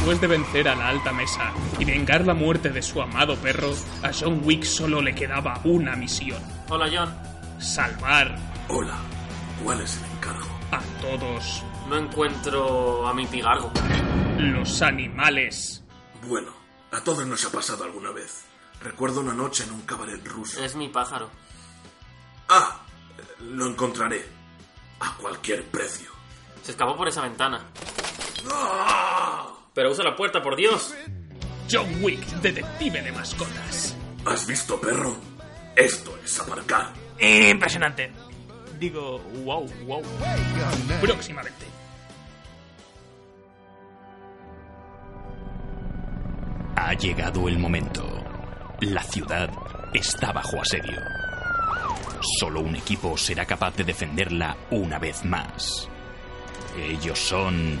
Después 0.00 0.20
de 0.22 0.26
vencer 0.28 0.66
a 0.66 0.74
la 0.74 0.88
alta 0.88 1.12
mesa 1.12 1.52
y 1.78 1.84
vengar 1.84 2.26
la 2.26 2.32
muerte 2.32 2.70
de 2.70 2.80
su 2.80 3.02
amado 3.02 3.36
perro, 3.36 3.70
a 4.02 4.10
John 4.18 4.40
Wick 4.44 4.64
solo 4.64 5.02
le 5.02 5.14
quedaba 5.14 5.60
una 5.64 5.94
misión. 5.94 6.42
Hola, 6.70 6.88
John. 6.90 7.14
Salvar 7.60 8.34
Hola, 8.68 8.96
¿cuál 9.62 9.82
es 9.82 9.98
el 9.98 10.04
encargo? 10.16 10.48
a 10.72 10.80
todos 11.02 11.62
No 11.90 11.98
encuentro 11.98 13.06
a 13.06 13.12
mi 13.12 13.26
pigargo. 13.26 13.70
los 14.38 14.80
animales. 14.80 15.84
Bueno, 16.26 16.50
a 16.92 17.00
todos 17.00 17.26
nos 17.26 17.44
ha 17.44 17.50
pasado 17.52 17.84
alguna 17.84 18.10
vez. 18.10 18.46
Recuerdo 18.82 19.20
una 19.20 19.34
noche 19.34 19.64
en 19.64 19.72
un 19.72 19.82
cabaret 19.82 20.26
ruso. 20.26 20.64
Es 20.64 20.76
mi 20.76 20.88
pájaro. 20.88 21.28
Ah, 22.48 22.80
lo 23.40 23.66
encontraré. 23.66 24.26
A 25.00 25.14
cualquier 25.16 25.62
precio. 25.66 26.10
Se 26.62 26.70
escapó 26.70 26.96
por 26.96 27.06
esa 27.06 27.20
ventana. 27.20 27.60
¡Ah! 28.50 29.48
Pero 29.74 29.90
usa 29.90 30.04
la 30.04 30.16
puerta, 30.16 30.42
por 30.42 30.56
Dios. 30.56 30.94
John 31.70 32.02
Wick, 32.02 32.20
detective 32.40 33.02
de 33.02 33.12
mascotas. 33.12 33.96
¿Has 34.24 34.46
visto, 34.46 34.80
perro? 34.80 35.16
Esto 35.76 36.18
es 36.24 36.40
aparcar. 36.40 36.92
Impresionante. 37.18 38.10
Digo, 38.78 39.20
wow, 39.44 39.66
wow. 39.86 40.02
Próximamente. 41.00 41.66
Ha 46.76 46.94
llegado 46.94 47.48
el 47.48 47.58
momento. 47.58 48.06
La 48.80 49.02
ciudad 49.02 49.50
está 49.92 50.32
bajo 50.32 50.60
asedio. 50.60 50.98
Solo 52.40 52.60
un 52.60 52.74
equipo 52.74 53.16
será 53.16 53.46
capaz 53.46 53.76
de 53.76 53.84
defenderla 53.84 54.56
una 54.70 54.98
vez 54.98 55.24
más. 55.24 55.88
Ellos 56.76 57.18
son... 57.18 57.80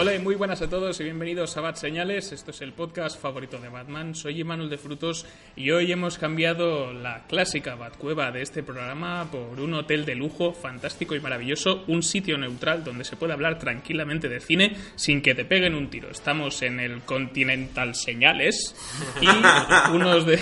Hola 0.00 0.14
y 0.14 0.20
muy 0.20 0.36
buenas 0.36 0.62
a 0.62 0.70
todos 0.70 1.00
y 1.00 1.02
bienvenidos 1.02 1.56
a 1.56 1.60
Bat 1.60 1.74
Señales. 1.74 2.30
Esto 2.30 2.52
es 2.52 2.60
el 2.60 2.72
podcast 2.72 3.20
favorito 3.20 3.58
de 3.58 3.68
Batman. 3.68 4.14
Soy 4.14 4.42
Imanol 4.42 4.70
de 4.70 4.78
Frutos 4.78 5.26
y 5.56 5.72
hoy 5.72 5.90
hemos 5.90 6.18
cambiado 6.18 6.92
la 6.92 7.26
clásica 7.26 7.74
Batcueva 7.74 8.30
de 8.30 8.42
este 8.42 8.62
programa 8.62 9.28
por 9.28 9.58
un 9.58 9.74
hotel 9.74 10.04
de 10.04 10.14
lujo 10.14 10.52
fantástico 10.52 11.16
y 11.16 11.20
maravilloso, 11.20 11.82
un 11.88 12.04
sitio 12.04 12.38
neutral 12.38 12.84
donde 12.84 13.02
se 13.02 13.16
puede 13.16 13.32
hablar 13.32 13.58
tranquilamente 13.58 14.28
de 14.28 14.38
cine 14.38 14.76
sin 14.94 15.20
que 15.20 15.34
te 15.34 15.44
peguen 15.44 15.74
un 15.74 15.90
tiro. 15.90 16.10
Estamos 16.10 16.62
en 16.62 16.78
el 16.78 17.00
Continental 17.00 17.96
Señales 17.96 18.76
y 19.20 19.26
unos 19.92 20.24
de 20.26 20.40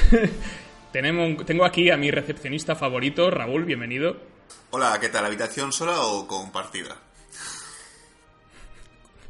tenemos 0.93 1.47
tengo 1.47 1.65
aquí 1.65 1.89
a 1.89 1.97
mi 1.97 2.11
recepcionista 2.11 2.77
favorito, 2.77 3.31
Raúl, 3.31 3.65
bienvenido. 3.65 4.19
Hola, 4.73 4.99
¿qué 5.01 5.09
tal? 5.09 5.25
¿Habitación 5.25 5.73
sola 5.73 6.03
o 6.03 6.27
compartida? 6.27 7.06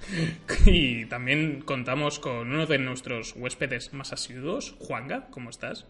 Y 0.66 1.06
también 1.06 1.62
contamos 1.62 2.18
con 2.18 2.52
uno 2.52 2.66
de 2.66 2.78
nuestros 2.78 3.34
huéspedes 3.36 3.92
más 3.92 4.12
asiduos, 4.12 4.74
Juanga, 4.78 5.26
¿cómo 5.30 5.50
estás? 5.50 5.86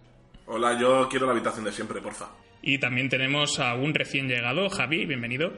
Hola, 0.46 0.78
yo 0.78 1.08
quiero 1.08 1.26
la 1.26 1.32
habitación 1.32 1.64
de 1.64 1.72
siempre, 1.72 2.00
porfa. 2.00 2.28
Y 2.62 2.78
también 2.78 3.08
tenemos 3.08 3.58
a 3.58 3.74
un 3.74 3.94
recién 3.94 4.28
llegado, 4.28 4.68
Javi, 4.70 5.06
bienvenido. 5.06 5.52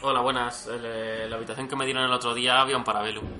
Hola, 0.00 0.20
buenas. 0.20 0.66
El, 0.66 0.82
eh, 0.84 1.26
la 1.28 1.36
habitación 1.36 1.68
que 1.68 1.76
me 1.76 1.84
dieron 1.84 2.04
el 2.04 2.12
otro 2.12 2.34
día 2.34 2.60
había 2.60 2.76
un 2.76 2.84
parabelo. 2.84 3.22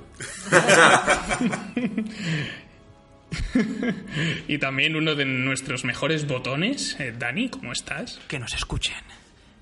Y 4.48 4.58
también 4.58 4.96
uno 4.96 5.14
de 5.14 5.24
nuestros 5.24 5.84
mejores 5.84 6.26
botones, 6.26 6.98
eh, 7.00 7.14
Dani, 7.16 7.48
¿cómo 7.48 7.72
estás? 7.72 8.20
Que 8.28 8.38
nos 8.38 8.54
escuchen. 8.54 9.02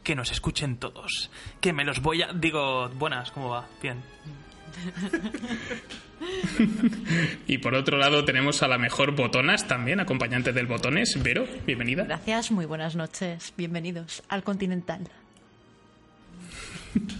Que 0.02 0.14
nos 0.14 0.32
escuchen 0.32 0.78
todos. 0.78 1.30
Que 1.60 1.72
me 1.72 1.84
los 1.84 2.00
voy 2.00 2.22
a... 2.22 2.32
Digo, 2.32 2.88
buenas, 2.91 3.30
¿cómo 3.30 3.50
va? 3.50 3.69
Bien. 3.82 4.02
Y 7.47 7.58
por 7.58 7.75
otro 7.75 7.97
lado 7.97 8.25
tenemos 8.25 8.62
a 8.62 8.69
la 8.69 8.78
mejor 8.78 9.16
botonas 9.16 9.66
también, 9.66 10.00
acompañante 10.00 10.53
del 10.53 10.66
botones, 10.66 11.19
Vero, 11.22 11.47
bienvenida. 11.66 12.04
Gracias, 12.04 12.50
muy 12.50 12.66
buenas 12.66 12.94
noches. 12.94 13.53
Bienvenidos 13.56 14.22
al 14.28 14.42
Continental. 14.42 15.08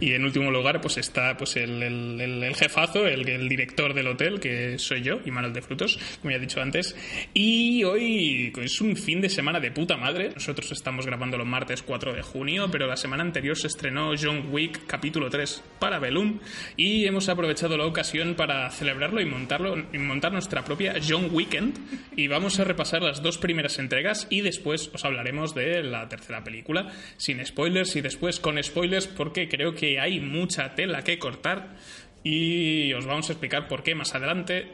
Y 0.00 0.12
en 0.12 0.24
último 0.24 0.50
lugar, 0.50 0.80
pues 0.80 0.98
está 0.98 1.36
pues 1.36 1.56
el, 1.56 2.54
jefazo, 2.56 3.06
el, 3.06 3.48
director 3.48 3.94
del 3.94 4.08
hotel, 4.08 4.40
que 4.40 4.78
soy 4.78 5.02
yo, 5.02 5.20
Imanol 5.24 5.52
de 5.52 5.62
Frutos, 5.62 5.98
como 6.20 6.30
ya 6.30 6.36
he 6.36 6.40
dicho 6.40 6.60
antes. 6.60 6.96
Y 7.34 7.84
hoy 7.84 8.52
es 8.60 8.80
un 8.80 8.96
fin 8.96 9.20
de 9.20 9.28
semana 9.28 9.60
de 9.60 9.70
puta 9.70 9.96
madre. 9.96 10.30
Nosotros 10.34 10.72
estamos 10.72 11.06
grabando 11.06 11.36
los 11.36 11.46
martes 11.46 11.82
4 11.82 12.14
de 12.14 12.22
junio, 12.22 12.68
pero 12.70 12.86
la 12.86 12.96
semana 12.96 13.22
anterior 13.22 13.56
se 13.56 13.66
estrenó 13.66 14.12
John 14.20 14.48
Wick 14.50 14.86
capítulo 14.86 15.30
3 15.30 15.62
para 15.78 15.98
Belum 15.98 16.38
y 16.76 17.04
hemos 17.06 17.28
aprovechado 17.28 17.76
la 17.76 17.86
ocasión 17.86 18.34
para 18.34 18.70
celebrarlo 18.70 19.20
y 19.20 19.26
montarlo 19.26 19.76
y 19.92 19.98
montar 19.98 20.32
nuestra 20.32 20.64
propia 20.64 20.94
John 21.06 21.28
Weekend 21.32 21.78
y 22.16 22.28
vamos 22.28 22.58
a 22.58 22.64
repasar 22.64 23.02
las 23.02 23.22
dos 23.22 23.38
primeras 23.38 23.78
entregas 23.78 24.26
y 24.30 24.40
después 24.40 24.90
os 24.92 25.04
hablaremos 25.04 25.54
de 25.54 25.82
la 25.82 26.08
tercera 26.08 26.42
película 26.42 26.92
sin 27.16 27.44
spoilers 27.44 27.96
y 27.96 28.00
después 28.00 28.40
con 28.40 28.62
spoilers 28.62 29.06
porque 29.06 29.35
creo 29.44 29.74
que 29.74 30.00
hay 30.00 30.20
mucha 30.20 30.74
tela 30.74 31.02
que 31.02 31.18
cortar 31.18 31.76
y 32.24 32.92
os 32.94 33.06
vamos 33.06 33.28
a 33.28 33.32
explicar 33.32 33.68
por 33.68 33.82
qué 33.82 33.94
más 33.94 34.14
adelante 34.14 34.72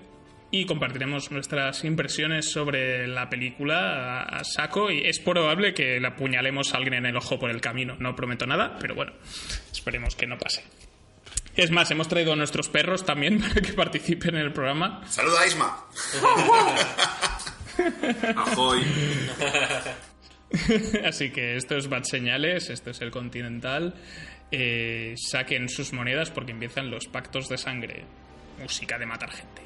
y 0.50 0.66
compartiremos 0.66 1.30
nuestras 1.30 1.82
impresiones 1.84 2.50
sobre 2.50 3.08
la 3.08 3.28
película 3.28 4.20
a, 4.20 4.38
a 4.38 4.44
saco 4.44 4.90
y 4.90 5.00
es 5.06 5.18
probable 5.18 5.74
que 5.74 5.98
le 5.98 6.06
apuñalemos 6.06 6.72
a 6.72 6.76
alguien 6.76 6.94
en 6.94 7.06
el 7.06 7.16
ojo 7.16 7.38
por 7.38 7.50
el 7.50 7.60
camino. 7.60 7.96
No 7.98 8.14
prometo 8.14 8.46
nada, 8.46 8.76
pero 8.78 8.94
bueno, 8.94 9.12
esperemos 9.72 10.14
que 10.14 10.26
no 10.26 10.38
pase. 10.38 10.62
Es 11.56 11.70
más, 11.70 11.90
hemos 11.90 12.08
traído 12.08 12.32
a 12.32 12.36
nuestros 12.36 12.68
perros 12.68 13.04
también 13.04 13.40
para 13.48 13.60
que 13.60 13.72
participen 13.72 14.36
en 14.36 14.42
el 14.42 14.52
programa. 14.52 15.02
¡Saluda, 15.08 15.46
Isma! 15.46 15.84
Ajoy. 18.36 18.82
Así 21.04 21.30
que 21.30 21.56
esto 21.56 21.76
es 21.76 21.88
Bad 21.88 22.04
Señales, 22.04 22.70
esto 22.70 22.90
es 22.90 23.00
el 23.00 23.10
Continental. 23.10 23.94
Eh, 24.54 25.14
saquen 25.16 25.70
sus 25.70 25.94
monedas 25.94 26.30
porque 26.30 26.52
empiezan 26.52 26.90
los 26.90 27.06
pactos 27.06 27.48
de 27.48 27.56
sangre. 27.56 28.04
Música 28.60 28.98
de 28.98 29.06
matar 29.06 29.30
gente. 29.30 29.62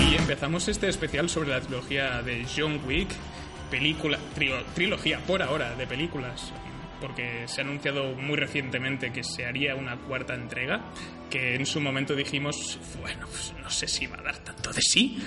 Y 0.00 0.16
empezamos 0.16 0.66
este 0.66 0.88
especial 0.88 1.28
sobre 1.28 1.50
la 1.50 1.60
trilogía 1.60 2.22
de 2.22 2.44
John 2.56 2.80
Wick, 2.84 3.10
película, 3.70 4.18
trilogía 4.74 5.18
por 5.20 5.42
ahora 5.42 5.74
de 5.74 5.86
películas, 5.86 6.52
porque 7.00 7.46
se 7.46 7.60
ha 7.60 7.64
anunciado 7.64 8.14
muy 8.14 8.36
recientemente 8.36 9.12
que 9.12 9.22
se 9.22 9.46
haría 9.46 9.74
una 9.74 9.96
cuarta 9.96 10.34
entrega, 10.34 10.80
que 11.30 11.54
en 11.54 11.66
su 11.66 11.80
momento 11.80 12.14
dijimos, 12.14 12.78
bueno, 13.00 13.26
pues 13.28 13.54
no 13.62 13.70
sé 13.70 13.86
si 13.86 14.06
va 14.06 14.16
a 14.18 14.22
dar 14.22 14.38
tanto 14.38 14.72
de 14.72 14.80
sí. 14.80 15.18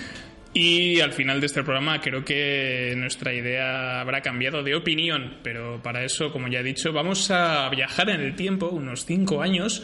Y 0.54 1.00
al 1.00 1.12
final 1.12 1.40
de 1.40 1.46
este 1.46 1.62
programa 1.62 1.98
creo 2.02 2.26
que 2.26 2.92
nuestra 2.98 3.32
idea 3.32 4.02
habrá 4.02 4.20
cambiado 4.20 4.62
de 4.62 4.74
opinión, 4.74 5.38
pero 5.42 5.82
para 5.82 6.04
eso, 6.04 6.30
como 6.30 6.48
ya 6.48 6.60
he 6.60 6.62
dicho, 6.62 6.92
vamos 6.92 7.30
a 7.30 7.70
viajar 7.70 8.10
en 8.10 8.20
el 8.20 8.36
tiempo 8.36 8.68
unos 8.68 9.06
cinco 9.06 9.40
años 9.40 9.82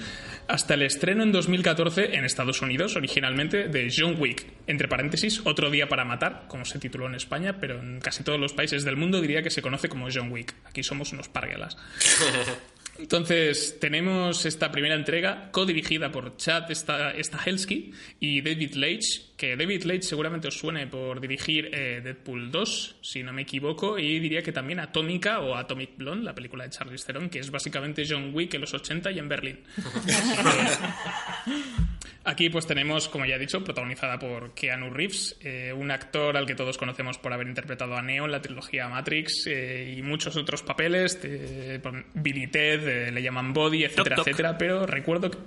hasta 0.48 0.74
el 0.74 0.82
estreno 0.82 1.22
en 1.22 1.30
2014 1.30 2.16
en 2.16 2.24
Estados 2.24 2.62
Unidos, 2.62 2.96
originalmente, 2.96 3.68
de 3.68 3.92
John 3.94 4.16
Wick. 4.18 4.46
Entre 4.66 4.88
paréntesis, 4.88 5.42
Otro 5.44 5.70
día 5.70 5.88
para 5.88 6.04
matar, 6.04 6.46
como 6.48 6.64
se 6.64 6.78
tituló 6.78 7.06
en 7.06 7.14
España, 7.14 7.58
pero 7.60 7.78
en 7.78 8.00
casi 8.00 8.24
todos 8.24 8.40
los 8.40 8.54
países 8.54 8.84
del 8.84 8.96
mundo 8.96 9.20
diría 9.20 9.42
que 9.42 9.50
se 9.50 9.62
conoce 9.62 9.88
como 9.88 10.08
John 10.12 10.32
Wick. 10.32 10.54
Aquí 10.64 10.82
somos 10.82 11.12
unos 11.12 11.28
parguelas. 11.28 11.76
Entonces, 12.98 13.78
tenemos 13.80 14.44
esta 14.44 14.70
primera 14.72 14.94
entrega 14.94 15.50
codirigida 15.52 16.10
por 16.10 16.36
Chad 16.36 16.68
Sta- 16.70 17.12
Stahelski 17.22 17.92
y 18.18 18.40
David 18.42 18.74
Leitch, 18.74 19.36
que 19.36 19.56
David 19.56 19.84
Leitch 19.84 20.02
seguramente 20.02 20.48
os 20.48 20.58
suene 20.58 20.86
por 20.88 21.20
dirigir 21.20 21.70
eh, 21.72 22.00
Deadpool 22.02 22.50
2, 22.50 22.96
si 23.00 23.22
no 23.22 23.32
me 23.32 23.42
equivoco, 23.42 23.98
y 23.98 24.18
diría 24.18 24.42
que 24.42 24.52
también 24.52 24.80
Atómica 24.80 25.38
o 25.40 25.54
Atomic 25.54 25.96
Blonde, 25.96 26.24
la 26.24 26.34
película 26.34 26.64
de 26.64 26.70
Charlize 26.70 27.06
Theron, 27.06 27.30
que 27.30 27.38
es 27.38 27.50
básicamente 27.50 28.04
John 28.08 28.30
Wick 28.34 28.54
en 28.54 28.62
los 28.62 28.74
80 28.74 29.12
y 29.12 29.18
en 29.20 29.28
Berlín. 29.28 29.60
Aquí 32.30 32.50
pues 32.50 32.66
tenemos, 32.66 33.08
como 33.08 33.24
ya 33.24 33.36
he 33.36 33.38
dicho, 33.38 33.64
protagonizada 33.64 34.18
por 34.18 34.52
Keanu 34.52 34.90
Reeves, 34.90 35.34
eh, 35.40 35.72
un 35.74 35.90
actor 35.90 36.36
al 36.36 36.44
que 36.44 36.54
todos 36.54 36.76
conocemos 36.76 37.16
por 37.16 37.32
haber 37.32 37.48
interpretado 37.48 37.96
a 37.96 38.02
Neo 38.02 38.26
en 38.26 38.32
la 38.32 38.42
trilogía 38.42 38.86
Matrix 38.86 39.46
eh, 39.46 39.94
y 39.96 40.02
muchos 40.02 40.36
otros 40.36 40.62
papeles, 40.62 41.22
de, 41.22 41.80
por 41.82 42.04
Billy 42.12 42.46
Ted, 42.48 42.86
eh, 42.86 43.10
le 43.12 43.22
llaman 43.22 43.54
Body, 43.54 43.84
etcétera, 43.84 44.16
Toc, 44.16 44.24
toc. 44.24 44.28
etcétera, 44.28 44.58
pero 44.58 44.84
recuerdo 44.86 45.30
que- 45.30 45.38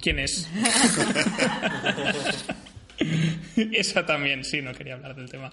quién 0.00 0.20
es. 0.20 0.48
Esa 3.56 4.06
también, 4.06 4.44
sí, 4.44 4.62
no 4.62 4.72
quería 4.72 4.94
hablar 4.94 5.16
del 5.16 5.28
tema. 5.30 5.50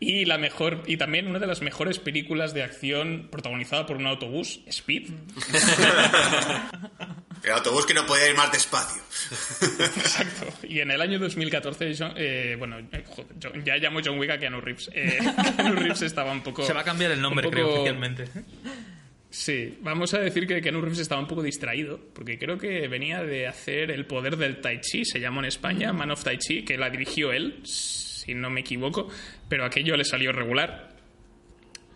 Y 0.00 0.24
la 0.24 0.38
mejor, 0.38 0.82
y 0.86 0.96
también 0.96 1.28
una 1.28 1.38
de 1.38 1.46
las 1.46 1.60
mejores 1.62 2.00
películas 2.00 2.54
de 2.54 2.62
acción 2.64 3.28
protagonizada 3.30 3.86
por 3.86 3.96
un 3.96 4.06
autobús, 4.08 4.60
Speed. 4.66 5.10
El 7.44 7.52
autobús 7.52 7.84
que 7.86 7.92
no 7.94 8.06
podía 8.06 8.28
ir 8.30 8.36
más 8.36 8.50
despacio. 8.50 9.02
Exacto. 9.62 10.46
Y 10.66 10.80
en 10.80 10.90
el 10.90 11.00
año 11.00 11.18
2014, 11.18 11.94
John- 11.98 12.14
eh, 12.16 12.56
bueno, 12.58 12.78
eh, 12.78 13.04
ya 13.64 13.76
llamo 13.76 14.00
John 14.04 14.18
Wick 14.18 14.30
a 14.30 14.38
Keanu 14.38 14.60
Reeves. 14.60 14.90
Eh, 14.94 15.18
Keanu 15.56 15.74
Reeves 15.74 16.02
estaba 16.02 16.32
un 16.32 16.42
poco. 16.42 16.64
Se 16.64 16.72
va 16.72 16.80
a 16.80 16.84
cambiar 16.84 17.10
el 17.10 17.20
nombre, 17.20 17.48
creo, 17.50 17.68
oficialmente. 17.74 18.24
Sí, 19.30 19.78
vamos 19.82 20.14
a 20.14 20.20
decir 20.20 20.46
que 20.46 20.60
Keanu 20.62 20.80
Reeves 20.80 21.00
estaba 21.00 21.20
un 21.20 21.26
poco 21.26 21.42
distraído, 21.42 21.98
porque 22.14 22.38
creo 22.38 22.56
que 22.56 22.86
venía 22.88 23.22
de 23.24 23.46
hacer 23.48 23.90
El 23.90 24.06
Poder 24.06 24.36
del 24.36 24.60
Tai 24.60 24.80
Chi, 24.80 25.04
se 25.04 25.18
llamó 25.20 25.40
en 25.40 25.46
España, 25.46 25.92
Man 25.92 26.12
of 26.12 26.22
Tai 26.22 26.38
Chi, 26.38 26.64
que 26.64 26.78
la 26.78 26.88
dirigió 26.88 27.32
él, 27.32 27.60
si 27.64 28.32
no 28.32 28.48
me 28.48 28.60
equivoco, 28.60 29.08
pero 29.48 29.64
aquello 29.64 29.96
le 29.96 30.04
salió 30.04 30.30
regular. 30.32 30.93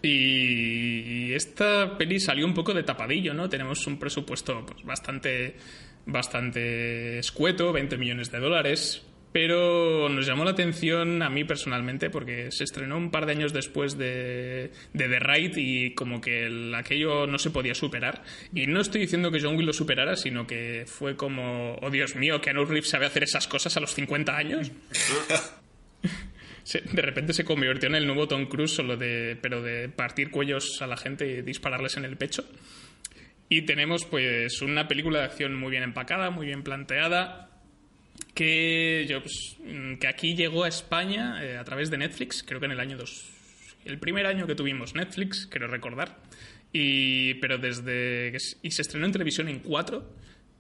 Y 0.03 1.33
esta 1.33 1.97
peli 1.99 2.21
salió 2.21 2.47
un 2.47 2.55
poco 2.55 2.73
de 2.75 2.83
tapadillo, 2.83 3.35
¿no? 3.35 3.49
Tenemos 3.49 3.87
un 3.87 3.99
presupuesto 3.99 4.65
pues, 4.65 4.85
bastante, 4.85 5.57
bastante 6.07 7.19
escueto, 7.19 7.73
20 7.73 7.97
millones 7.99 8.31
de 8.31 8.39
dólares, 8.39 9.03
pero 9.33 10.09
nos 10.09 10.27
llamó 10.27 10.45
la 10.45 10.53
atención 10.53 11.21
a 11.23 11.29
mí 11.29 11.45
personalmente 11.45 12.11
porque 12.11 12.51
se 12.51 12.65
estrenó 12.65 12.97
un 12.97 13.11
par 13.11 13.27
de 13.27 13.33
años 13.33 13.53
después 13.53 13.99
de, 13.99 14.71
The 14.97 15.19
Raid 15.19 15.57
y 15.57 15.95
como 15.95 16.21
que 16.21 16.47
el- 16.47 16.75
aquello 16.75 17.27
no 17.27 17.39
se 17.39 17.51
podía 17.51 17.75
superar. 17.75 18.23
Y 18.55 18.67
no 18.67 18.81
estoy 18.81 19.03
diciendo 19.03 19.31
que 19.31 19.41
John 19.41 19.57
Wick 19.57 19.67
lo 19.67 19.73
superara, 19.73 20.17
sino 20.17 20.47
que 20.47 20.85
fue 20.87 21.17
como, 21.17 21.75
oh 21.83 21.91
Dios 21.91 22.15
mío, 22.17 22.41
Keanu 22.41 22.65
Reeves 22.65 22.89
sabe 22.89 23.07
hacer 23.07 23.25
esas 23.25 23.47
cosas 23.49 23.77
a 23.77 23.81
los 23.81 23.93
50 23.95 24.37
años. 24.37 24.71
Se- 26.69 26.83
de 26.83 27.01
repente 27.01 27.33
se 27.33 27.45
convirtió 27.45 27.89
en 27.89 27.95
el 27.95 28.07
nuevo 28.07 28.29
Tom 28.29 28.45
Cruise, 28.47 28.73
solo 28.75 28.99
de, 28.99 29.39
pero 29.41 29.63
de 29.63 29.89
partir 29.89 30.31
cuellos 30.31 30.83
a 30.83 30.87
la 30.87 30.99
gente 30.99 31.27
y 31.27 31.41
dispararles 31.41 31.97
en 31.97 32.05
el 32.05 32.19
pecho. 32.19 32.45
Y 33.49 33.63
tenemos 33.63 34.05
pues 34.05 34.61
una 34.61 34.87
película 34.87 35.21
de 35.21 35.25
acción 35.25 35.55
muy 35.55 35.71
bien 35.71 35.83
empacada, 35.83 36.29
muy 36.29 36.45
bien 36.45 36.63
planteada, 36.63 37.49
que 38.35 39.07
yo 39.09 39.23
pues, 39.23 39.57
mm, 39.65 39.95
que 39.95 40.09
aquí 40.09 40.35
llegó 40.37 40.65
a 40.65 40.69
España 40.69 41.43
eh, 41.43 41.57
a 41.57 41.65
través 41.65 41.91
de 41.91 41.97
Netflix, 41.97 42.43
creo 42.47 42.61
que 42.61 42.67
en 42.67 42.73
el 42.73 42.81
año 42.81 42.99
2, 42.99 43.31
el 43.87 43.99
primer 43.99 44.27
año 44.27 44.47
que 44.47 44.55
tuvimos 44.55 44.95
Netflix, 44.95 45.47
quiero 45.47 45.69
recordar. 45.69 46.19
Y 46.71 47.33
pero 47.35 47.57
desde 47.57 48.37
y 48.63 48.71
se 48.73 48.83
estrenó 48.83 49.07
en 49.07 49.13
televisión 49.13 49.49
en 49.49 49.61
4, 49.61 50.07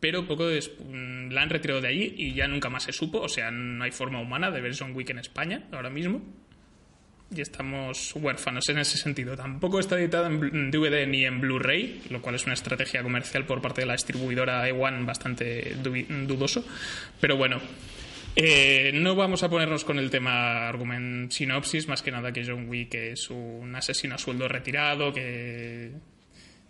pero 0.01 0.27
poco 0.27 0.47
después 0.47 0.89
la 0.89 1.43
han 1.43 1.51
retirado 1.51 1.81
de 1.81 1.89
allí 1.89 2.15
y 2.17 2.35
ya 2.35 2.49
nunca 2.49 2.69
más 2.69 2.85
se 2.85 2.93
supo, 2.93 3.21
o 3.21 3.29
sea, 3.29 3.51
no 3.51 3.85
hay 3.85 3.91
forma 3.91 4.21
humana 4.21 4.51
de 4.51 4.61
ver 4.61 4.75
John 4.79 4.95
Wick 4.95 5.11
en 5.11 5.19
España 5.19 5.65
ahora 5.73 5.91
mismo. 5.91 6.23
Y 7.31 7.43
estamos 7.43 8.15
huérfanos 8.17 8.67
en 8.71 8.79
ese 8.79 8.97
sentido. 8.97 9.37
Tampoco 9.37 9.81
está 9.81 9.99
editada 9.99 10.29
en 10.29 10.71
DVD 10.71 11.07
ni 11.07 11.27
en 11.27 11.43
Blu-ray, 11.43 12.05
lo 12.09 12.23
cual 12.23 12.37
es 12.37 12.47
una 12.47 12.55
estrategia 12.55 13.03
comercial 13.03 13.45
por 13.45 13.61
parte 13.61 13.83
de 13.83 13.87
la 13.87 13.93
distribuidora 13.93 14.67
E1 14.67 15.05
bastante 15.05 15.77
dudoso. 15.83 16.65
Pero 17.21 17.37
bueno, 17.37 17.61
eh, 18.35 18.93
no 18.95 19.15
vamos 19.15 19.43
a 19.43 19.51
ponernos 19.51 19.85
con 19.85 19.99
el 19.99 20.11
tema 20.11 20.69
argument 20.69 21.31
sinopsis, 21.31 21.87
más 21.87 22.03
que 22.03 22.13
nada 22.13 22.33
que 22.33 22.47
John 22.47 22.69
Wick 22.69 22.95
es 22.95 23.29
un 23.29 23.75
asesino 23.75 24.15
a 24.15 24.19
sueldo 24.19 24.49
retirado, 24.49 25.13
que 25.13 25.91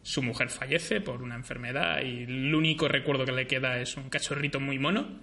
su 0.08 0.22
mujer 0.22 0.48
fallece 0.48 1.02
por 1.02 1.20
una 1.20 1.34
enfermedad 1.34 2.00
y 2.02 2.22
el 2.22 2.54
único 2.54 2.88
recuerdo 2.88 3.26
que 3.26 3.32
le 3.32 3.46
queda 3.46 3.78
es 3.78 3.94
un 3.98 4.08
cachorrito 4.08 4.58
muy 4.58 4.78
mono. 4.78 5.20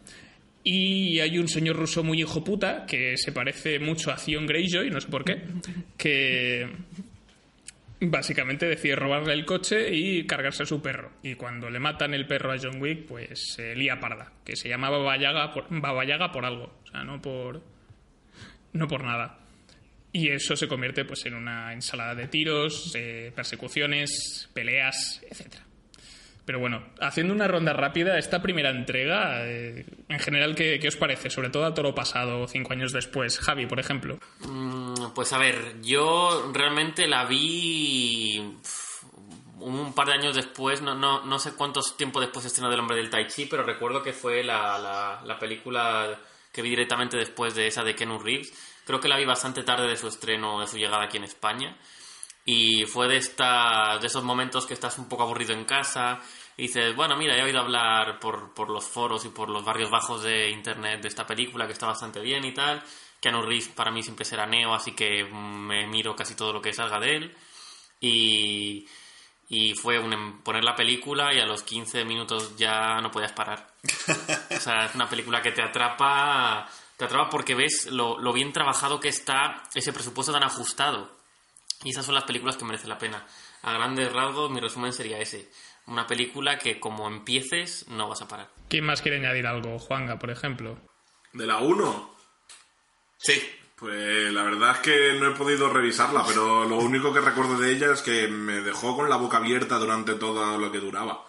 Y 0.63 1.19
hay 1.21 1.39
un 1.39 1.47
señor 1.47 1.75
ruso 1.75 2.03
muy 2.03 2.19
hijo 2.19 2.43
puta 2.43 2.85
que 2.85 3.17
se 3.17 3.31
parece 3.31 3.79
mucho 3.79 4.11
a 4.11 4.15
Theon 4.15 4.45
Greyjoy, 4.45 4.91
no 4.91 5.01
sé 5.01 5.07
por 5.07 5.23
qué, 5.23 5.41
que 5.97 6.69
básicamente 7.99 8.67
decide 8.67 8.95
robarle 8.95 9.33
el 9.33 9.43
coche 9.43 9.91
y 9.91 10.27
cargarse 10.27 10.63
a 10.63 10.67
su 10.67 10.83
perro. 10.83 11.13
Y 11.23 11.33
cuando 11.33 11.67
le 11.71 11.79
matan 11.79 12.13
el 12.13 12.27
perro 12.27 12.51
a 12.51 12.57
John 12.61 12.79
Wick, 12.79 13.07
pues 13.07 13.53
se 13.55 13.75
lía 13.75 13.99
parda, 13.99 14.33
que 14.43 14.55
se 14.55 14.69
llama 14.69 14.91
Baba 14.91 15.17
Yaga 15.17 15.51
por, 15.51 15.65
Baba 15.69 16.05
Yaga 16.05 16.31
por 16.31 16.45
algo, 16.45 16.71
o 16.83 16.87
sea, 16.91 17.03
no 17.03 17.19
por, 17.19 17.63
no 18.73 18.87
por 18.87 19.03
nada. 19.03 19.44
Y 20.17 20.29
eso 20.29 20.56
se 20.56 20.69
convierte 20.69 21.03
pues 21.03 21.25
en 21.25 21.33
una 21.33 21.73
ensalada 21.73 22.15
de 22.15 22.29
tiros, 22.29 22.94
persecuciones, 23.35 24.50
peleas, 24.53 25.21
etcétera. 25.29 25.65
Pero 26.45 26.59
bueno, 26.59 26.85
haciendo 27.01 27.33
una 27.33 27.50
ronda 27.50 27.73
rápida, 27.73 28.17
esta 28.17 28.41
primera 28.41 28.69
entrega, 28.69 29.45
eh, 29.45 29.85
en 30.07 30.19
general, 30.19 30.56
¿qué, 30.56 30.79
qué 30.79 30.88
os 30.88 30.95
parece? 30.95 31.29
Sobre 31.29 31.50
todo 31.50 31.65
a 31.65 31.73
toro 31.73 31.94
pasado, 31.94 32.47
cinco 32.47 32.71
años 32.71 32.94
después. 32.94 33.39
Javi, 33.39 33.65
por 33.65 33.77
ejemplo. 33.79 34.17
Mm, 34.47 35.12
Pues 35.13 35.33
a 35.33 35.38
ver, 35.38 35.81
yo 35.81 36.50
realmente 36.53 37.07
la 37.07 37.25
vi 37.25 38.39
un 39.59 39.94
par 39.94 40.07
de 40.07 40.13
años 40.13 40.35
después, 40.35 40.81
no, 40.81 40.95
no, 40.95 41.25
no 41.25 41.39
sé 41.39 41.56
cuántos 41.56 41.97
tiempo 41.97 42.21
después 42.21 42.45
estrenó 42.45 42.69
del 42.69 42.79
hombre 42.79 42.95
del 42.95 43.09
Tai 43.09 43.27
Chi, 43.27 43.47
pero 43.47 43.63
recuerdo 43.63 44.01
que 44.01 44.13
fue 44.13 44.45
la, 44.45 44.77
la, 44.77 45.21
la 45.25 45.39
película 45.39 46.18
que 46.53 46.61
vi 46.61 46.69
directamente 46.69 47.18
después 47.18 47.53
de 47.53 47.68
esa 47.68 47.83
de 47.83 47.95
Keanu 47.95 48.18
Reeves. 48.19 48.53
Creo 48.85 48.99
que 48.99 49.07
la 49.07 49.17
vi 49.17 49.25
bastante 49.25 49.63
tarde 49.63 49.87
de 49.87 49.97
su 49.97 50.07
estreno, 50.07 50.61
de 50.61 50.67
su 50.67 50.77
llegada 50.77 51.03
aquí 51.03 51.17
en 51.17 51.23
España. 51.23 51.77
Y 52.45 52.85
fue 52.85 53.07
de, 53.07 53.17
esta, 53.17 53.97
de 53.99 54.05
esos 54.05 54.23
momentos 54.23 54.67
que 54.67 54.75
estás 54.75 54.99
un 54.99 55.09
poco 55.09 55.23
aburrido 55.23 55.53
en 55.53 55.65
casa 55.65 56.19
y 56.55 56.63
dices, 56.63 56.95
bueno, 56.95 57.17
mira, 57.17 57.35
he 57.35 57.43
oído 57.43 57.59
hablar 57.59 58.19
por, 58.19 58.53
por 58.53 58.69
los 58.69 58.85
foros 58.85 59.25
y 59.25 59.29
por 59.29 59.49
los 59.49 59.65
barrios 59.65 59.89
bajos 59.89 60.21
de 60.21 60.51
internet 60.51 61.01
de 61.01 61.07
esta 61.07 61.25
película 61.25 61.65
que 61.65 61.73
está 61.73 61.87
bastante 61.87 62.19
bien 62.19 62.45
y 62.45 62.53
tal. 62.53 62.83
Keanu 63.19 63.41
Reeves 63.41 63.69
para 63.69 63.89
mí 63.89 64.03
siempre 64.03 64.25
será 64.25 64.45
Neo, 64.45 64.75
así 64.75 64.91
que 64.91 65.23
me 65.25 65.87
miro 65.87 66.15
casi 66.15 66.35
todo 66.35 66.53
lo 66.53 66.61
que 66.61 66.71
salga 66.71 66.99
de 66.99 67.15
él. 67.15 67.35
Y, 67.99 68.87
y 69.49 69.73
fue 69.73 69.97
un, 69.99 70.41
poner 70.43 70.63
la 70.63 70.75
película 70.75 71.33
y 71.33 71.39
a 71.39 71.45
los 71.45 71.63
15 71.63 72.05
minutos 72.05 72.55
ya 72.55 73.01
no 73.01 73.09
podías 73.11 73.33
parar. 73.33 73.67
O 74.56 74.59
sea, 74.59 74.85
es 74.85 74.95
una 74.95 75.09
película 75.09 75.42
que 75.42 75.51
te 75.51 75.61
atrapa, 75.61 76.68
te 76.97 77.06
atrapa 77.06 77.30
porque 77.30 77.56
ves 77.56 77.87
lo, 77.92 78.19
lo 78.19 78.33
bien 78.33 78.54
trabajado 78.54 78.99
que 78.99 79.09
está 79.09 79.64
ese 79.73 79.94
presupuesto 79.94 80.31
tan 80.31 80.44
ajustado. 80.44 81.16
Y 81.83 81.90
esas 81.90 82.06
son 82.06 82.16
las 82.16 82.23
películas 82.23 82.57
que 82.57 82.66
merecen 82.66 82.90
la 82.90 82.97
pena. 82.97 83.25
A 83.64 83.73
grandes 83.73 84.11
rasgos, 84.11 84.49
mi 84.52 84.59
resumen 84.59 84.94
sería 84.94 85.19
ese. 85.19 85.49
Una 85.87 86.07
película 86.07 86.57
que 86.57 86.80
como 86.80 87.07
empieces, 87.07 87.87
no 87.90 88.09
vas 88.09 88.21
a 88.21 88.28
parar. 88.28 88.49
¿Quién 88.69 88.85
más 88.85 89.02
quiere 89.02 89.18
añadir 89.18 89.45
algo? 89.45 89.78
Juanga, 89.78 90.18
por 90.18 90.31
ejemplo. 90.31 90.80
¿De 91.33 91.45
la 91.45 91.59
1? 91.59 92.16
Sí. 93.18 93.42
Pues 93.75 94.31
la 94.31 94.44
verdad 94.44 94.71
es 94.71 94.78
que 94.78 95.14
no 95.19 95.28
he 95.28 95.35
podido 95.35 95.69
revisarla, 95.69 96.23
pero 96.25 96.64
lo 96.64 96.78
único 96.78 97.14
que 97.14 97.19
recuerdo 97.19 97.57
de 97.57 97.73
ella 97.73 97.92
es 97.92 98.02
que 98.02 98.28
me 98.30 98.61
dejó 98.61 98.95
con 98.95 99.09
la 99.09 99.18
boca 99.18 99.37
abierta 99.37 99.78
durante 99.78 100.16
todo 100.16 100.57
lo 100.57 100.71
que 100.71 100.80
duraba. 100.80 101.25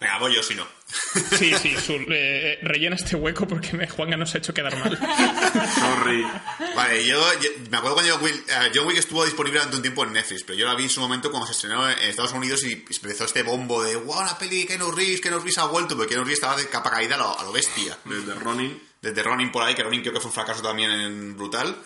Venga, 0.00 0.18
voy 0.18 0.34
yo 0.34 0.42
si 0.42 0.54
no. 0.54 0.66
Sí, 1.38 1.52
sí, 1.60 1.76
su- 1.76 2.04
eh, 2.08 2.58
rellena 2.62 2.96
este 2.96 3.16
hueco 3.16 3.46
porque 3.46 3.76
me, 3.76 3.86
Juanga 3.88 4.16
nos 4.16 4.34
ha 4.34 4.38
hecho 4.38 4.54
quedar 4.54 4.76
mal. 4.78 4.96
Sorry. 5.74 6.26
Vale, 6.74 7.04
yo, 7.06 7.20
yo- 7.40 7.50
me 7.70 7.76
acuerdo 7.76 7.94
cuando 7.96 8.14
John 8.14 8.24
Wick, 8.24 8.48
eh, 8.48 8.70
John 8.74 8.86
Wick 8.86 8.98
estuvo 8.98 9.24
disponible 9.24 9.58
durante 9.58 9.76
un 9.76 9.82
tiempo 9.82 10.04
en 10.04 10.12
Netflix, 10.12 10.42
pero 10.44 10.58
yo 10.58 10.66
la 10.66 10.74
vi 10.74 10.84
en 10.84 10.90
su 10.90 11.00
momento 11.00 11.30
cuando 11.30 11.46
se 11.46 11.52
estrenó 11.52 11.88
en 11.88 11.98
Estados 11.98 12.32
Unidos 12.32 12.62
y 12.64 12.72
empezó 12.72 13.24
este 13.24 13.42
bombo 13.42 13.82
de 13.82 13.96
wow, 13.96 14.24
la 14.24 14.38
peli 14.38 14.60
de 14.62 14.66
Keanu 14.68 14.90
Reeves, 14.90 15.20
Keanu 15.20 15.38
Reeves 15.38 15.58
ha 15.58 15.64
vuelto, 15.66 15.96
porque 15.96 16.10
Keanu 16.10 16.24
Reeves 16.24 16.38
estaba 16.38 16.56
de 16.56 16.68
capa 16.68 16.90
caída 16.90 17.16
a 17.16 17.18
lo, 17.18 17.38
a 17.38 17.44
lo 17.44 17.52
bestia. 17.52 17.96
Desde 18.04 18.34
Ronin. 18.34 18.80
Desde 19.02 19.22
Ronin 19.22 19.50
por 19.52 19.62
ahí, 19.62 19.74
que 19.74 19.82
Ronin 19.82 20.00
creo 20.00 20.12
que 20.14 20.20
fue 20.20 20.28
un 20.30 20.34
fracaso 20.34 20.62
también 20.62 20.90
en 20.90 21.36
brutal. 21.36 21.76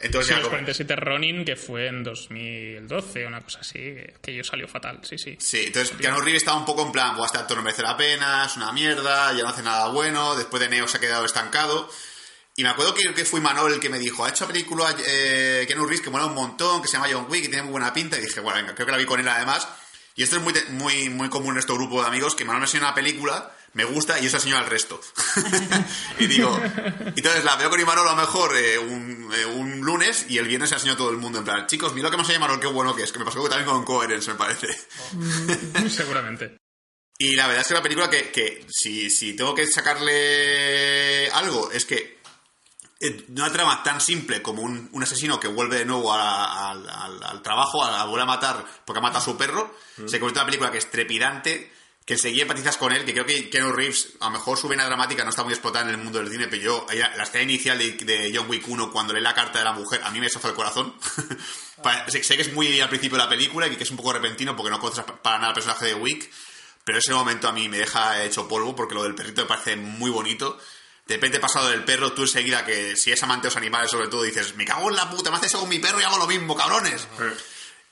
Entonces 0.00 0.26
Sí, 0.28 0.30
ya 0.32 0.36
los 0.38 0.48
como- 0.48 0.56
47 0.56 0.96
Ronin, 0.96 1.44
que 1.44 1.54
fue 1.56 1.86
en 1.86 2.02
2012, 2.02 3.26
una 3.26 3.40
cosa 3.40 3.60
así, 3.60 3.78
que, 3.78 4.14
que 4.20 4.34
yo 4.34 4.42
salió 4.44 4.66
fatal, 4.66 4.98
sí, 5.02 5.16
sí. 5.18 5.36
Sí, 5.38 5.64
entonces 5.66 5.96
Keanu 5.96 6.20
Reeves 6.20 6.42
estaba 6.42 6.58
un 6.58 6.64
poco 6.64 6.84
en 6.84 6.92
plan, 6.92 7.16
"Buah, 7.16 7.26
este 7.26 7.38
actor 7.38 7.56
no 7.56 7.62
merece 7.62 7.82
la 7.82 7.96
pena, 7.96 8.44
es 8.46 8.56
una 8.56 8.72
mierda, 8.72 9.32
ya 9.32 9.42
no 9.42 9.48
hace 9.50 9.62
nada 9.62 9.88
bueno, 9.88 10.34
después 10.34 10.60
de 10.60 10.68
Neo 10.68 10.88
se 10.88 10.96
ha 10.96 11.00
quedado 11.00 11.24
estancado. 11.24 11.88
Y 12.56 12.64
me 12.64 12.68
acuerdo 12.68 12.94
que, 12.94 13.14
que 13.14 13.24
fue 13.24 13.40
Manuel 13.40 13.74
el 13.74 13.80
que 13.80 13.88
me 13.88 13.98
dijo, 13.98 14.24
ha 14.24 14.28
hecho 14.28 14.46
película 14.46 14.94
eh, 15.06 15.64
Keanu 15.66 15.84
Reeves 15.86 16.02
que 16.02 16.10
mola 16.10 16.26
un 16.26 16.34
montón, 16.34 16.82
que 16.82 16.88
se 16.88 16.94
llama 16.94 17.08
John 17.10 17.26
Wick 17.30 17.44
y 17.44 17.48
tiene 17.48 17.62
muy 17.62 17.72
buena 17.72 17.94
pinta. 17.94 18.18
Y 18.18 18.22
dije, 18.22 18.40
bueno, 18.40 18.58
venga, 18.58 18.74
creo 18.74 18.84
que 18.86 18.92
la 18.92 18.98
vi 18.98 19.06
con 19.06 19.20
él 19.20 19.28
además. 19.28 19.66
Y 20.16 20.22
esto 20.24 20.36
es 20.36 20.42
muy, 20.42 20.52
muy, 20.70 21.08
muy 21.08 21.30
común 21.30 21.54
en 21.54 21.60
este 21.60 21.72
grupo 21.72 22.02
de 22.02 22.08
amigos, 22.08 22.34
que 22.34 22.44
Manuel 22.44 22.60
me 22.60 22.66
enseña 22.66 22.84
una 22.88 22.94
película, 22.94 23.50
me 23.74 23.84
gusta 23.84 24.18
y 24.18 24.24
yo 24.24 24.30
se 24.30 24.36
enseño 24.36 24.56
al 24.58 24.66
resto. 24.66 25.00
y 26.18 26.26
digo, 26.26 26.58
entonces 27.16 27.44
la 27.44 27.56
veo 27.56 27.70
con 27.70 27.80
Imanol 27.80 28.06
a 28.08 28.10
lo 28.12 28.16
mejor 28.16 28.56
eh, 28.56 28.78
un, 28.78 29.30
eh, 29.34 29.44
un 29.46 29.80
lunes 29.80 30.26
y 30.28 30.38
el 30.38 30.46
viernes 30.46 30.68
se 30.68 30.74
enseño 30.76 30.92
a 30.92 30.96
todo 30.96 31.10
el 31.10 31.16
mundo. 31.16 31.38
En 31.38 31.44
plan, 31.44 31.66
chicos, 31.66 31.92
mira 31.94 32.04
lo 32.06 32.10
que 32.10 32.16
me 32.18 32.22
enseña 32.22 32.36
Imanol, 32.38 32.60
qué 32.60 32.66
bueno 32.66 32.94
que 32.94 33.02
es. 33.02 33.12
Que 33.12 33.18
me 33.18 33.24
pasó 33.24 33.42
también 33.48 33.68
con 33.68 33.84
Coherence, 33.84 34.30
me 34.30 34.36
parece. 34.36 34.68
Seguramente. 35.90 36.56
Y 37.18 37.36
la 37.36 37.46
verdad 37.46 37.62
es 37.62 37.68
que 37.68 37.74
la 37.74 37.82
película 37.82 38.10
que, 38.10 38.30
que 38.30 38.66
si, 38.68 39.08
si 39.10 39.34
tengo 39.36 39.54
que 39.54 39.66
sacarle 39.66 41.30
algo, 41.30 41.70
es 41.70 41.84
que 41.84 42.20
eh, 43.00 43.24
una 43.28 43.52
trama 43.52 43.82
tan 43.82 44.00
simple 44.00 44.42
como 44.42 44.62
un, 44.62 44.88
un 44.92 45.02
asesino 45.02 45.38
que 45.38 45.46
vuelve 45.48 45.78
de 45.78 45.84
nuevo 45.84 46.12
a- 46.12 46.70
al- 46.70 46.88
al- 46.88 47.22
al 47.22 47.42
trabajo, 47.42 47.84
a, 47.84 48.00
a 48.00 48.04
volver 48.06 48.22
a 48.22 48.26
matar 48.26 48.64
porque 48.84 48.98
ha 48.98 49.02
matado 49.02 49.20
a 49.20 49.24
su 49.24 49.36
perro, 49.36 49.72
se 50.06 50.18
convierte 50.18 50.38
en 50.38 50.42
una 50.42 50.46
película 50.46 50.70
que 50.72 50.78
es 50.78 50.90
trepidante, 50.90 51.72
que 52.04 52.14
enseguida 52.14 52.42
empatizas 52.42 52.76
con 52.76 52.92
él, 52.92 53.04
que 53.04 53.12
creo 53.12 53.24
que 53.24 53.48
Keanu 53.48 53.72
Reeves, 53.72 54.14
a 54.20 54.26
lo 54.26 54.32
mejor 54.32 54.58
su 54.58 54.66
vena 54.66 54.84
dramática 54.84 55.22
no 55.22 55.30
está 55.30 55.44
muy 55.44 55.52
explotada 55.52 55.84
en 55.84 55.90
el 55.92 55.98
mundo 55.98 56.18
del 56.18 56.30
cine, 56.30 56.48
pero 56.48 56.62
yo, 56.62 56.86
la 56.90 57.22
escena 57.22 57.44
inicial 57.44 57.78
de, 57.78 58.32
John 58.34 58.48
Wick 58.48 58.66
1, 58.66 58.90
cuando 58.90 59.12
lee 59.12 59.20
la 59.20 59.34
carta 59.34 59.60
de 59.60 59.64
la 59.64 59.72
mujer, 59.72 60.00
a 60.02 60.10
mí 60.10 60.20
me 60.20 60.28
sofa 60.28 60.48
el 60.48 60.54
corazón. 60.54 60.94
Sé, 62.08 62.20
que 62.20 62.42
es 62.42 62.52
muy 62.52 62.80
al 62.80 62.88
principio 62.88 63.18
de 63.18 63.24
la 63.24 63.28
película 63.28 63.66
y 63.66 63.76
que 63.76 63.84
es 63.84 63.90
un 63.90 63.96
poco 63.96 64.12
repentino 64.12 64.56
porque 64.56 64.70
no 64.70 64.80
conoces 64.80 65.04
para 65.22 65.36
nada 65.36 65.48
al 65.48 65.54
personaje 65.54 65.86
de 65.86 65.94
Wick, 65.94 66.30
pero 66.84 66.98
ese 66.98 67.12
momento 67.12 67.48
a 67.48 67.52
mí 67.52 67.68
me 67.68 67.78
deja 67.78 68.22
hecho 68.24 68.48
polvo 68.48 68.74
porque 68.74 68.94
lo 68.94 69.04
del 69.04 69.14
perrito 69.14 69.42
me 69.42 69.48
parece 69.48 69.76
muy 69.76 70.10
bonito. 70.10 70.58
De 71.06 71.14
repente 71.14 71.40
pasado 71.40 71.68
del 71.68 71.84
perro, 71.84 72.12
tú 72.12 72.22
enseguida 72.22 72.64
que 72.64 72.96
si 72.96 73.12
es 73.12 73.22
amante 73.22 73.46
de 73.46 73.50
los 73.50 73.56
animales 73.56 73.90
sobre 73.90 74.08
todo 74.08 74.22
dices, 74.22 74.56
me 74.56 74.64
cago 74.64 74.88
en 74.90 74.96
la 74.96 75.10
puta, 75.10 75.30
me 75.30 75.36
haces 75.36 75.52
eso 75.52 75.60
con 75.60 75.68
mi 75.68 75.78
perro 75.78 76.00
y 76.00 76.04
hago 76.04 76.18
lo 76.18 76.26
mismo, 76.26 76.56
cabrones. 76.56 77.06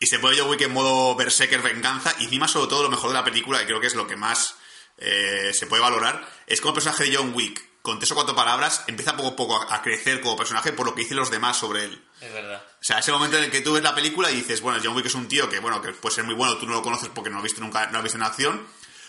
Y 0.01 0.07
se 0.07 0.19
pone 0.19 0.37
John 0.37 0.49
Wick 0.49 0.63
en 0.63 0.73
modo 0.73 1.15
berserker 1.15 1.61
venganza 1.61 2.15
y 2.19 2.25
encima 2.25 2.49
sobre 2.49 2.69
todo 2.69 2.83
lo 2.83 2.91
mejor 2.91 3.11
de 3.11 3.15
la 3.15 3.25
película, 3.25 3.63
y 3.63 3.67
creo 3.67 3.81
que 3.81 3.87
es 3.87 3.95
lo 3.95 4.07
que 4.07 4.17
más 4.17 4.57
eh, 4.97 5.53
se 5.53 5.67
puede 5.67 5.83
valorar, 5.83 6.27
es 6.47 6.61
como 6.61 6.71
el 6.71 6.75
personaje 6.75 7.05
de 7.05 7.17
John 7.17 7.33
Wick, 7.35 7.63
con 7.83 7.99
tres 7.99 8.11
o 8.13 8.15
cuatro 8.15 8.35
palabras, 8.35 8.83
empieza 8.87 9.17
poco 9.17 9.29
a 9.29 9.37
poco 9.37 9.63
a, 9.63 9.75
a 9.75 9.83
crecer 9.83 10.21
como 10.23 10.37
personaje 10.37 10.73
por 10.73 10.87
lo 10.87 10.95
que 10.95 11.03
dicen 11.03 11.19
los 11.19 11.31
demás 11.31 11.59
sobre 11.59 11.85
él. 11.85 12.03
Es 12.21 12.33
verdad. 12.33 12.63
O 12.81 12.85
sea, 12.85 12.99
ese 12.99 13.13
momento 13.13 13.37
en 13.37 13.45
el 13.45 13.51
que 13.51 13.61
tú 13.61 13.75
ves 13.75 13.83
la 13.83 13.95
película 13.95 14.31
y 14.31 14.37
dices, 14.37 14.63
bueno, 14.63 14.81
John 14.83 14.97
Wick 14.97 15.07
es 15.07 15.15
un 15.15 15.29
tío 15.29 15.49
que, 15.49 15.59
bueno, 15.61 15.83
que 15.83 15.93
puede 15.93 16.15
ser 16.15 16.25
muy 16.25 16.35
bueno, 16.35 16.57
tú 16.57 16.67
no 16.67 16.73
lo 16.73 16.83
conoces 16.83 17.11
porque 17.15 17.29
no 17.29 17.35
lo 17.37 17.41
has 17.41 17.45
visto 17.45 17.61
nunca, 17.61 17.87
no 17.87 17.93
lo 17.93 17.99
has 17.99 18.05
visto 18.05 18.19
en 18.19 18.25
acción, 18.25 18.67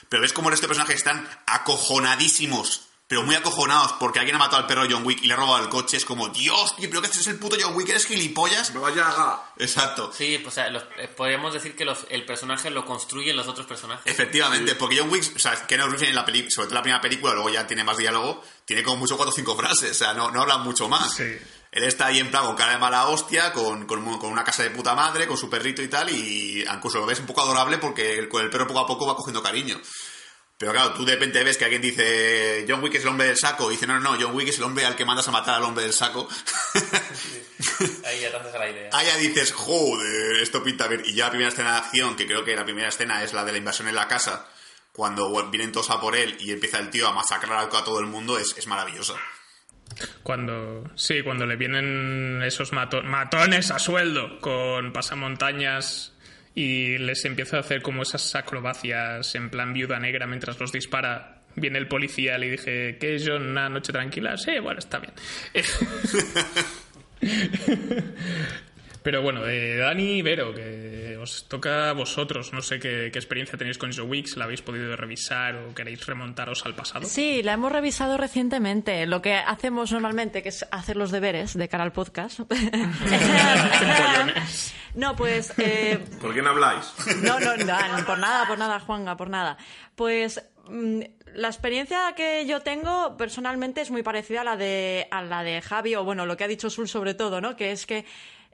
pero 0.09 0.21
ves 0.21 0.33
como 0.33 0.51
de 0.51 0.57
personajes 0.57 0.97
están 0.97 1.25
acojonadísimos, 1.45 2.90
pero 3.11 3.23
muy 3.23 3.35
acojonados 3.35 3.91
porque 3.99 4.19
alguien 4.19 4.37
ha 4.37 4.39
matado 4.39 4.59
al 4.61 4.67
perro 4.67 4.85
John 4.89 5.05
Wick 5.05 5.21
y 5.21 5.27
le 5.27 5.33
ha 5.33 5.35
robado 5.35 5.61
el 5.61 5.67
coche. 5.67 5.97
Es 5.97 6.05
como, 6.05 6.29
Dios, 6.29 6.73
tío, 6.77 6.87
pero 6.89 7.01
que 7.01 7.07
este 7.07 7.19
es 7.19 7.27
el 7.27 7.37
puto 7.37 7.57
John 7.59 7.75
Wick, 7.75 7.89
eres 7.89 8.05
gilipollas. 8.05 8.73
Me 8.73 8.79
vaya 8.79 9.03
a... 9.05 9.51
Exacto. 9.57 10.13
Sí, 10.17 10.37
pues, 10.41 10.53
o 10.53 10.55
sea, 10.55 10.69
los- 10.69 10.83
eh, 10.97 11.09
podríamos 11.09 11.53
decir 11.53 11.75
que 11.75 11.83
los- 11.83 12.05
el 12.09 12.23
personaje 12.25 12.69
lo 12.69 12.85
construyen 12.85 13.35
los 13.35 13.49
otros 13.49 13.67
personajes. 13.67 14.05
Efectivamente, 14.05 14.75
porque 14.75 14.97
John 14.97 15.09
Wick, 15.09 15.35
o 15.35 15.39
sea, 15.39 15.67
Keanu 15.67 15.87
Reeves 15.87 16.07
en 16.07 16.15
la 16.15 16.23
peli, 16.23 16.49
sobre 16.49 16.67
todo 16.67 16.69
en 16.69 16.75
la 16.75 16.81
primera 16.83 17.01
película, 17.01 17.33
luego 17.33 17.49
ya 17.49 17.67
tiene 17.67 17.83
más 17.83 17.97
diálogo, 17.97 18.41
tiene 18.63 18.81
como 18.81 18.95
mucho 18.95 19.17
cuatro 19.17 19.33
o 19.33 19.35
cinco 19.35 19.57
frases, 19.57 19.91
o 19.91 19.93
sea, 19.93 20.13
no, 20.13 20.31
no 20.31 20.41
habla 20.43 20.59
mucho 20.59 20.87
más. 20.87 21.11
Sí. 21.13 21.37
Él 21.73 21.83
está 21.83 22.05
ahí 22.05 22.19
en 22.19 22.29
plan 22.31 22.45
con 22.45 22.55
cara 22.55 22.71
de 22.71 22.77
mala 22.77 23.07
hostia, 23.07 23.51
con, 23.51 23.85
con, 23.87 24.19
con 24.19 24.31
una 24.31 24.45
casa 24.45 24.63
de 24.63 24.69
puta 24.71 24.95
madre, 24.95 25.27
con 25.27 25.35
su 25.37 25.49
perrito 25.49 25.81
y 25.81 25.89
tal, 25.89 26.09
y 26.09 26.63
incluso 26.63 26.99
lo 26.99 27.05
ves 27.05 27.19
un 27.19 27.25
poco 27.25 27.41
adorable 27.41 27.77
porque 27.77 28.17
el- 28.19 28.29
con 28.29 28.41
el 28.41 28.49
perro 28.49 28.67
poco 28.67 28.79
a 28.79 28.87
poco 28.87 29.05
va 29.05 29.17
cogiendo 29.17 29.43
cariño. 29.43 29.79
Pero 30.61 30.73
claro, 30.73 30.93
tú 30.93 31.03
de 31.03 31.13
repente 31.13 31.43
ves 31.43 31.57
que 31.57 31.63
alguien 31.65 31.81
dice 31.81 32.65
John 32.69 32.83
Wick 32.83 32.93
es 32.93 33.01
el 33.01 33.07
hombre 33.09 33.25
del 33.25 33.35
saco, 33.37 33.69
y 33.71 33.73
dice 33.73 33.87
no, 33.87 33.99
no, 33.99 34.11
no, 34.15 34.21
John 34.21 34.35
Wick 34.35 34.47
es 34.49 34.59
el 34.59 34.63
hombre 34.63 34.85
al 34.85 34.95
que 34.95 35.03
mandas 35.05 35.27
a 35.27 35.31
matar 35.31 35.55
al 35.55 35.63
hombre 35.63 35.83
del 35.83 35.91
saco. 35.93 36.29
Ahí 38.05 38.21
ya 38.21 38.29
te 38.31 38.37
haces 38.37 38.53
la 38.53 38.69
idea. 38.69 38.89
Ahí 38.93 39.07
ya 39.07 39.17
dices, 39.17 39.51
joder, 39.53 40.35
esto 40.41 40.63
pinta 40.63 40.87
bien. 40.87 41.01
Y 41.05 41.13
ya 41.13 41.25
la 41.25 41.29
primera 41.31 41.49
escena 41.49 41.71
de 41.71 41.77
acción, 41.79 42.15
que 42.15 42.27
creo 42.27 42.43
que 42.43 42.55
la 42.55 42.63
primera 42.63 42.89
escena 42.89 43.23
es 43.23 43.33
la 43.33 43.43
de 43.43 43.51
la 43.53 43.57
invasión 43.57 43.87
en 43.87 43.95
la 43.95 44.07
casa, 44.07 44.47
cuando 44.93 45.31
vienen 45.49 45.71
todos 45.71 45.89
a 45.89 45.99
por 45.99 46.15
él 46.15 46.37
y 46.39 46.51
empieza 46.51 46.77
el 46.79 46.89
tío 46.91 47.07
a 47.07 47.13
masacrar 47.13 47.59
a 47.65 47.83
todo 47.83 47.99
el 47.99 48.05
mundo, 48.05 48.37
es, 48.37 48.55
es 48.57 48.67
maravillosa. 48.67 49.15
Cuando, 50.23 50.83
sí, 50.95 51.21
cuando 51.23 51.45
le 51.45 51.55
vienen 51.55 52.41
esos 52.43 52.71
mato- 52.71 53.01
matones 53.03 53.71
a 53.71 53.79
sueldo 53.79 54.39
con 54.39 54.93
pasamontañas 54.93 56.13
y 56.53 56.97
les 56.97 57.23
empieza 57.25 57.57
a 57.57 57.61
hacer 57.61 57.81
como 57.81 58.03
esas 58.03 58.35
acrobacias 58.35 59.33
en 59.35 59.49
plan 59.49 59.73
viuda 59.73 59.99
negra 59.99 60.27
mientras 60.27 60.59
los 60.59 60.71
dispara. 60.71 61.37
Viene 61.55 61.79
el 61.79 61.87
policía, 61.87 62.37
le 62.37 62.51
dije, 62.51 62.97
¿qué 62.97 63.15
es 63.15 63.27
John? 63.27 63.49
¿Una 63.49 63.67
noche 63.67 63.91
tranquila? 63.91 64.37
Sí, 64.37 64.57
bueno, 64.59 64.79
está 64.79 64.99
bien. 64.99 65.11
Pero 69.03 69.21
bueno, 69.21 69.47
eh, 69.47 69.77
Dani 69.77 70.17
y 70.17 70.21
Vero, 70.21 70.53
que 70.53 71.17
os 71.19 71.45
toca 71.47 71.89
a 71.89 71.93
vosotros. 71.93 72.53
No 72.53 72.61
sé 72.61 72.79
qué, 72.79 73.09
qué 73.11 73.19
experiencia 73.19 73.57
tenéis 73.57 73.77
con 73.77 73.91
Joe 73.93 74.05
Wicks, 74.05 74.37
la 74.37 74.45
habéis 74.45 74.61
podido 74.61 74.95
revisar 74.95 75.55
o 75.55 75.73
queréis 75.73 76.05
remontaros 76.05 76.65
al 76.65 76.75
pasado. 76.75 77.07
Sí, 77.07 77.41
la 77.43 77.53
hemos 77.53 77.71
revisado 77.71 78.17
recientemente. 78.17 79.05
Lo 79.07 79.21
que 79.21 79.33
hacemos 79.35 79.91
normalmente, 79.91 80.43
que 80.43 80.49
es 80.49 80.65
hacer 80.71 80.97
los 80.97 81.11
deberes 81.11 81.57
de 81.57 81.67
cara 81.67 81.83
al 81.83 81.91
podcast. 81.91 82.41
No, 84.93 85.15
pues 85.15 85.53
eh, 85.57 85.99
¿Por 86.19 86.33
quién 86.33 86.47
habláis? 86.47 86.93
No, 87.21 87.39
no, 87.39 87.55
no, 87.55 88.05
por 88.05 88.19
nada, 88.19 88.45
por 88.45 88.57
nada, 88.57 88.79
Juanga, 88.79 89.15
por 89.15 89.29
nada. 89.29 89.57
Pues 89.95 90.45
mm, 90.67 90.99
la 91.35 91.47
experiencia 91.47 92.13
que 92.15 92.45
yo 92.45 92.61
tengo 92.61 93.15
personalmente 93.15 93.81
es 93.81 93.89
muy 93.91 94.03
parecida 94.03 94.41
a 94.41 94.43
la 94.43 94.57
de 94.57 95.07
a 95.09 95.21
la 95.21 95.43
de 95.43 95.61
Javi 95.61 95.95
o 95.95 96.03
bueno, 96.03 96.25
lo 96.25 96.35
que 96.35 96.43
ha 96.43 96.47
dicho 96.47 96.69
Sul 96.69 96.89
sobre 96.89 97.13
todo, 97.13 97.39
¿no? 97.39 97.55
Que 97.55 97.71
es 97.71 97.85
que 97.85 98.05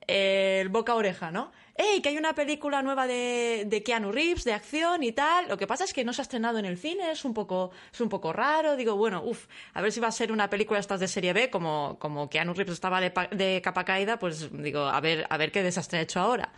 el 0.08 0.70
boca 0.70 0.94
a 0.94 0.96
oreja, 0.96 1.32
¿no? 1.32 1.52
¡Ey! 1.76 2.02
Que 2.02 2.10
hay 2.10 2.18
una 2.18 2.34
película 2.34 2.82
nueva 2.82 3.06
de, 3.06 3.66
de 3.68 3.84
Keanu 3.84 4.12
Reeves, 4.12 4.44
de 4.46 4.54
acción 4.54 5.04
y 5.04 5.12
tal. 5.12 5.48
Lo 5.48 5.58
que 5.58 5.68
pasa 5.68 5.84
es 5.84 5.94
que 5.94 6.04
no 6.04 6.12
se 6.12 6.22
ha 6.22 6.24
estrenado 6.24 6.58
en 6.58 6.66
el 6.66 6.78
cine, 6.78 7.12
es 7.12 7.24
un 7.24 7.36
poco, 7.36 7.70
es 7.94 8.02
un 8.02 8.10
poco 8.10 8.34
raro. 8.34 8.76
Digo, 8.76 8.96
bueno, 8.96 9.22
uff, 9.24 9.46
a 9.74 9.82
ver 9.82 9.92
si 9.92 10.00
va 10.00 10.08
a 10.08 10.12
ser 10.12 10.32
una 10.32 10.50
película 10.50 10.80
estas 10.80 11.00
de 11.00 11.08
serie 11.08 11.34
B, 11.34 11.52
como, 11.52 11.98
como 12.00 12.30
Keanu 12.30 12.54
Reeves 12.54 12.74
estaba 12.74 13.00
de, 13.00 13.14
de 13.32 13.62
capa 13.62 13.86
caída, 13.86 14.18
pues 14.18 14.50
digo, 14.52 14.86
a 14.86 15.00
ver, 15.02 15.28
a 15.30 15.38
ver 15.38 15.52
qué 15.52 15.62
desastre 15.62 16.00
ha 16.00 16.02
hecho 16.02 16.20
ahora. 16.20 16.52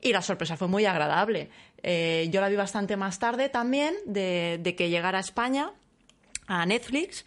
Y 0.00 0.12
la 0.12 0.20
sorpresa 0.20 0.56
fue 0.56 0.68
muy 0.68 0.84
agradable. 0.84 1.48
Eh, 1.82 2.28
yo 2.30 2.40
la 2.40 2.48
vi 2.48 2.56
bastante 2.56 2.96
más 2.96 3.18
tarde 3.18 3.48
también 3.48 3.94
de, 4.04 4.58
de 4.60 4.76
que 4.76 4.90
llegara 4.90 5.18
a 5.18 5.20
España, 5.22 5.72
a 6.46 6.66
Netflix, 6.66 7.24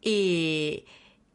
y, 0.00 0.84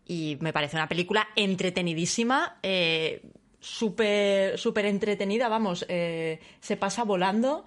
y 0.05 0.37
me 0.39 0.53
parece 0.53 0.75
una 0.75 0.87
película 0.87 1.27
entretenidísima, 1.35 2.59
eh, 2.61 3.21
súper 3.67 4.57
súper 4.57 4.85
entretenida, 4.85 5.49
vamos, 5.49 5.85
eh, 5.89 6.39
se 6.61 6.77
pasa 6.77 7.03
volando. 7.03 7.65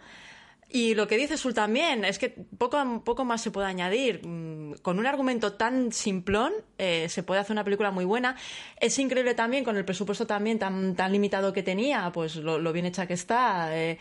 Y 0.72 0.94
lo 0.94 1.08
que 1.08 1.16
dice 1.16 1.36
Sul 1.36 1.52
también 1.52 2.04
es 2.04 2.20
que 2.20 2.28
poco, 2.56 2.78
poco 3.04 3.24
más 3.24 3.40
se 3.42 3.50
puede 3.50 3.66
añadir. 3.66 4.24
Mm, 4.24 4.74
Con 4.82 5.00
un 5.00 5.06
argumento 5.06 5.54
tan 5.54 5.90
simplón 5.90 6.52
eh, 6.78 7.08
se 7.08 7.24
puede 7.24 7.40
hacer 7.40 7.54
una 7.54 7.64
película 7.64 7.90
muy 7.90 8.04
buena. 8.04 8.36
Es 8.80 8.96
increíble 9.00 9.34
también 9.34 9.64
con 9.64 9.76
el 9.76 9.84
presupuesto 9.84 10.28
también 10.28 10.60
tan, 10.60 10.94
tan 10.94 11.10
limitado 11.10 11.52
que 11.52 11.64
tenía, 11.64 12.12
pues 12.12 12.36
lo, 12.36 12.72
bien 12.72 12.86
hecha 12.86 13.06
que 13.08 13.14
está, 13.14 13.76
eh, 13.76 13.98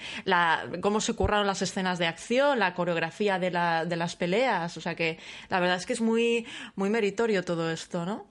cómo 0.81 1.01
se 1.01 1.13
curraron 1.13 1.47
las 1.47 1.63
escenas 1.63 1.97
de 1.97 2.05
acción, 2.05 2.59
la 2.59 2.75
coreografía 2.75 3.39
de, 3.39 3.49
la- 3.49 3.85
de 3.85 3.95
las 3.95 4.15
peleas. 4.15 4.77
O 4.77 4.81
sea 4.81 4.93
que 4.93 5.17
la 5.49 5.59
verdad 5.59 5.77
es 5.77 5.87
que 5.87 5.93
es 5.93 6.01
muy, 6.01 6.45
muy 6.75 6.91
meritorio 6.91 7.43
todo 7.43 7.71
esto, 7.71 8.05
¿no? 8.05 8.27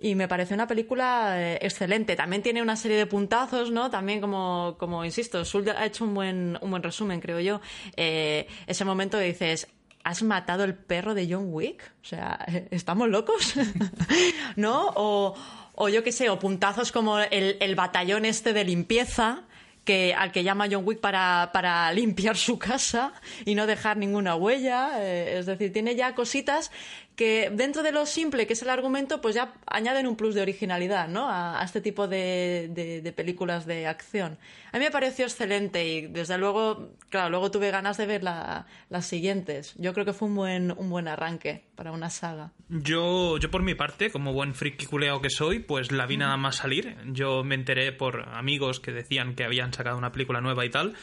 Y 0.00 0.16
me 0.16 0.28
parece 0.28 0.54
una 0.54 0.66
película 0.66 1.34
eh, 1.40 1.58
excelente. 1.62 2.16
También 2.16 2.42
tiene 2.42 2.60
una 2.60 2.76
serie 2.76 2.96
de 2.96 3.06
puntazos, 3.06 3.70
¿no? 3.70 3.90
También, 3.90 4.20
como, 4.20 4.76
como 4.78 5.04
insisto, 5.04 5.44
Sul 5.44 5.68
ha 5.70 5.86
hecho 5.86 6.04
un 6.04 6.14
buen, 6.14 6.58
un 6.60 6.70
buen 6.70 6.82
resumen, 6.82 7.20
creo 7.20 7.40
yo. 7.40 7.60
Eh, 7.96 8.46
ese 8.66 8.84
momento 8.84 9.18
dices, 9.18 9.68
¿has 10.02 10.22
matado 10.22 10.64
el 10.64 10.74
perro 10.74 11.14
de 11.14 11.28
John 11.30 11.46
Wick? 11.48 11.92
O 12.02 12.04
sea, 12.04 12.44
¿estamos 12.70 13.08
locos? 13.08 13.54
¿No? 14.56 14.92
O, 14.96 15.34
o 15.74 15.88
yo 15.88 16.02
qué 16.02 16.12
sé, 16.12 16.28
o 16.28 16.38
puntazos 16.38 16.90
como 16.92 17.18
el, 17.20 17.56
el 17.60 17.74
batallón 17.74 18.24
este 18.24 18.52
de 18.52 18.64
limpieza. 18.64 19.44
Que, 19.84 20.14
al 20.14 20.32
que 20.32 20.42
llama 20.42 20.66
John 20.70 20.82
Wick 20.86 21.00
para, 21.00 21.50
para 21.52 21.92
limpiar 21.92 22.38
su 22.38 22.58
casa 22.58 23.12
y 23.44 23.54
no 23.54 23.66
dejar 23.66 23.98
ninguna 23.98 24.34
huella. 24.34 24.92
eh, 25.02 25.36
es 25.38 25.44
decir, 25.44 25.74
tiene 25.74 25.94
ya 25.94 26.14
cositas 26.14 26.70
que 27.16 27.50
dentro 27.52 27.82
de 27.84 27.92
lo 27.92 28.06
simple 28.06 28.46
que 28.46 28.54
es 28.54 28.62
el 28.62 28.70
argumento, 28.70 29.20
pues 29.20 29.34
ya 29.36 29.54
añaden 29.66 30.06
un 30.08 30.16
plus 30.16 30.34
de 30.34 30.42
originalidad, 30.42 31.06
¿no? 31.08 31.28
A, 31.30 31.60
a 31.60 31.64
este 31.64 31.80
tipo 31.80 32.08
de, 32.08 32.68
de- 32.72 33.02
de 33.02 33.12
películas 33.12 33.66
de 33.66 33.86
acción. 33.86 34.36
A 34.72 34.78
mí 34.78 34.84
me 34.84 34.90
pareció 34.90 35.24
excelente 35.24 35.86
y 35.86 36.06
desde 36.08 36.36
luego, 36.38 36.90
claro, 37.10 37.30
luego 37.30 37.50
tuve 37.52 37.70
ganas 37.70 37.96
de 37.98 38.06
ver 38.06 38.24
la- 38.24 38.66
las 38.90 39.06
siguientes. 39.06 39.74
Yo 39.78 39.92
creo 39.94 40.04
que 40.04 40.12
fue 40.12 40.26
un 40.28 40.34
buen, 40.34 40.70
un 40.76 40.90
buen 40.90 41.06
arranque 41.06 41.62
para 41.76 41.92
una 41.92 42.10
saga. 42.10 42.50
Yo, 42.68 43.38
yo 43.38 43.50
por 43.50 43.62
mi 43.62 43.74
parte, 43.76 44.10
como 44.10 44.32
buen 44.32 44.52
friki 44.54 44.86
culeado 44.86 45.20
que 45.20 45.30
soy, 45.30 45.60
pues 45.60 45.92
la 45.92 46.06
vi 46.06 46.16
nada 46.16 46.36
más 46.36 46.56
salir. 46.56 46.96
Yo 47.12 47.44
me 47.44 47.54
enteré 47.54 47.92
por 47.92 48.28
amigos 48.30 48.80
que 48.80 48.90
decían 48.90 49.34
que 49.36 49.44
habían 49.44 49.72
sacado 49.72 49.96
una 49.96 50.10
película 50.10 50.40
nueva 50.40 50.64
y 50.66 50.70
tal. 50.70 50.94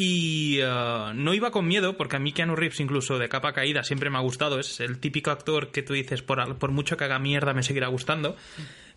Y 0.00 0.60
eh, 0.60 1.12
no 1.16 1.34
iba 1.34 1.50
con 1.50 1.66
miedo, 1.66 1.96
porque 1.96 2.14
a 2.14 2.18
mí 2.20 2.30
Keanu 2.32 2.54
Reeves, 2.54 2.78
incluso 2.78 3.18
de 3.18 3.28
capa 3.28 3.52
caída, 3.52 3.82
siempre 3.82 4.10
me 4.10 4.18
ha 4.18 4.20
gustado. 4.20 4.60
Es 4.60 4.78
el 4.78 5.00
típico 5.00 5.32
actor 5.32 5.72
que 5.72 5.82
tú 5.82 5.92
dices, 5.92 6.22
por, 6.22 6.56
por 6.56 6.70
mucho 6.70 6.96
que 6.96 7.02
haga 7.02 7.18
mierda, 7.18 7.52
me 7.52 7.64
seguirá 7.64 7.88
gustando. 7.88 8.36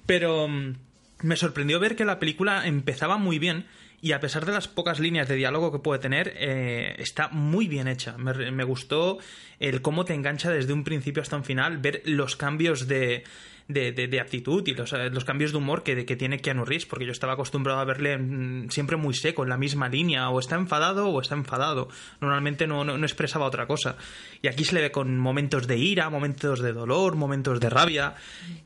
Pero 0.06 0.48
mm, 0.48 0.76
me 1.24 1.36
sorprendió 1.38 1.80
ver 1.80 1.96
que 1.96 2.06
la 2.06 2.20
película 2.20 2.68
empezaba 2.68 3.18
muy 3.18 3.40
bien 3.40 3.66
y 4.00 4.12
a 4.12 4.20
pesar 4.20 4.46
de 4.46 4.52
las 4.52 4.68
pocas 4.68 5.00
líneas 5.00 5.28
de 5.28 5.38
diálogo 5.38 5.72
que 5.72 5.80
puede 5.80 6.00
tener, 6.00 6.36
eh, 6.38 6.96
está 7.00 7.30
muy 7.30 7.68
bien 7.68 7.88
hecha. 7.88 8.16
Me 8.20 8.64
gustó 8.64 9.18
el 9.60 9.82
cómo 9.82 10.06
te 10.06 10.14
engancha 10.14 10.52
desde 10.52 10.72
un 10.72 10.84
principio 10.84 11.24
hasta 11.24 11.36
un 11.36 11.44
final, 11.44 11.80
ver 11.80 12.04
los 12.06 12.36
cambios 12.36 12.88
de, 12.88 13.24
de, 13.68 13.92
de- 13.92 14.20
actitud 14.20 14.68
y 14.68 14.74
los, 14.74 14.92
eh, 14.94 15.10
los 15.10 15.26
cambios 15.26 15.52
de 15.52 15.58
humor 15.58 15.84
que, 15.84 16.06
que 16.06 16.16
tiene 16.16 16.40
Keanu 16.40 16.66
Reeves, 16.66 16.86
porque 16.86 17.06
yo 17.06 17.12
estaba 17.12 17.34
acostumbrado 17.34 17.80
a 17.80 17.86
verle 17.86 18.18
mm, 18.18 18.70
siempre 18.70 18.98
muy 18.98 19.14
seco, 19.14 19.44
en 19.44 19.50
la 19.50 19.58
misma 19.58 19.90
línea, 19.90 20.30
o 20.30 20.40
está 20.40 20.56
enfadado 20.56 21.08
o 21.10 21.22
está 21.22 21.36
enfadado. 21.36 21.88
Normalmente 22.20 22.68
no, 22.68 22.84
no, 22.84 22.98
no 22.98 23.06
expresaba 23.06 23.46
otra 23.46 23.68
cosa. 23.68 23.96
Y 24.42 24.48
aquí 24.48 24.64
se 24.66 24.76
le 24.76 24.82
ve 24.82 24.92
con 24.92 25.18
momentos 25.18 25.68
de 25.68 25.78
ira, 25.78 26.10
momentos 26.10 26.60
de 26.62 26.74
dolor, 26.74 27.16
momentos 27.16 27.60
de 27.60 27.70
rabia, 27.70 28.16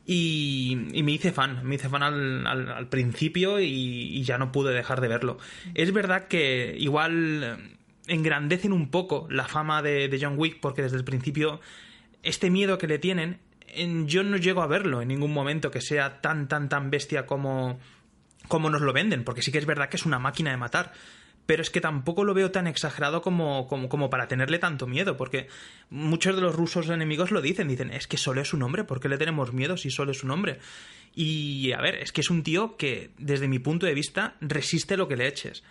y, 0.06 0.78
y 0.94 1.04
me 1.04 1.12
hice 1.14 1.32
fan, 1.32 1.66
me 1.66 1.76
hice 1.76 1.90
fan 1.90 2.04
al, 2.04 2.46
al- 2.48 2.70
al 2.72 2.88
principio 2.90 3.60
y, 3.60 3.66
y 3.68 4.24
ya 4.24 4.38
no 4.38 4.52
pude 4.52 4.74
dejar 4.74 5.02
de 5.02 5.08
verlo. 5.08 5.38
Es 5.74 5.92
verdad 5.94 6.28
que 6.28 6.76
igual 6.78 7.44
eh, 7.44 7.76
engrandecen 8.08 8.74
un 8.74 8.90
poco 8.90 9.28
la 9.30 9.46
fama 9.46 9.82
de, 9.82 10.08
de 10.08 10.20
John 10.22 10.36
Wick, 10.38 10.60
porque 10.60 10.82
desde 10.84 10.98
el 10.98 11.04
principio 11.04 11.60
este 12.24 12.50
miedo 12.50 12.78
que 12.78 12.88
le 12.88 12.98
tienen, 13.00 13.40
yo 14.08 14.24
no 14.24 14.38
llego 14.38 14.62
a 14.62 14.68
verlo 14.68 15.02
en 15.02 15.08
ningún 15.08 15.34
momento 15.34 15.72
que 15.72 15.82
sea 15.82 16.22
tan, 16.22 16.48
tan, 16.48 16.70
tan 16.70 16.90
bestia 16.90 17.26
como, 17.26 17.80
como 18.48 18.70
nos 18.70 18.82
lo 18.82 18.94
venden, 18.94 19.24
porque 19.24 19.42
sí 19.42 19.52
que 19.52 19.58
es 19.58 19.66
verdad 19.66 19.90
que 19.90 19.98
es 19.98 20.06
una 20.06 20.20
máquina 20.20 20.52
de 20.52 20.58
matar. 20.58 20.94
Pero 21.46 21.62
es 21.62 21.70
que 21.70 21.80
tampoco 21.80 22.24
lo 22.24 22.34
veo 22.34 22.50
tan 22.50 22.66
exagerado 22.66 23.22
como, 23.22 23.68
como, 23.68 23.88
como 23.88 24.10
para 24.10 24.28
tenerle 24.28 24.58
tanto 24.58 24.88
miedo, 24.88 25.16
porque 25.16 25.48
muchos 25.92 26.36
de 26.36 26.42
los 26.42 26.56
rusos 26.56 26.90
enemigos 26.90 27.30
lo 27.30 27.40
dicen, 27.40 27.68
dicen, 27.68 27.92
es 27.92 28.08
que 28.08 28.18
solo 28.18 28.42
es 28.42 28.54
un 28.54 28.64
hombre, 28.64 28.84
¿por 28.84 29.00
qué 29.00 29.10
le 29.10 29.20
tenemos 29.20 29.54
miedo 29.54 29.78
si 29.78 29.92
solo 29.92 30.12
es 30.12 30.24
un 30.24 30.32
hombre? 30.32 30.58
Y 31.14 31.72
a 31.74 31.82
ver, 31.82 31.96
es 31.96 32.12
que 32.12 32.22
es 32.22 32.32
un 32.32 32.42
tío 32.42 32.78
que, 32.78 33.12
desde 33.20 33.48
mi 33.48 33.60
punto 33.60 33.86
de 33.86 33.94
vista, 33.94 34.36
resiste 34.42 34.98
lo 34.98 35.08
que 35.08 35.18
le 35.18 35.28
eches. 35.28 35.64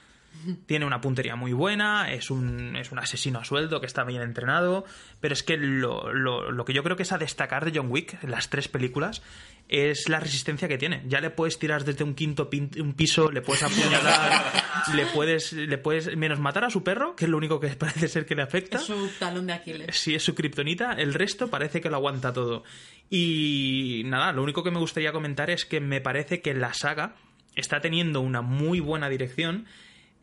Tiene 0.67 0.85
una 0.85 1.01
puntería 1.01 1.37
muy 1.37 1.53
buena, 1.53 2.13
es 2.13 2.31
un, 2.31 2.77
es 2.77 2.93
un 2.93 2.99
asesino 2.99 3.39
a 3.39 3.45
sueldo 3.45 3.81
que 3.81 3.87
está 3.87 4.05
bien 4.05 4.21
entrenado, 4.23 4.85
pero 5.21 5.33
es 5.33 5.43
que 5.43 5.57
lo, 5.57 6.13
lo- 6.13 6.51
lo 6.51 6.65
que 6.65 6.73
yo 6.75 6.83
creo 6.83 6.97
que 6.97 7.03
es 7.05 7.13
a 7.13 7.19
destacar 7.19 7.65
de 7.65 7.79
John 7.79 7.91
Wick, 7.91 8.23
en 8.23 8.31
las 8.31 8.51
tres 8.51 8.69
películas, 8.69 9.23
es 9.69 10.09
la 10.11 10.21
resistencia 10.21 10.69
que 10.69 10.77
tiene. 10.77 11.03
Ya 11.07 11.21
le 11.21 11.31
puedes 11.31 11.59
tirar 11.59 11.85
desde 11.85 12.05
un 12.05 12.15
quinto 12.15 12.51
pin- 12.51 12.79
un 12.81 12.93
piso, 12.93 13.31
le 13.31 13.41
puedes 13.41 13.63
apuñalar, 13.63 14.43
le 14.95 15.07
puedes, 15.07 15.53
le 15.55 15.79
puedes 15.79 16.15
menos 16.17 16.39
matar 16.39 16.65
a 16.65 16.71
su 16.71 16.83
perro, 16.85 17.17
que 17.17 17.25
es 17.25 17.31
lo 17.31 17.39
único 17.39 17.59
que 17.61 17.69
parece 17.77 18.09
ser 18.09 18.27
que 18.27 18.35
le 18.35 18.43
afecta. 18.43 18.77
Es 18.79 18.85
su 18.85 19.09
talón 19.19 19.47
de 19.47 19.55
Aquiles. 19.55 19.97
Sí, 19.97 20.15
es 20.15 20.23
su 20.23 20.35
kriptonita, 20.35 20.93
el 20.93 21.15
resto 21.15 21.49
parece 21.49 21.81
que 21.81 21.89
lo 21.89 21.97
aguanta 21.97 22.33
todo. 22.33 22.65
Y 23.09 24.03
nada, 24.07 24.33
lo 24.33 24.43
único 24.43 24.63
que 24.63 24.71
me 24.71 24.79
gustaría 24.79 25.13
comentar 25.13 25.49
es 25.49 25.65
que 25.65 25.81
me 25.81 26.01
parece 26.01 26.41
que 26.43 26.53
la 26.55 26.75
saga 26.75 27.15
está 27.55 27.81
teniendo 27.81 28.21
una 28.21 28.43
muy 28.43 28.81
buena 28.81 29.09
dirección. 29.09 29.67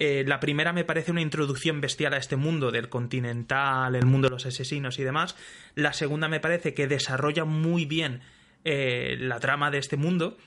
Eh, 0.03 0.23
la 0.25 0.39
primera 0.39 0.73
me 0.73 0.83
parece 0.83 1.11
una 1.11 1.21
introducción 1.21 1.79
bestial 1.79 2.15
a 2.15 2.17
este 2.17 2.35
mundo 2.35 2.71
del 2.71 2.89
continental, 2.89 3.93
el 3.93 4.07
mundo 4.07 4.29
de 4.29 4.31
los 4.31 4.47
asesinos 4.47 4.97
y 4.97 5.03
demás. 5.03 5.35
La 5.75 5.93
segunda 5.93 6.27
me 6.27 6.39
parece 6.39 6.73
que 6.73 6.87
desarrolla 6.87 7.45
muy 7.45 7.85
bien 7.85 8.21
eh, 8.63 9.15
la 9.19 9.39
trama 9.39 9.69
de 9.69 9.77
este 9.77 9.97
mundo. 9.97 10.39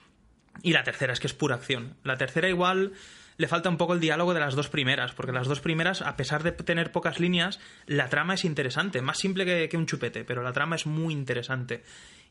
Y 0.64 0.72
la 0.72 0.82
tercera 0.82 1.12
es 1.12 1.20
que 1.20 1.28
es 1.28 1.34
pura 1.34 1.54
acción. 1.54 1.94
La 2.02 2.16
tercera 2.16 2.48
igual 2.48 2.94
le 3.36 3.46
falta 3.46 3.68
un 3.68 3.76
poco 3.76 3.94
el 3.94 4.00
diálogo 4.00 4.34
de 4.34 4.40
las 4.40 4.56
dos 4.56 4.68
primeras, 4.68 5.12
porque 5.12 5.30
las 5.30 5.46
dos 5.46 5.60
primeras, 5.60 6.02
a 6.02 6.16
pesar 6.16 6.42
de 6.42 6.50
tener 6.50 6.90
pocas 6.90 7.20
líneas, 7.20 7.60
la 7.86 8.08
trama 8.08 8.34
es 8.34 8.44
interesante, 8.44 9.02
más 9.02 9.18
simple 9.18 9.44
que, 9.44 9.68
que 9.68 9.76
un 9.76 9.86
chupete, 9.86 10.24
pero 10.24 10.42
la 10.42 10.52
trama 10.52 10.74
es 10.74 10.86
muy 10.86 11.14
interesante. 11.14 11.84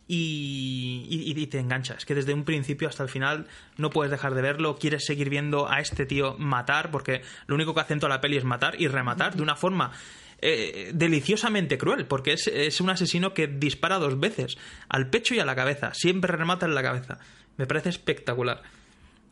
Y, 0.08 1.06
y- 1.10 1.42
y 1.42 1.48
te 1.48 1.60
engancha. 1.60 1.96
Es 1.96 2.06
que 2.06 2.14
desde 2.16 2.34
un 2.34 2.44
principio 2.44 2.88
hasta 2.90 3.04
el 3.04 3.10
final 3.10 3.48
no 3.78 3.90
puedes 3.90 4.12
dejar 4.12 4.34
de 4.36 4.42
verlo, 4.42 4.78
quieres 4.78 5.06
seguir 5.06 5.30
viendo 5.30 5.70
a 5.72 5.80
este 5.80 6.06
tío 6.06 6.36
matar, 6.38 6.92
porque 6.92 7.22
lo 7.48 7.56
único 7.56 7.74
que 7.74 7.82
hace 7.82 7.94
en 7.94 8.00
toda 8.00 8.10
la 8.16 8.22
peli 8.22 8.38
es 8.38 8.44
matar 8.44 8.80
y 8.80 8.88
rematar 8.88 9.36
de 9.36 9.42
una 9.42 9.56
forma 9.56 9.92
eh, 10.42 10.92
deliciosamente 10.94 11.78
cruel, 11.78 12.06
porque 12.06 12.34
es, 12.34 12.48
es 12.48 12.82
un 12.82 12.90
asesino 12.90 13.34
que 13.34 13.48
dispara 13.48 13.98
dos 13.98 14.20
veces, 14.20 14.58
al 14.90 15.10
pecho 15.10 15.34
y 15.36 15.40
a 15.40 15.46
la 15.46 15.56
cabeza, 15.56 15.94
siempre 15.94 16.36
remata 16.36 16.66
en 16.66 16.76
la 16.76 16.84
cabeza. 16.84 17.20
Me 17.58 17.66
parece 17.66 17.90
espectacular. 17.90 18.62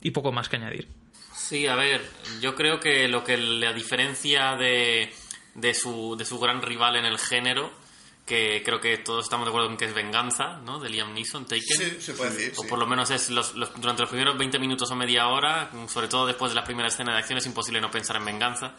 Y 0.02 0.12
poco 0.12 0.32
más 0.32 0.48
que 0.50 0.56
añadir. 0.56 0.88
Sí, 1.36 1.68
a 1.68 1.76
ver, 1.76 2.02
yo 2.40 2.56
creo 2.56 2.80
que 2.80 3.08
lo 3.10 3.24
que 3.24 3.36
la 3.38 3.74
diferencia 3.74 4.56
de, 4.56 5.10
de, 5.56 5.74
su, 5.74 6.16
de 6.18 6.24
su 6.26 6.40
gran 6.40 6.62
rival 6.62 6.96
en 6.96 7.06
el 7.06 7.18
género, 7.20 7.72
que 8.26 8.62
creo 8.64 8.80
que 8.80 8.98
todos 9.00 9.26
estamos 9.26 9.46
de 9.46 9.50
acuerdo 9.50 9.70
en 9.70 9.78
que 9.78 9.86
es 9.86 9.94
Venganza, 9.94 10.60
¿no? 10.64 10.80
De 10.80 10.90
Liam 10.90 11.14
Neeson, 11.14 11.46
Taken. 11.46 11.62
Sí, 11.78 11.98
se 12.02 12.14
puede 12.14 12.32
decir. 12.32 12.54
O 12.58 12.62
sí. 12.64 12.68
por 12.70 12.80
lo 12.80 12.88
menos 12.88 13.10
es 13.12 13.30
los, 13.30 13.56
los- 13.56 13.74
durante 13.82 14.04
los 14.04 14.10
primeros 14.10 14.38
20 14.38 14.58
minutos 14.60 14.90
o 14.92 14.96
media 14.96 15.28
hora, 15.28 15.70
sobre 15.88 16.08
todo 16.08 16.26
después 16.28 16.52
de 16.52 16.56
la 16.56 16.64
primera 16.64 16.88
escena 16.88 17.12
de 17.14 17.20
acción, 17.20 17.38
es 17.40 17.46
imposible 17.46 17.82
no 17.82 17.92
pensar 17.92 18.16
en 18.18 18.26
venganza. 18.26 18.74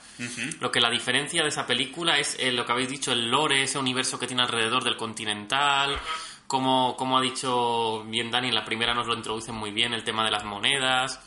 Lo 0.61 0.71
que 0.71 0.81
la 0.81 0.89
diferencia 0.91 1.43
de 1.43 1.49
esa 1.49 1.67
película 1.67 2.19
es 2.19 2.37
eh, 2.39 2.53
lo 2.53 2.65
que 2.65 2.73
habéis 2.73 2.89
dicho, 2.89 3.13
el 3.13 3.31
lore, 3.31 3.63
ese 3.65 3.79
universo 3.79 4.19
que 4.19 4.27
tiene 4.27 4.43
alrededor 4.43 4.85
del 4.85 4.97
continental. 4.97 5.99
Como, 6.47 6.97
como 6.97 7.17
ha 7.17 7.23
dicho 7.23 8.05
bien 8.05 8.31
Dani, 8.31 8.49
en 8.49 8.55
la 8.55 8.65
primera 8.65 8.93
nos 8.95 9.07
lo 9.07 9.15
introducen 9.15 9.55
muy 9.55 9.71
bien, 9.71 9.95
el 9.95 10.05
tema 10.05 10.23
de 10.25 10.31
las 10.31 10.45
monedas, 10.45 11.19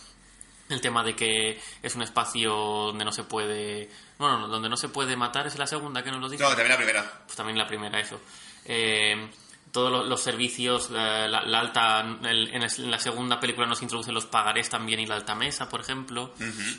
el 0.70 0.82
tema 0.82 1.04
de 1.04 1.16
que 1.16 1.60
es 1.84 1.96
un 1.96 2.02
espacio 2.02 2.52
donde 2.54 3.06
no 3.06 3.12
se 3.12 3.24
puede. 3.24 3.90
Bueno, 4.18 4.40
no, 4.40 4.48
donde 4.48 4.70
no 4.70 4.78
se 4.78 4.90
puede 4.90 5.16
matar, 5.16 5.46
es 5.48 5.58
la 5.58 5.68
segunda 5.68 6.04
que 6.04 6.12
nos 6.12 6.20
lo 6.22 6.30
dice 6.30 6.44
No, 6.44 6.50
también 6.50 6.70
la 6.70 6.78
primera. 6.78 7.22
pues 7.26 7.36
también 7.36 7.58
la 7.58 7.68
primera 7.68 8.00
eso. 8.00 8.20
Eh, 8.66 9.30
todos 9.72 9.92
los, 9.92 10.08
los 10.08 10.22
servicios, 10.22 10.90
la, 10.90 11.28
la- 11.28 11.44
la 11.44 11.60
alta, 11.60 12.00
el- 12.24 12.50
en, 12.54 12.90
la 12.92 12.98
segunda 13.00 13.40
película 13.42 13.68
nos 13.68 13.82
introducen 13.82 14.14
los 14.14 14.26
pagarés 14.26 14.70
también 14.70 15.02
y 15.02 15.06
la 15.06 15.16
alta 15.16 15.36
mesa, 15.36 15.68
por 15.68 15.82
ejemplo. 15.82 16.34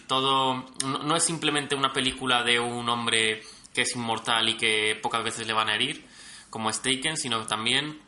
Todo, 0.06 0.64
no, 0.84 0.98
no 1.02 1.16
es 1.16 1.22
simplemente 1.22 1.74
una 1.74 1.92
película 1.92 2.42
de 2.42 2.58
un 2.58 2.88
hombre 2.88 3.42
que 3.74 3.82
es 3.82 3.94
inmortal 3.94 4.48
y 4.48 4.56
que 4.56 4.98
pocas 5.02 5.22
veces 5.22 5.46
le 5.46 5.52
van 5.52 5.68
a 5.68 5.74
herir, 5.74 6.06
como 6.48 6.70
es 6.70 6.80
Taken, 6.80 7.16
sino 7.18 7.40
que 7.42 7.46
también 7.48 8.00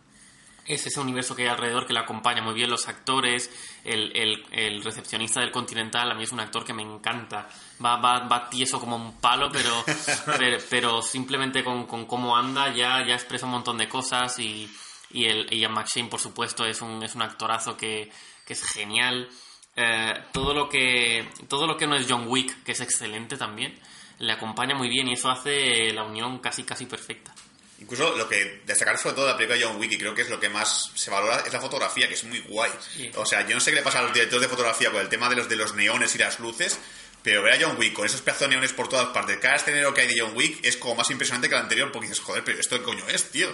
es 0.69 0.87
ese 0.87 1.01
universo 1.01 1.35
que 1.35 1.43
hay 1.43 1.49
alrededor 1.49 1.87
que 1.87 1.93
le 1.93 1.99
acompaña 2.01 2.43
muy 2.43 2.55
bien 2.55 2.71
los 2.71 2.87
actores, 2.89 3.51
el, 3.85 4.13
el- 4.17 4.45
el 4.53 4.85
recepcionista 4.85 5.41
del 5.41 5.51
Continental, 5.51 6.11
a 6.11 6.15
mí 6.15 6.23
es 6.25 6.33
un 6.33 6.41
actor 6.41 6.65
que 6.65 6.73
me 6.75 6.83
encanta. 6.83 7.49
Va, 7.85 7.97
va, 7.97 8.21
va 8.29 8.49
tieso 8.51 8.79
como 8.79 8.97
un 8.97 9.21
palo, 9.21 9.49
pero, 9.51 9.85
pero, 10.39 10.59
pero 10.71 11.03
simplemente 11.03 11.65
con, 11.65 11.87
con 11.87 12.07
cómo 12.07 12.37
anda 12.37 12.73
ya, 12.75 13.05
ya 13.07 13.15
expresa 13.15 13.47
un 13.47 13.53
montón 13.53 13.79
de 13.79 13.89
cosas 13.89 14.39
y, 14.39 14.71
y, 15.11 15.25
el, 15.27 15.53
y 15.53 15.61
Ian 15.61 15.73
McShane, 15.73 16.09
por 16.09 16.21
supuesto, 16.21 16.65
es 16.65 16.81
un, 16.83 17.03
es 17.03 17.15
un 17.15 17.23
actorazo 17.23 17.77
que, 17.77 18.11
que 18.47 18.53
es 18.53 18.63
genial. 18.65 19.29
Eh, 19.77 20.13
todo, 20.33 20.55
lo 20.55 20.69
que, 20.69 21.29
todo 21.49 21.67
lo 21.67 21.77
que 21.77 21.87
no 21.87 21.95
es 21.97 22.07
John 22.09 22.25
Wick, 22.27 22.63
que 22.65 22.73
es 22.73 22.81
excelente 22.81 23.37
también, 23.37 23.79
le 24.19 24.33
acompaña 24.33 24.75
muy 24.75 24.89
bien 24.89 25.07
y 25.09 25.13
eso 25.13 25.31
hace 25.31 25.93
la 25.93 26.03
unión 26.03 26.41
casi, 26.41 26.65
casi 26.65 26.87
perfecta. 26.87 27.33
Incluso 27.81 28.17
lo 28.17 28.29
que 28.29 28.63
destacar 28.67 28.99
sobre 28.99 29.15
todo 29.15 29.27
de 29.27 29.33
la 29.33 29.37
película 29.37 29.59
de 29.59 29.65
John 29.65 29.77
Wick, 29.81 29.93
y 29.93 29.99
creo 29.99 30.15
que 30.15 30.23
es 30.23 30.29
lo 30.29 30.41
que 30.41 30.49
más 30.49 30.91
se 30.95 31.11
valora, 31.11 31.45
es 31.47 31.53
la 31.53 31.61
fotografía, 31.61 32.09
que 32.09 32.15
es 32.15 32.25
muy 32.25 32.41
guay. 32.41 32.73
O 33.15 33.25
sea, 33.25 33.47
yo 33.47 33.55
no 33.55 33.61
sé 33.61 33.71
qué 33.71 33.77
le 33.77 33.83
pasa 33.83 34.01
a 34.01 34.03
los 34.03 34.13
directores 34.13 34.43
de 34.43 34.49
fotografía 34.49 34.91
con 34.91 35.01
el 35.01 35.09
tema 35.09 35.29
de 35.29 35.37
los, 35.37 35.49
de 35.49 35.57
los 35.57 35.75
neones 35.75 36.15
y 36.17 36.19
las 36.19 36.41
luces, 36.41 36.79
pero 37.23 37.43
ver 37.43 37.55
a 37.55 37.67
John 37.67 37.77
Wick 37.79 37.93
con 37.93 38.07
esos 38.07 38.21
pedazos 38.21 38.43
de 38.43 38.49
neones 38.49 38.73
por 38.73 38.89
todas 38.89 39.09
partes, 39.09 39.39
cada 39.39 39.57
escenario 39.57 39.93
que 39.95 40.01
hay 40.01 40.09
de 40.09 40.21
John 40.21 40.37
Wick 40.37 40.65
es 40.65 40.77
como 40.77 40.97
más 40.97 41.11
impresionante 41.11 41.49
que 41.49 41.55
el 41.55 41.61
anterior, 41.61 41.93
porque 41.93 42.09
dices, 42.09 42.23
joder, 42.23 42.43
pero 42.43 42.59
esto 42.59 42.79
qué 42.79 42.85
coño 42.85 43.05
es, 43.09 43.31
tío. 43.31 43.49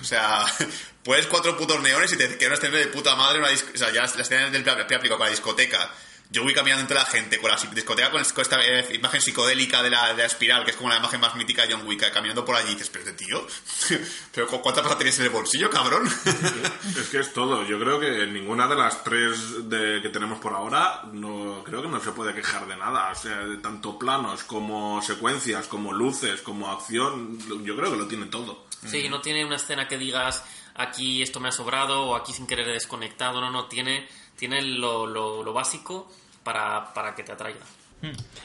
O 0.00 0.04
sea, 0.04 0.44
puedes 1.04 1.26
cuatro 1.26 1.56
putos 1.56 1.80
neones 1.80 2.12
y 2.12 2.16
te 2.16 2.36
queda 2.36 2.48
una 2.48 2.56
escena 2.56 2.78
de 2.78 2.86
puta 2.88 3.14
madre, 3.14 3.38
una 3.38 3.48
o 3.50 3.76
sea, 3.76 3.92
ya 3.92 4.02
las 4.02 4.16
escenas 4.16 4.50
del 4.52 4.62
plástico 4.62 5.16
con 5.16 5.26
la 5.26 5.30
discoteca. 5.30 5.92
John 6.34 6.44
Wick 6.46 6.56
caminando 6.56 6.82
entre 6.82 6.96
la 6.96 7.06
gente, 7.06 7.38
con 7.38 7.50
la 7.50 7.56
discoteca 7.56 8.10
con, 8.10 8.20
esta 8.20 8.60
eh, 8.62 8.94
imagen 8.94 9.20
psicodélica 9.20 9.82
de 9.82 9.88
la, 9.88 10.08
de 10.12 10.18
la 10.18 10.26
espiral, 10.26 10.62
que 10.64 10.72
es 10.72 10.76
como 10.76 10.90
la 10.90 10.98
imagen 10.98 11.20
más 11.20 11.34
mítica 11.36 11.66
de 11.66 11.72
John 11.72 11.86
Wick, 11.86 12.02
eh, 12.02 12.10
caminando 12.12 12.44
por 12.44 12.54
allí, 12.54 12.72
y 12.72 12.74
dices, 12.74 12.90
pero 12.90 13.04
este 13.08 13.24
tío, 13.24 13.46
pero 14.34 14.46
¿cu- 14.46 14.60
¿cuántas 14.60 14.82
plata 14.82 14.98
tienes 14.98 15.18
en 15.18 15.24
el 15.24 15.30
bolsillo, 15.30 15.70
cabrón? 15.70 16.06
Es 16.98 17.08
que 17.08 17.20
es 17.20 17.32
todo. 17.32 17.64
Yo 17.64 17.78
creo 17.78 17.98
que 18.00 18.26
ninguna 18.26 18.66
de 18.66 18.74
las 18.74 19.02
tres 19.04 19.68
de, 19.68 20.00
que 20.02 20.08
tenemos 20.10 20.38
por 20.40 20.52
ahora 20.52 21.02
no 21.12 21.62
creo 21.64 21.80
que 21.82 21.88
no 21.88 22.00
se 22.00 22.12
puede 22.12 22.34
quejar 22.34 22.66
de 22.66 22.76
nada. 22.76 23.10
O 23.10 23.14
sea, 23.14 23.38
de 23.38 23.56
tanto 23.58 23.98
planos 23.98 24.42
como 24.44 25.00
secuencias, 25.02 25.66
como 25.66 25.92
luces, 25.92 26.40
como 26.42 26.70
acción, 26.70 27.38
yo 27.64 27.76
creo 27.76 27.92
que 27.92 27.96
lo 27.98 28.06
tiene 28.06 28.26
todo. 28.26 28.66
Sí, 28.86 29.08
no 29.08 29.20
tiene 29.20 29.44
una 29.44 29.56
escena 29.56 29.86
que 29.88 29.96
digas 29.98 30.44
aquí 30.74 31.22
esto 31.22 31.40
me 31.40 31.48
ha 31.48 31.52
sobrado 31.52 32.04
o 32.04 32.16
aquí 32.16 32.32
sin 32.32 32.46
querer 32.46 32.68
he 32.68 32.72
desconectado, 32.72 33.40
no, 33.40 33.50
no, 33.50 33.66
tiene, 33.66 34.08
tiene 34.38 34.62
lo, 34.62 35.06
lo, 35.06 35.42
lo 35.42 35.52
básico 35.52 36.10
para, 36.44 36.92
para 36.94 37.14
que 37.14 37.22
te 37.24 37.32
atraiga. 37.32 37.58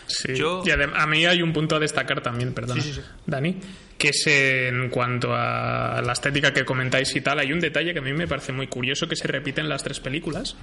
Sí. 0.07 0.33
Yo- 0.35 0.63
Y 0.65 0.71
a 0.71 1.05
mí 1.07 1.25
hay 1.27 1.41
un 1.43 1.53
punto 1.53 1.75
a 1.75 1.79
destacar 1.79 2.21
también, 2.21 2.53
perdona, 2.55 2.81
Sí, 2.81 2.91
sí, 2.93 3.01
sí. 3.01 3.07
Dani, 3.27 3.59
que 3.99 4.09
es 4.09 4.23
en 4.25 4.89
cuanto 4.89 5.33
a 5.35 6.01
la 6.03 6.11
estética 6.13 6.51
que 6.51 6.65
comentáis 6.65 7.15
y 7.15 7.21
tal, 7.21 7.37
hay 7.37 7.53
un 7.53 7.59
detalle 7.59 7.93
que 7.93 7.99
a 7.99 8.01
mí 8.01 8.13
me 8.13 8.27
parece 8.27 8.51
muy 8.51 8.65
curioso 8.65 9.07
que 9.07 9.15
se 9.15 9.27
repite 9.27 9.61
en 9.61 9.69
las 9.69 9.83
tres 9.83 9.99
películas, 9.99 10.55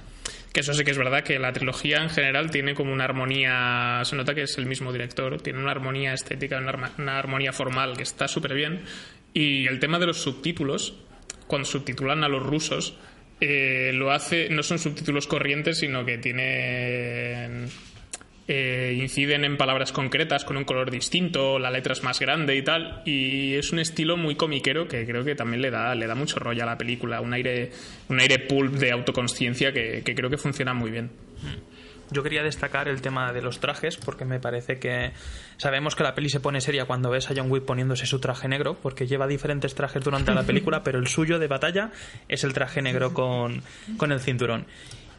que 0.51 0.59
eso 0.59 0.73
sí 0.73 0.83
que 0.83 0.91
es 0.91 0.97
verdad 0.97 1.23
que 1.23 1.39
la 1.39 1.53
trilogía 1.53 2.03
en 2.03 2.09
general 2.09 2.51
tiene 2.51 2.75
como 2.75 2.91
una 2.91 3.05
armonía, 3.05 4.01
se 4.03 4.17
nota 4.17 4.35
que 4.35 4.43
es 4.43 4.57
el 4.57 4.65
mismo 4.65 4.91
director, 4.91 5.41
tiene 5.41 5.59
una 5.59 5.71
armonía 5.71 6.13
estética, 6.13 6.57
una, 6.57 6.71
arma- 6.73 6.91
una 6.97 7.17
armonía 7.17 7.53
formal 7.53 7.95
que 7.95 8.03
está 8.03 8.27
súper 8.27 8.53
bien, 8.53 8.81
y 9.33 9.67
el 9.67 9.79
tema 9.79 9.99
de 9.99 10.07
los 10.07 10.21
subtítulos, 10.21 10.95
cuando 11.47 11.65
subtitulan 11.65 12.25
a 12.25 12.27
los 12.27 12.43
rusos, 12.43 12.95
eh, 13.41 13.91
lo 13.93 14.11
hace, 14.11 14.49
no 14.49 14.61
son 14.61 14.77
subtítulos 14.77 15.25
corrientes, 15.25 15.79
sino 15.79 16.05
que 16.05 16.19
tienen 16.19 17.69
eh, 18.47 18.95
inciden 18.99 19.45
en 19.45 19.57
palabras 19.57 19.91
concretas 19.91 20.45
con 20.45 20.57
un 20.57 20.63
color 20.63 20.91
distinto, 20.91 21.57
la 21.57 21.71
letra 21.71 21.93
es 21.93 22.03
más 22.03 22.19
grande 22.19 22.55
y 22.55 22.61
tal, 22.61 23.01
y 23.03 23.55
es 23.55 23.71
un 23.71 23.79
estilo 23.79 24.15
muy 24.15 24.35
comiquero 24.35 24.87
que 24.87 25.07
creo 25.07 25.25
que 25.25 25.33
también 25.33 25.63
le 25.63 25.71
da, 25.71 25.95
le 25.95 26.05
da 26.05 26.13
mucho 26.13 26.37
rollo 26.37 26.61
a 26.61 26.67
la 26.67 26.77
película, 26.77 27.19
un 27.19 27.33
aire, 27.33 27.71
un 28.09 28.19
aire 28.19 28.37
pulp 28.39 28.73
de 28.73 28.91
autoconsciencia 28.91 29.73
que, 29.73 30.03
que 30.05 30.13
creo 30.13 30.29
que 30.29 30.37
funciona 30.37 30.75
muy 30.75 30.91
bien. 30.91 31.09
Yo 32.11 32.23
quería 32.23 32.43
destacar 32.43 32.87
el 32.87 33.01
tema 33.01 33.31
de 33.31 33.41
los 33.41 33.59
trajes 33.59 33.97
porque 33.97 34.25
me 34.25 34.39
parece 34.39 34.79
que 34.79 35.13
sabemos 35.57 35.95
que 35.95 36.03
la 36.03 36.13
peli 36.13 36.29
se 36.29 36.39
pone 36.39 36.61
seria 36.61 36.85
cuando 36.85 37.09
ves 37.09 37.31
a 37.31 37.33
John 37.35 37.49
Wick 37.49 37.63
poniéndose 37.63 38.05
su 38.05 38.19
traje 38.19 38.47
negro 38.47 38.77
porque 38.81 39.07
lleva 39.07 39.27
diferentes 39.27 39.75
trajes 39.75 40.03
durante 40.03 40.33
la 40.33 40.43
película, 40.43 40.83
pero 40.83 40.99
el 40.99 41.07
suyo 41.07 41.39
de 41.39 41.47
batalla 41.47 41.91
es 42.27 42.43
el 42.43 42.53
traje 42.53 42.81
negro 42.81 43.13
con, 43.13 43.63
con 43.97 44.11
el 44.11 44.19
cinturón. 44.19 44.65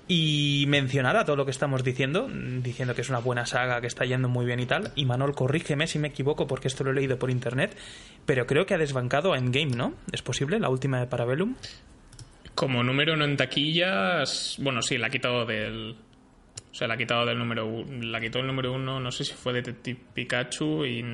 Y 0.08 0.64
mencionar 0.68 1.16
a 1.16 1.24
todo 1.24 1.36
lo 1.36 1.44
que 1.44 1.52
estamos 1.52 1.84
diciendo, 1.84 2.28
diciendo 2.28 2.94
que 2.94 3.00
es 3.00 3.08
una 3.08 3.20
buena 3.20 3.46
saga, 3.46 3.80
que 3.80 3.86
está 3.86 4.04
yendo 4.04 4.28
muy 4.28 4.44
bien 4.44 4.60
y 4.60 4.66
tal. 4.66 4.92
Y 4.94 5.06
Manol, 5.06 5.34
corrígeme 5.34 5.86
si 5.86 5.98
me 5.98 6.08
equivoco 6.08 6.46
porque 6.46 6.68
esto 6.68 6.84
lo 6.84 6.90
he 6.90 6.94
leído 6.94 7.18
por 7.18 7.30
internet, 7.30 7.76
pero 8.26 8.46
creo 8.46 8.66
que 8.66 8.74
ha 8.74 8.78
desbancado 8.78 9.32
a 9.32 9.38
Endgame, 9.38 9.76
¿no? 9.76 9.94
¿Es 10.12 10.20
posible? 10.20 10.58
La 10.58 10.68
última 10.68 11.00
de 11.00 11.06
Parabellum. 11.06 11.54
Como 12.54 12.82
número 12.82 13.14
uno 13.14 13.24
en 13.24 13.36
taquillas, 13.36 14.56
bueno, 14.60 14.82
sí, 14.82 14.98
la 14.98 15.06
ha 15.06 15.10
quitado 15.10 15.46
del. 15.46 15.96
O 16.72 16.74
sea, 16.74 16.88
la 16.88 16.94
ha 16.94 16.96
quitado 16.96 17.26
del 17.26 17.38
número 17.38 17.66
uno. 17.66 18.02
La 18.10 18.18
quitó 18.20 18.38
el 18.38 18.46
número 18.46 18.72
uno, 18.72 18.98
no 18.98 19.12
sé 19.12 19.24
si 19.24 19.34
fue 19.34 19.52
Detective 19.52 20.00
Pikachu, 20.14 20.84
y, 20.86 21.04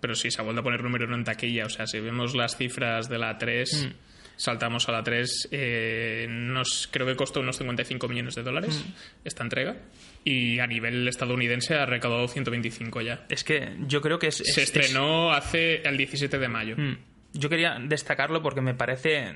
pero 0.00 0.14
sí, 0.14 0.30
se 0.30 0.40
ha 0.40 0.44
vuelto 0.44 0.60
a 0.60 0.64
poner 0.64 0.82
número 0.82 1.06
uno 1.06 1.16
en 1.16 1.24
taquilla. 1.24 1.64
O 1.66 1.70
sea, 1.70 1.86
si 1.86 2.00
vemos 2.00 2.34
las 2.34 2.56
cifras 2.56 3.08
de 3.08 3.18
la 3.18 3.38
3, 3.38 3.88
Mm. 3.88 3.92
saltamos 4.36 4.88
a 4.88 4.92
la 4.92 5.02
3, 5.02 5.48
eh, 5.52 6.26
nos, 6.28 6.88
creo 6.90 7.06
que 7.06 7.16
costó 7.16 7.40
unos 7.40 7.56
55 7.56 8.08
millones 8.08 8.34
de 8.34 8.42
dólares 8.42 8.84
Mm. 8.86 8.92
esta 9.24 9.42
entrega. 9.42 9.76
Y 10.24 10.58
a 10.58 10.66
nivel 10.66 11.08
estadounidense 11.08 11.74
ha 11.74 11.86
recaudado 11.86 12.28
125 12.28 13.00
ya. 13.00 13.24
Es 13.28 13.44
que 13.44 13.74
yo 13.86 14.00
creo 14.02 14.18
que 14.18 14.28
es... 14.28 14.36
Se 14.36 14.42
es- 14.42 14.58
es- 14.58 14.64
estrenó 14.64 15.32
hace 15.32 15.82
el 15.82 15.96
17 15.96 16.38
de 16.38 16.48
mayo. 16.48 16.76
Mm. 16.76 16.96
Yo 17.34 17.48
quería 17.48 17.78
destacarlo 17.80 18.42
porque 18.42 18.60
me 18.60 18.74
parece 18.74 19.32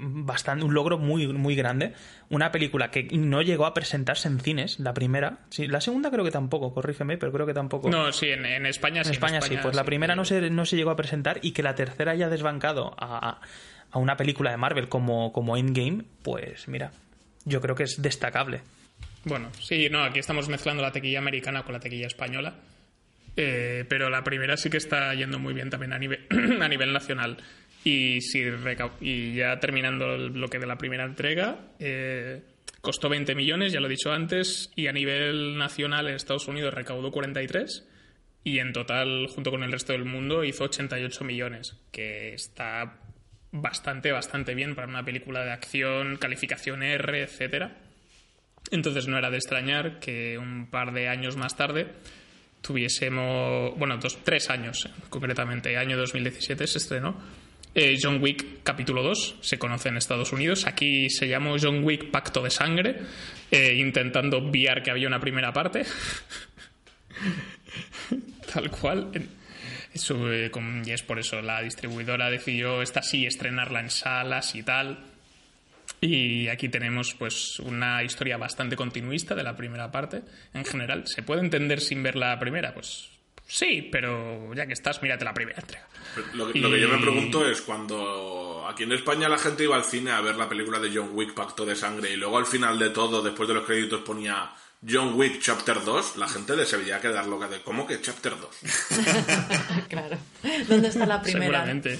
bastante 0.00 0.64
un 0.64 0.74
logro 0.74 0.98
muy 0.98 1.26
muy 1.28 1.54
grande 1.54 1.92
una 2.28 2.50
película 2.52 2.90
que 2.90 3.04
no 3.12 3.42
llegó 3.42 3.66
a 3.66 3.74
presentarse 3.74 4.28
en 4.28 4.40
cines 4.40 4.78
la 4.80 4.94
primera 4.94 5.38
sí 5.50 5.66
la 5.66 5.80
segunda 5.80 6.10
creo 6.10 6.24
que 6.24 6.30
tampoco 6.30 6.72
corrígeme 6.74 7.18
pero 7.18 7.32
creo 7.32 7.46
que 7.46 7.54
tampoco 7.54 7.88
No, 7.90 8.12
sí, 8.12 8.28
en, 8.30 8.44
en 8.46 8.66
España 8.66 8.98
en 9.00 9.04
sí. 9.06 9.12
España, 9.12 9.40
sí 9.40 9.56
pues 9.62 9.74
la 9.76 9.82
sí. 9.82 9.86
primera 9.86 10.16
no 10.16 10.24
se 10.24 10.50
no 10.50 10.64
se 10.66 10.76
llegó 10.76 10.90
a 10.90 10.96
presentar 10.96 11.38
y 11.42 11.52
que 11.52 11.62
la 11.62 11.74
tercera 11.74 12.12
haya 12.12 12.28
desbancado 12.28 12.94
a, 12.98 13.40
a 13.90 13.98
una 13.98 14.16
película 14.16 14.50
de 14.50 14.56
Marvel 14.56 14.88
como 14.88 15.32
como 15.32 15.56
Endgame 15.56 16.04
pues 16.22 16.66
mira 16.68 16.92
yo 17.44 17.60
creo 17.60 17.74
que 17.74 17.84
es 17.84 18.00
destacable 18.02 18.60
Bueno, 19.24 19.50
sí, 19.60 19.88
no, 19.90 20.02
aquí 20.02 20.18
estamos 20.18 20.48
mezclando 20.48 20.82
la 20.82 20.92
tequilla 20.92 21.18
americana 21.18 21.62
con 21.62 21.72
la 21.74 21.80
tequilla 21.80 22.06
española. 22.06 22.54
Eh, 23.36 23.84
pero 23.88 24.10
la 24.10 24.24
primera 24.24 24.56
sí 24.56 24.70
que 24.70 24.76
está 24.78 25.14
yendo 25.14 25.38
muy 25.38 25.54
bien 25.54 25.70
también 25.70 25.92
a 25.92 25.98
nivel, 25.98 26.20
a 26.62 26.68
nivel 26.68 26.92
nacional. 26.92 27.36
Y, 27.84 28.20
si 28.20 28.44
y 29.00 29.34
ya 29.34 29.58
terminando 29.58 30.14
el 30.14 30.30
bloque 30.30 30.58
de 30.58 30.66
la 30.66 30.76
primera 30.76 31.04
entrega, 31.04 31.72
eh, 31.78 32.42
costó 32.80 33.08
20 33.08 33.34
millones, 33.34 33.72
ya 33.72 33.80
lo 33.80 33.86
he 33.86 33.90
dicho 33.90 34.12
antes, 34.12 34.70
y 34.76 34.86
a 34.86 34.92
nivel 34.92 35.56
nacional 35.56 36.08
en 36.08 36.14
Estados 36.14 36.46
Unidos 36.48 36.74
recaudó 36.74 37.10
43 37.10 37.86
y 38.42 38.58
en 38.58 38.72
total, 38.72 39.26
junto 39.28 39.50
con 39.50 39.62
el 39.62 39.72
resto 39.72 39.92
del 39.92 40.04
mundo, 40.04 40.44
hizo 40.44 40.64
88 40.64 41.24
millones, 41.24 41.76
que 41.90 42.32
está 42.32 42.98
bastante, 43.52 44.12
bastante 44.12 44.54
bien 44.54 44.74
para 44.74 44.88
una 44.88 45.04
película 45.04 45.44
de 45.44 45.52
acción, 45.52 46.16
calificación 46.16 46.82
R, 46.82 47.22
etcétera. 47.22 47.76
Entonces 48.70 49.08
no 49.08 49.18
era 49.18 49.30
de 49.30 49.36
extrañar 49.36 50.00
que 50.00 50.38
un 50.38 50.68
par 50.70 50.92
de 50.92 51.08
años 51.08 51.36
más 51.36 51.56
tarde 51.56 51.88
tuviésemos, 52.60 53.76
bueno, 53.78 53.96
dos, 53.98 54.22
tres 54.22 54.50
años 54.50 54.86
eh, 54.86 54.90
concretamente, 55.08 55.76
año 55.76 55.96
2017 55.96 56.66
se 56.66 56.78
estrenó 56.78 57.16
eh, 57.74 57.98
John 58.00 58.22
Wick 58.22 58.62
capítulo 58.62 59.02
2, 59.02 59.36
se 59.40 59.58
conoce 59.58 59.88
en 59.88 59.96
Estados 59.96 60.32
Unidos, 60.32 60.66
aquí 60.66 61.10
se 61.10 61.28
llamó 61.28 61.56
John 61.60 61.84
Wick 61.84 62.10
Pacto 62.10 62.42
de 62.42 62.50
Sangre, 62.50 63.00
eh, 63.50 63.74
intentando 63.74 64.38
obviar 64.38 64.82
que 64.82 64.90
había 64.90 65.08
una 65.08 65.20
primera 65.20 65.52
parte, 65.52 65.84
tal 68.52 68.70
cual. 68.70 69.10
Eso, 69.92 70.32
eh, 70.32 70.50
y 70.84 70.90
es 70.90 71.02
por 71.02 71.18
eso 71.18 71.42
la 71.42 71.62
distribuidora 71.62 72.30
decidió 72.30 72.80
esta 72.80 73.02
sí 73.02 73.26
estrenarla 73.26 73.80
en 73.80 73.90
salas 73.90 74.54
y 74.54 74.62
tal. 74.62 74.98
Y 76.00 76.48
aquí 76.48 76.68
tenemos 76.68 77.14
pues 77.14 77.58
una 77.58 78.02
historia 78.02 78.36
bastante 78.36 78.76
continuista 78.76 79.34
de 79.34 79.42
la 79.42 79.56
primera 79.56 79.90
parte. 79.90 80.22
En 80.54 80.64
general, 80.64 81.06
¿se 81.06 81.22
puede 81.22 81.40
entender 81.40 81.80
sin 81.80 82.02
ver 82.02 82.16
la 82.16 82.38
primera? 82.38 82.72
Pues 82.72 83.10
sí, 83.50 83.88
pero 83.90 84.54
ya 84.54 84.66
que 84.66 84.72
estás, 84.72 85.02
mírate 85.02 85.24
la 85.24 85.34
primera 85.34 85.58
entrega. 85.60 85.86
Lo, 86.34 86.52
que- 86.52 86.58
lo 86.58 86.70
que 86.70 86.80
yo 86.80 86.88
me 86.88 86.98
pregunto 86.98 87.46
es 87.48 87.60
cuando 87.62 88.66
aquí 88.68 88.84
en 88.84 88.92
España 88.92 89.28
la 89.28 89.38
gente 89.38 89.64
iba 89.64 89.76
al 89.76 89.84
cine 89.84 90.10
a 90.12 90.20
ver 90.20 90.36
la 90.36 90.48
película 90.48 90.78
de 90.78 90.90
John 90.94 91.10
Wick 91.12 91.34
Pacto 91.34 91.66
de 91.66 91.74
Sangre 91.76 92.10
y 92.12 92.16
luego 92.16 92.38
al 92.38 92.46
final 92.46 92.78
de 92.78 92.90
todo, 92.90 93.22
después 93.22 93.48
de 93.48 93.54
los 93.54 93.64
créditos 93.66 94.00
ponía 94.02 94.50
John 94.88 95.14
Wick 95.14 95.40
Chapter 95.40 95.84
2, 95.84 96.16
la 96.16 96.28
gente 96.28 96.56
le 96.56 96.64
se 96.64 96.76
veía 96.78 97.00
quedar 97.00 97.26
loca 97.26 97.48
de 97.48 97.60
¿cómo 97.60 97.86
que 97.86 98.00
Chapter 98.00 98.32
2? 98.40 98.58
Claro. 99.88 100.16
¿Dónde 100.68 100.88
está 100.88 101.04
la 101.06 101.20
primera? 101.20 101.42
Seguramente. 101.66 101.98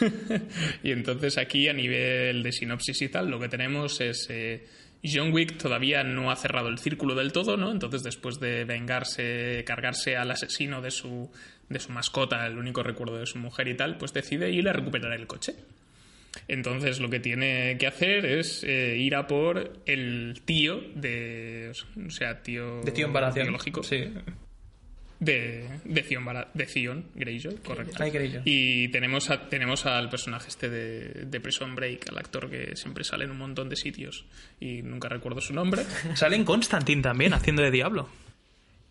y 0.82 0.90
entonces 0.92 1.36
aquí 1.38 1.68
a 1.68 1.72
nivel 1.72 2.42
de 2.42 2.52
sinopsis 2.52 3.02
y 3.02 3.08
tal, 3.08 3.28
lo 3.28 3.38
que 3.38 3.48
tenemos 3.48 4.00
es 4.00 4.26
eh, 4.30 4.66
John 5.04 5.32
Wick 5.32 5.56
todavía 5.58 6.04
no 6.04 6.30
ha 6.30 6.36
cerrado 6.36 6.68
el 6.68 6.78
círculo 6.78 7.14
del 7.14 7.32
todo, 7.32 7.56
¿no? 7.56 7.70
Entonces 7.70 8.02
después 8.02 8.38
de 8.38 8.64
vengarse, 8.64 9.64
cargarse 9.66 10.16
al 10.16 10.30
asesino 10.30 10.80
de 10.80 10.90
su, 10.90 11.30
de 11.68 11.80
su 11.80 11.90
mascota, 11.90 12.46
el 12.46 12.58
único 12.58 12.82
recuerdo 12.82 13.18
de 13.18 13.26
su 13.26 13.38
mujer 13.38 13.68
y 13.68 13.76
tal, 13.76 13.98
pues 13.98 14.12
decide 14.12 14.50
ir 14.50 14.68
a 14.68 14.72
recuperar 14.72 15.12
el 15.12 15.26
coche. 15.26 15.54
Entonces 16.48 17.00
lo 17.00 17.10
que 17.10 17.20
tiene 17.20 17.76
que 17.78 17.86
hacer 17.86 18.24
es 18.24 18.64
eh, 18.64 18.96
ir 18.96 19.16
a 19.16 19.26
por 19.26 19.80
el 19.86 20.40
tío 20.44 20.80
de... 20.94 21.72
O 22.06 22.10
sea, 22.10 22.42
tío... 22.42 22.80
de 22.82 22.92
tío 22.92 23.10
biológico 23.12 23.82
sí 23.82 24.04
de, 25.24 25.68
de 25.84 26.02
Theon, 26.02 26.24
de 26.52 26.66
Theon 26.66 27.04
Greyjoy, 27.14 27.56
correcto. 27.64 27.94
Greyjoy. 27.98 28.42
Y 28.44 28.88
tenemos, 28.88 29.30
a- 29.30 29.48
tenemos 29.48 29.86
al 29.86 30.10
personaje 30.10 30.48
este 30.48 30.68
de, 30.68 31.26
de 31.26 31.40
Prison 31.40 31.74
Break, 31.76 32.08
al 32.10 32.18
actor 32.18 32.50
que 32.50 32.74
siempre 32.74 33.04
sale 33.04 33.24
en 33.24 33.30
un 33.30 33.38
montón 33.38 33.68
de 33.68 33.76
sitios 33.76 34.24
y 34.58 34.82
nunca 34.82 35.08
recuerdo 35.08 35.40
su 35.40 35.54
nombre. 35.54 35.82
sale 36.16 36.34
en 36.36 36.44
Constantine 36.44 37.02
también 37.02 37.34
haciendo 37.34 37.62
de 37.62 37.70
diablo 37.70 38.08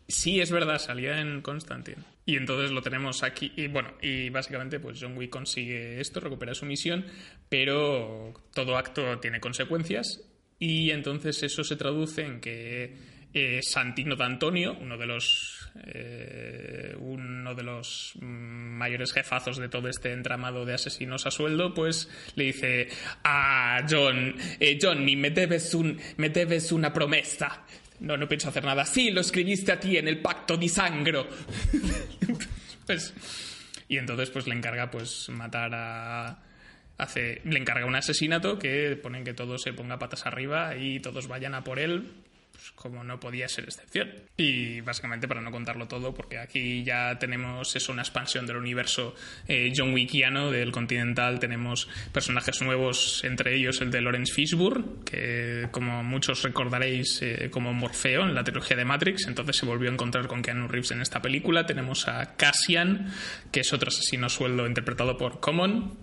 Sí, 0.08 0.42
es 0.42 0.52
verdad, 0.52 0.78
salía 0.78 1.22
en 1.22 1.42
Constantine. 1.42 2.04
Y 2.26 2.36
entonces 2.36 2.72
lo 2.72 2.82
tenemos 2.82 3.24
aquí. 3.24 3.54
Y 3.56 3.68
bueno, 3.68 3.94
y 4.02 4.30
básicamente, 4.30 4.78
pues 4.80 5.00
John 5.02 5.18
Wick 5.18 5.30
consigue 5.30 6.02
esto, 6.02 6.20
recupera 6.20 6.54
su 6.54 6.66
misión, 6.66 7.06
pero 7.48 8.34
todo 8.54 8.76
acto 8.78 9.20
tiene 9.20 9.40
consecuencias. 9.40 10.22
Y 10.60 10.92
entonces 10.92 11.42
eso 11.44 11.64
se 11.64 11.78
traduce 11.78 12.24
en 12.26 12.42
que 12.42 12.94
eh, 13.34 13.60
Santino 13.64 14.18
D'Antonio, 14.18 14.78
uno 14.82 14.98
de 14.98 15.06
los. 15.06 15.61
Eh, 15.76 16.96
uno 17.00 17.56
de 17.56 17.64
los 17.64 18.14
mayores 18.20 19.14
jefazos 19.14 19.58
de 19.58 19.70
todo 19.70 19.88
este 19.88 20.12
entramado 20.12 20.66
de 20.66 20.74
asesinos 20.74 21.26
a 21.26 21.32
sueldo, 21.32 21.74
pues 21.74 22.10
le 22.36 22.46
dice 22.46 22.90
a 23.24 23.86
John, 23.90 24.36
eh, 24.60 24.78
Johnny, 24.82 25.16
me 25.16 25.32
debes 25.32 25.74
un, 25.74 26.00
me 26.18 26.30
debes 26.30 26.72
una 26.72 26.92
promesa. 26.92 27.64
No, 28.00 28.18
no 28.18 28.28
pienso 28.28 28.50
hacer 28.50 28.64
nada. 28.64 28.86
Sí, 28.86 29.12
lo 29.12 29.22
escribiste 29.22 29.72
a 29.72 29.80
ti 29.80 29.98
en 29.98 30.08
el 30.08 30.20
pacto 30.20 30.58
de 30.58 30.68
sangro. 30.68 31.28
pues, 32.86 33.14
y 33.88 33.98
entonces 33.98 34.30
pues 34.30 34.48
le 34.48 34.56
encarga 34.56 34.90
pues 34.90 35.30
matar 35.30 35.72
a... 35.74 36.44
Hace, 36.98 37.42
le 37.46 37.58
encarga 37.58 37.88
un 37.88 37.96
asesinato 37.96 38.60
que 38.60 38.96
ponen 39.02 39.24
que 39.24 39.34
todo 39.34 39.58
se 39.58 39.74
ponga 39.74 39.98
patas 39.98 40.28
arriba 40.28 40.76
y 40.76 41.00
todos 41.00 41.28
vayan 41.28 41.56
a 41.56 41.64
por 41.64 41.80
él 41.80 42.21
como 42.76 43.04
no 43.04 43.20
podía 43.20 43.48
ser 43.48 43.66
excepción. 43.66 44.12
Y 44.38 44.82
básicamente 44.82 45.28
para 45.28 45.42
no 45.42 45.52
contarlo 45.52 45.88
todo, 45.88 46.14
porque 46.14 46.40
aquí 46.40 46.84
ya 46.84 47.18
tenemos 47.20 47.76
eso, 47.76 47.92
una 47.92 48.02
expansión 48.02 48.46
del 48.48 48.58
universo 48.58 49.16
eh, 49.48 49.72
John 49.76 49.94
Wickiano, 49.94 50.52
del 50.52 50.72
Continental, 50.72 51.40
tenemos 51.40 51.88
personajes 52.12 52.62
nuevos, 52.62 53.24
entre 53.24 53.56
ellos 53.56 53.82
el 53.82 53.92
de 53.92 54.02
Lawrence 54.02 54.34
Fishburne, 54.34 55.04
que 55.06 55.68
como 55.72 56.04
muchos 56.04 56.42
recordaréis 56.44 57.22
eh, 57.22 57.50
como 57.52 57.74
Morfeo 57.74 58.24
en 58.24 58.34
la 58.34 58.44
trilogía 58.44 58.78
de 58.78 58.86
Matrix, 58.86 59.28
entonces 59.28 59.58
se 59.58 59.66
volvió 59.66 59.90
a 59.90 59.94
encontrar 59.94 60.28
con 60.28 60.42
Keanu 60.42 60.68
Reeves 60.68 60.92
en 60.92 61.02
esta 61.02 61.22
película. 61.22 61.66
Tenemos 61.66 62.08
a 62.08 62.36
Cassian, 62.36 63.12
que 63.52 63.62
es 63.62 63.74
otro 63.74 63.90
asesino 63.90 64.30
sueldo 64.30 64.68
interpretado 64.68 65.18
por 65.18 65.40
Common. 65.40 65.98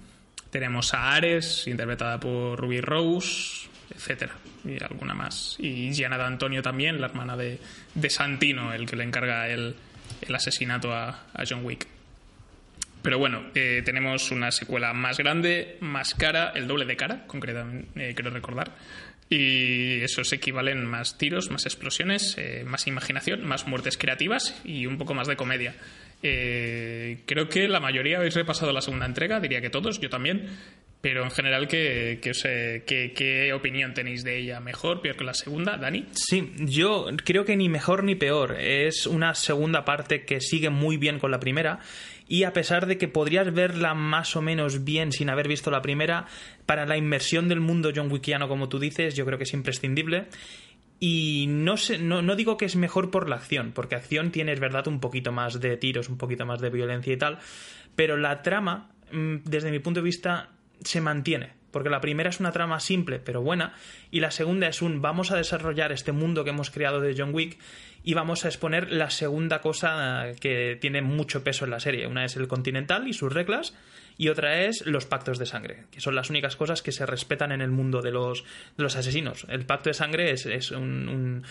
Tenemos 0.50 0.94
a 0.94 1.12
Ares, 1.12 1.66
interpretada 1.66 2.18
por 2.18 2.58
Ruby 2.58 2.80
Rose, 2.80 3.68
etcétera, 3.94 4.34
y 4.64 4.82
alguna 4.82 5.14
más. 5.14 5.56
Y 5.58 5.92
Gianna 5.92 6.18
D'Antonio 6.18 6.62
también, 6.62 7.00
la 7.00 7.06
hermana 7.06 7.36
de, 7.36 7.58
de 7.94 8.10
Santino, 8.10 8.72
el 8.72 8.86
que 8.86 8.96
le 8.96 9.04
encarga 9.04 9.48
el, 9.48 9.74
el 10.22 10.34
asesinato 10.34 10.92
a, 10.92 11.26
John 11.48 11.64
Wick. 11.64 11.86
Pero 13.02 13.18
bueno, 13.18 13.44
eh, 13.54 13.82
tenemos 13.84 14.30
una 14.30 14.50
secuela 14.50 14.92
más 14.92 15.18
grande, 15.18 15.76
más 15.80 16.14
cara, 16.14 16.52
el 16.54 16.66
doble 16.66 16.84
de 16.84 16.96
cara, 16.96 17.26
concretamente, 17.26 17.88
eh, 18.10 18.14
quiero 18.14 18.30
recordar. 18.30 18.72
Y 19.30 20.00
esos 20.00 20.32
equivalen 20.32 20.84
más 20.86 21.18
tiros, 21.18 21.50
más 21.50 21.66
explosiones, 21.66 22.34
eh, 22.38 22.64
más 22.66 22.86
imaginación, 22.86 23.44
más 23.44 23.66
muertes 23.66 23.98
creativas 23.98 24.60
y 24.64 24.86
un 24.86 24.96
poco 24.96 25.14
más 25.14 25.28
de 25.28 25.36
comedia. 25.36 25.74
Eh, 26.22 27.20
creo 27.26 27.48
que 27.48 27.68
la 27.68 27.78
mayoría 27.78 28.18
habéis 28.18 28.34
repasado 28.34 28.72
la 28.72 28.80
segunda 28.80 29.06
entrega, 29.06 29.38
diría 29.38 29.60
que 29.60 29.70
todos, 29.70 30.00
yo 30.00 30.08
también. 30.08 30.48
Pero 31.00 31.22
en 31.22 31.30
general, 31.30 31.68
¿qué, 31.68 32.18
qué, 32.20 32.32
eh, 32.44 32.82
qué- 32.84 33.12
qué 33.14 33.52
opinión 33.52 33.94
tenéis 33.94 34.24
de 34.24 34.36
ella? 34.36 34.58
¿Mejor, 34.58 35.00
peor 35.00 35.16
que 35.16 35.22
la 35.24 35.32
segunda? 35.34 35.76
¿Dani? 35.76 36.06
Sí, 36.12 36.52
yo 36.58 37.06
creo 37.24 37.44
que 37.44 37.56
ni 37.56 37.68
mejor 37.68 38.02
ni 38.02 38.16
peor. 38.16 38.56
Es 38.58 39.06
una 39.06 39.34
segunda 39.34 39.84
parte 39.84 40.24
que 40.24 40.40
sigue 40.40 40.70
muy 40.70 40.96
bien 40.96 41.20
con 41.20 41.30
la 41.30 41.38
primera. 41.38 41.78
Y 42.26 42.42
a 42.42 42.52
pesar 42.52 42.86
de 42.86 42.98
que 42.98 43.06
podrías 43.06 43.54
verla 43.54 43.94
más 43.94 44.34
o 44.34 44.42
menos 44.42 44.84
bien 44.84 45.12
sin 45.12 45.30
haber 45.30 45.46
visto 45.46 45.70
la 45.70 45.82
primera, 45.82 46.26
para 46.66 46.84
la 46.84 46.96
inmersión 46.96 47.48
del 47.48 47.60
mundo 47.60 47.92
John 47.94 48.10
Wickiano, 48.10 48.48
como 48.48 48.68
tú 48.68 48.80
dices, 48.80 49.14
yo 49.14 49.24
creo 49.24 49.38
que 49.38 49.44
es 49.44 49.54
imprescindible. 49.54 50.26
Y 51.00 51.46
no, 51.48 51.76
sé, 51.76 51.98
no, 51.98 52.22
no 52.22 52.34
digo 52.34 52.56
que 52.56 52.64
es 52.64 52.74
mejor 52.74 53.12
por 53.12 53.28
la 53.28 53.36
acción, 53.36 53.70
porque 53.72 53.94
acción 53.94 54.32
tiene, 54.32 54.52
es 54.52 54.58
verdad, 54.58 54.88
un 54.88 54.98
poquito 54.98 55.30
más 55.30 55.60
de 55.60 55.76
tiros, 55.76 56.08
un 56.08 56.18
poquito 56.18 56.44
más 56.44 56.60
de 56.60 56.70
violencia 56.70 57.12
y 57.12 57.16
tal. 57.16 57.38
Pero 57.94 58.16
la 58.16 58.42
trama, 58.42 58.90
mm, 59.12 59.36
desde 59.44 59.70
mi 59.70 59.78
punto 59.78 60.00
de 60.00 60.04
vista, 60.04 60.50
se 60.82 61.00
mantiene. 61.00 61.58
Porque 61.70 61.90
la 61.90 62.00
primera 62.00 62.30
es 62.30 62.40
una 62.40 62.52
trama 62.52 62.80
simple 62.80 63.18
pero 63.18 63.42
buena, 63.42 63.74
y 64.10 64.20
la 64.20 64.30
segunda 64.30 64.68
es 64.68 64.80
un 64.80 65.02
vamos 65.02 65.30
a 65.30 65.36
desarrollar 65.36 65.92
este 65.92 66.12
mundo 66.12 66.42
que 66.42 66.50
hemos 66.50 66.70
creado 66.70 67.00
de 67.00 67.14
John 67.16 67.34
Wick 67.34 67.58
y 68.02 68.14
vamos 68.14 68.44
a 68.44 68.48
exponer 68.48 68.90
la 68.90 69.10
segunda 69.10 69.60
cosa 69.60 70.32
que 70.40 70.78
tiene 70.80 71.02
mucho 71.02 71.44
peso 71.44 71.66
en 71.66 71.72
la 71.72 71.80
serie. 71.80 72.06
Una 72.06 72.24
es 72.24 72.36
el 72.36 72.48
Continental 72.48 73.06
y 73.06 73.12
sus 73.12 73.32
reglas, 73.32 73.74
y 74.16 74.28
otra 74.28 74.62
es 74.62 74.86
los 74.86 75.06
pactos 75.06 75.38
de 75.38 75.46
sangre, 75.46 75.84
que 75.90 76.00
son 76.00 76.14
las 76.14 76.30
únicas 76.30 76.56
cosas 76.56 76.82
que 76.82 76.92
se 76.92 77.06
respetan 77.06 77.52
en 77.52 77.60
el 77.60 77.70
mundo 77.70 78.00
de 78.00 78.10
los, 78.10 78.44
los 78.76 78.96
asesinos. 78.96 79.46
El 79.48 79.66
pacto 79.66 79.90
de 79.90 79.94
sangre 79.94 80.30
es, 80.30 80.70
un, 80.70 81.44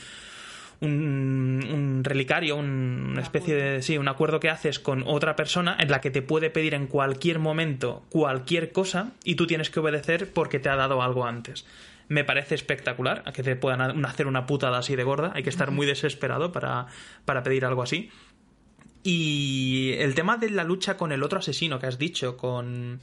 un, 0.82 1.62
un 1.74 2.04
relicario, 2.04 2.56
un- 2.56 3.10
una 3.14 3.22
especie 3.22 3.56
de 3.56 3.82
sí, 3.82 3.98
un 3.98 4.08
acuerdo 4.08 4.40
que 4.40 4.50
haces 4.50 4.80
con 4.80 5.04
otra 5.08 5.36
persona 5.36 5.76
en 5.80 5.90
la 5.90 6.02
que 6.02 6.12
te 6.12 6.22
puede 6.22 6.50
pedir 6.50 6.74
en 6.74 6.88
cualquier 6.88 7.40
momento 7.40 8.04
cualquier 8.10 8.72
cosa 8.72 9.12
y 9.24 9.36
tú 9.36 9.48
tienes 9.48 9.70
que 9.70 9.80
obedecer 9.80 10.32
porque 10.32 10.60
te 10.60 10.70
ha 10.70 10.76
dado 10.76 11.02
algo 11.02 11.26
antes. 11.26 11.66
Me 12.10 12.24
parece 12.24 12.56
espectacular 12.56 13.24
que 13.34 13.44
te 13.44 13.56
puedan 13.56 13.82
ha- 13.82 14.08
hacer 14.08 14.28
una 14.28 14.46
putada 14.46 14.78
así 14.78 14.96
de 14.96 15.04
gorda. 15.04 15.32
Hay 15.36 15.44
que 15.44 15.50
estar 15.50 15.72
muy 15.72 15.86
desesperado 15.88 16.52
para, 16.52 16.88
para 17.26 17.44
pedir 17.44 17.66
algo 17.66 17.82
así. 17.84 18.10
Y 19.04 19.94
el 20.00 20.16
tema 20.16 20.38
de 20.38 20.50
la 20.50 20.64
lucha 20.64 20.98
con 20.98 21.12
el 21.12 21.24
otro 21.24 21.40
asesino 21.40 21.80
que 21.80 21.86
has 21.88 21.98
dicho, 21.98 22.38
con. 22.38 23.00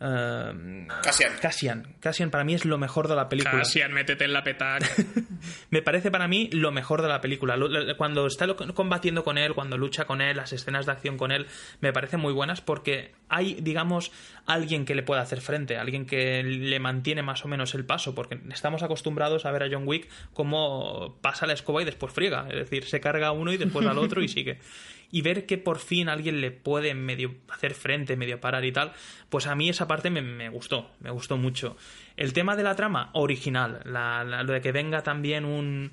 Eh, 0.00 0.86
Cassian. 1.02 1.32
Cassian. 1.40 1.96
Cassian 2.00 2.30
para 2.30 2.44
mí 2.44 2.54
es 2.54 2.64
lo 2.64 2.78
mejor 2.78 3.08
de 3.08 3.16
la 3.16 3.28
película. 3.28 3.58
Cassian, 3.58 3.92
métete 3.92 4.24
en 4.24 4.32
la 4.32 4.44
petaca. 4.44 4.86
Me 5.70 5.82
parece 5.82 6.10
para 6.10 6.28
mí 6.28 6.48
lo 6.52 6.70
mejor 6.70 7.02
de 7.02 7.08
la 7.08 7.20
película. 7.20 7.56
Cuando 7.96 8.26
está 8.26 8.46
combatiendo 8.74 9.24
con 9.24 9.38
él, 9.38 9.54
cuando 9.54 9.76
lucha 9.76 10.04
con 10.04 10.20
él, 10.20 10.36
las 10.36 10.52
escenas 10.52 10.86
de 10.86 10.92
acción 10.92 11.16
con 11.16 11.32
él, 11.32 11.46
me 11.80 11.92
parecen 11.92 12.20
muy 12.20 12.32
buenas 12.32 12.60
porque 12.60 13.12
hay, 13.28 13.54
digamos, 13.60 14.12
alguien 14.46 14.84
que 14.84 14.94
le 14.94 15.02
pueda 15.02 15.20
hacer 15.20 15.40
frente, 15.40 15.76
alguien 15.76 16.06
que 16.06 16.42
le 16.42 16.78
mantiene 16.80 17.22
más 17.22 17.44
o 17.44 17.48
menos 17.48 17.74
el 17.74 17.84
paso, 17.84 18.14
porque 18.14 18.40
estamos 18.50 18.82
acostumbrados 18.82 19.46
a 19.46 19.50
ver 19.50 19.64
a 19.64 19.68
John 19.70 19.86
Wick 19.86 20.08
como 20.32 21.18
pasa 21.20 21.46
la 21.46 21.52
escoba 21.52 21.82
y 21.82 21.84
después 21.84 22.12
friega. 22.12 22.46
Es 22.48 22.56
decir, 22.56 22.84
se 22.84 23.00
carga 23.00 23.28
a 23.28 23.32
uno 23.32 23.52
y 23.52 23.56
después 23.56 23.86
al 23.86 23.98
otro 23.98 24.22
y 24.22 24.28
sigue. 24.28 24.58
Y 25.10 25.22
ver 25.22 25.46
que 25.46 25.56
por 25.56 25.78
fin 25.78 26.08
alguien 26.10 26.40
le 26.42 26.50
puede 26.50 26.94
medio 26.94 27.34
hacer 27.48 27.72
frente, 27.74 28.16
medio 28.16 28.40
parar 28.40 28.64
y 28.66 28.72
tal, 28.72 28.92
pues 29.30 29.46
a 29.46 29.54
mí 29.54 29.68
esa 29.70 29.86
parte 29.88 30.10
me, 30.10 30.20
me 30.20 30.50
gustó, 30.50 30.90
me 31.00 31.10
gustó 31.10 31.36
mucho. 31.38 31.76
El 32.16 32.32
tema 32.34 32.56
de 32.56 32.62
la 32.62 32.76
trama, 32.76 33.10
original. 33.14 33.80
La- 33.84 34.22
la- 34.24 34.42
lo 34.42 34.52
de 34.52 34.60
que 34.60 34.70
venga 34.70 35.02
también 35.02 35.46
un, 35.46 35.92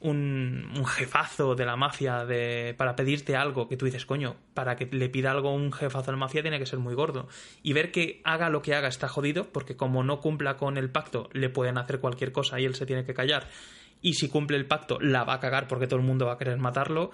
un, 0.00 0.68
un 0.76 0.84
jefazo 0.84 1.54
de 1.54 1.64
la 1.64 1.76
mafia 1.76 2.24
de, 2.24 2.74
para 2.76 2.96
pedirte 2.96 3.36
algo 3.36 3.68
que 3.68 3.76
tú 3.76 3.84
dices, 3.86 4.04
coño, 4.04 4.36
para 4.52 4.74
que 4.74 4.86
le 4.86 5.08
pida 5.08 5.30
algo 5.30 5.54
un 5.54 5.72
jefazo 5.72 6.06
de 6.06 6.12
la 6.12 6.18
mafia 6.18 6.42
tiene 6.42 6.58
que 6.58 6.66
ser 6.66 6.80
muy 6.80 6.94
gordo. 6.94 7.28
Y 7.62 7.72
ver 7.72 7.92
que 7.92 8.20
haga 8.24 8.50
lo 8.50 8.62
que 8.62 8.74
haga 8.74 8.88
está 8.88 9.06
jodido, 9.06 9.44
porque 9.52 9.76
como 9.76 10.02
no 10.02 10.20
cumpla 10.20 10.56
con 10.56 10.76
el 10.76 10.90
pacto, 10.90 11.28
le 11.32 11.48
pueden 11.50 11.78
hacer 11.78 12.00
cualquier 12.00 12.32
cosa 12.32 12.58
y 12.58 12.64
él 12.64 12.74
se 12.74 12.84
tiene 12.84 13.04
que 13.04 13.14
callar. 13.14 13.48
Y 14.02 14.14
si 14.14 14.28
cumple 14.28 14.56
el 14.56 14.66
pacto, 14.66 14.98
la 15.00 15.22
va 15.24 15.34
a 15.34 15.40
cagar 15.40 15.68
porque 15.68 15.86
todo 15.86 16.00
el 16.00 16.04
mundo 16.06 16.26
va 16.26 16.32
a 16.34 16.38
querer 16.38 16.58
matarlo. 16.58 17.12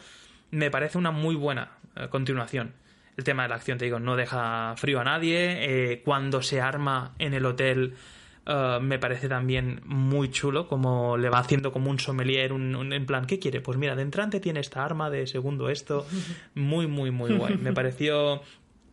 Me 0.52 0.70
parece 0.70 0.96
una 0.98 1.10
muy 1.10 1.34
buena 1.34 1.72
eh, 1.96 2.06
continuación. 2.08 2.72
El 3.16 3.24
tema 3.24 3.42
de 3.42 3.48
la 3.50 3.56
acción, 3.56 3.76
te 3.78 3.84
digo, 3.86 3.98
no 3.98 4.16
deja 4.16 4.74
frío 4.76 5.00
a 5.00 5.04
nadie. 5.04 5.92
Eh, 5.92 6.02
cuando 6.04 6.40
se 6.42 6.60
arma 6.60 7.12
en 7.18 7.34
el 7.34 7.44
hotel, 7.44 7.94
eh, 8.46 8.78
me 8.80 8.98
parece 8.98 9.28
también 9.28 9.80
muy 9.84 10.30
chulo, 10.30 10.66
como 10.68 11.16
le 11.18 11.28
va 11.28 11.38
haciendo 11.38 11.72
como 11.72 11.90
un 11.90 11.98
sommelier, 11.98 12.52
un, 12.52 12.74
un- 12.76 12.92
en 12.92 13.04
plan, 13.06 13.26
¿qué 13.26 13.38
quiere? 13.38 13.60
Pues 13.60 13.76
mira, 13.76 13.96
de 13.96 14.02
entrante 14.02 14.40
tiene 14.40 14.60
esta 14.60 14.84
arma, 14.84 15.10
de 15.10 15.26
segundo 15.26 15.68
esto. 15.68 16.06
Muy, 16.54 16.86
muy, 16.86 17.10
muy 17.10 17.32
guay. 17.34 17.56
Me 17.56 17.72
pareció 17.72 18.42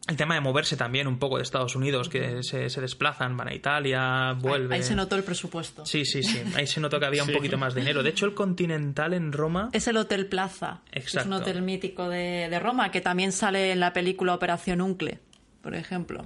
el 0.08 0.16
tema 0.18 0.34
de 0.36 0.42
moverse 0.42 0.76
también 0.76 1.08
un 1.08 1.20
poco 1.20 1.38
de 1.38 1.44
Estados 1.44 1.76
Unidos, 1.76 2.10
que 2.10 2.42
se, 2.42 2.70
se 2.70 2.82
desplazan, 2.82 3.38
van 3.38 3.50
a 3.50 3.54
Italia, 3.54 4.34
vuelven. 4.40 4.74
Ahí 4.74 4.84
se 4.84 4.96
notó 4.96 5.16
el 5.16 5.24
presupuesto. 5.24 5.86
Sí, 5.86 6.06
sí, 6.06 6.24
sí. 6.24 6.42
Ahí 6.56 6.66
se 6.66 6.80
notó 6.80 7.00
que 7.00 7.06
había 7.06 7.24
un 7.24 7.32
poquito 7.32 7.58
más 7.58 7.76
de 7.76 7.82
dinero. 7.82 8.02
De 8.02 8.10
hecho, 8.10 8.26
el 8.26 8.34
Continental 8.34 9.14
en 9.14 9.32
Roma. 9.32 9.70
Es 9.72 9.88
el 9.88 9.98
Hotel 9.98 10.26
Plaza. 10.26 10.82
Es 10.92 11.04
Exacto. 11.04 11.28
un 11.30 11.34
hotel 11.34 11.62
mítico 11.62 12.10
de, 12.10 12.48
de 12.50 12.60
Roma 12.60 12.92
que 12.92 13.02
también 13.02 13.32
sale 13.32 13.72
en 13.72 13.80
la 13.80 13.94
película 13.94 14.34
Operación 14.34 14.82
Uncle, 14.82 15.20
por 15.62 15.76
ejemplo. 15.76 16.26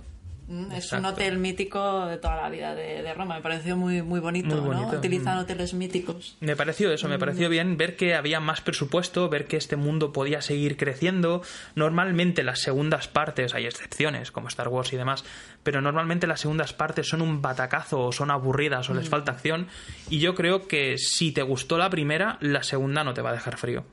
Mm, 0.53 0.71
Es 0.71 0.91
un 0.91 1.03
hotel 1.05 1.37
mítico 1.39 2.05
de 2.05 2.17
toda 2.17 2.35
la 2.35 2.49
vida 2.49 2.75
de, 2.75 3.01
de 3.01 3.13
Roma. 3.13 3.35
Me 3.37 3.41
pareció 3.41 3.75
muy, 3.75 4.01
muy 4.03 4.19
bonito, 4.19 4.55
Muy 4.55 4.59
bonito. 4.75 4.91
¿no? 4.91 4.97
Utilizan 4.99 5.39
hoteles 5.39 5.73
míticos. 5.73 6.37
Me 6.41 6.55
pareció 6.55 6.91
eso, 6.93 7.07
me 7.09 7.17
pareció 7.17 7.49
bien 7.49 7.75
ver 7.75 7.95
que 7.95 8.13
había 8.13 8.39
más 8.39 8.61
presupuesto, 8.61 9.29
ver 9.29 9.47
que 9.47 9.57
este 9.57 9.75
mundo 9.75 10.13
podía 10.13 10.41
seguir 10.41 10.77
creciendo. 10.77 11.41
Normalmente 11.75 12.43
las 12.43 12.59
segundas 12.59 13.07
partes, 13.07 13.55
hay 13.55 13.65
excepciones 13.65 14.31
como 14.31 14.47
Star 14.47 14.67
Wars 14.67 14.93
y 14.93 14.97
demás, 14.97 15.23
pero 15.63 15.81
normalmente 15.81 16.27
las 16.27 16.41
segundas 16.41 16.73
partes 16.73 17.07
son 17.09 17.21
un 17.21 17.41
batacazo 17.41 18.01
o 18.01 18.11
son 18.11 18.29
aburridas 18.29 18.89
o 18.89 18.93
les 18.93 19.09
falta 19.09 19.31
acción. 19.31 19.67
Y 20.09 20.19
yo 20.19 20.35
creo 20.35 20.67
que 20.67 20.97
si 20.99 21.31
te 21.31 21.41
gustó 21.41 21.77
la 21.79 21.89
primera, 21.89 22.37
la 22.41 22.61
segunda 22.63 23.03
no 23.03 23.13
te 23.13 23.21
va 23.21 23.31
a 23.31 23.33
dejar 23.33 23.57
frío. 23.57 23.85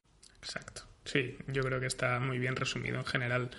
Exacto. 0.43 0.83
Sí, 1.05 1.37
yo 1.49 1.63
creo 1.63 1.81
que 1.81 1.87
está 1.87 2.21
muy 2.21 2.39
bien 2.39 2.55
resumido 2.57 2.99
en 2.99 3.05
general. 3.07 3.51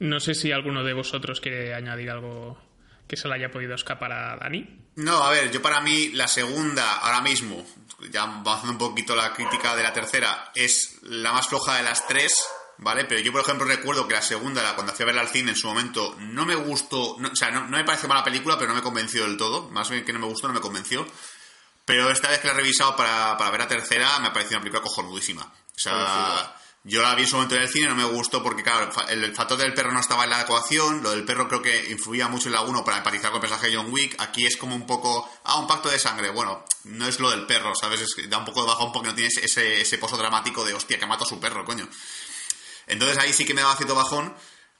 No 0.00 0.18
sé 0.20 0.34
si 0.34 0.50
alguno 0.52 0.82
de 0.84 0.92
vosotros 0.92 1.40
quiere 1.40 1.74
añadir 1.74 2.10
algo 2.10 2.58
que 3.06 3.16
se 3.16 3.28
le 3.28 3.34
haya 3.34 3.50
podido 3.50 3.74
escapar 3.74 4.12
a 4.12 4.36
Dani. 4.36 4.66
No, 4.96 5.22
a 5.24 5.30
ver, 5.30 5.50
yo 5.50 5.62
para 5.62 5.80
mí 5.80 6.08
la 6.10 6.28
segunda, 6.28 6.98
ahora 6.98 7.20
mismo, 7.20 7.64
ya 8.10 8.22
avanzando 8.24 8.72
un 8.72 8.78
poquito 8.78 9.14
la 9.16 9.32
crítica 9.32 9.74
de 9.76 9.82
la 9.82 9.92
tercera, 9.92 10.50
es 10.54 10.98
la 11.02 11.32
más 11.32 11.48
floja 11.48 11.76
de 11.76 11.82
las 11.82 12.06
tres, 12.06 12.32
¿vale? 12.78 13.04
Pero 13.04 13.20
yo, 13.20 13.32
por 13.32 13.40
ejemplo, 13.42 13.66
recuerdo 13.66 14.06
que 14.08 14.14
la 14.14 14.22
segunda, 14.22 14.62
la- 14.62 14.74
cuando 14.74 14.92
fui 14.92 15.02
a 15.02 15.06
verla 15.06 15.20
al 15.22 15.28
cine 15.28 15.50
en 15.50 15.56
su 15.56 15.66
momento, 15.68 16.14
no 16.18 16.46
me 16.46 16.54
gustó, 16.54 17.16
no- 17.18 17.30
o 17.30 17.36
sea, 17.36 17.50
no, 17.50 17.62
no 17.66 17.76
me 17.76 17.84
parece 17.84 18.06
mala 18.08 18.24
película, 18.24 18.56
pero 18.56 18.68
no 18.68 18.74
me 18.76 18.82
convenció 18.82 19.24
del 19.24 19.36
todo. 19.36 19.68
Más 19.70 19.90
bien 19.90 20.04
que 20.04 20.12
no 20.12 20.18
me 20.20 20.26
gustó, 20.26 20.48
no 20.48 20.54
me 20.54 20.60
convenció. 20.60 21.06
Pero 21.84 22.10
esta 22.10 22.28
vez 22.28 22.38
que 22.38 22.46
la 22.48 22.54
he 22.54 22.56
revisado 22.56 22.94
para, 22.96 23.36
para 23.36 23.50
ver 23.50 23.60
la 23.60 23.68
tercera, 23.68 24.18
me 24.20 24.28
ha 24.28 24.32
parecido 24.32 24.58
una 24.58 24.62
película 24.64 24.82
cojonudísima. 24.82 25.42
O 25.42 25.78
sea, 25.78 26.56
yo 26.82 27.02
la 27.02 27.14
vi 27.14 27.22
en 27.22 27.28
su 27.28 27.36
momento 27.36 27.56
en 27.56 27.62
el 27.62 27.68
cine, 27.68 27.88
no 27.88 27.94
me 27.94 28.04
gustó 28.04 28.42
porque, 28.42 28.62
claro, 28.62 28.90
el, 29.08 29.24
el 29.24 29.34
factor 29.34 29.58
del 29.58 29.74
perro 29.74 29.92
no 29.92 30.00
estaba 30.00 30.24
en 30.24 30.30
la 30.30 30.40
ecuación, 30.40 31.02
lo 31.02 31.10
del 31.10 31.24
perro 31.24 31.46
creo 31.46 31.60
que 31.60 31.90
influía 31.90 32.28
mucho 32.28 32.48
en 32.48 32.54
la 32.54 32.62
1 32.62 32.84
para 32.84 32.98
empatizar 32.98 33.30
con 33.30 33.36
el 33.36 33.40
personaje 33.42 33.68
de 33.68 33.76
John 33.76 33.92
Wick. 33.92 34.16
Aquí 34.18 34.46
es 34.46 34.56
como 34.56 34.74
un 34.74 34.86
poco, 34.86 35.30
ah, 35.44 35.58
un 35.58 35.66
pacto 35.66 35.90
de 35.90 35.98
sangre. 35.98 36.30
Bueno, 36.30 36.64
no 36.84 37.06
es 37.06 37.20
lo 37.20 37.30
del 37.30 37.44
perro, 37.46 37.74
¿sabes? 37.74 38.00
Es 38.00 38.30
da 38.30 38.38
un 38.38 38.46
poco 38.46 38.62
de 38.62 38.68
bajón 38.68 38.92
porque 38.92 39.08
no 39.08 39.14
tienes 39.14 39.36
ese, 39.36 39.82
ese 39.82 39.98
pozo 39.98 40.16
dramático 40.16 40.64
de, 40.64 40.72
hostia, 40.72 40.98
que 40.98 41.06
mató 41.06 41.24
a 41.24 41.28
su 41.28 41.38
perro, 41.38 41.64
coño. 41.64 41.86
Entonces 42.86 43.18
ahí 43.18 43.32
sí 43.32 43.44
que 43.44 43.54
me 43.54 43.60
daba 43.60 43.76
cierto 43.76 43.94
bajón. 43.94 44.34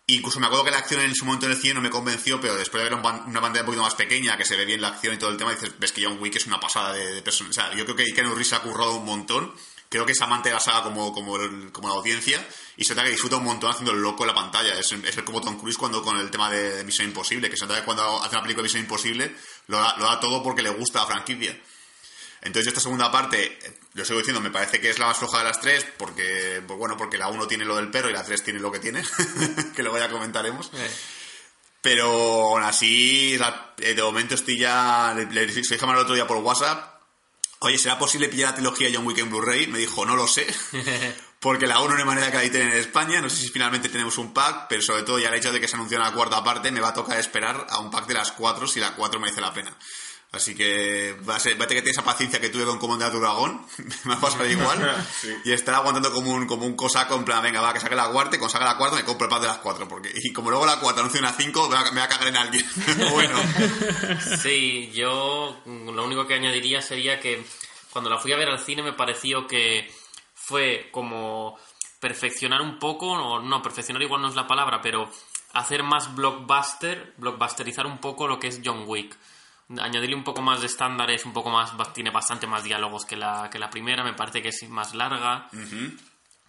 Incluso 0.07 0.41
me 0.41 0.47
acuerdo 0.47 0.65
que 0.65 0.71
la 0.73 0.79
acción 0.79 1.03
en 1.03 1.15
su 1.15 1.25
momento 1.25 1.47
en 1.47 1.53
el 1.53 1.59
cine 1.59 1.75
no 1.75 1.81
me 1.81 1.91
convenció, 1.91 2.41
pero 2.41 2.57
después 2.57 2.83
de 2.83 2.91
ver 2.91 2.99
una 2.99 3.41
pantalla 3.41 3.61
un 3.61 3.67
poquito 3.67 3.83
más 3.83 3.95
pequeña, 3.95 4.37
que 4.37 4.45
se 4.45 4.57
ve 4.57 4.65
bien 4.65 4.81
la 4.81 4.89
acción 4.89 5.15
y 5.15 5.19
todo 5.19 5.31
el 5.31 5.37
tema, 5.37 5.53
dices, 5.53 5.79
ves 5.79 5.93
que 5.93 6.03
John 6.05 6.19
Wick 6.21 6.35
es 6.35 6.47
una 6.47 6.59
pasada 6.59 6.93
de, 6.93 7.23
persona. 7.23 7.51
O 7.51 7.53
sea, 7.53 7.73
yo 7.75 7.85
creo 7.85 7.95
que 7.95 8.13
Keanu 8.13 8.31
Reeves 8.31 8.53
ha 8.55 8.61
currado 8.61 8.97
un 8.97 9.05
montón. 9.05 9.55
Creo 9.91 10.07
que 10.07 10.13
es 10.13 10.21
amante 10.23 10.49
de 10.49 10.55
la 10.55 10.61
saga 10.61 10.85
como, 10.85 11.13
como, 11.13 11.37
el- 11.37 11.71
como 11.73 11.89
la 11.89 11.95
audiencia. 11.95 12.43
Y 12.77 12.85
se 12.85 12.95
nota 12.95 13.05
que 13.05 13.11
disfruta 13.11 13.37
un 13.37 13.45
montón 13.45 13.71
haciendo 13.71 13.91
el 13.93 14.01
loco 14.01 14.23
en 14.23 14.29
la 14.29 14.35
pantalla. 14.35 14.73
Es, 14.79 14.91
es 14.93 15.17
el 15.17 15.25
como 15.25 15.41
Tom 15.43 15.59
Cruise 15.59 15.77
cuando 15.77 16.01
con 16.03 16.17
el 16.17 16.31
tema 16.31 16.49
de, 16.51 16.77
de 16.77 16.85
Misión 16.85 17.09
Imposible, 17.09 17.51
que 17.51 17.57
se 17.57 17.67
nota 17.67 17.81
que 17.81 17.85
cuando 17.85 18.23
hace 18.23 18.35
una 18.37 18.43
película 18.43 18.63
de 18.63 18.69
Misión 18.69 18.83
Imposible 18.85 19.35
lo 19.67 19.79
da, 19.79 19.97
lo 19.99 20.05
da 20.05 20.21
todo 20.21 20.43
porque 20.43 20.63
le 20.63 20.71
gusta 20.71 21.01
la 21.01 21.07
franquicia. 21.07 21.61
Entonces 22.43 22.69
esta 22.69 22.81
segunda 22.81 23.11
parte, 23.13 23.59
lo 23.93 24.05
sigo 24.05 24.19
diciendo, 24.21 24.41
me 24.41 24.51
parece 24.51 24.81
que 24.81 24.89
es 24.89 24.99
la 24.99 25.07
más 25.09 25.19
floja 25.19 25.39
de 25.39 25.45
las 25.45 25.61
tres, 25.61 25.85
porque, 25.99 26.63
pues 26.67 26.79
bueno, 26.79 26.97
porque 26.97 27.19
la 27.19 27.29
1 27.29 27.47
tiene 27.47 27.67
lo 27.67 27.77
del 27.77 27.91
perro 27.91 28.09
y 28.09 28.15
la 28.15 28.25
3 28.25 28.43
tiene 28.43 28.61
lo 28.61 28.73
que 28.73 28.79
tiene, 28.79 29.03
que 29.77 29.83
luego 29.83 29.99
ya 29.99 30.09
comentaremos. 30.09 30.71
Pero 31.83 32.07
aún 32.51 32.63
así, 32.63 33.37
la- 33.39 33.75
de 33.77 34.03
momento 34.03 34.35
estoy 34.35 34.59
ya, 34.59 35.13
le, 35.17 35.27
le 35.27 35.47
dije 35.47 35.77
Gemma 35.79 35.93
el 35.95 35.99
otro 36.01 36.15
día 36.15 36.27
por 36.27 36.37
WhatsApp, 36.39 36.90
oye, 37.61 37.79
¿será 37.79 37.99
posible 37.99 38.29
pillar 38.29 38.51
la 38.51 38.55
trilogía 38.57 38.91
John 38.93 39.07
Wick 39.07 39.19
en 39.19 39.31
Blu-ray? 39.31 39.67
Me 39.69 39.79
dijo, 39.79 40.05
no 40.05 40.17
lo 40.17 40.27
sé, 40.27 40.47
porque 41.41 41.67
la 41.67 41.81
1 41.81 41.93
no 41.93 41.99
hay 41.99 42.05
manera 42.05 42.31
que 42.31 42.37
la 42.37 42.43
editen 42.43 42.69
en 42.69 42.79
España. 42.79 43.21
No 43.21 43.31
sé 43.31 43.37
si 43.37 43.49
finalmente 43.51 43.89
tenemos 43.89 44.19
un 44.19 44.33
pack, 44.33 44.67
pero 44.69 44.83
sobre 44.83 45.03
todo 45.03 45.19
ya 45.19 45.29
el 45.29 45.35
hecho 45.35 45.53
de 45.53 45.61
que 45.61 45.69
se 45.69 45.77
anunció 45.77 45.99
una 45.99 46.13
cuarta 46.13 46.43
parte, 46.43 46.71
me 46.71 46.81
va 46.81 46.89
a 46.89 46.95
tocar 46.95 47.19
esperar 47.19 47.67
a 47.69 47.79
un 47.79 47.91
pack 47.91 48.07
de 48.07 48.15
las 48.15 48.33
4 48.33 48.67
si 48.67 48.81
la 48.81 48.95
4 48.95 49.21
merece 49.21 49.41
la 49.41 49.53
pena. 49.53 49.77
Así 50.33 50.55
que 50.55 51.17
va 51.29 51.35
a, 51.37 51.41
ser, 51.41 51.61
va 51.61 51.65
a 51.65 51.67
tener 51.67 51.83
que 51.83 51.91
tener 51.91 51.99
esa 51.99 52.05
paciencia 52.05 52.41
que 52.41 52.51
tuve 52.51 52.65
con 52.65 52.79
Comandante 52.79 53.19
Dragón, 53.19 53.67
me 54.05 54.13
va 54.13 54.19
a 54.19 54.21
pasar 54.21 54.47
igual, 54.49 55.07
Sí. 55.21 55.35
y 55.45 55.51
estar 55.53 55.75
aguantando 55.75 56.13
como 56.13 56.31
un, 56.33 56.47
como 56.47 56.67
un 56.67 56.77
cosaco 56.77 57.17
en 57.17 57.25
plan, 57.25 57.43
venga, 57.43 57.61
va, 57.61 57.73
que 57.73 57.81
saque 57.81 57.97
la 57.97 58.07
cuarta, 58.09 58.37
y 58.37 58.39
cuando 58.39 58.53
saque 58.53 58.65
la 58.65 58.77
cuarta 58.77 58.95
me 58.97 59.05
compro 59.05 59.27
el 59.27 59.31
pack 59.31 59.41
de 59.41 59.47
las 59.49 59.59
4, 59.59 59.89
porque, 59.89 60.13
y 60.15 60.33
como 60.33 60.51
luego 60.51 60.67
la 60.67 60.79
cuarta 60.79 61.01
anuncia 61.01 61.19
una 61.21 61.33
5, 61.33 61.69
me 61.69 61.75
va, 61.75 61.81
a- 61.81 61.91
me 61.91 61.99
va 62.01 62.05
a 62.05 62.09
cagar 62.09 62.29
en 62.29 62.37
alguien. 62.37 62.65
bueno, 63.11 63.37
Sí, 64.41 64.91
yo 64.95 65.61
lo 65.67 66.05
único 66.05 66.27
que 66.27 66.35
añadiría 66.35 66.81
sería 66.81 67.19
que 67.21 67.45
cuando 67.93 68.09
la 68.09 68.19
fui 68.19 68.33
a 68.33 68.37
ver 68.37 68.49
al 68.51 68.61
cine 68.61 68.83
me 68.85 68.93
pareció 68.93 69.47
que 69.49 69.93
fue 70.35 70.89
como 70.93 71.59
perfeccionar 71.99 72.63
un 72.63 72.79
poco, 72.79 73.09
o 73.09 73.41
no, 73.41 73.63
perfeccionar 73.63 74.01
igual 74.03 74.23
no 74.23 74.29
es 74.29 74.35
la 74.37 74.47
palabra, 74.47 74.81
pero 74.81 75.11
hacer 75.55 75.83
más 75.83 76.15
blockbuster, 76.15 77.15
blockbusterizar 77.19 77.87
un 77.87 77.99
poco 77.99 78.29
lo 78.29 78.39
que 78.39 78.47
es 78.47 78.61
John 78.65 78.85
Wick. 78.87 79.17
Añadirle 79.79 80.17
un 80.17 80.25
poco 80.25 80.43
más 80.43 80.61
de 80.61 80.67
estándares, 80.67 81.25
un 81.25 81.33
poco 81.33 81.51
más, 81.51 81.73
tiene 81.93 82.11
bastante 82.11 82.47
más 82.47 82.65
diálogos 82.65 83.05
que 83.05 83.17
la, 83.17 83.49
que 83.51 83.59
la 83.59 83.71
primera, 83.71 84.03
me 84.03 84.15
parece 84.15 84.43
que 84.43 84.49
es 84.49 84.69
más 84.69 84.95
larga. 84.95 85.49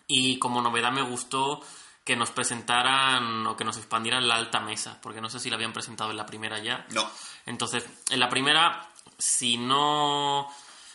Y 0.08 0.40
como 0.40 0.62
novedad 0.62 0.92
me 0.92 1.04
gustó 1.04 1.62
que 2.04 2.16
nos 2.16 2.32
presentaran 2.32 3.46
o 3.46 3.56
que 3.56 3.64
nos 3.64 3.78
expandieran 3.78 4.28
la 4.28 4.36
alta 4.36 4.60
mesa, 4.60 5.00
porque 5.02 5.22
no 5.22 5.30
sé 5.30 5.40
si 5.40 5.50
la 5.50 5.56
habían 5.56 5.74
presentado 5.74 6.12
en 6.12 6.18
la 6.18 6.26
primera 6.26 6.60
ya. 6.60 6.86
no. 6.90 7.10
Entonces, 7.46 7.88
en 8.10 8.20
la 8.20 8.30
primera, 8.30 8.90
si 9.18 9.58
no. 9.58 10.48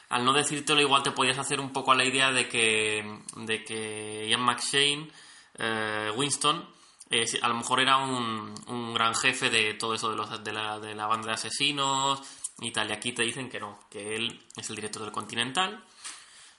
Al 0.08 0.24
no 0.24 0.32
decírtelo, 0.32 0.80
igual 0.80 1.02
te 1.02 1.10
podías 1.10 1.38
hacer 1.38 1.58
un 1.58 1.72
poco 1.72 1.90
a 1.90 1.96
la 1.96 2.04
idea 2.04 2.30
de 2.30 2.48
que, 2.48 3.20
de 3.34 3.64
que 3.64 4.28
Ian 4.28 4.40
McShane, 4.40 5.10
eh, 5.58 6.12
Winston, 6.14 6.64
eh, 7.10 7.24
a 7.42 7.48
lo 7.48 7.54
mejor 7.54 7.80
era 7.80 7.98
un, 7.98 8.54
un 8.68 8.94
gran 8.94 9.14
jefe 9.14 9.50
de 9.50 9.74
todo 9.74 9.94
eso 9.94 10.10
de, 10.10 10.16
los, 10.16 10.42
de, 10.44 10.52
la, 10.52 10.78
de 10.78 10.94
la 10.94 11.06
banda 11.06 11.28
de 11.28 11.34
asesinos 11.34 12.20
y 12.60 12.70
tal. 12.72 12.90
Y 12.90 12.92
aquí 12.92 13.12
te 13.12 13.22
dicen 13.22 13.48
que 13.48 13.60
no, 13.60 13.78
que 13.90 14.16
él 14.16 14.42
es 14.56 14.68
el 14.70 14.76
director 14.76 15.02
del 15.02 15.12
Continental, 15.12 15.82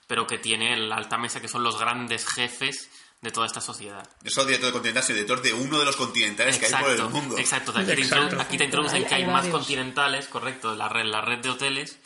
pero 0.06 0.26
que 0.26 0.38
tiene 0.38 0.76
la 0.76 0.96
alta 0.96 1.18
mesa, 1.18 1.40
que 1.40 1.48
son 1.48 1.62
los 1.62 1.78
grandes 1.78 2.26
jefes 2.26 2.90
de 3.20 3.30
toda 3.32 3.46
esta 3.46 3.60
sociedad. 3.60 4.08
Yo 4.22 4.30
soy 4.30 4.44
director 4.46 4.68
de 4.68 4.72
continental, 4.72 5.02
soy 5.02 5.14
director 5.16 5.42
de 5.42 5.52
uno 5.52 5.80
de 5.80 5.84
los 5.84 5.96
continentales 5.96 6.56
que 6.58 6.66
hay 6.66 6.72
por 6.82 6.90
el 6.92 7.02
mundo. 7.10 7.36
Exacto, 7.36 7.72
aquí, 7.74 7.84
te 7.86 7.92
Exacto. 7.94 8.36
introdu- 8.36 8.40
aquí 8.40 8.56
te 8.58 8.64
introducen 8.64 9.04
que 9.06 9.14
hay, 9.16 9.26
más 9.26 9.48
continentales, 9.48 10.28
correcto, 10.28 10.74
la 10.76 10.88
red, 10.88 11.04
la 11.06 11.20
red 11.20 11.40
de 11.40 11.50
hoteles, 11.50 11.98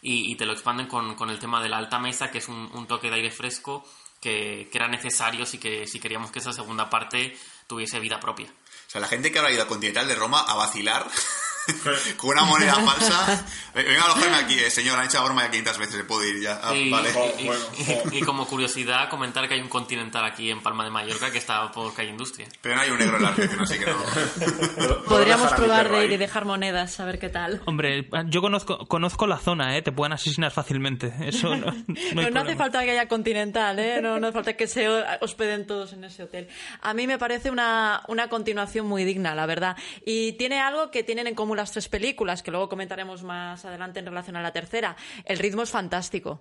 y, 0.00 0.32
y 0.32 0.36
te 0.36 0.46
lo 0.46 0.52
expanden 0.52 0.86
con, 0.86 1.14
con 1.16 1.28
el 1.30 1.38
tema 1.38 1.62
de 1.62 1.68
la 1.68 1.76
alta 1.76 1.98
mesa, 1.98 2.30
que 2.30 2.38
es 2.38 2.48
un, 2.48 2.70
un 2.72 2.86
toque 2.86 3.08
de 3.10 3.16
aire 3.16 3.30
fresco 3.30 3.86
que, 4.20 4.68
que 4.72 4.78
era 4.78 4.88
necesario 4.88 5.44
si, 5.44 5.58
que, 5.58 5.86
si 5.86 6.00
queríamos 6.00 6.30
que 6.30 6.38
esa 6.38 6.52
segunda 6.54 6.88
parte 6.88 7.36
tuviese 7.74 7.98
vida 7.98 8.20
propia. 8.20 8.46
O 8.46 8.90
sea, 8.90 9.00
la 9.00 9.08
gente 9.08 9.32
que 9.32 9.38
habrá 9.40 9.50
ido 9.50 9.62
al 9.62 9.68
Continental 9.68 10.06
de 10.06 10.14
Roma 10.14 10.40
a 10.40 10.54
vacilar 10.54 11.04
con 12.16 12.30
una 12.30 12.44
moneda 12.44 12.74
falsa. 12.84 13.44
Venga 13.74 14.02
a 14.02 14.04
alojarme 14.04 14.36
aquí, 14.36 14.58
eh, 14.58 14.70
señor, 14.70 14.98
han 14.98 15.06
hecho 15.06 15.18
la 15.18 15.24
broma 15.24 15.42
ya 15.44 15.50
500 15.50 15.78
veces, 15.78 15.94
se 15.96 16.04
puede 16.04 16.30
ir 16.30 16.42
ya. 16.42 16.60
Ah, 16.62 16.74
y, 16.74 16.90
vale. 16.90 17.10
Y- 17.38 17.48
oh. 17.48 18.12
y 18.12 18.20
como 18.20 18.46
curiosidad, 18.46 19.08
comentar 19.08 19.48
que 19.48 19.54
hay 19.54 19.60
un 19.60 19.68
continental 19.68 20.24
aquí 20.24 20.50
en 20.50 20.62
Palma 20.62 20.84
de 20.84 20.90
Mallorca 20.90 21.30
que 21.30 21.38
está 21.38 21.70
por 21.72 21.92
calle 21.94 22.10
Industria. 22.10 22.46
Pero 22.60 22.76
no 22.76 22.82
hay 22.82 22.90
un 22.90 22.98
negro 22.98 23.16
en 23.16 23.22
la 23.22 23.30
recepción, 23.32 23.60
así 23.62 23.78
que 23.78 23.86
no. 23.86 25.04
Podríamos 25.04 25.52
probar 25.52 25.90
de 25.90 26.06
y 26.06 26.16
dejar 26.16 26.44
monedas, 26.44 27.00
a 27.00 27.04
ver 27.04 27.18
qué 27.18 27.28
tal. 27.28 27.62
Hombre, 27.66 28.08
yo 28.26 28.40
conozco, 28.40 28.86
conozco 28.86 29.26
la 29.26 29.38
zona, 29.38 29.76
¿eh? 29.76 29.82
Te 29.82 29.92
pueden 29.92 30.12
asesinar 30.12 30.50
fácilmente. 30.52 31.12
Eso 31.22 31.56
no, 31.56 31.66
no 32.14 32.20
hay 32.20 32.30
No, 32.34 32.40
hace 32.40 32.56
falta 32.56 32.84
que 32.84 32.90
haya 32.90 33.08
continental, 33.08 33.78
¿eh? 33.78 34.00
No, 34.02 34.20
no 34.20 34.26
hace 34.28 34.34
falta 34.34 34.52
que 34.54 34.66
se 34.66 34.88
hospeden 35.20 35.66
todos 35.66 35.92
en 35.92 36.04
ese 36.04 36.24
hotel. 36.24 36.48
A 36.82 36.94
mí 36.94 37.06
me 37.06 37.18
parece 37.18 37.50
una, 37.50 38.02
una 38.08 38.28
continuación 38.28 38.86
muy 38.86 39.04
digna, 39.04 39.34
la 39.34 39.46
verdad. 39.46 39.76
Y 40.04 40.32
tiene 40.32 40.60
algo 40.60 40.90
que 40.90 41.02
tienen 41.02 41.26
en 41.26 41.34
común 41.34 41.53
las 41.56 41.72
tres 41.72 41.88
películas, 41.88 42.42
que 42.42 42.50
luego 42.50 42.68
comentaremos 42.68 43.22
más 43.22 43.64
adelante 43.64 44.00
en 44.00 44.06
relación 44.06 44.36
a 44.36 44.42
la 44.42 44.52
tercera. 44.52 44.96
El 45.24 45.38
ritmo 45.38 45.62
es 45.62 45.70
fantástico. 45.70 46.40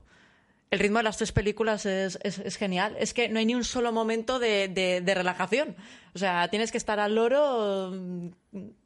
El 0.71 0.79
ritmo 0.79 0.97
de 0.97 1.03
las 1.03 1.17
tres 1.17 1.31
películas 1.31 1.85
es, 1.85 2.17
es- 2.23 2.57
genial. 2.57 2.95
Es 2.99 3.13
que 3.13 3.29
no 3.29 3.37
hay 3.39 3.45
ni 3.45 3.53
un 3.53 3.63
solo 3.63 3.91
momento 3.91 4.39
de, 4.39 4.67
de- 4.69 5.01
de 5.01 5.13
relajación. 5.13 5.75
O 6.15 6.17
sea, 6.19 6.47
tienes 6.47 6.71
que 6.71 6.77
estar 6.79 6.99
al 6.99 7.13
loro 7.15 7.91
mm, 7.93 8.29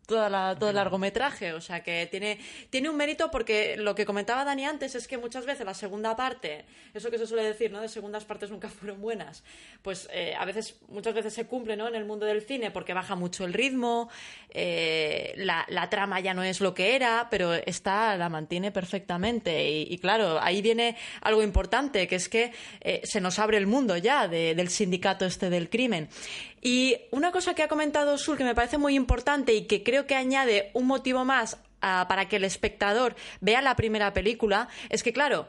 toda 0.07 0.29
la- 0.29 0.55
todo 0.57 0.69
el 0.71 0.75
largometraje. 0.77 1.53
O 1.53 1.61
sea, 1.61 1.83
que 1.83 2.07
tiene, 2.09 2.39
tiene 2.71 2.89
un 2.89 2.95
mérito 2.97 3.29
porque 3.29 3.77
lo 3.77 3.93
que 3.93 4.05
comentaba 4.05 4.43
Dani 4.43 4.65
antes 4.65 4.95
es 4.95 5.07
que 5.07 5.17
muchas 5.19 5.45
veces 5.45 5.65
la 5.65 5.73
segunda 5.75 6.15
parte, 6.15 6.65
eso 6.95 7.11
que 7.11 7.19
se 7.19 7.27
suele 7.27 7.43
decir, 7.43 7.71
¿no? 7.71 7.81
De 7.81 7.89
segundas 7.89 8.25
partes 8.25 8.49
nunca 8.49 8.69
fueron 8.69 8.99
buenas. 9.01 9.43
Pues 9.83 10.09
eh, 10.11 10.33
a 10.39 10.45
veces, 10.45 10.77
muchas 10.89 11.13
veces 11.13 11.33
se 11.33 11.45
cumple, 11.45 11.75
¿no? 11.77 11.87
En 11.87 11.95
el 11.95 12.05
mundo 12.05 12.25
del 12.25 12.41
cine 12.41 12.71
porque 12.71 12.93
baja 12.93 13.15
mucho 13.15 13.45
el 13.45 13.53
ritmo, 13.53 14.09
eh, 14.49 15.33
la, 15.37 15.65
la 15.69 15.89
trama 15.89 16.19
ya 16.19 16.33
no 16.33 16.41
es 16.43 16.61
lo 16.61 16.73
que 16.73 16.95
era, 16.95 17.27
pero 17.29 17.53
esta 17.53 18.15
la 18.17 18.29
mantiene 18.29 18.71
perfectamente. 18.71 19.69
Y, 19.69 19.87
y 19.93 19.97
claro, 19.99 20.39
ahí 20.41 20.61
viene 20.61 20.95
algo 21.21 21.43
importante, 21.43 22.07
que 22.07 22.15
es 22.15 22.29
que 22.29 22.51
eh, 22.81 23.01
se 23.03 23.21
nos 23.21 23.39
abre 23.39 23.57
el 23.57 23.67
mundo 23.67 23.97
ya 23.97 24.27
de- 24.27 24.55
del 24.55 24.69
sindicato 24.69 25.25
este 25.25 25.49
del 25.49 25.69
crimen. 25.69 26.07
Y 26.67 26.97
una 27.11 27.31
cosa 27.31 27.53
que 27.53 27.63
ha 27.63 27.69
comentado 27.69 28.17
Sul 28.17 28.35
que 28.35 28.43
me 28.43 28.53
parece 28.53 28.77
muy 28.77 28.93
importante 28.93 29.53
y 29.53 29.67
que 29.67 29.83
creo 29.83 30.05
que 30.05 30.15
añade 30.15 30.69
un 30.73 30.85
motivo 30.85 31.23
más 31.23 31.57
para 31.79 32.27
que 32.27 32.35
el 32.35 32.43
espectador 32.43 33.15
vea 33.39 33.61
la 33.61 33.77
primera 33.77 34.11
película 34.11 34.67
es 34.89 35.01
que, 35.01 35.13
claro, 35.13 35.47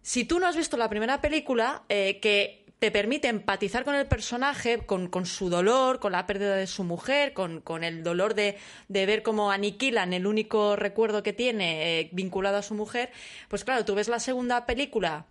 si 0.00 0.24
tú 0.24 0.38
no 0.38 0.46
has 0.46 0.56
visto 0.56 0.78
la 0.78 0.88
primera 0.88 1.20
película, 1.20 1.82
eh, 1.90 2.18
que 2.18 2.64
te 2.78 2.90
permite 2.90 3.28
empatizar 3.28 3.84
con 3.84 3.94
el 3.94 4.06
personaje, 4.06 4.86
con, 4.86 5.26
su 5.26 5.50
dolor, 5.50 6.00
con 6.00 6.12
la 6.12 6.24
pérdida 6.24 6.56
de 6.56 6.66
su 6.66 6.82
mujer, 6.82 7.34
con, 7.34 7.84
el 7.84 8.02
dolor 8.02 8.32
de, 8.32 8.56
de 8.88 9.04
ver 9.04 9.22
cómo 9.22 9.50
aniquilan 9.50 10.14
el 10.14 10.26
único 10.26 10.76
recuerdo 10.76 11.22
que 11.22 11.34
tiene 11.34 12.00
eh, 12.00 12.08
vinculado 12.12 12.56
a 12.56 12.62
su 12.62 12.72
mujer, 12.72 13.10
pues 13.48 13.64
claro, 13.64 13.84
tú 13.84 13.94
ves 13.94 14.08
la 14.08 14.18
segunda 14.18 14.64
película 14.64 15.26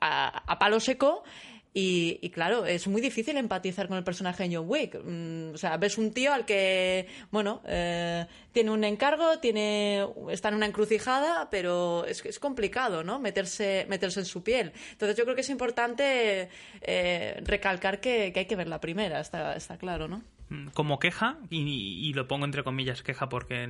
a 0.00 0.58
palo 0.58 0.78
seco 0.78 1.24
y, 1.80 2.18
y, 2.22 2.30
claro, 2.30 2.66
es 2.66 2.88
muy 2.88 3.00
difícil 3.00 3.36
empatizar 3.36 3.86
con 3.86 3.96
el 3.96 4.02
personaje 4.02 4.48
de 4.48 4.56
John 4.56 4.68
Wick. 4.68 4.98
Mm, 5.00 5.54
o 5.54 5.58
sea, 5.58 5.76
ves 5.76 5.96
un 5.96 6.12
tío 6.12 6.32
al 6.32 6.44
que, 6.44 7.06
bueno, 7.30 7.62
eh, 7.66 8.26
tiene 8.50 8.72
un 8.72 8.82
encargo, 8.82 9.38
tiene, 9.38 10.04
está 10.28 10.48
en 10.48 10.56
una 10.56 10.66
encrucijada, 10.66 11.48
pero 11.50 12.04
es, 12.04 12.24
es 12.24 12.40
complicado, 12.40 13.04
¿no? 13.04 13.20
Meterse, 13.20 13.86
meterse 13.88 14.18
en 14.18 14.26
su 14.26 14.42
piel. 14.42 14.72
Entonces 14.90 15.16
yo 15.16 15.22
creo 15.22 15.36
que 15.36 15.42
es 15.42 15.50
importante 15.50 16.48
eh, 16.80 17.40
recalcar 17.44 18.00
que, 18.00 18.32
que 18.32 18.40
hay 18.40 18.46
que 18.46 18.56
ver 18.56 18.66
la 18.66 18.80
primera, 18.80 19.20
está, 19.20 19.54
está 19.54 19.78
claro, 19.78 20.08
¿no? 20.08 20.24
Como 20.74 20.98
queja, 20.98 21.36
y, 21.50 22.12
lo 22.14 22.26
pongo 22.26 22.44
entre 22.44 22.64
comillas 22.64 23.02
queja 23.02 23.28
porque 23.28 23.68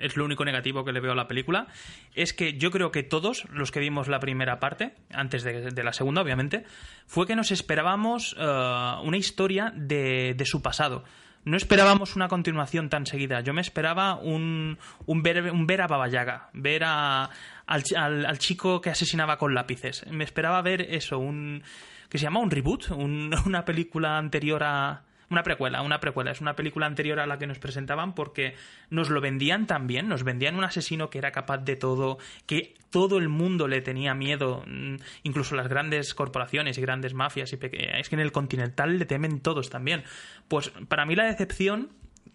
es 0.00 0.16
lo 0.16 0.24
único 0.24 0.44
negativo 0.44 0.84
que 0.84 0.92
le 0.92 1.00
veo 1.00 1.12
a 1.12 1.16
la 1.16 1.28
película, 1.28 1.68
es 2.14 2.32
que 2.32 2.58
yo 2.58 2.70
creo 2.70 2.90
que 2.90 3.02
todos 3.02 3.44
los 3.52 3.70
que 3.70 3.80
vimos 3.80 4.08
la 4.08 4.20
primera 4.20 4.58
parte, 4.58 4.94
antes 5.12 5.44
de, 5.44 5.70
la 5.84 5.92
segunda 5.92 6.22
obviamente, 6.22 6.64
fue 7.06 7.26
que 7.26 7.36
nos 7.36 7.50
esperábamos 7.52 8.34
eh, 8.38 8.92
una 9.02 9.16
historia 9.16 9.72
de, 9.76 10.34
de 10.36 10.44
su 10.46 10.62
pasado. 10.62 11.04
No 11.44 11.56
esperábamos 11.56 12.16
una 12.16 12.26
continuación 12.26 12.88
tan 12.88 13.06
seguida. 13.06 13.40
Yo 13.40 13.54
me 13.54 13.60
esperaba 13.60 14.16
un, 14.16 14.78
un, 15.06 15.22
ver, 15.22 15.52
un 15.52 15.64
ver 15.68 15.80
a 15.80 15.86
Baba 15.86 16.08
ver 16.54 16.82
a, 16.84 17.30
al, 17.66 17.84
al- 17.96 18.38
chico 18.38 18.80
que 18.80 18.90
asesinaba 18.90 19.38
con 19.38 19.54
lápices. 19.54 20.04
Me 20.10 20.24
esperaba 20.24 20.60
ver 20.62 20.82
eso, 20.82 21.20
un 21.20 21.62
que 22.08 22.18
se 22.18 22.24
llama 22.24 22.40
un 22.40 22.50
reboot, 22.50 22.90
un- 22.90 23.32
una 23.46 23.64
película 23.64 24.18
anterior 24.18 24.64
a, 24.64 25.04
una 25.28 25.42
precuela, 25.42 25.82
una 25.82 26.00
precuela. 26.00 26.30
Es 26.30 26.40
una 26.40 26.56
película 26.56 26.86
anterior 26.86 27.20
a 27.20 27.26
la 27.26 27.38
que 27.38 27.46
nos 27.46 27.58
presentaban 27.58 28.14
porque 28.14 28.54
nos 28.90 29.10
lo 29.10 29.20
vendían 29.20 29.66
tan 29.66 29.86
bien. 29.86 30.08
Nos 30.08 30.22
vendían 30.22 30.56
un 30.56 30.64
asesino 30.64 31.10
que 31.10 31.18
era 31.18 31.32
capaz 31.32 31.58
de 31.58 31.76
todo, 31.76 32.18
que 32.46 32.74
todo 32.90 33.18
el 33.18 33.28
mundo 33.28 33.68
le 33.68 33.80
tenía 33.80 34.14
miedo, 34.14 34.64
mm, 34.66 34.96
incluso 35.24 35.56
las 35.56 35.68
grandes 35.68 36.14
corporaciones 36.14 36.78
y 36.78 36.80
grandes 36.80 37.14
mafias. 37.14 37.52
Y 37.52 37.58
es 37.62 38.08
que 38.08 38.14
en 38.14 38.20
el 38.20 38.32
Continental 38.32 38.98
le 38.98 39.06
temen 39.06 39.40
todos 39.40 39.70
también. 39.70 40.04
Pues 40.48 40.70
para 40.88 41.06
mí 41.06 41.16
la 41.16 41.24
decepción, 41.24 41.90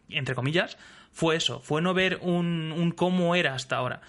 entre 0.09 0.35
comillas, 0.35 0.77
fue 1.11 1.35
eso. 1.35 1.59
Fue 1.61 1.81
no 1.81 1.93
ver 1.93 2.19
un 2.21 2.93
cómo 2.95 3.35
era 3.35 3.53
hasta 3.53 3.77
ahora. 3.77 4.01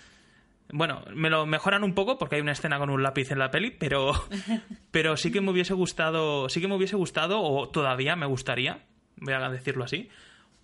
Bueno, 0.73 1.05
me 1.15 1.29
lo 1.31 1.45
mejoran 1.47 1.85
un 1.85 1.95
poco 1.95 2.19
porque 2.19 2.37
hay 2.37 2.41
una 2.43 2.53
escena 2.53 2.79
con 2.79 2.91
un 2.91 3.03
lápiz 3.03 3.31
en 3.31 3.39
la 3.39 3.51
peli, 3.51 3.71
pero, 3.71 4.13
pero 4.91 5.17
sí 5.17 5.31
que 5.31 5.41
me 5.41 5.51
hubiese 5.51 5.75
gustado, 5.75 6.49
sí 6.49 6.61
que 6.61 6.67
me 6.69 6.75
hubiese 6.75 6.97
gustado, 6.97 7.41
o 7.43 7.69
todavía 7.69 8.17
me 8.17 8.27
gustaría, 8.27 8.81
voy 9.17 9.35
a 9.35 9.49
decirlo 9.51 9.85
así, 9.85 10.09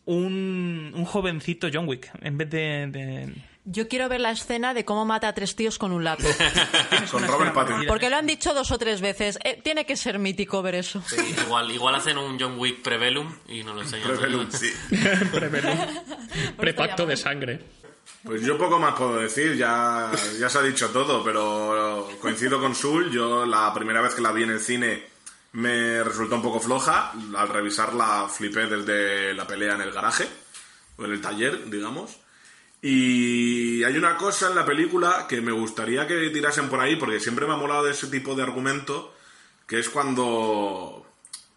un, 0.07 0.92
un 0.94 1.05
jovencito 1.05 1.68
John 1.73 1.87
Wick, 1.87 2.11
en 2.23 2.38
vez 2.38 2.49
de... 2.51 2.87
de- 2.88 3.35
Yo 3.66 3.87
quiero 3.88 4.09
ver 4.09 4.23
la 4.23 4.31
escena 4.31 4.73
de 4.73 4.87
cómo 4.87 5.05
mata 5.05 5.29
a 5.29 5.35
tres 5.35 5.55
tíos 5.55 5.77
con 5.77 5.92
un 5.92 6.03
lápiz. 6.05 6.25
Con 7.11 7.27
Robert 7.27 7.53
Pattinson. 7.53 7.87
Porque 7.87 8.09
lo 8.09 8.16
han 8.16 8.27
dicho 8.27 8.55
dos 8.55 8.71
o 8.71 8.79
tres 8.79 9.03
veces. 9.03 9.38
Eh, 9.44 9.61
tiene 9.62 9.85
que 9.85 9.97
ser 9.97 10.18
mítico 10.18 10.62
ver 10.62 10.75
eso. 10.77 11.02
Sí, 11.06 11.17
igual, 11.44 11.71
igual 11.71 11.94
hacen 11.94 12.17
un 12.17 12.38
John 12.40 12.59
Wick 12.59 12.81
Prevelum 12.83 13.31
y 13.48 13.63
nos 13.63 13.75
lo 13.75 13.83
enseñan. 13.83 14.09
Prevelum, 14.09 14.50
sí. 14.50 14.71
Prepacto 16.56 17.04
de 17.06 17.17
sangre. 17.17 17.61
Pues 18.29 18.42
yo 18.42 18.58
poco 18.58 18.79
más 18.79 18.94
puedo 18.94 19.16
decir, 19.16 19.56
ya, 19.56 20.12
ya 20.38 20.50
se 20.50 20.58
ha 20.58 20.62
dicho 20.62 20.90
todo, 20.90 21.24
pero 21.24 22.10
coincido 22.20 22.60
con 22.60 22.74
Sul. 22.74 23.10
Yo 23.10 23.46
la 23.46 23.72
primera 23.72 24.02
vez 24.02 24.14
que 24.14 24.20
la 24.20 24.33
vi 24.33 24.42
en 24.42 24.50
el 24.50 24.60
cine 24.60 25.02
me 25.52 26.04
resultó 26.04 26.35
un 26.35 26.42
poco 26.42 26.60
floja. 26.60 27.12
Al 27.35 27.48
revisarla 27.48 28.29
flipé 28.29 28.66
desde 28.66 29.33
la 29.33 29.46
pelea 29.46 29.76
en 29.76 29.81
el 29.81 29.92
garaje, 29.92 30.29
o 30.98 31.06
en 31.06 31.12
el 31.12 31.22
taller, 31.22 31.70
digamos. 31.70 32.18
Y 32.83 33.83
hay 33.83 33.96
una 33.96 34.18
cosa 34.18 34.48
en 34.50 34.56
la 34.56 34.66
película 34.66 35.24
que 35.26 35.40
me 35.40 35.52
gustaría 35.52 36.06
que 36.06 36.29
tirasen 36.29 36.68
por 36.68 36.81
ahí, 36.81 36.96
porque 36.96 37.20
siempre 37.20 37.46
me 37.46 37.54
ha 37.54 37.56
molado 37.56 37.88
ese 37.88 38.08
tipo 38.08 38.35
de 38.35 38.42
argumento, 38.42 39.14
que 39.66 39.79
es 39.79 39.88
cuando, 39.88 41.06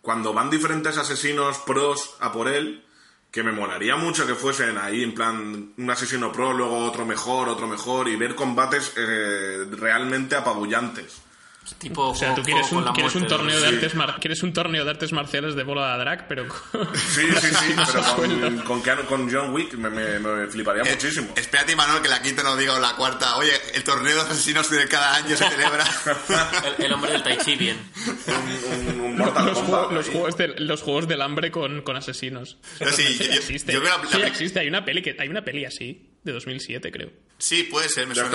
cuando 0.01 0.31
van 0.31 0.49
diferentes 0.49 0.97
asesinos 0.97 1.57
pros 1.57 2.15
a 2.21 2.31
por 2.31 2.47
él, 2.47 2.85
que 3.31 3.43
me 3.43 3.53
molaría 3.53 3.95
mucho 3.95 4.27
que 4.27 4.35
fuesen 4.35 4.77
ahí 4.77 5.03
en 5.03 5.15
plan 5.15 5.73
un 5.77 5.89
asesino 5.89 6.31
pro, 6.33 6.51
luego 6.51 6.79
otro 6.79 7.05
mejor, 7.05 7.47
otro 7.47 7.65
mejor, 7.65 8.09
y 8.09 8.17
ver 8.17 8.35
combates 8.35 8.93
eh, 8.97 9.65
realmente 9.71 10.35
apabullantes. 10.35 11.21
Tipo 11.79 12.09
O 12.09 12.15
sea, 12.15 12.35
tú 12.35 12.43
quieres 12.43 12.71
un, 12.71 12.83
quieres 12.93 13.13
torneo 13.27 13.59
de 13.59 13.67
Sí. 13.69 13.75
artes 13.75 13.95
mar- 13.95 14.17
quieres 14.19 14.43
un 14.43 14.53
torneo 14.53 14.83
de 14.83 14.89
artes 14.91 15.11
marciales 15.13 15.55
de 15.55 15.63
bola 15.63 15.93
de 15.93 15.99
drag, 16.03 16.27
pero 16.27 16.47
con- 16.47 16.95
Sí, 16.95 17.21
sí, 17.41 17.47
sí, 17.47 17.73
pero 17.93 18.15
con, 18.15 18.57
con, 18.59 18.83
Keanu- 18.83 19.05
con 19.05 19.31
John 19.31 19.53
Wick 19.53 19.73
me, 19.75 19.89
me- 19.89 20.19
me 20.19 20.47
fliparía 20.47 20.83
Eh, 20.83 20.91
muchísimo. 20.95 21.29
Espérate, 21.35 21.75
Manuel, 21.75 22.01
que 22.01 22.09
la 22.09 22.21
quinta 22.21 22.43
no 22.43 22.55
diga 22.57 22.75
o 22.75 22.79
la 22.79 22.95
cuarta. 22.95 23.35
Oye, 23.37 23.51
el 23.73 23.83
torneo 23.83 24.15
de 24.15 24.21
asesinos 24.31 24.69
de 24.69 24.87
cada 24.87 25.15
año 25.15 25.35
se 25.35 25.47
celebra. 25.49 25.85
El, 26.77 26.85
el 26.85 26.93
hombre 26.93 27.11
del 27.13 27.23
Tai 27.23 27.37
Chi, 27.37 27.55
bien. 27.55 27.77
Un, 28.27 28.99
un 29.01 29.17
Mortal 29.17 29.45
los, 29.47 29.57
juegos, 29.59 29.93
los, 29.93 30.09
juegos 30.09 30.37
de, 30.37 30.47
los 30.59 30.81
juegos 30.81 31.07
del 31.07 31.21
hambre 31.21 31.51
con, 31.51 31.81
con 31.81 31.95
asesinos. 31.95 32.57
Pero 32.79 32.91
sí, 32.91 33.03
yo- 33.17 33.25
existe. 33.33 33.73
yo 33.73 33.81
la- 33.81 34.01
la- 34.19 34.27
existe. 34.27 34.59
Hay 34.59 34.67
una 34.67 34.83
peli 34.85 35.01
que 35.01 35.15
hay 35.19 35.27
una 35.27 35.43
peli 35.43 35.65
así 35.65 36.09
de 36.23 36.31
2007, 36.31 36.91
creo. 36.91 37.09
Sí, 37.37 37.63
puede 37.63 37.89
ser, 37.89 38.07
me 38.07 38.15
suena. 38.15 38.29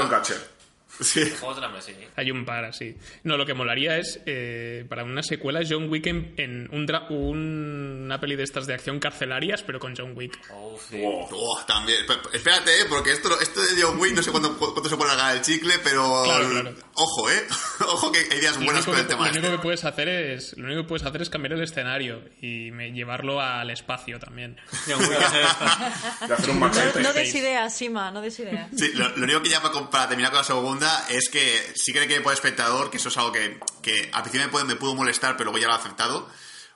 Catcher. 0.98 1.06
Sí. 1.26 1.30
Juegos 1.38 1.56
del 1.56 1.64
hambre, 1.64 1.82
sí. 1.82 1.94
Hay 2.16 2.30
un 2.30 2.44
par 2.44 2.64
así. 2.64 2.96
No, 3.24 3.36
lo 3.36 3.44
que 3.46 3.54
molaría 3.54 3.98
es 3.98 4.20
eh, 4.26 4.84
para 4.88 5.04
una 5.04 5.22
secuela 5.22 5.60
John 5.68 5.88
Wick 5.90 6.06
en, 6.06 6.34
en 6.36 6.68
un 6.72 6.86
dra- 6.86 7.06
un- 7.10 8.02
una 8.04 8.20
peli 8.20 8.36
de 8.36 8.42
estas 8.44 8.66
de 8.66 8.74
acción 8.74 8.98
carcelarias, 9.00 9.62
pero 9.62 9.78
con 9.78 9.94
John 9.96 10.12
Wick. 10.16 10.38
Oh, 10.52 10.78
sí. 10.88 10.98
Wow. 11.00 11.28
Oh, 11.32 11.60
también. 11.66 11.98
Espérate, 12.32 12.70
eh, 12.80 12.84
porque 12.88 13.12
esto, 13.12 13.38
esto 13.40 13.60
de 13.60 13.82
John 13.82 13.98
Wick 13.98 14.14
no 14.14 14.22
sé 14.22 14.30
cuánto, 14.30 14.56
cuánto 14.56 14.88
se 14.88 14.96
pone 14.96 15.10
a 15.12 15.16
ganar 15.16 15.36
el 15.36 15.42
chicle, 15.42 15.74
pero. 15.82 16.22
Claro, 16.24 16.48
claro. 16.50 16.74
Ojo, 16.94 17.30
eh. 17.30 17.46
Ojo 17.80 18.10
que 18.12 18.20
hay 18.20 18.38
ideas 18.38 18.56
buenas 18.62 18.84
con 18.86 18.96
el 18.98 19.06
tema 19.06 19.26
lo 19.26 19.30
único 19.32 19.46
este. 19.46 19.56
que 19.56 19.62
puedes 19.62 19.84
hacer 19.84 20.08
es 20.08 20.56
lo 20.56 20.64
único 20.66 20.82
que 20.82 20.88
puedes 20.88 21.04
hacer 21.06 21.22
es 21.22 21.30
cambiar 21.30 21.52
el 21.54 21.62
escenario 21.62 22.22
y 22.40 22.70
me- 22.70 22.92
llevarlo 22.92 23.40
al 23.40 23.70
espacio 23.70 24.18
también. 24.18 24.56
John 24.86 25.00
Wick 25.00 25.12
es- 25.12 26.28
De 26.28 26.34
hacer 26.34 26.50
un 26.50 26.60
No, 26.60 27.12
des 27.12 27.34
ideas, 27.34 27.76
Sima, 27.76 28.10
no 28.10 28.20
des 28.22 28.38
ideas. 28.38 28.68
Sí, 28.76 28.92
lo, 28.94 29.08
lo 29.16 29.24
único 29.24 29.42
que 29.42 29.50
ya 29.50 29.60
para, 29.60 29.90
para 29.90 30.08
terminar 30.08 30.30
con 30.30 30.38
la 30.38 30.44
segunda 30.44 30.85
es 31.08 31.28
que 31.28 31.72
sí 31.76 31.92
que 31.92 32.06
que 32.08 32.20
por 32.20 32.32
espectador, 32.32 32.90
que 32.90 32.96
eso 32.98 33.08
es 33.08 33.16
algo 33.16 33.32
que, 33.32 33.58
que 33.82 34.10
al 34.12 34.22
principio 34.22 34.46
me, 34.46 34.52
puede- 34.52 34.64
me 34.64 34.76
pudo 34.76 34.94
molestar, 34.94 35.36
pero 35.36 35.50
luego 35.50 35.58
ya 35.58 35.68
lo 35.68 35.74
he 35.74 35.76
aceptado, 35.78 36.28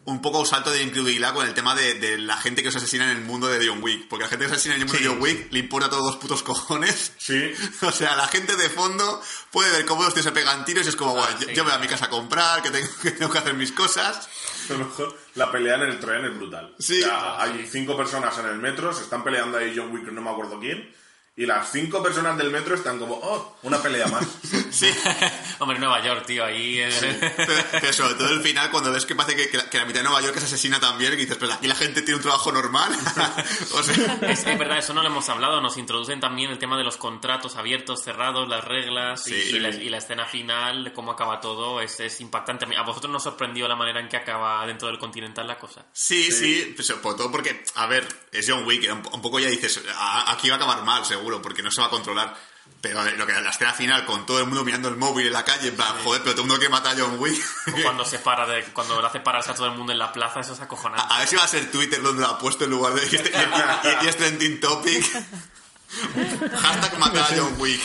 un 0.05 0.23
poco 0.23 0.41
un 0.41 0.47
salto 0.47 0.71
de 0.71 0.83
incredulidad 0.83 1.35
con 1.35 1.47
el 1.47 1.53
tema 1.53 1.75
de, 1.75 1.93
de 1.95 2.17
la 2.17 2.39
gente 2.39 2.63
que 2.63 2.71
os 2.71 2.77
asesina 2.77 3.05
en 3.11 3.19
el 3.19 3.23
mundo 3.25 3.49
de 3.49 3.67
John 3.69 3.83
Wick. 3.83 4.09
Porque 4.09 4.25
la 4.25 4.31
gente 4.31 4.45
que 4.47 4.49
se 4.49 4.55
asesina 4.55 4.75
en 4.77 4.81
el 4.81 4.87
mundo 4.87 4.99
de 5.03 5.07
John 5.09 5.21
Wick 5.21 5.53
le 5.53 5.59
importa 5.59 5.91
todos 5.91 6.07
los 6.07 6.17
putos 6.17 6.43
cojones. 6.43 7.13
Sí. 7.19 7.53
O 7.83 7.93
sea, 7.93 8.17
la 8.17 8.27
gente 8.29 8.57
de 8.57 8.71
fondo 8.71 9.23
puede 9.51 9.71
ver 9.71 9.85
cómo 9.85 10.03
los 10.03 10.15
tíos 10.15 10.25
se 10.25 10.33
pegan 10.33 10.65
tiros 10.65 10.87
y 10.87 10.89
es 10.89 10.97
como, 10.97 11.13
bueno, 11.15 11.29
yo, 11.39 11.47
sí. 11.49 11.55
yo 11.55 11.65
me 11.65 11.71
voy 11.71 11.79
a 11.79 11.83
mi 11.83 11.87
casa 11.89 12.07
a 12.07 12.11
comprar, 12.11 12.63
que 12.63 12.71
tengo, 12.71 12.89
que 13.03 13.11
tengo 13.11 13.31
que 13.31 13.39
hacer 13.39 13.53
mis 13.55 13.73
cosas. 13.73 14.27
A 14.71 14.73
lo 14.73 14.79
mejor 14.81 15.19
la 15.35 15.51
pelea 15.53 15.75
en 15.77 15.83
el 15.83 16.01
tren 16.01 16.25
es 16.25 16.35
brutal. 16.35 16.75
Sí. 16.79 17.03
O 17.03 17.07
sea, 17.07 17.43
hay 17.43 17.69
cinco 17.71 17.95
personas 17.95 18.37
en 18.39 18.47
el 18.47 18.57
metro, 18.59 18.95
se 18.95 19.03
están 19.03 19.23
peleando 19.23 19.59
ahí 19.59 19.75
John 19.77 19.93
Wick, 19.93 20.05
no 20.11 20.23
me 20.23 20.31
acuerdo 20.31 20.59
quién. 20.59 20.95
Y 21.41 21.47
las 21.47 21.73
cinco 21.73 22.03
personas 22.03 22.37
del 22.37 22.51
metro 22.51 22.75
están 22.75 22.99
como, 22.99 23.15
oh, 23.15 23.57
una 23.63 23.81
pelea 23.81 24.07
más. 24.09 24.27
Sí. 24.71 24.89
Hombre, 25.59 25.79
Nueva 25.81 26.01
York, 26.05 26.25
tío, 26.27 26.45
ahí... 26.45 26.79
eh, 26.79 27.35
Pero, 27.37 27.55
pero 27.73 27.93
sobre 27.93 28.15
todo 28.15 28.29
el 28.31 28.41
final, 28.41 28.71
cuando 28.71 28.93
ves 28.93 29.05
que 29.05 29.17
parece 29.17 29.35
que, 29.37 29.49
que 29.51 29.57
la, 29.57 29.69
que 29.69 29.79
la 29.79 29.85
mitad 29.85 29.99
de 29.99 30.05
Nueva 30.05 30.21
York 30.23 30.37
es 30.37 30.45
asesina 30.45 30.79
también, 30.79 31.13
y 31.15 31.17
dices, 31.17 31.37
pero 31.41 31.53
aquí 31.53 31.67
la 31.67 31.75
gente 31.75 32.03
tiene 32.03 32.17
un 32.17 32.23
trabajo 32.23 32.53
normal. 32.53 32.93
o 33.75 33.83
sea, 33.83 34.19
Es, 34.23 34.47
es 34.47 34.59
verdad, 34.59 34.79
eso 34.79 34.95
no 34.95 35.03
lo 35.03 35.09
hemos 35.09 35.29
hablado. 35.29 35.61
Nos 35.61 35.77
introducen 35.77 36.21
también 36.21 36.51
el 36.53 36.59
tema 36.59 36.79
de 36.79 36.85
los 36.85 36.97
contratos 36.97 37.57
abiertos, 37.57 38.03
cerrados, 38.05 38.49
las 38.49 38.65
reglas 38.65 39.27
y, 39.27 39.31
Sí. 39.33 39.57
y 39.57 39.59
la, 39.59 39.69
y 39.71 39.89
la 39.89 39.99
escena 39.99 40.25
final, 40.27 40.85
de 40.85 40.93
cómo 40.93 41.11
acaba 41.13 41.41
todo, 41.41 41.81
es, 41.81 41.99
es 42.01 42.21
impactante. 42.21 42.65
¿A 42.77 42.83
vosotros 42.83 43.13
nos 43.13 43.25
sorprendió 43.25 43.67
la 43.67 43.75
manera 43.77 44.01
en 44.01 44.09
que 44.09 44.17
acaba 44.19 44.65
dentro 44.67 44.87
del 44.89 44.99
Continental 44.99 45.47
la 45.49 45.59
cosa? 45.59 45.85
sí, 45.93 46.31
sí, 46.31 46.73
pues, 46.77 46.87
sobre 46.87 47.01
todo 47.17 47.31
porque, 47.33 47.65
a 47.75 47.87
ver, 47.87 48.07
es 48.31 48.47
John 48.49 48.65
Wick, 48.67 48.89
un, 48.93 49.03
un 49.13 49.21
poco 49.23 49.41
ya 49.41 49.49
dices, 49.49 49.83
"A- 49.97 50.31
aquí 50.33 50.49
va 50.49 50.55
a 50.55 50.59
acabar 50.59 50.85
mal, 50.85 51.05
seguro, 51.05 51.30
porque 51.43 51.63
no 51.63 51.71
se 51.71 51.81
va 51.81 51.87
a 51.87 51.91
controlar. 51.91 52.35
Pero 52.81 53.03
lo 53.05 53.27
que 53.27 53.33
la 53.33 53.51
escena 53.51 53.73
final, 53.75 54.07
con 54.07 54.25
todo 54.27 54.39
el 54.39 54.47
mundo 54.47 54.65
mirando 54.65 54.89
el 54.89 54.97
móvil 54.97 55.27
en 55.27 55.33
la 55.33 55.45
calle, 55.45 55.69
en 55.69 55.77
plan, 55.77 55.89
joder, 56.03 56.23
pero 56.23 56.35
todo 56.35 56.43
el 56.45 56.49
mundo 56.49 56.59
quiere 56.61 56.71
matar 56.73 56.97
a 56.97 57.01
John 57.01 57.17
Wick. 57.19 57.43
O 57.69 57.83
cuando 57.83 58.05
se 58.05 58.19
para 58.21 58.47
de, 58.47 58.63
cuando 58.73 59.01
le 59.01 59.07
hace 59.07 59.21
pararse 59.21 59.51
a 59.51 59.55
todo 59.55 59.67
el 59.67 59.73
mundo 59.77 59.93
en 59.93 59.99
la 59.99 60.13
plaza, 60.13 60.41
eso 60.41 60.53
es 60.55 60.61
acojonante. 60.61 61.05
A, 61.11 61.17
a 61.17 61.19
ver 61.19 61.29
si 61.29 61.37
va 61.37 61.45
a 61.45 61.49
ser 61.49 61.71
Twitter 61.71 62.01
donde 62.01 62.23
lo 62.23 62.29
ha 62.29 62.39
puesto 62.39 62.65
en 62.65 62.71
lugar 62.71 62.95
de. 62.95 63.03
Y, 63.11 63.17
este- 63.17 63.31
y- 63.31 64.03
y- 64.03 64.07
y 64.07 64.09
es 64.09 64.17
trending 64.17 64.61
topic. 64.61 65.05
Hashtag 66.55 66.99
matar 66.99 67.33
a 67.33 67.37
John 67.37 67.55
Wick. 67.59 67.81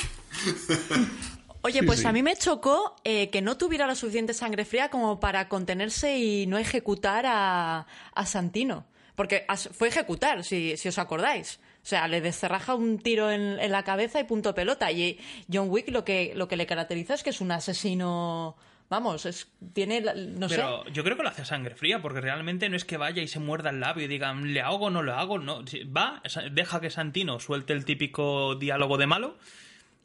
Oye, 1.62 1.82
pues 1.84 2.06
a 2.06 2.12
mí 2.12 2.22
me 2.22 2.36
chocó 2.38 2.96
eh, 3.04 3.30
que 3.32 3.42
no 3.42 3.58
tuviera 3.58 3.88
la 3.88 3.96
suficiente 3.96 4.34
sangre 4.36 4.66
fría 4.66 4.90
como 4.90 5.20
para 5.20 5.50
contenerse 5.50 6.18
y 6.18 6.46
no 6.46 6.58
ejecutar 6.60 7.26
a, 7.26 7.88
a 8.14 8.26
Santino. 8.26 8.86
Porque 9.16 9.46
as- 9.48 9.70
fue 9.76 9.88
ejecutar, 9.88 10.44
si, 10.44 10.78
si 10.78 10.90
os 10.90 10.98
acordáis. 11.00 11.60
O 11.86 11.88
sea, 11.88 12.08
le 12.08 12.20
descerraja 12.20 12.74
un 12.74 12.98
tiro 12.98 13.30
en, 13.30 13.60
en 13.60 13.72
la 13.72 13.84
cabeza 13.84 14.20
y 14.20 14.24
punto 14.24 14.56
pelota. 14.56 14.92
Y 14.92 15.20
John 15.54 15.68
Wick 15.70 15.90
lo 15.90 16.04
que, 16.04 16.34
lo 16.36 16.48
que 16.48 16.56
le 16.58 16.66
caracteriza 16.66 17.14
es 17.14 17.22
que 17.22 17.30
es 17.30 17.42
un 17.42 17.52
asesino... 17.52 18.58
Vamos, 18.90 19.28
es, 19.28 19.48
tiene, 19.74 20.02
la- 20.02 20.16
no 20.16 20.50
sé... 20.50 20.56
Pero 20.56 20.84
yo 20.90 21.04
creo 21.04 21.16
que 21.16 21.22
lo 21.22 21.30
hace 21.30 21.44
a 21.44 21.46
sangre 21.46 21.76
fría, 21.76 22.02
porque 22.02 22.22
realmente 22.22 22.70
no 22.70 22.76
es 22.76 22.86
que 22.86 22.98
vaya 22.98 23.22
y 23.22 23.28
se 23.28 23.40
muerda 23.40 23.70
el 23.70 23.82
labio 23.82 24.06
y 24.06 24.08
diga, 24.08 24.34
¿le 24.34 24.62
hago 24.62 24.86
o 24.86 24.90
no 24.90 25.04
lo 25.04 25.14
hago? 25.14 25.38
No, 25.38 25.64
va, 25.96 26.24
deja 26.52 26.82
que 26.82 26.90
Santino 26.90 27.40
suelte 27.40 27.74
el 27.74 27.86
típico 27.86 28.56
diálogo 28.56 28.98
de 28.98 29.06
malo 29.06 29.38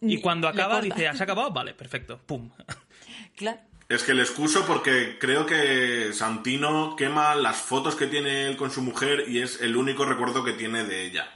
y 0.02 0.20
cuando 0.20 0.48
acaba 0.48 0.82
dice, 0.82 1.08
¿has 1.08 1.20
acabado? 1.22 1.50
Vale, 1.50 1.72
perfecto, 1.72 2.20
pum. 2.26 2.50
Claro. 3.36 3.58
Es 3.88 4.02
que 4.02 4.12
le 4.12 4.20
excuso 4.20 4.66
porque 4.66 5.16
creo 5.18 5.46
que 5.46 6.12
Santino 6.12 6.94
quema 6.94 7.34
las 7.36 7.56
fotos 7.56 7.96
que 7.96 8.06
tiene 8.06 8.46
él 8.48 8.56
con 8.58 8.70
su 8.70 8.82
mujer 8.82 9.24
y 9.28 9.40
es 9.40 9.62
el 9.62 9.76
único 9.76 10.04
recuerdo 10.04 10.44
que 10.44 10.52
tiene 10.52 10.84
de 10.84 11.06
ella. 11.06 11.28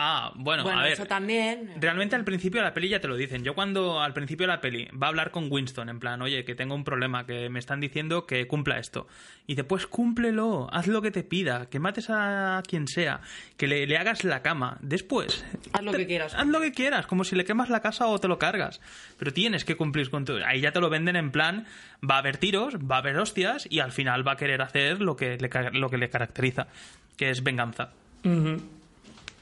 Ah, 0.00 0.30
bueno, 0.36 0.62
Bueno, 0.62 0.78
a 0.78 0.82
ver. 0.84 0.92
eso 0.92 1.06
también... 1.06 1.72
Realmente 1.80 2.14
al 2.14 2.22
principio 2.22 2.60
de 2.60 2.68
la 2.68 2.72
peli 2.72 2.88
ya 2.88 3.00
te 3.00 3.08
lo 3.08 3.16
dicen. 3.16 3.42
Yo 3.42 3.54
cuando 3.56 4.00
al 4.00 4.14
principio 4.14 4.46
de 4.46 4.52
la 4.52 4.60
peli 4.60 4.86
va 4.96 5.08
a 5.08 5.10
hablar 5.10 5.32
con 5.32 5.48
Winston, 5.50 5.88
en 5.88 5.98
plan, 5.98 6.22
oye, 6.22 6.44
que 6.44 6.54
tengo 6.54 6.76
un 6.76 6.84
problema, 6.84 7.26
que 7.26 7.48
me 7.50 7.58
están 7.58 7.80
diciendo 7.80 8.24
que 8.24 8.46
cumpla 8.46 8.78
esto. 8.78 9.08
Y 9.48 9.54
dice, 9.54 9.64
pues 9.64 9.88
cúmplelo, 9.88 10.68
haz 10.72 10.86
lo 10.86 11.02
que 11.02 11.10
te 11.10 11.24
pida, 11.24 11.66
que 11.68 11.80
mates 11.80 12.10
a 12.10 12.62
quien 12.68 12.86
sea, 12.86 13.20
que 13.56 13.66
le, 13.66 13.88
le 13.88 13.98
hagas 13.98 14.22
la 14.22 14.40
cama. 14.40 14.78
Después... 14.82 15.44
Haz 15.72 15.82
lo 15.82 15.90
te- 15.90 15.98
que 15.98 16.06
quieras. 16.06 16.32
Haz 16.36 16.46
lo 16.46 16.60
que 16.60 16.70
quieras, 16.70 17.08
como 17.08 17.24
si 17.24 17.34
le 17.34 17.44
quemas 17.44 17.68
la 17.68 17.80
casa 17.80 18.06
o 18.06 18.20
te 18.20 18.28
lo 18.28 18.38
cargas. 18.38 18.80
Pero 19.18 19.32
tienes 19.32 19.64
que 19.64 19.76
cumplir 19.76 20.10
con 20.10 20.24
todo. 20.24 20.38
Ahí 20.46 20.60
ya 20.60 20.70
te 20.70 20.80
lo 20.80 20.90
venden 20.90 21.16
en 21.16 21.32
plan, 21.32 21.66
va 22.08 22.14
a 22.14 22.18
haber 22.18 22.36
tiros, 22.36 22.76
va 22.76 22.94
a 22.96 22.98
haber 23.00 23.16
hostias 23.18 23.66
y 23.68 23.80
al 23.80 23.90
final 23.90 24.24
va 24.24 24.32
a 24.32 24.36
querer 24.36 24.62
hacer 24.62 25.00
lo 25.00 25.16
que 25.16 25.36
le, 25.38 25.48
ca- 25.48 25.70
lo 25.70 25.90
que 25.90 25.98
le 25.98 26.08
caracteriza, 26.08 26.68
que 27.16 27.30
es 27.30 27.42
venganza. 27.42 27.90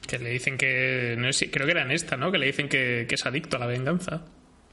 Que 0.07 0.19
le 0.19 0.31
dicen 0.31 0.57
que. 0.57 1.17
No 1.19 1.33
sé, 1.33 1.51
creo 1.51 1.67
que 1.67 1.73
era 1.73 1.83
en 1.83 1.91
esta, 1.91 2.17
¿no? 2.17 2.31
Que 2.33 2.39
le 2.39 2.47
dicen 2.47 2.69
que, 2.69 3.07
que 3.09 3.15
es 3.15 3.27
adicto 3.27 3.57
a 3.57 3.61
la 3.61 3.67
venganza. 3.67 4.25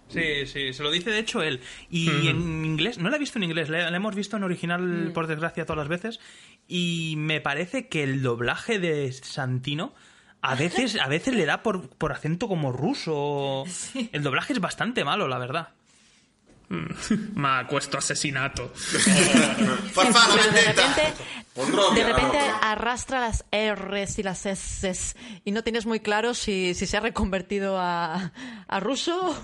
Sí, 0.09 0.45
sí, 0.45 0.73
se 0.73 0.83
lo 0.83 0.91
dice 0.91 1.09
de 1.09 1.19
hecho 1.19 1.41
él. 1.41 1.61
Y 1.89 2.27
en 2.27 2.65
inglés, 2.65 2.99
no 2.99 3.09
la 3.09 3.15
he 3.15 3.19
visto 3.19 3.39
en 3.39 3.43
inglés, 3.43 3.69
la, 3.69 3.89
la 3.89 3.97
hemos 3.97 4.13
visto 4.13 4.37
en 4.37 4.43
original, 4.43 5.11
por 5.13 5.27
desgracia, 5.27 5.65
todas 5.65 5.79
las 5.79 5.87
veces. 5.87 6.19
Y 6.67 7.15
me 7.17 7.41
parece 7.41 7.87
que 7.87 8.03
el 8.03 8.21
doblaje 8.21 8.77
de 8.77 9.11
Santino 9.11 9.93
a 10.43 10.55
veces, 10.55 10.99
a 10.99 11.07
veces 11.07 11.33
le 11.35 11.45
da 11.45 11.63
por, 11.63 11.89
por 11.89 12.11
acento 12.11 12.49
como 12.49 12.73
ruso. 12.73 13.63
El 14.11 14.23
doblaje 14.23 14.51
es 14.51 14.59
bastante 14.59 15.05
malo, 15.05 15.29
la 15.29 15.39
verdad. 15.39 15.69
Me 17.35 17.47
acuesto 17.49 17.97
asesinato. 17.97 18.73
Por 19.93 20.11
favor, 20.11 20.39
Pero 20.39 20.51
de 20.53 20.61
vendetta. 20.61 21.13
repente, 22.03 22.37
de 22.37 22.49
arrastra 22.61 23.19
las 23.21 23.45
R's 23.51 24.19
y 24.19 24.23
las 24.23 24.45
S 24.45 25.15
y 25.45 25.51
no 25.51 25.63
tienes 25.63 25.85
muy 25.85 25.99
claro 25.99 26.33
si, 26.33 26.73
si 26.73 26.85
se 26.87 26.97
ha 26.97 26.99
reconvertido 26.99 27.77
a, 27.79 28.31
a 28.67 28.79
ruso. 28.79 29.35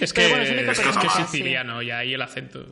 Es 0.00 0.12
que, 0.12 0.28
bueno, 0.28 0.42
es 0.42 0.50
que 0.50 0.70
es 0.90 0.98
que 0.98 1.06
es 1.06 1.12
sí. 1.12 1.22
siciliano, 1.22 1.82
y 1.82 1.90
ahí 1.90 2.14
el 2.14 2.22
acento. 2.22 2.66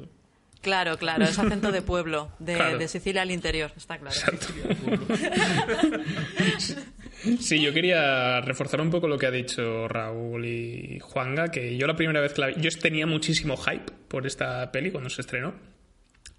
Claro, 0.61 0.99
claro, 0.99 1.25
es 1.25 1.39
acento 1.39 1.73
de 1.73 1.81
pueblo, 1.81 2.31
de, 2.39 2.55
Claro. 2.55 2.77
de 2.79 2.87
Sicilia 2.89 3.23
al 3.23 3.31
interior, 3.31 3.73
está 3.79 3.97
claro. 3.97 4.15
Sí, 7.41 7.61
yo 7.61 7.73
quería 7.73 8.41
reforzar 8.41 8.81
un 8.81 8.91
poco 8.91 9.07
lo 9.07 9.19
que 9.19 9.27
ha 9.27 9.31
dicho 9.31 9.89
Raúl 9.89 10.47
y 10.47 10.99
Juanga, 11.01 11.51
que 11.51 11.77
yo 11.77 11.87
la 11.87 11.97
primera 11.97 12.21
vez 12.21 12.33
que 12.33 12.41
la 12.41 12.47
vi, 12.49 12.55
yo 12.59 12.71
tenía 12.71 13.07
muchísimo 13.07 13.57
hype 13.57 13.93
por 14.09 14.27
esta 14.27 14.73
peli 14.73 14.91
cuando 14.91 15.11
se 15.11 15.21
estrenó. 15.21 15.55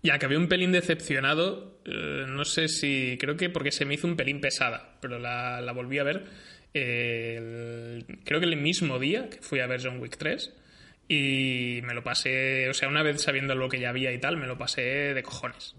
Y 0.02 0.10
acabé 0.10 0.38
un 0.38 0.48
pelín 0.48 0.72
decepcionado, 0.72 1.80
eh, 1.86 2.26
no 2.28 2.44
sé 2.44 2.68
si, 2.68 3.18
creo 3.20 3.38
que 3.38 3.50
porque 3.50 3.72
se 3.72 3.86
me 3.86 3.94
hizo 3.94 4.08
un 4.08 4.16
pelín 4.16 4.42
pesada, 4.42 4.98
pero 5.00 5.20
la, 5.20 5.72
volví 5.74 6.00
a 6.00 6.04
ver, 6.04 6.26
eh, 6.74 8.04
creo 8.24 8.40
que 8.40 8.48
el 8.48 8.58
mismo 8.58 8.98
día 8.98 9.30
que 9.30 9.38
fui 9.42 9.60
a 9.60 9.68
ver 9.68 9.82
John 9.84 10.00
Wick 10.00 10.18
3. 10.18 10.54
y 11.08 11.82
me 11.84 11.94
lo 11.94 12.04
pasé, 12.04 12.70
o 12.70 12.74
sea, 12.74 12.88
una 12.88 13.04
vez 13.04 13.22
sabiendo 13.22 13.54
lo 13.54 13.70
que 13.70 13.80
ya 13.80 13.90
había 13.90 14.12
y 14.12 14.18
tal, 14.20 14.38
me 14.38 14.48
lo 14.48 14.58
pasé 14.58 15.14
de 15.14 15.22
cojones. 15.22 15.76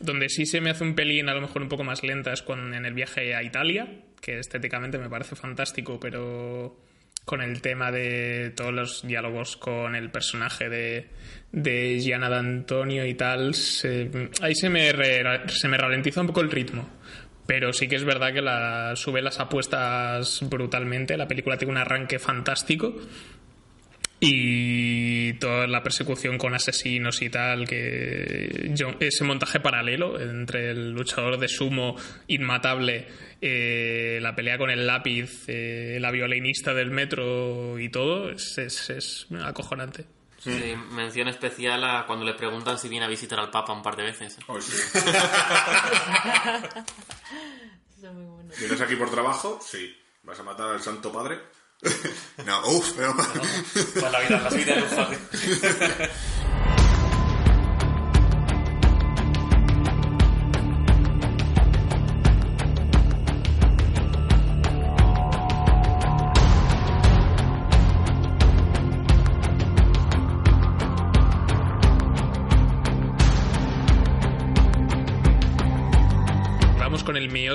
Donde 0.00 0.28
sí 0.28 0.44
se 0.44 0.60
me 0.60 0.70
hace 0.70 0.82
un 0.82 0.94
pelín 0.94 1.28
a 1.28 1.34
lo 1.34 1.40
mejor 1.40 1.62
un 1.62 1.68
poco 1.68 1.84
más 1.84 2.02
lenta 2.02 2.32
es 2.32 2.42
con, 2.42 2.74
en 2.74 2.84
el 2.84 2.94
viaje 2.94 3.34
a 3.34 3.42
Italia, 3.42 3.88
que 4.26 4.40
estéticamente 4.40 4.98
me 4.98 5.08
parece 5.08 5.36
fantástico, 5.36 6.00
pero 6.00 6.76
con 7.24 7.42
el 7.42 7.60
tema 7.62 7.90
de 7.92 8.52
todos 8.56 8.72
los 8.72 9.06
diálogos 9.06 9.56
con 9.56 9.94
el 9.96 10.10
personaje 10.10 10.68
de, 10.68 11.06
de 11.52 11.98
Gianna 12.00 12.28
D'Antonio 12.28 13.06
y 13.06 13.14
tal, 13.14 13.54
se- 13.54 14.30
ahí 14.42 14.54
se 14.54 14.68
me, 14.68 14.90
se 15.48 15.68
me 15.68 15.76
ralentiza 15.78 16.20
un 16.20 16.26
poco 16.28 16.40
el 16.40 16.50
ritmo. 16.50 16.88
Pero 17.46 17.72
sí 17.72 17.86
que 17.86 17.94
es 17.94 18.04
verdad 18.04 18.32
que 18.34 18.96
sube 18.96 19.22
las 19.22 19.38
apuestas 19.38 20.40
brutalmente. 20.50 21.16
La 21.16 21.28
película 21.28 21.56
tiene 21.56 21.70
un 21.72 21.78
arranque 21.78 22.18
fantástico. 22.18 22.96
Y 24.18 25.34
toda 25.34 25.66
la 25.66 25.82
persecución 25.82 26.38
con 26.38 26.54
asesinos 26.54 27.20
y 27.20 27.28
tal, 27.28 27.68
que 27.68 28.72
ese 29.00 29.24
montaje 29.24 29.60
paralelo 29.60 30.18
entre 30.18 30.70
el 30.70 30.92
luchador 30.92 31.38
de 31.38 31.48
sumo 31.48 31.96
inmatable, 32.26 33.06
eh, 33.40 34.18
la 34.22 34.34
pelea 34.34 34.58
con 34.58 34.70
el 34.70 34.86
lápiz, 34.86 35.44
eh, 35.48 35.98
la 36.00 36.10
violinista 36.10 36.74
del 36.74 36.90
metro 36.90 37.78
y 37.78 37.88
todo, 37.90 38.30
es, 38.30 38.56
es- 38.58 38.90
es 38.90 39.26
acojonante. 39.44 40.04
Sí, 40.38 40.74
mención 40.92 41.26
especial 41.28 41.82
a 41.82 42.06
cuando 42.06 42.24
le 42.24 42.34
preguntan 42.34 42.78
si 42.78 42.88
viene 42.88 43.06
a 43.06 43.08
visitar 43.08 43.38
al 43.40 43.50
Papa 43.50 43.72
un 43.72 43.82
par 43.82 43.96
de 43.96 44.04
veces. 44.04 44.36
Oh, 44.46 44.60
sí. 44.60 44.72
Eso 47.98 48.06
es 48.08 48.12
muy 48.12 48.24
bueno. 48.24 48.50
¿Vienes 48.58 48.80
aquí 48.80 48.94
por 48.96 49.10
trabajo? 49.10 49.58
Sí. 49.64 49.96
¿Vas 50.22 50.38
a 50.38 50.42
matar 50.44 50.68
al 50.70 50.80
Santo 50.82 51.12
Padre? 51.12 51.38
No, 52.46 52.60
uff, 52.68 52.92
pero... 52.96 53.14
Pues 53.14 54.12
la 54.12 54.20
vida, 54.20 54.40
la 54.40 54.50
vida 54.50 54.76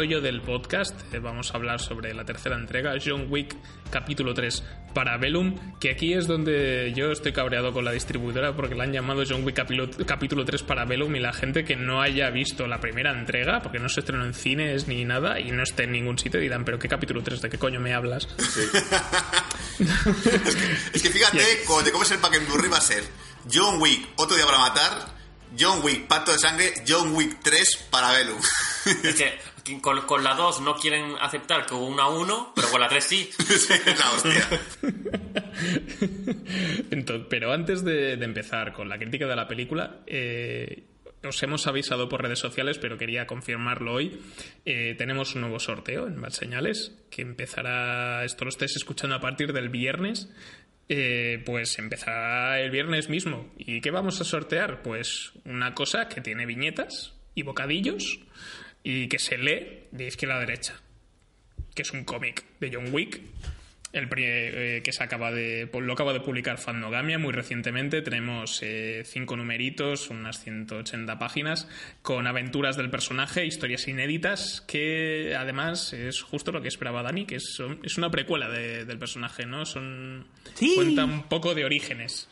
meollo 0.01 0.19
del 0.19 0.41
podcast. 0.41 0.99
Eh, 1.13 1.19
Vamos 1.19 1.51
a 1.51 1.57
hablar 1.57 1.79
sobre 1.79 2.11
la 2.15 2.25
tercera 2.25 2.55
entrega, 2.55 2.93
John 3.03 3.27
Wick, 3.29 3.55
capítulo 3.91 4.33
3, 4.33 4.63
para 4.95 5.17
Bellum, 5.17 5.77
que 5.79 5.91
aquí 5.91 6.13
es 6.13 6.25
donde 6.25 6.91
yo 6.95 7.11
estoy 7.11 7.33
cabreado 7.33 7.71
con 7.71 7.85
la 7.85 7.91
distribuidora 7.91 8.55
porque 8.55 8.73
la 8.73 8.85
han 8.85 8.93
llamado 8.93 9.23
John 9.29 9.43
Wick 9.43 9.55
capítulo, 9.57 9.91
capítulo 10.07 10.43
3 10.43 10.63
para 10.63 10.85
Bellum 10.85 11.15
y 11.15 11.19
la 11.19 11.33
gente 11.33 11.63
que 11.63 11.75
no 11.75 12.01
haya 12.01 12.31
visto 12.31 12.65
la 12.65 12.79
primera 12.79 13.11
entrega, 13.11 13.61
porque 13.61 13.77
no 13.77 13.89
se 13.89 13.99
estrenó 13.99 14.25
en 14.25 14.33
cines 14.33 14.87
ni 14.87 15.05
nada 15.05 15.39
y 15.39 15.51
no 15.51 15.61
esté 15.61 15.83
en 15.83 15.91
ningún 15.91 16.17
sitio, 16.17 16.39
dirán, 16.39 16.65
pero 16.65 16.79
¿qué 16.79 16.87
capítulo 16.87 17.21
3? 17.21 17.39
¿De 17.39 17.49
qué 17.49 17.59
coño 17.59 17.79
me 17.79 17.93
hablas? 17.93 18.27
Es 20.93 21.01
que 21.01 21.09
fíjate, 21.09 21.63
cuando 21.65 21.85
te 21.85 21.91
comes 21.91 22.09
el 22.11 22.17
pack 22.19 22.33
en 22.35 22.45
Blu-ray 22.47 22.69
va 22.69 22.77
a 22.77 22.81
ser 22.81 23.03
John 23.51 23.79
Wick, 23.79 24.09
otro 24.15 24.35
día 24.35 24.45
para 24.45 24.57
matar, 24.59 25.21
John 25.59 25.81
Wick, 25.83 26.07
pacto 26.07 26.31
de 26.31 26.39
sangre, 26.39 26.73
John 26.87 27.13
Wick 27.13 27.39
3 27.43 27.87
para 27.89 28.11
Velu. 28.13 28.37
Es 29.03 29.15
que 29.15 29.37
con, 29.82 30.01
con 30.01 30.24
la 30.24 30.36
2 30.36 30.62
no 30.62 30.76
quieren 30.76 31.16
aceptar 31.20 31.66
que 31.66 31.74
hubo 31.74 31.88
una 31.88 32.07
1, 32.07 32.53
pero 32.55 32.70
con 32.70 32.82
la 32.82 32.88
3 32.88 33.03
sí. 33.07 33.30
la 33.86 34.12
hostia. 34.12 34.47
Entonces, 36.91 37.28
pero 37.30 37.53
antes 37.53 37.84
de, 37.84 38.18
de 38.18 38.26
empezar 38.26 38.74
con 38.74 38.89
la 38.89 38.97
crítica 38.97 39.28
de 39.28 39.36
la 39.36 39.47
película, 39.47 39.99
eh, 40.07 40.84
os 41.24 41.43
hemos 41.43 41.68
avisado 41.68 42.09
por 42.09 42.24
redes 42.24 42.39
sociales, 42.39 42.80
pero 42.80 42.97
quería 42.97 43.28
confirmarlo 43.28 43.93
hoy. 43.93 44.20
Eh, 44.66 44.95
tenemos 44.97 45.36
un 45.36 45.41
nuevo 45.41 45.59
sorteo 45.59 46.07
en 46.07 46.20
Bad 46.20 46.32
Señales, 46.32 46.97
que 47.09 47.22
empezará, 47.22 48.26
esto 48.26 48.45
lo 48.45 48.49
estáis 48.49 48.76
escuchando 48.76 49.16
a 49.16 49.22
partir 49.22 49.53
del 49.53 49.70
viernes. 49.70 50.30
Eh, 50.89 51.41
pues 51.45 51.78
empezará 51.80 52.59
el 52.59 52.72
viernes 52.72 53.07
mismo. 53.07 53.53
¿Y 53.57 53.82
qué 53.82 53.91
vamos 53.91 54.20
a 54.20 54.24
sortear? 54.24 54.82
Pues 54.82 55.32
una 55.45 55.74
cosa 55.74 56.09
que 56.09 56.22
tiene 56.22 56.45
viñetas 56.45 57.14
y 57.34 57.43
bocadillos 57.43 58.20
y 58.84 59.07
que 59.07 59.19
se 59.19 59.38
lee 59.38 59.84
de 59.91 60.07
izquierda 60.07 60.36
a 60.38 60.39
derecha 60.39 60.82
que 61.75 61.84
es 61.84 61.91
un 61.91 62.03
cómic 62.03 62.43
de 62.59 62.69
John 62.73 62.89
Wick, 62.93 63.21
el 63.93 64.09
eh, 64.17 64.82
que 64.84 64.91
se 64.91 65.03
acaba 65.03 65.32
de, 65.32 65.69
lo 65.73 65.93
acaba 65.93 66.11
de 66.11 66.19
publicar 66.19 66.57
Fandogamia 66.57 67.17
muy 67.17 67.32
recientemente. 67.32 68.01
Tenemos 68.01 68.59
eh, 68.61 69.03
cinco 69.05 69.38
numeritos, 69.38 70.09
unas 70.09 70.43
180 70.43 71.17
páginas, 71.17 71.69
con 72.01 72.27
aventuras 72.27 72.75
del 72.75 72.89
personaje, 72.89 73.45
historias 73.45 73.88
inéditas, 73.88 74.61
que 74.67 75.34
además 75.38 75.93
es 75.93 76.21
justo 76.21 76.51
lo 76.51 76.61
que 76.61 76.67
esperaba 76.67 77.03
Dani, 77.03 77.25
que 77.25 77.36
es, 77.36 77.61
es 77.84 77.97
una 77.97 78.11
precuela 78.11 78.49
de- 78.49 78.84
del 78.84 78.99
personaje, 78.99 79.45
¿no? 79.45 79.65
Son, 79.65 80.27
Cuenta 80.75 81.05
un 81.05 81.23
poco 81.23 81.55
de 81.55 81.63
orígenes. 81.63 82.27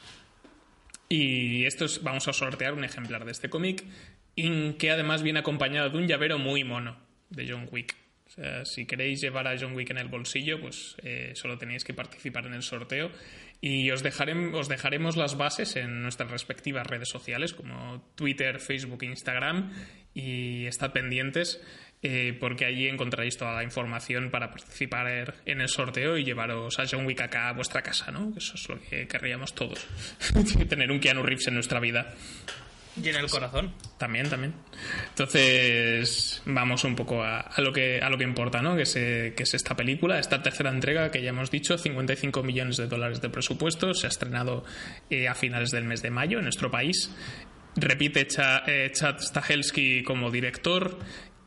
Y 1.08 1.66
esto 1.66 1.86
es- 1.86 2.04
vamos 2.04 2.28
a 2.28 2.34
sortear 2.34 2.74
un 2.74 2.84
ejemplar 2.84 3.26
de 3.26 3.32
este 3.32 3.50
cómic, 3.50 3.84
que 4.78 4.92
además 4.92 5.24
viene 5.24 5.40
acompañado 5.40 5.90
de 5.90 5.98
un 5.98 6.08
llavero 6.08 6.38
muy 6.38 6.64
mono 6.64 6.98
de 7.30 7.48
John 7.50 7.68
Wick. 7.72 7.96
O 8.28 8.32
sea, 8.32 8.64
si 8.66 8.86
queréis 8.86 9.22
llevar 9.22 9.48
a 9.48 9.58
John 9.60 9.74
Wick 9.76 9.90
en 9.90 9.98
el 9.98 10.08
bolsillo, 10.08 10.62
pues 10.62 10.96
eh, 11.04 11.32
solo 11.36 11.58
tenéis 11.58 11.84
que 11.84 11.94
participar 11.94 12.46
en 12.46 12.54
el 12.54 12.62
sorteo. 12.64 13.12
Y 13.62 13.90
os, 13.92 14.06
dejarem- 14.06 14.54
os 14.54 14.70
dejaremos 14.70 15.18
las 15.18 15.36
bases 15.36 15.76
en 15.76 16.02
nuestras 16.02 16.30
respectivas 16.32 16.88
redes 16.88 17.10
sociales, 17.10 17.54
como 17.54 18.12
Twitter, 18.16 18.60
Facebook 18.60 19.04
Instagram. 19.04 19.72
Y 20.14 20.66
estad 20.68 20.92
pendientes, 20.94 21.62
eh, 22.02 22.36
porque 22.40 22.66
allí 22.66 22.88
encontraréis 22.88 23.38
toda 23.38 23.54
la 23.54 23.64
información 23.64 24.30
para 24.32 24.50
participar 24.52 25.36
en 25.46 25.62
el 25.62 25.68
sorteo 25.68 26.18
y 26.18 26.24
llevaros 26.24 26.80
a 26.80 26.86
John 26.90 27.06
Wick 27.06 27.22
acá 27.22 27.50
a 27.50 27.54
vuestra 27.54 27.82
casa, 27.82 28.12
¿no? 28.12 28.32
Eso 28.38 28.54
es 28.56 28.70
lo 28.70 28.80
que 28.80 29.08
querríamos 29.08 29.54
todos. 29.54 29.86
Tener 30.70 30.92
un 30.92 31.00
Keanu 31.00 31.24
Reeves 31.24 31.48
en 31.48 31.56
nuestra 31.56 31.80
vida. 31.80 32.14
En 33.04 33.16
el 33.16 33.30
corazón. 33.30 33.74
También, 33.98 34.30
también. 34.30 34.54
Entonces, 35.10 36.42
vamos 36.46 36.84
un 36.84 36.96
poco 36.96 37.24
a, 37.24 37.50
lo 37.58 37.72
que 37.74 38.00
a 38.02 38.10
lo 38.10 38.18
que 38.18 38.24
importa, 38.24 38.62
¿no? 38.62 38.76
Que 38.76 38.84
es, 38.84 38.96
eh, 38.96 39.34
que 39.36 39.44
es 39.44 39.54
esta 39.54 39.76
película, 39.76 40.20
esta 40.20 40.42
tercera 40.42 40.70
entrega 40.70 41.12
que 41.12 41.22
ya 41.22 41.30
hemos 41.30 41.52
dicho, 41.52 41.78
55 41.78 42.44
millones 42.44 42.78
de 42.78 42.88
dólares 42.88 43.22
de 43.22 43.30
presupuesto, 43.30 43.94
se 43.94 44.08
ha 44.08 44.10
estrenado 44.10 44.64
eh, 45.10 45.28
a 45.28 45.36
finales 45.36 45.72
del 45.72 45.84
mes 45.84 46.02
de 46.02 46.10
mayo 46.12 46.38
en 46.38 46.46
nuestro 46.46 46.72
país. 46.72 47.12
Repite 47.76 48.26
Cha- 48.28 48.64
eh, 48.68 48.92
Chad 48.94 49.20
Stahelski 49.20 50.04
como 50.04 50.32
director 50.32 50.98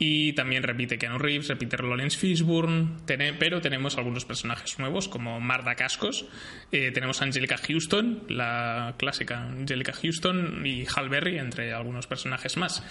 y 0.05 0.33
también 0.33 0.65
repite 0.65 0.99
Keanu 0.99 1.17
Reeves, 1.19 1.47
repite 1.47 1.77
Lawrence 1.81 2.19
Fishburne, 2.19 2.97
tene- 3.07 3.35
pero 3.35 3.61
tenemos 3.61 3.97
algunos 3.97 4.25
personajes 4.25 4.77
nuevos 4.81 5.07
como 5.07 5.39
Marda 5.41 5.77
Cascos, 5.77 6.27
eh, 6.73 6.91
tenemos 6.91 7.23
Angelica 7.23 7.57
Houston, 7.57 8.25
la 8.29 8.97
clásica 8.99 9.45
Angelica 9.45 9.93
Houston 9.93 10.67
y 10.67 10.85
Hal 10.93 11.09
Berry, 11.09 11.39
entre 11.39 11.73
algunos 11.73 12.09
personajes 12.09 12.57
más. 12.57 12.83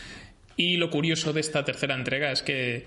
Y 0.55 0.78
lo 0.78 0.89
curioso 0.89 1.34
de 1.34 1.41
esta 1.41 1.66
tercera 1.66 1.95
entrega 1.95 2.32
es 2.32 2.43
que 2.43 2.86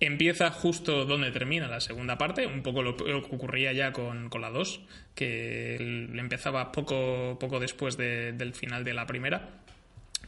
empieza 0.00 0.50
justo 0.50 1.04
donde 1.04 1.30
termina 1.30 1.68
la 1.68 1.78
segunda 1.78 2.18
parte, 2.18 2.48
un 2.48 2.64
poco 2.64 2.82
lo, 2.82 2.96
que 2.96 3.12
ocurría 3.12 3.72
ya 3.72 3.92
con, 3.92 4.28
con 4.28 4.40
la 4.40 4.50
2, 4.50 4.80
que 5.14 5.76
empezaba 5.76 6.72
poco, 6.72 7.36
poco 7.38 7.60
después 7.60 7.96
de- 7.96 8.32
del 8.32 8.54
final 8.54 8.82
de 8.82 8.94
la 8.94 9.06
primera 9.06 9.61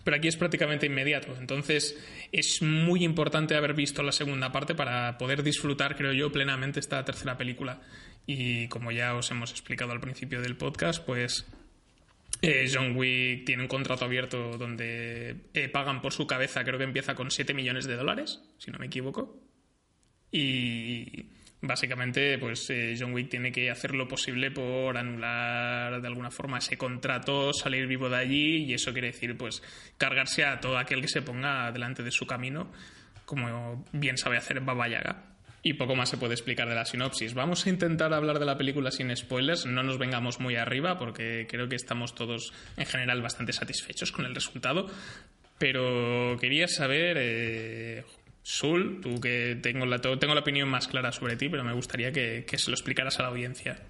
pero 0.04 0.18
aquí 0.18 0.28
es 0.28 0.36
prácticamente 0.36 0.86
inmediato. 0.86 1.34
Entonces 1.38 1.98
es 2.30 2.62
muy 2.62 3.02
importante 3.02 3.56
haber 3.56 3.74
visto 3.74 4.02
la 4.02 4.12
segunda 4.12 4.52
parte 4.52 4.74
para 4.74 5.18
poder 5.18 5.42
disfrutar, 5.42 5.96
creo 5.96 6.12
yo, 6.12 6.30
plenamente 6.30 6.78
esta 6.78 7.04
tercera 7.04 7.36
película. 7.36 7.80
Y 8.26 8.68
como 8.68 8.92
ya 8.92 9.14
os 9.14 9.30
hemos 9.30 9.50
explicado 9.50 9.92
al 9.92 10.00
principio 10.00 10.40
del 10.40 10.56
podcast, 10.56 11.04
pues 11.04 11.46
eh, 12.42 12.70
John 12.72 12.96
Wick 12.96 13.46
tiene 13.46 13.62
un 13.62 13.68
contrato 13.68 14.04
abierto 14.04 14.58
donde 14.58 15.36
eh, 15.54 15.68
pagan 15.68 16.02
por 16.02 16.12
su 16.12 16.26
cabeza, 16.26 16.64
creo 16.64 16.78
que 16.78 16.84
empieza 16.84 17.14
con 17.14 17.30
7 17.30 17.54
millones 17.54 17.86
de 17.86 17.96
dólares, 17.96 18.42
si 18.58 18.70
no 18.70 18.78
me 18.78 18.86
equivoco. 18.86 19.40
Y 20.30 21.26
básicamente, 21.66 22.38
pues 22.38 22.68
eh, 22.70 22.94
John 22.98 23.12
Wick 23.12 23.30
tiene 23.30 23.50
que 23.50 23.70
hacer 23.70 23.94
lo 23.94 24.06
posible 24.06 24.50
por 24.50 24.96
anular 24.96 26.00
de 26.00 26.06
alguna 26.06 26.30
forma 26.30 26.58
ese 26.58 26.76
contrato, 26.76 27.52
salir 27.52 27.86
vivo 27.86 28.08
de 28.08 28.16
allí, 28.16 28.64
y 28.64 28.74
eso 28.74 28.92
quiere 28.92 29.08
decir, 29.08 29.36
pues, 29.36 29.62
cargarse 29.98 30.44
a 30.44 30.60
todo 30.60 30.78
aquel 30.78 31.00
que 31.00 31.08
se 31.08 31.22
ponga 31.22 31.72
delante 31.72 32.02
de 32.02 32.10
su 32.10 32.26
camino, 32.26 32.70
como 33.24 33.84
bien 33.92 34.16
sabe 34.18 34.36
hacer 34.36 34.60
Baba 34.60 34.88
Yaga. 34.88 35.30
Y 35.66 35.72
poco 35.74 35.96
más 35.96 36.10
se 36.10 36.18
puede 36.18 36.34
explicar 36.34 36.68
de 36.68 36.74
la 36.74 36.84
sinopsis. 36.84 37.32
Vamos 37.32 37.64
a 37.66 37.70
intentar 37.70 38.12
hablar 38.12 38.38
de 38.38 38.44
la 38.44 38.58
película 38.58 38.90
sin 38.90 39.16
spoilers, 39.16 39.64
no 39.64 39.82
nos 39.82 39.96
vengamos 39.96 40.38
muy 40.38 40.56
arriba, 40.56 40.98
porque 40.98 41.46
creo 41.48 41.70
que 41.70 41.76
estamos 41.76 42.14
todos 42.14 42.52
en 42.76 42.84
general 42.84 43.22
bastante 43.22 43.54
satisfechos 43.54 44.12
con 44.12 44.26
el 44.26 44.34
resultado. 44.34 44.90
Pero 45.56 46.36
quería 46.38 46.68
saber, 46.68 47.16
eh, 47.18 48.04
Sul, 48.44 49.00
tú 49.00 49.20
que 49.22 49.58
tengo 49.62 49.86
la, 49.86 50.00
tengo 50.00 50.34
la 50.34 50.40
opinión 50.40 50.68
más 50.68 50.86
clara 50.86 51.12
sobre 51.12 51.34
ti, 51.36 51.48
pero 51.48 51.64
me 51.64 51.72
gustaría 51.72 52.12
que, 52.12 52.44
que 52.46 52.58
se 52.58 52.70
lo 52.70 52.76
explicaras 52.76 53.18
a 53.18 53.22
la 53.22 53.28
audiencia. 53.28 53.82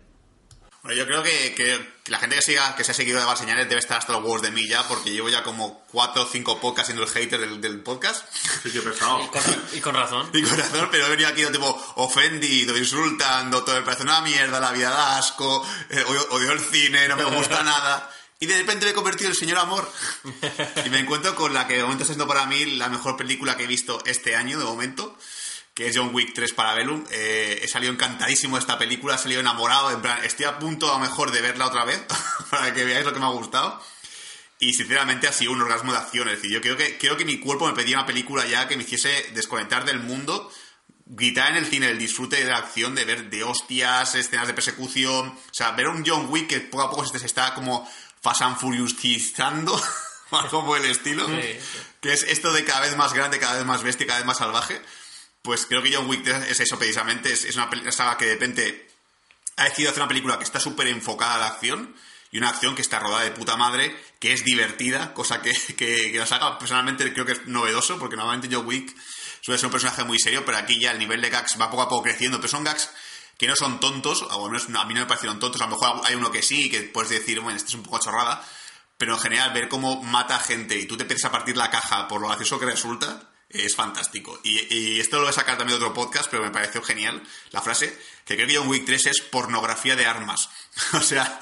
Bueno, 0.85 0.97
yo 0.97 1.07
creo 1.07 1.23
que, 1.25 1.55
que 1.55 1.81
la 2.07 2.19
gente 2.19 2.37
que 2.37 2.43
siga, 2.43 2.77
que 2.77 2.85
se 2.85 2.93
ha 2.93 2.95
seguido 2.95 3.19
de 3.19 3.25
Valseñales 3.25 3.69
debe 3.69 3.81
estar 3.81 3.99
hasta 3.99 4.13
los 4.13 4.23
huevos 4.23 4.43
de 4.43 4.53
mí 4.53 4.69
ya, 4.69 4.87
porque 4.87 5.11
llevo 5.11 5.29
ya 5.29 5.43
como 5.43 5.83
cuatro 5.91 6.23
o 6.23 6.27
cinco 6.27 6.61
podcasts 6.61 6.89
siendo 6.89 7.03
el 7.03 7.09
hater 7.09 7.41
del, 7.41 7.61
del 7.61 7.81
podcast. 7.81 8.33
Sí, 8.63 8.71
que 8.71 8.81
pesado. 8.81 9.25
Y 9.25 9.27
con, 9.27 9.43
y 9.73 9.81
con 9.81 9.95
razón. 9.95 10.31
Y 10.33 10.43
con 10.43 10.57
razón, 10.57 10.89
pero 10.93 11.07
he 11.07 11.11
venido 11.11 11.31
aquí 11.31 11.45
tipo 11.47 11.95
ofendido, 11.97 12.79
insultando, 12.79 13.65
todo 13.65 13.75
me 13.75 13.83
parece 13.83 14.05
una 14.05 14.21
mierda, 14.21 14.61
la 14.61 14.71
vida 14.71 14.91
da 14.91 15.19
asco, 15.19 15.67
eh, 15.91 16.05
odio, 16.07 16.29
odio 16.31 16.53
el 16.53 16.61
cine, 16.61 17.09
no 17.09 17.17
me 17.17 17.25
gusta 17.25 17.63
nada. 17.65 18.14
Y 18.45 18.47
de 18.47 18.59
repente 18.59 18.85
me 18.85 18.91
he 18.91 18.95
convertido 18.95 19.29
en 19.29 19.33
el 19.33 19.39
señor 19.39 19.57
amor. 19.57 19.91
Y 20.85 20.91
me 20.91 20.99
encuentro 20.99 21.35
con 21.35 21.55
la 21.55 21.67
que 21.67 21.77
de 21.77 21.83
momento 21.83 22.03
está 22.03 22.13
siendo 22.13 22.29
para 22.29 22.45
mí 22.45 22.67
la 22.77 22.91
mejor 22.91 23.17
película 23.17 23.57
que 23.57 23.65
he 23.65 23.67
visto 23.67 24.03
este 24.05 24.37
año, 24.37 24.59
de 24.59 24.67
momento, 24.67 25.17
que 25.73 25.87
es 25.87 25.97
John 25.97 26.15
Wick 26.15 26.35
3 26.35 26.53
para 26.53 26.75
Bellum. 26.75 27.05
Eh, 27.11 27.61
he 27.63 27.69
salido 27.69 27.91
encantadísimo 27.91 28.57
de 28.57 28.61
esta 28.61 28.79
película, 28.79 29.15
he 29.15 29.19
salido 29.19 29.41
enamorado, 29.41 29.91
en 29.93 30.03
plan, 30.03 30.23
estoy 30.25 30.45
a 30.45 30.59
punto 30.59 30.91
a 30.91 30.99
lo 30.99 31.07
mejor 31.07 31.31
de 31.31 31.41
verla 31.41 31.69
otra 31.69 31.87
vez, 31.87 32.03
para 32.51 32.75
que 32.75 32.85
veáis 32.85 33.07
lo 33.07 33.15
que 33.15 33.19
me 33.19 33.25
ha 33.25 33.31
gustado. 33.31 33.83
Y 34.59 34.75
sinceramente 34.75 35.27
ha 35.27 35.33
sido 35.33 35.53
un 35.53 35.63
orgasmo 35.63 35.93
de 35.93 35.99
acción. 35.99 36.29
Es 36.29 36.37
decir, 36.37 36.51
yo 36.51 36.61
creo 36.61 36.77
que, 36.77 36.99
creo 36.99 37.17
que 37.17 37.25
mi 37.25 37.39
cuerpo 37.39 37.67
me 37.67 37.73
pedía 37.73 37.97
una 37.97 38.07
película 38.07 38.45
ya 38.45 38.69
que 38.69 38.77
me 38.77 38.83
hiciese 38.83 39.31
desconectar 39.33 39.87
del 39.87 40.01
mundo, 40.01 40.53
gritar 41.07 41.53
en 41.53 41.57
el 41.57 41.67
cine 41.67 41.89
el 41.89 41.99
disfrute 41.99 42.37
de 42.37 42.51
la 42.51 42.59
acción, 42.59 42.95
de 42.95 43.07
ver 43.07 43.31
de 43.31 43.43
hostias, 43.43 44.15
escenas 44.15 44.49
de 44.49 44.55
persecución. 44.55 45.29
O 45.29 45.55
sea, 45.55 45.71
ver 45.71 45.89
un 45.89 46.05
John 46.07 46.27
Wick 46.29 46.49
que 46.49 46.61
poco 46.61 46.83
a 46.83 46.91
poco 46.91 47.07
se 47.07 47.25
está 47.25 47.55
como 47.55 47.89
Fast 48.25 48.41
and 48.41 48.57
Furiousizando, 48.57 49.79
o 50.31 50.37
algo 50.39 50.65
por 50.65 50.79
el 50.79 50.91
estilo. 50.91 51.27
Sí. 51.29 51.59
Que 52.01 52.15
es 52.15 52.23
esto 52.23 52.55
de 52.55 52.65
cada 52.65 52.81
vez 52.81 52.97
más 52.97 53.13
grande, 53.13 53.39
cada 53.39 53.57
vez 53.57 53.67
más 53.67 53.83
bestia, 53.83 54.07
cada 54.07 54.19
vez 54.19 54.27
más 54.27 54.39
salvaje. 54.39 54.81
Pues 55.43 55.67
creo 55.67 55.83
que 55.83 55.95
John 55.95 56.09
Wick 56.09 56.25
3 56.25 56.51
es 56.51 56.61
eso 56.61 56.79
precisamente. 56.79 57.31
Es, 57.31 57.45
es 57.45 57.55
una 57.57 57.69
saga 57.93 58.17
que 58.17 58.25
de 58.25 58.33
repente 58.33 58.89
ha 59.57 59.65
decidido 59.65 59.91
hacer 59.91 60.03
una 60.03 60.09
película 60.09 60.39
que 60.39 60.45
está 60.45 60.59
súper 60.59 60.87
enfocada 60.87 61.35
a 61.35 61.39
la 61.39 61.47
acción 61.49 61.95
y 62.31 62.39
una 62.39 62.49
acción 62.49 62.75
que 62.75 62.81
está 62.81 62.99
rodada 62.99 63.25
de 63.25 63.31
puta 63.31 63.59
madre, 63.59 63.95
que 64.19 64.33
es 64.33 64.43
divertida, 64.43 65.13
cosa 65.13 65.43
que, 65.43 65.53
que, 65.77 66.11
que 66.11 66.19
la 66.19 66.25
saga 66.25 66.59
personalmente 66.59 67.13
creo 67.13 67.27
que 67.27 67.33
es 67.33 67.47
novedoso, 67.47 67.99
porque 67.99 68.17
normalmente 68.17 68.49
John 68.51 68.67
Wick 68.67 68.97
suele 69.43 69.59
ser 69.59 69.67
un 69.67 69.73
personaje 69.73 70.03
muy 70.05 70.19
serio, 70.19 70.47
pero 70.47 70.57
aquí 70.57 70.81
ya 70.81 70.93
el 70.93 70.99
nivel 70.99 71.21
de 71.21 71.29
gags 71.29 71.61
va 71.61 71.71
poco 71.71 71.83
a 71.83 71.89
poco 71.91 72.05
creciendo, 72.05 72.39
pero 72.39 72.49
son 72.49 72.65
gags 72.65 72.89
que 73.39 73.47
no 73.47 73.57
son 73.57 73.81
tontos, 73.81 74.23
o 74.23 74.45
al 74.45 74.51
menos 74.51 74.69
a 74.69 74.85
mí 74.85 74.95
no 74.95 75.01
me 75.01 75.07
parecieron 75.07 75.39
tontos, 75.39 75.61
a 75.61 75.67
lo 75.67 75.77
mejor 75.77 76.01
hay 76.05 76.15
uno 76.15 76.31
que 76.31 76.43
sí, 76.43 76.71
que 76.71 76.83
puedes 76.83 77.11
decir, 77.11 77.41
bueno, 77.41 77.57
este 77.57 77.69
es 77.71 77.75
un 77.75 77.83
poco 77.83 77.99
chorrada, 77.99 78.45
pero 78.97 79.15
en 79.15 79.21
general 79.21 79.53
ver 79.53 79.69
cómo 79.69 80.03
mata 80.03 80.39
gente 80.39 80.79
y 80.79 80.87
tú 80.87 80.97
te 80.97 81.03
empiezas 81.03 81.27
a 81.27 81.33
partir 81.33 81.57
la 81.57 81.71
caja 81.71 82.07
por 82.09 82.21
lo 82.21 82.29
gracioso 82.29 82.59
que 82.59 82.67
resulta, 82.67 83.31
es 83.49 83.75
fantástico. 83.75 84.41
Y, 84.43 85.01
esto 85.01 85.17
lo 85.17 85.23
voy 85.23 85.31
a 85.31 85.35
sacar 85.35 85.57
también 85.57 85.79
de 85.79 85.85
otro 85.85 85.95
podcast, 85.95 86.29
pero 86.31 86.43
me 86.43 86.51
pareció 86.51 86.83
genial 86.83 87.23
la 87.51 87.63
frase, 87.63 87.97
que 88.25 88.35
creo 88.37 88.49
que 88.49 88.57
John 88.57 88.69
Wick 88.69 88.85
3 88.85 89.07
es 89.07 89.21
pornografía 89.21 89.97
de 89.97 90.07
armas. 90.07 90.49
o 90.93 91.01
sea, 91.01 91.41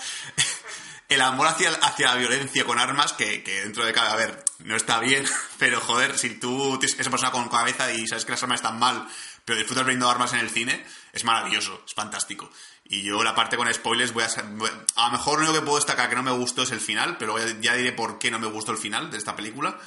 el 1.09 1.21
amor 1.21 1.47
hacia, 1.47 1.71
hacia 1.71 2.09
la 2.09 2.17
violencia 2.17 2.65
con 2.65 2.79
armas, 2.79 3.13
que, 3.13 3.43
que 3.43 3.63
dentro 3.63 3.85
de 3.85 3.93
cada, 3.93 4.13
a 4.13 4.17
ver, 4.17 4.45
no 4.61 4.77
está 4.77 4.99
bien, 5.01 5.25
pero 5.59 5.81
joder, 5.81 6.19
si 6.19 6.31
tú 6.31 6.79
tienes 6.79 6.99
esa 6.99 7.11
persona 7.11 7.33
con 7.33 7.49
cabeza 7.49 7.93
y 7.93 8.07
sabes 8.07 8.25
que 8.25 8.33
las 8.33 8.43
armas 8.43 8.61
están 8.61 8.79
mal, 8.79 9.09
pero 9.45 9.59
disfrutas 9.59 9.87
viendo 9.87 10.09
armas 10.09 10.33
en 10.33 10.41
el 10.41 10.51
cine, 10.51 10.85
es 11.13 11.25
maravilloso, 11.25 11.83
es 11.87 11.95
fantástico. 11.95 12.51
Y 12.85 13.03
yo 13.03 13.23
la 13.23 13.35
parte 13.35 13.57
con 13.57 13.73
spoilers 13.73 14.13
voy 14.13 14.25
a... 14.25 14.27
A 14.27 15.07
lo 15.07 15.13
mejor 15.13 15.39
lo 15.39 15.45
único 15.45 15.55
que 15.55 15.65
puedo 15.65 15.77
destacar 15.77 16.09
que 16.09 16.17
no 16.17 16.23
me 16.23 16.31
gustó 16.31 16.63
es 16.63 16.73
el 16.73 16.81
final, 16.81 17.17
pero 17.19 17.39
ya, 17.39 17.59
ya 17.61 17.75
diré 17.75 17.93
por 17.93 18.19
qué 18.19 18.31
no 18.31 18.39
me 18.39 18.47
gustó 18.47 18.73
el 18.73 18.79
final 18.79 19.11
de 19.11 19.19
esta 19.19 19.35
película 19.35 19.79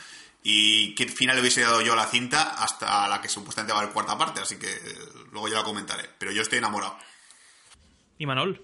y 0.47 0.93
qué 0.93 1.08
final 1.08 1.36
le 1.36 1.41
hubiese 1.41 1.62
dado 1.62 1.82
yo 1.82 1.93
a 1.93 1.95
la 1.95 2.06
cinta 2.06 2.51
hasta 2.64 3.08
la 3.08 3.20
que 3.20 3.28
supuestamente 3.28 3.74
va 3.74 3.80
a 3.80 3.82
haber 3.82 3.93
cuarta 3.93 4.16
parte, 4.16 4.41
así 4.41 4.58
que 4.58 4.68
eh, 4.68 4.95
luego 5.32 5.47
yo 5.47 5.56
la 5.56 5.64
comentaré. 5.64 6.08
Pero 6.20 6.32
yo 6.32 6.43
estoy 6.43 6.60
enamorado. 6.60 6.95
Y 8.20 8.28
Manol, 8.28 8.62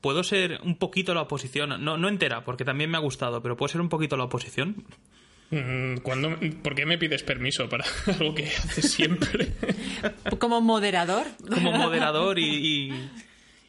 ¿puedo 0.00 0.24
ser 0.24 0.60
un 0.64 0.76
poquito 0.78 1.14
la 1.14 1.22
oposición? 1.22 1.82
No, 1.84 1.96
no 1.96 2.08
entera, 2.08 2.44
porque 2.44 2.64
también 2.64 2.90
me 2.90 2.96
ha 2.96 3.00
gustado, 3.00 3.40
pero 3.40 3.56
¿puedo 3.56 3.68
ser 3.68 3.80
un 3.80 3.88
poquito 3.88 4.16
la 4.16 4.24
oposición? 4.24 4.84
Mm, 5.52 5.98
¿cuándo- 5.98 6.36
¿Por 6.62 6.74
qué 6.74 6.86
me 6.86 6.98
pides 6.98 7.22
permiso 7.22 7.68
para 7.68 7.84
algo 8.18 8.34
que 8.34 8.46
haces 8.46 8.90
siempre? 8.92 9.48
Como 10.38 10.60
moderador. 10.60 11.26
Como 11.48 11.72
moderador 11.72 12.38
y, 12.38 12.88
y- 12.88 13.10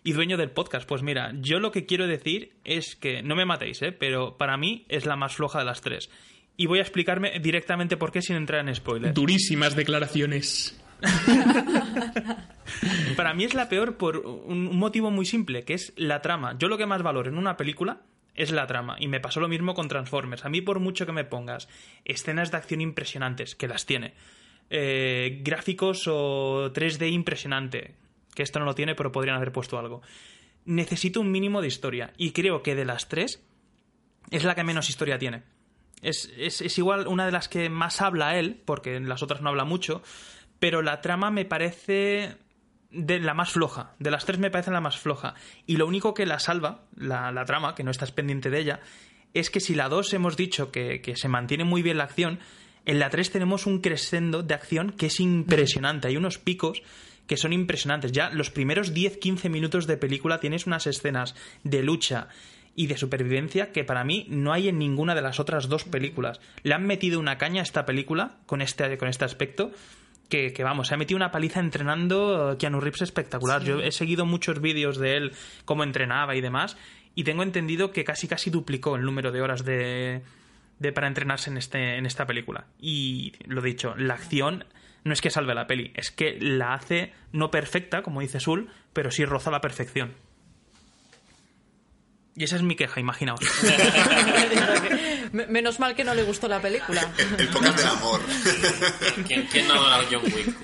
y 0.05 0.13
dueño 0.13 0.38
del 0.38 0.51
podcast. 0.51 0.88
Pues 0.88 1.01
mira, 1.03 1.31
yo 1.41 1.59
lo 1.59 1.71
que 1.71 1.86
quiero 1.86 2.07
decir 2.07 2.53
es 2.65 2.95
que, 2.95 3.21
no 3.21 3.36
me 3.36 3.45
matéis, 3.45 3.81
¿eh? 3.81 3.91
pero 3.91 4.38
para 4.38 4.57
mí 4.57 4.86
es 4.89 5.05
la 5.05 5.15
más 5.15 5.36
floja 5.36 5.59
de 5.59 5.65
las 5.65 5.81
tres. 5.81 6.09
Y 6.57 6.67
voy 6.67 6.79
a 6.79 6.84
explicarme 6.84 7.39
directamente 7.39 7.97
por 7.97 8.11
qué 8.11 8.21
sin 8.21 8.36
entrar 8.36 8.67
en 8.67 8.73
spoilers. 8.75 9.13
Durísimas 9.13 9.75
declaraciones. 9.75 10.79
Para 13.17 13.34
mí 13.34 13.43
es 13.43 13.53
la 13.53 13.69
peor 13.69 13.97
por 13.97 14.17
un 14.17 14.75
motivo 14.77 15.11
muy 15.11 15.25
simple, 15.25 15.63
que 15.63 15.73
es 15.73 15.93
la 15.95 16.21
trama. 16.21 16.55
Yo 16.57 16.67
lo 16.67 16.77
que 16.77 16.86
más 16.86 17.03
valoro 17.03 17.29
en 17.29 17.38
una 17.38 17.57
película 17.57 18.01
es 18.36 18.51
la 18.51 18.67
trama. 18.67 18.95
Y 18.99 19.07
me 19.07 19.19
pasó 19.19 19.39
lo 19.39 19.47
mismo 19.47 19.73
con 19.73 19.88
Transformers. 19.88 20.45
A 20.45 20.49
mí, 20.49 20.61
por 20.61 20.79
mucho 20.79 21.05
que 21.05 21.11
me 21.11 21.23
pongas 21.25 21.67
escenas 22.05 22.51
de 22.51 22.57
acción 22.57 22.81
impresionantes, 22.81 23.55
que 23.55 23.67
las 23.67 23.86
tiene, 23.86 24.13
eh, 24.69 25.39
gráficos 25.43 26.07
o 26.07 26.71
3D 26.73 27.09
impresionante, 27.11 27.95
que 28.34 28.43
esto 28.43 28.59
no 28.59 28.65
lo 28.65 28.75
tiene, 28.75 28.95
pero 28.95 29.11
podrían 29.11 29.36
haber 29.38 29.51
puesto 29.51 29.77
algo. 29.77 30.01
Necesito 30.65 31.21
un 31.21 31.31
mínimo 31.31 31.61
de 31.61 31.67
historia. 31.67 32.13
Y 32.17 32.31
creo 32.31 32.63
que 32.63 32.73
de 32.75 32.86
las 32.86 33.07
tres, 33.09 33.43
es 34.31 34.43
la 34.43 34.55
que 34.55 34.63
menos 34.63 34.89
historia 34.89 35.19
tiene. 35.19 35.43
Es, 36.01 36.34
es- 36.38 36.61
es 36.61 36.77
igual 36.77 37.07
una 37.07 37.25
de 37.25 37.31
las 37.31 37.47
que 37.49 37.69
más 37.69 38.01
habla 38.01 38.38
él, 38.39 38.61
porque 38.65 38.95
en 38.95 39.07
las 39.09 39.21
otras 39.23 39.41
no 39.41 39.49
habla 39.49 39.65
mucho, 39.65 40.01
pero 40.59 40.81
la 40.81 41.01
trama 41.01 41.29
me 41.31 41.45
parece 41.45 42.36
de 42.93 43.19
la 43.19 43.33
más 43.33 43.51
floja. 43.51 43.95
De 43.99 44.11
las 44.11 44.25
tres 44.25 44.39
me 44.39 44.51
parece 44.51 44.71
la 44.71 44.81
más 44.81 44.97
floja. 44.97 45.35
Y 45.65 45.77
lo 45.77 45.87
único 45.87 46.13
que 46.13 46.25
la 46.25 46.39
salva, 46.39 46.85
la, 46.95 47.31
la 47.31 47.45
trama, 47.45 47.75
que 47.75 47.83
no 47.83 47.91
estás 47.91 48.11
pendiente 48.11 48.49
de 48.49 48.59
ella, 48.59 48.79
es 49.33 49.49
que 49.49 49.59
si 49.59 49.75
la 49.75 49.89
2 49.89 50.13
hemos 50.13 50.37
dicho 50.37 50.71
que, 50.71 51.01
que 51.01 51.15
se 51.15 51.27
mantiene 51.27 51.63
muy 51.63 51.81
bien 51.81 51.97
la 51.97 52.03
acción, 52.05 52.39
en 52.85 52.99
la 52.99 53.09
3 53.09 53.31
tenemos 53.31 53.65
un 53.65 53.79
crescendo 53.79 54.43
de 54.43 54.53
acción 54.53 54.91
que 54.91 55.07
es 55.07 55.19
impresionante. 55.19 56.07
Hay 56.07 56.17
unos 56.17 56.37
picos 56.37 56.83
que 57.27 57.37
son 57.37 57.53
impresionantes. 57.53 58.11
Ya 58.11 58.29
los 58.29 58.49
primeros 58.49 58.93
10-15 58.93 59.49
minutos 59.49 59.87
de 59.87 59.97
película 59.97 60.39
tienes 60.39 60.67
unas 60.67 60.87
escenas 60.87 61.35
de 61.63 61.81
lucha 61.81 62.27
y 62.75 62.87
de 62.87 62.97
supervivencia 62.97 63.71
que 63.71 63.83
para 63.83 64.03
mí 64.03 64.25
no 64.29 64.51
hay 64.51 64.67
en 64.67 64.79
ninguna 64.79 65.15
de 65.15 65.21
las 65.21 65.39
otras 65.39 65.69
dos 65.69 65.83
películas. 65.83 66.39
Le 66.63 66.73
han 66.73 66.85
metido 66.85 67.19
una 67.19 67.37
caña 67.37 67.61
a 67.61 67.63
esta 67.63 67.85
película 67.85 68.37
con 68.45 68.61
este, 68.61 68.97
con 68.97 69.07
este 69.07 69.25
aspecto 69.25 69.71
que, 70.30 70.53
que, 70.53 70.63
vamos, 70.63 70.88
se 70.88 70.95
ha 70.95 70.97
metido 70.97 71.17
una 71.17 71.32
paliza 71.32 71.59
entrenando 71.59 72.55
Keanu 72.59 72.80
Reeves 72.80 73.01
espectacular. 73.01 73.63
Yo 73.63 73.80
he 73.82 73.91
seguido 73.91 74.26
muchos 74.26 74.61
vídeos 74.61 74.97
de 74.97 75.17
él, 75.17 75.34
cómo 75.65 75.84
entrenaba 75.84 76.36
y 76.36 76.41
demás, 76.41 76.78
y 77.15 77.24
tengo 77.24 77.43
entendido 77.43 77.91
que 77.91 78.03
casi 78.03 78.28
casi 78.28 78.49
duplicó 78.49 78.95
el 78.95 79.03
número 79.03 79.32
de 79.32 79.41
horas 79.41 79.63
de, 79.63 80.24
de 80.80 80.91
para 80.91 81.07
entrenarse 81.07 81.49
en, 81.49 81.57
este, 81.57 81.97
en 81.97 82.05
esta 82.05 82.26
película. 82.26 82.65
Y 82.80 83.34
lo 83.45 83.61
dicho, 83.61 83.95
la 83.95 84.15
acción 84.15 84.65
no 85.03 85.13
es 85.13 85.21
que 85.21 85.30
salve 85.30 85.53
la 85.53 85.67
peli, 85.67 85.91
es 85.95 86.11
que 86.11 86.38
la 86.39 86.74
hace 86.74 87.13
no 87.32 87.51
perfecta, 87.51 88.01
como 88.01 88.21
dice 88.21 88.39
Sul, 88.39 88.69
pero 88.93 89.11
sí 89.11 89.26
roza 89.26 89.51
la 89.51 89.61
perfección. 89.61 90.13
Y 92.36 92.45
esa 92.45 92.55
es 92.55 92.63
mi 92.63 92.76
queja, 92.76 92.99
imaginaos. 92.99 93.39
Me- 95.34 95.47
Menos 95.47 95.79
mal 95.79 95.95
que 95.95 96.03
no 96.05 96.13
le 96.15 96.23
gustó 96.23 96.47
la 96.47 96.61
película. 96.61 97.11
El 97.38 97.47
podcast 97.49 97.77
del 97.77 97.88
amor. 97.88 98.21
¿Quién, 99.27 99.47
quién 99.51 99.67
no 99.67 99.73
adora 99.73 99.95
a 99.97 100.03
John 100.09 100.23
Wick? 100.23 100.55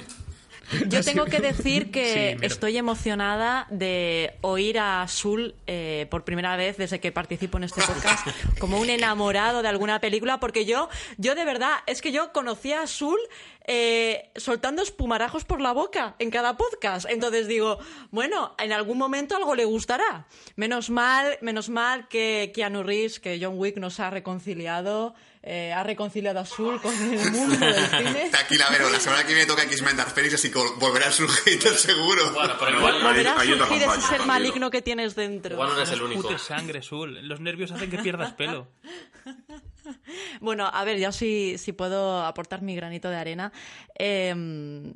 Yo 0.88 1.03
tengo 1.03 1.26
que 1.26 1.39
decir 1.39 1.91
que 1.91 2.38
Sí, 2.39 2.45
estoy 2.45 2.78
emocionada 2.78 3.67
de 3.70 4.34
oír 4.41 4.80
a 4.80 5.07
Sul 5.07 5.55
eh, 5.67 6.07
por 6.09 6.24
primera 6.24 6.55
vez 6.55 6.78
desde 6.78 6.99
que 6.99 7.11
participo 7.11 7.57
en 7.57 7.63
este 7.63 7.82
podcast 7.82 8.28
como 8.59 8.80
un 8.80 8.89
enamorado 8.89 9.61
de 9.61 9.67
alguna 9.67 9.99
película, 9.99 10.39
porque 10.39 10.65
yo, 10.65 10.89
yo 11.17 11.36
de 11.36 11.45
verdad, 11.45 11.78
es 11.88 12.01
que 12.01 12.11
yo 12.11 12.32
conocía 12.32 12.82
a 12.82 12.88
Sul 12.88 13.20
eh, 13.65 14.32
soltando 14.36 14.82
espumarajos 14.82 15.45
por 15.45 15.61
la 15.61 15.74
boca 15.74 16.15
en 16.20 16.32
cada 16.32 16.57
podcast. 16.57 17.05
Entonces 17.09 17.47
digo, 17.47 17.78
bueno, 18.11 18.55
en 18.57 18.74
algún 18.74 18.97
momento 18.97 19.36
algo 19.36 19.53
le 19.55 19.65
gustará. 19.65 20.26
Menos 20.55 20.89
mal, 20.89 21.38
menos 21.41 21.70
mal 21.70 22.07
que 22.07 22.51
Keanu 22.53 22.84
Reeves, 22.84 23.20
que 23.20 23.39
John 23.41 23.59
Wick 23.59 23.78
nos 23.78 23.99
ha 23.99 24.09
reconciliado, 24.09 25.13
eh, 25.52 25.74
ha 25.74 25.84
reconciliado 25.84 26.39
a 26.39 26.45
Sul 26.45 26.80
con 26.80 26.93
el 26.93 27.32
mundo 27.32 27.66
del 27.66 27.88
cine. 27.88 28.30
Tranquila, 28.30 28.66
pero 28.70 28.88
la 28.91 29.00
semana 29.00 29.24
que 29.24 29.34
viene 29.34 29.47
toca 29.47 29.64
X-Men 29.64 29.97
Dark 29.97 30.12
Phoenix, 30.12 30.36
así 30.36 30.52
que 30.52 30.60
volverá 30.78 31.08
a 31.08 31.12
su 31.12 31.28
hater 31.28 31.74
seguro. 31.76 32.32
Bueno, 32.34 32.54
pero 32.60 32.78
igual, 32.78 33.02
Volverá 33.02 33.39
a 33.39 33.43
yo 33.45 33.58
surgir 33.58 33.82
ese 33.82 34.02
ser 34.02 34.26
maligno 34.28 34.70
que 34.70 34.84
tienes 34.84 35.16
dentro. 35.16 35.54
igual 35.56 35.70
no 35.70 35.76
eres 35.78 35.91
el 35.91 36.04
único. 36.04 36.22
Pute 36.22 36.38
sangre, 36.38 36.84
Sul. 36.84 37.28
Los 37.28 37.39
nervios 37.39 37.72
hacen 37.72 37.89
que 37.89 37.97
pierdas 37.97 38.34
pelo. 38.34 38.68
Bueno, 40.39 40.70
a 40.72 40.84
ver, 40.84 41.00
ya 41.00 41.12
sí, 41.12 41.56
sí 41.58 41.74
puedo 41.74 42.24
aportar 42.24 42.62
mi 42.62 42.76
granito 42.76 43.10
de 43.10 43.16
arena. 43.16 43.52
Eh, 43.97 44.93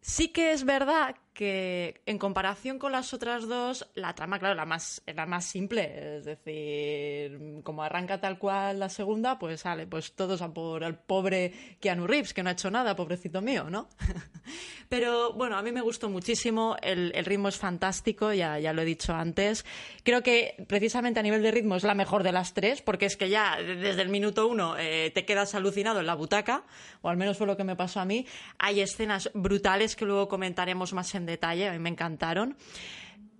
sí 0.00 0.28
que 0.28 0.52
es 0.52 0.64
verdad 0.64 1.14
que 1.34 2.00
en 2.06 2.16
comparación 2.16 2.78
con 2.78 2.92
las 2.92 3.12
otras 3.12 3.48
dos, 3.48 3.88
la 3.94 4.14
trama, 4.14 4.38
claro, 4.38 4.54
la 4.54 4.64
más, 4.64 5.02
la 5.06 5.26
más 5.26 5.44
simple. 5.44 6.18
Es 6.18 6.24
decir, 6.24 7.60
como 7.64 7.82
arranca 7.82 8.20
tal 8.20 8.38
cual 8.38 8.78
la 8.78 8.88
segunda, 8.88 9.38
pues 9.38 9.60
sale, 9.62 9.86
pues 9.86 10.12
todos 10.12 10.40
a 10.40 10.54
por 10.54 10.84
el 10.84 10.94
pobre 10.94 11.76
Keanu 11.80 12.06
Reeves, 12.06 12.32
que 12.32 12.44
no 12.44 12.50
ha 12.50 12.52
hecho 12.52 12.70
nada, 12.70 12.94
pobrecito 12.94 13.42
mío, 13.42 13.68
¿no? 13.68 13.88
Pero 14.88 15.32
bueno, 15.32 15.56
a 15.56 15.62
mí 15.62 15.72
me 15.72 15.80
gustó 15.80 16.08
muchísimo, 16.08 16.76
el, 16.80 17.10
el 17.16 17.24
ritmo 17.24 17.48
es 17.48 17.58
fantástico, 17.58 18.32
ya, 18.32 18.60
ya 18.60 18.72
lo 18.72 18.82
he 18.82 18.84
dicho 18.84 19.12
antes. 19.12 19.64
Creo 20.04 20.22
que 20.22 20.64
precisamente 20.68 21.18
a 21.18 21.22
nivel 21.24 21.42
de 21.42 21.50
ritmo 21.50 21.74
es 21.74 21.82
la 21.82 21.94
mejor 21.94 22.22
de 22.22 22.30
las 22.30 22.54
tres, 22.54 22.80
porque 22.80 23.06
es 23.06 23.16
que 23.16 23.28
ya 23.28 23.56
desde 23.60 24.02
el 24.02 24.08
minuto 24.08 24.46
uno 24.46 24.76
eh, 24.78 25.10
te 25.12 25.24
quedas 25.24 25.56
alucinado 25.56 25.98
en 25.98 26.06
la 26.06 26.14
butaca, 26.14 26.62
o 27.02 27.08
al 27.08 27.16
menos 27.16 27.38
fue 27.38 27.48
lo 27.48 27.56
que 27.56 27.64
me 27.64 27.74
pasó 27.74 27.98
a 27.98 28.04
mí. 28.04 28.24
Hay 28.58 28.80
escenas 28.80 29.30
brutales 29.34 29.96
que 29.96 30.04
luego 30.04 30.28
comentaremos 30.28 30.92
más 30.92 31.12
en 31.16 31.23
detalle, 31.26 31.68
a 31.68 31.72
mí 31.72 31.78
me 31.78 31.90
encantaron. 31.90 32.56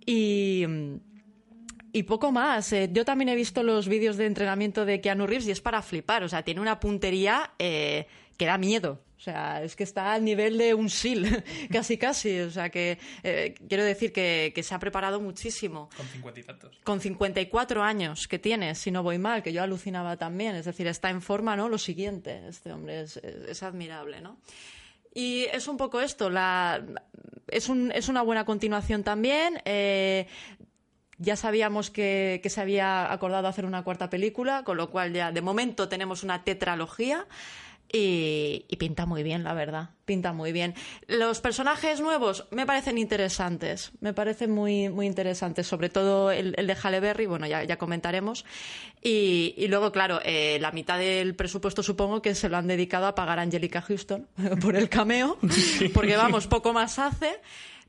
Y. 0.05 0.65
Y 1.95 2.03
poco 2.03 2.29
más. 2.33 2.73
Eh, 2.73 2.89
yo 2.91 3.05
también 3.05 3.29
he 3.29 3.35
visto 3.35 3.63
los 3.63 3.87
vídeos 3.87 4.17
de 4.17 4.25
entrenamiento 4.25 4.83
de 4.83 4.99
Keanu 4.99 5.27
Reeves 5.27 5.47
y 5.47 5.51
es 5.51 5.61
para 5.61 5.81
flipar. 5.81 6.25
O 6.25 6.27
sea, 6.27 6.43
tiene 6.43 6.59
una 6.59 6.77
puntería 6.77 7.53
eh, 7.57 8.05
que 8.35 8.45
da 8.45 8.57
miedo. 8.57 9.01
O 9.17 9.21
sea, 9.21 9.63
es 9.63 9.77
que 9.77 9.85
está 9.85 10.11
al 10.11 10.25
nivel 10.25 10.57
de 10.57 10.73
un 10.73 10.89
SIL, 10.89 11.41
casi 11.71 11.97
casi. 11.97 12.41
O 12.41 12.51
sea, 12.51 12.69
que 12.69 12.99
eh, 13.23 13.55
quiero 13.69 13.85
decir 13.85 14.11
que, 14.11 14.51
que, 14.53 14.61
se 14.61 14.75
ha 14.75 14.79
preparado 14.79 15.21
muchísimo. 15.21 15.89
Con 15.95 16.05
cincuenta 16.07 16.39
y 16.41 16.43
tantos. 16.43 16.77
Con 16.83 16.99
54 16.99 17.81
años 17.81 18.27
que 18.27 18.39
tiene, 18.39 18.75
si 18.75 18.91
no 18.91 19.01
voy 19.01 19.17
mal, 19.17 19.41
que 19.41 19.53
yo 19.53 19.63
alucinaba 19.63 20.17
también. 20.17 20.57
Es 20.57 20.65
decir, 20.65 20.87
está 20.87 21.09
en 21.09 21.21
forma, 21.21 21.55
¿no? 21.55 21.69
Lo 21.69 21.77
siguiente. 21.77 22.45
Este 22.49 22.73
hombre 22.73 23.03
es, 23.03 23.15
es, 23.15 23.35
es 23.47 23.63
admirable, 23.63 24.19
¿no? 24.19 24.37
Y 25.15 25.45
es 25.45 25.69
un 25.69 25.77
poco 25.77 26.01
esto, 26.01 26.29
la, 26.29 26.83
es, 27.47 27.69
un, 27.69 27.91
es 27.93 28.09
una 28.09 28.21
buena 28.21 28.43
continuación 28.43 29.03
también. 29.03 29.61
Eh, 29.63 30.27
ya 31.17 31.37
sabíamos 31.37 31.89
que, 31.89 32.41
que, 32.43 32.49
se 32.49 32.59
había 32.59 33.09
acordado 33.11 33.47
hacer 33.47 33.65
una 33.65 33.85
cuarta 33.85 34.09
película, 34.09 34.63
con 34.65 34.75
lo 34.75 34.91
cual 34.91 35.13
ya 35.13 35.31
de 35.31 35.41
momento 35.41 35.87
tenemos 35.87 36.23
una 36.23 36.43
tetralogía. 36.43 37.25
Y, 37.91 38.65
y, 38.67 38.75
pinta 38.77 39.05
muy 39.05 39.23
bien, 39.23 39.43
la 39.43 39.53
verdad. 39.53 39.89
Pinta 40.05 40.33
muy 40.33 40.51
bien. 40.51 40.73
Los 41.07 41.39
personajes 41.39 42.01
nuevos 42.01 42.45
me 42.51 42.65
parecen 42.65 42.97
interesantes. 42.97 43.91
Me 44.01 44.13
parecen 44.13 44.51
muy, 44.51 44.89
muy 44.89 45.05
interesantes. 45.05 45.67
Sobre 45.67 45.89
todo 45.89 46.31
el, 46.31 46.55
el 46.57 46.67
de 46.67 46.75
Halle 46.75 46.99
Berry, 46.99 47.25
bueno, 47.25 47.47
ya, 47.47 47.63
ya 47.63 47.77
comentaremos. 47.77 48.43
Y, 49.01 49.53
y, 49.57 49.67
luego, 49.67 49.91
claro, 49.91 50.19
eh, 50.25 50.57
la 50.59 50.71
mitad 50.71 50.97
del 50.97 51.35
presupuesto 51.35 51.83
supongo 51.83 52.21
que 52.21 52.35
se 52.35 52.49
lo 52.49 52.57
han 52.57 52.67
dedicado 52.67 53.05
a 53.05 53.15
pagar 53.15 53.39
a 53.39 53.43
Angelica 53.43 53.81
Houston 53.81 54.27
por 54.61 54.75
el 54.75 54.89
cameo. 54.89 55.37
Porque, 55.93 56.17
vamos, 56.17 56.47
poco 56.47 56.73
más 56.73 56.99
hace 56.99 57.39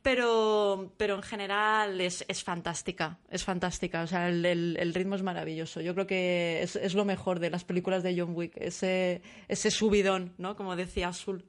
pero, 0.07 0.93
pero 0.97 1.17
en 1.17 1.23
general 1.25 2.01
es, 2.01 2.25
es, 2.29 2.45
fantástica, 2.45 3.19
es 3.29 3.43
fantástica, 3.43 4.03
o 4.03 4.07
sea, 4.07 4.29
el, 4.29 4.47
el, 4.47 4.77
el, 4.79 4.95
ritmo 4.95 5.17
es 5.17 5.25
maravilloso. 5.25 5.81
Yo 5.81 5.95
creo 5.95 6.07
que 6.07 6.63
es, 6.63 6.77
es, 6.77 6.95
lo 6.95 7.05
mejor 7.05 7.41
de 7.41 7.51
las 7.51 7.65
películas 7.65 8.05
de 8.05 8.15
John 8.17 8.31
Wick, 8.33 8.53
ese, 8.55 9.21
ese 9.49 9.73
subidón, 9.73 10.33
¿no? 10.39 10.55
Como 10.55 10.77
decía 10.77 11.09
Azul. 11.09 11.45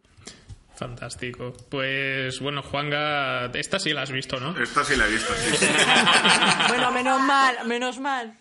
Fantástico. 0.73 1.53
Pues 1.69 2.39
bueno, 2.39 2.63
Juanga, 2.63 3.45
esta 3.53 3.77
sí 3.77 3.93
la 3.93 4.01
has 4.01 4.11
visto, 4.11 4.39
¿no? 4.39 4.59
Esta 4.59 4.83
sí 4.83 4.95
la 4.95 5.05
he 5.05 5.11
visto, 5.11 5.31
sí. 5.35 5.67
bueno, 6.69 6.91
menos 6.91 7.21
mal, 7.21 7.57
menos 7.67 7.99
mal. 7.99 8.39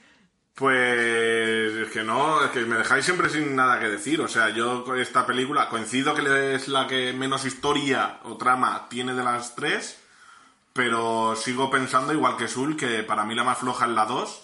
Pues 0.55 1.75
es 1.75 1.91
que 1.91 2.03
no, 2.03 2.43
es 2.43 2.53
que 2.53 2.61
me 2.61 2.79
dejáis 2.79 3.05
siempre 3.05 3.29
sin 3.29 3.55
nada 3.55 3.79
que 3.81 3.91
decir. 3.91 4.23
O 4.23 4.29
sea, 4.29 4.49
yo 4.49 4.83
con 4.83 4.99
esta 4.99 5.27
película 5.27 5.69
coincido 5.69 6.15
que 6.15 6.55
es 6.55 6.69
la 6.69 6.87
que 6.87 7.13
menos 7.13 7.45
historia 7.45 8.21
o 8.23 8.39
trama 8.39 8.87
tiene 8.89 9.13
de 9.13 9.23
las 9.23 9.55
tres, 9.55 10.06
pero 10.77 11.35
sigo 11.35 11.71
pensando, 11.71 12.13
igual 12.13 12.37
que 12.37 12.49
Sul, 12.49 12.77
que 12.77 13.03
para 13.03 13.25
mí 13.25 13.35
la 13.35 13.45
más 13.45 13.59
floja 13.59 13.87
es 13.87 13.93
la 13.93 14.05
2, 14.05 14.43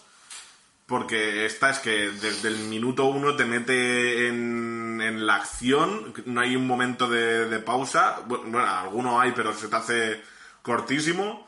porque 0.87 1.47
esta 1.47 1.71
es 1.71 1.79
que 1.79 2.11
desde 2.11 2.49
el 2.49 2.59
minuto 2.59 3.05
uno 3.05 3.37
te 3.37 3.45
mete 3.45 4.29
en, 4.29 5.01
en 5.01 5.27
la 5.27 5.37
acción, 5.37 6.13
no 6.27 6.41
hay 6.41 6.57
un 6.57 6.67
momento 6.67 7.09
de, 7.09 7.49
de 7.49 7.59
pausa, 7.61 8.21
bueno, 8.27 8.59
alguno 8.59 9.21
hay, 9.21 9.33
pero 9.33 9.55
se 9.55 9.69
te 9.69 9.77
hace 9.77 10.23
cortísimo. 10.63 11.47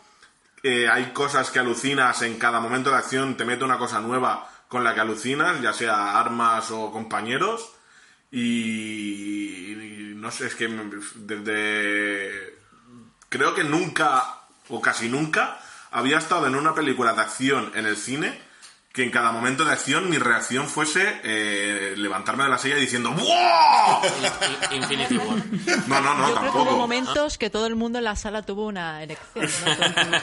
Eh, 0.63 0.89
hay 0.89 1.13
cosas 1.13 1.51
que 1.51 1.59
alucinas 1.59 2.23
en 2.23 2.39
cada 2.39 2.61
momento 2.61 2.91
de 2.91 2.97
acción, 2.97 3.37
te 3.37 3.45
mete 3.45 3.65
una 3.65 3.79
cosa 3.79 4.01
nueva 4.01 4.51
con 4.69 4.83
la 4.83 4.95
que 4.95 5.01
alucinas, 5.01 5.61
ya 5.61 5.73
sea 5.73 6.19
armas 6.19 6.71
o 6.71 6.91
compañeros. 6.91 7.73
Y 8.33 9.75
no 10.17 10.31
sé, 10.31 10.47
es 10.47 10.55
que 10.55 10.69
desde... 11.17 12.59
Creo 13.29 13.55
que 13.55 13.63
nunca, 13.63 14.44
o 14.69 14.81
casi 14.81 15.09
nunca, 15.09 15.59
había 15.91 16.19
estado 16.19 16.47
en 16.47 16.55
una 16.55 16.75
película 16.75 17.13
de 17.13 17.21
acción 17.21 17.73
en 17.75 17.87
el 17.87 17.97
cine 17.97 18.39
que 18.95 19.03
en 19.03 19.11
cada 19.11 19.33
momento 19.33 19.65
de 19.65 19.73
acción 19.73 20.09
mi 20.09 20.19
reacción 20.19 20.69
fuese 20.69 21.21
eh, 21.25 21.95
levantarme 21.97 22.45
de 22.45 22.51
la 22.51 22.59
silla 22.59 22.77
diciendo 22.77 23.11
¡Wow! 23.11 24.03
Infinity 24.71 25.19
War. 25.19 25.43
No, 25.89 26.01
no, 26.01 26.15
no, 26.15 26.29
Yo 26.29 26.35
tampoco. 26.35 26.41
creo 26.41 26.53
que 26.53 26.59
hubo 26.59 26.79
momentos 26.79 27.37
que 27.37 27.51
todo 27.51 27.67
el 27.67 27.75
mundo 27.75 27.99
en 27.99 28.05
la 28.05 28.15
sala 28.15 28.43
tuvo 28.43 28.67
una 28.67 29.03
erección. 29.03 29.49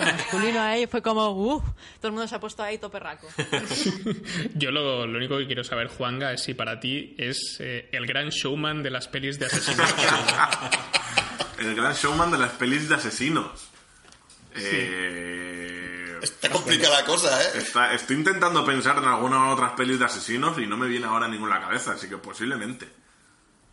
masculino 0.07 0.61
ahí 0.61 0.87
fue 0.87 1.01
como 1.01 1.31
¡Uh! 1.31 1.59
Todo 1.99 2.07
el 2.07 2.11
mundo 2.13 2.29
se 2.29 2.35
ha 2.35 2.39
puesto 2.39 2.63
ahí 2.63 2.77
toperraco. 2.77 3.27
Yo 4.55 4.71
lo, 4.71 5.05
lo, 5.05 5.17
único 5.17 5.37
que 5.37 5.47
quiero 5.47 5.65
saber, 5.65 5.89
Juanga, 5.89 6.31
es 6.31 6.41
si 6.41 6.53
para 6.53 6.79
ti 6.79 7.13
es 7.17 7.57
eh, 7.59 7.89
el 7.91 8.07
gran 8.07 8.29
showman 8.29 8.83
de 8.83 8.89
las 8.89 9.09
pelis 9.09 9.37
de 9.37 9.47
asesinos. 9.47 9.93
el 11.59 11.75
gran 11.75 11.93
showman 11.93 12.31
de 12.31 12.37
las 12.37 12.51
pelis 12.51 12.87
de 12.87 12.95
asesinos. 12.95 13.70
Eh, 14.55 16.19
está 16.21 16.49
complicada 16.49 16.99
la 16.99 17.05
cosa, 17.05 17.41
¿eh? 17.41 17.51
Está, 17.55 17.93
estoy 17.93 18.17
intentando 18.17 18.65
pensar 18.65 18.97
en 18.97 19.05
algunas 19.05 19.53
otras 19.53 19.71
pelis 19.73 19.99
de 19.99 20.05
asesinos 20.05 20.57
y 20.59 20.67
no 20.67 20.77
me 20.77 20.87
viene 20.87 21.05
ahora 21.05 21.27
ninguna 21.27 21.55
a 21.55 21.59
la 21.59 21.65
cabeza, 21.65 21.93
así 21.93 22.07
que 22.07 22.17
posiblemente. 22.17 23.00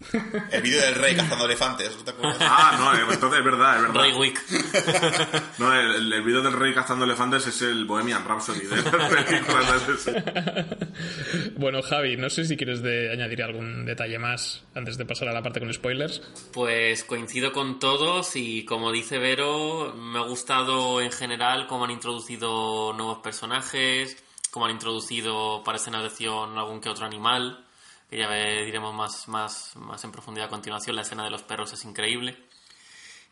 El 0.53 0.63
vídeo 0.63 0.81
del 0.81 0.95
rey 0.95 1.17
cazando 1.17 1.45
elefantes, 1.45 1.97
¿no 1.97 2.05
te 2.05 2.11
acuerdas? 2.13 2.39
Ah, 2.41 2.77
no, 2.79 3.13
entonces 3.13 3.39
es 3.39 3.45
verdad, 3.45 3.77
es 3.77 3.83
verdad. 3.83 4.01
Rey 4.01 4.13
Wick. 4.13 4.41
No, 5.59 5.75
el, 5.75 6.13
el 6.13 6.23
vídeo 6.23 6.41
del 6.41 6.53
rey 6.53 6.73
cazando 6.73 7.05
elefantes 7.05 7.49
es 7.49 7.63
el 7.63 7.85
Bohemian 7.85 8.25
Rhapsody 8.25 8.61
de 8.61 8.77
las 8.77 10.07
Bueno, 11.57 11.83
Javi, 11.83 12.17
no 12.17 12.31
sé 12.31 12.45
si 12.45 12.57
quieres 12.57 12.81
de 12.81 13.11
añadir 13.11 13.43
algún 13.43 13.85
detalle 13.85 14.19
más 14.21 14.63
antes 14.75 14.97
de 14.99 15.05
pasar 15.05 15.29
a 15.29 15.33
la 15.33 15.43
parte 15.43 15.59
con 15.59 15.73
spoilers. 15.75 16.23
Pues 16.53 17.03
coincido 17.03 17.53
con 17.53 17.81
todos 17.81 18.37
y 18.37 18.65
como 18.65 18.93
dice 18.93 19.19
Vero, 19.19 19.95
me 19.95 20.21
ha 20.21 20.23
gustado 20.23 21.01
en 21.01 21.11
general 21.11 21.67
cómo 21.67 21.87
han 21.87 21.91
introducido 21.91 22.93
nuevos 22.93 23.19
personajes, 23.19 24.17
cómo 24.53 24.67
han 24.67 24.73
introducido 24.73 25.65
de 25.65 26.07
acción 26.07 26.57
algún 26.57 26.81
que 26.81 26.89
otro 26.89 27.05
animal 27.05 27.65
que 28.09 28.19
ya 28.19 28.31
diremos 28.31 28.95
más, 28.95 29.29
más, 29.29 29.77
más 29.77 30.03
en 30.05 30.13
profundidad 30.13 30.47
a 30.47 30.51
continuación. 30.51 30.97
La 30.97 31.03
escena 31.03 31.25
de 31.25 31.31
los 31.31 31.43
perros 31.43 31.73
es 31.73 31.85
increíble. 31.85 32.37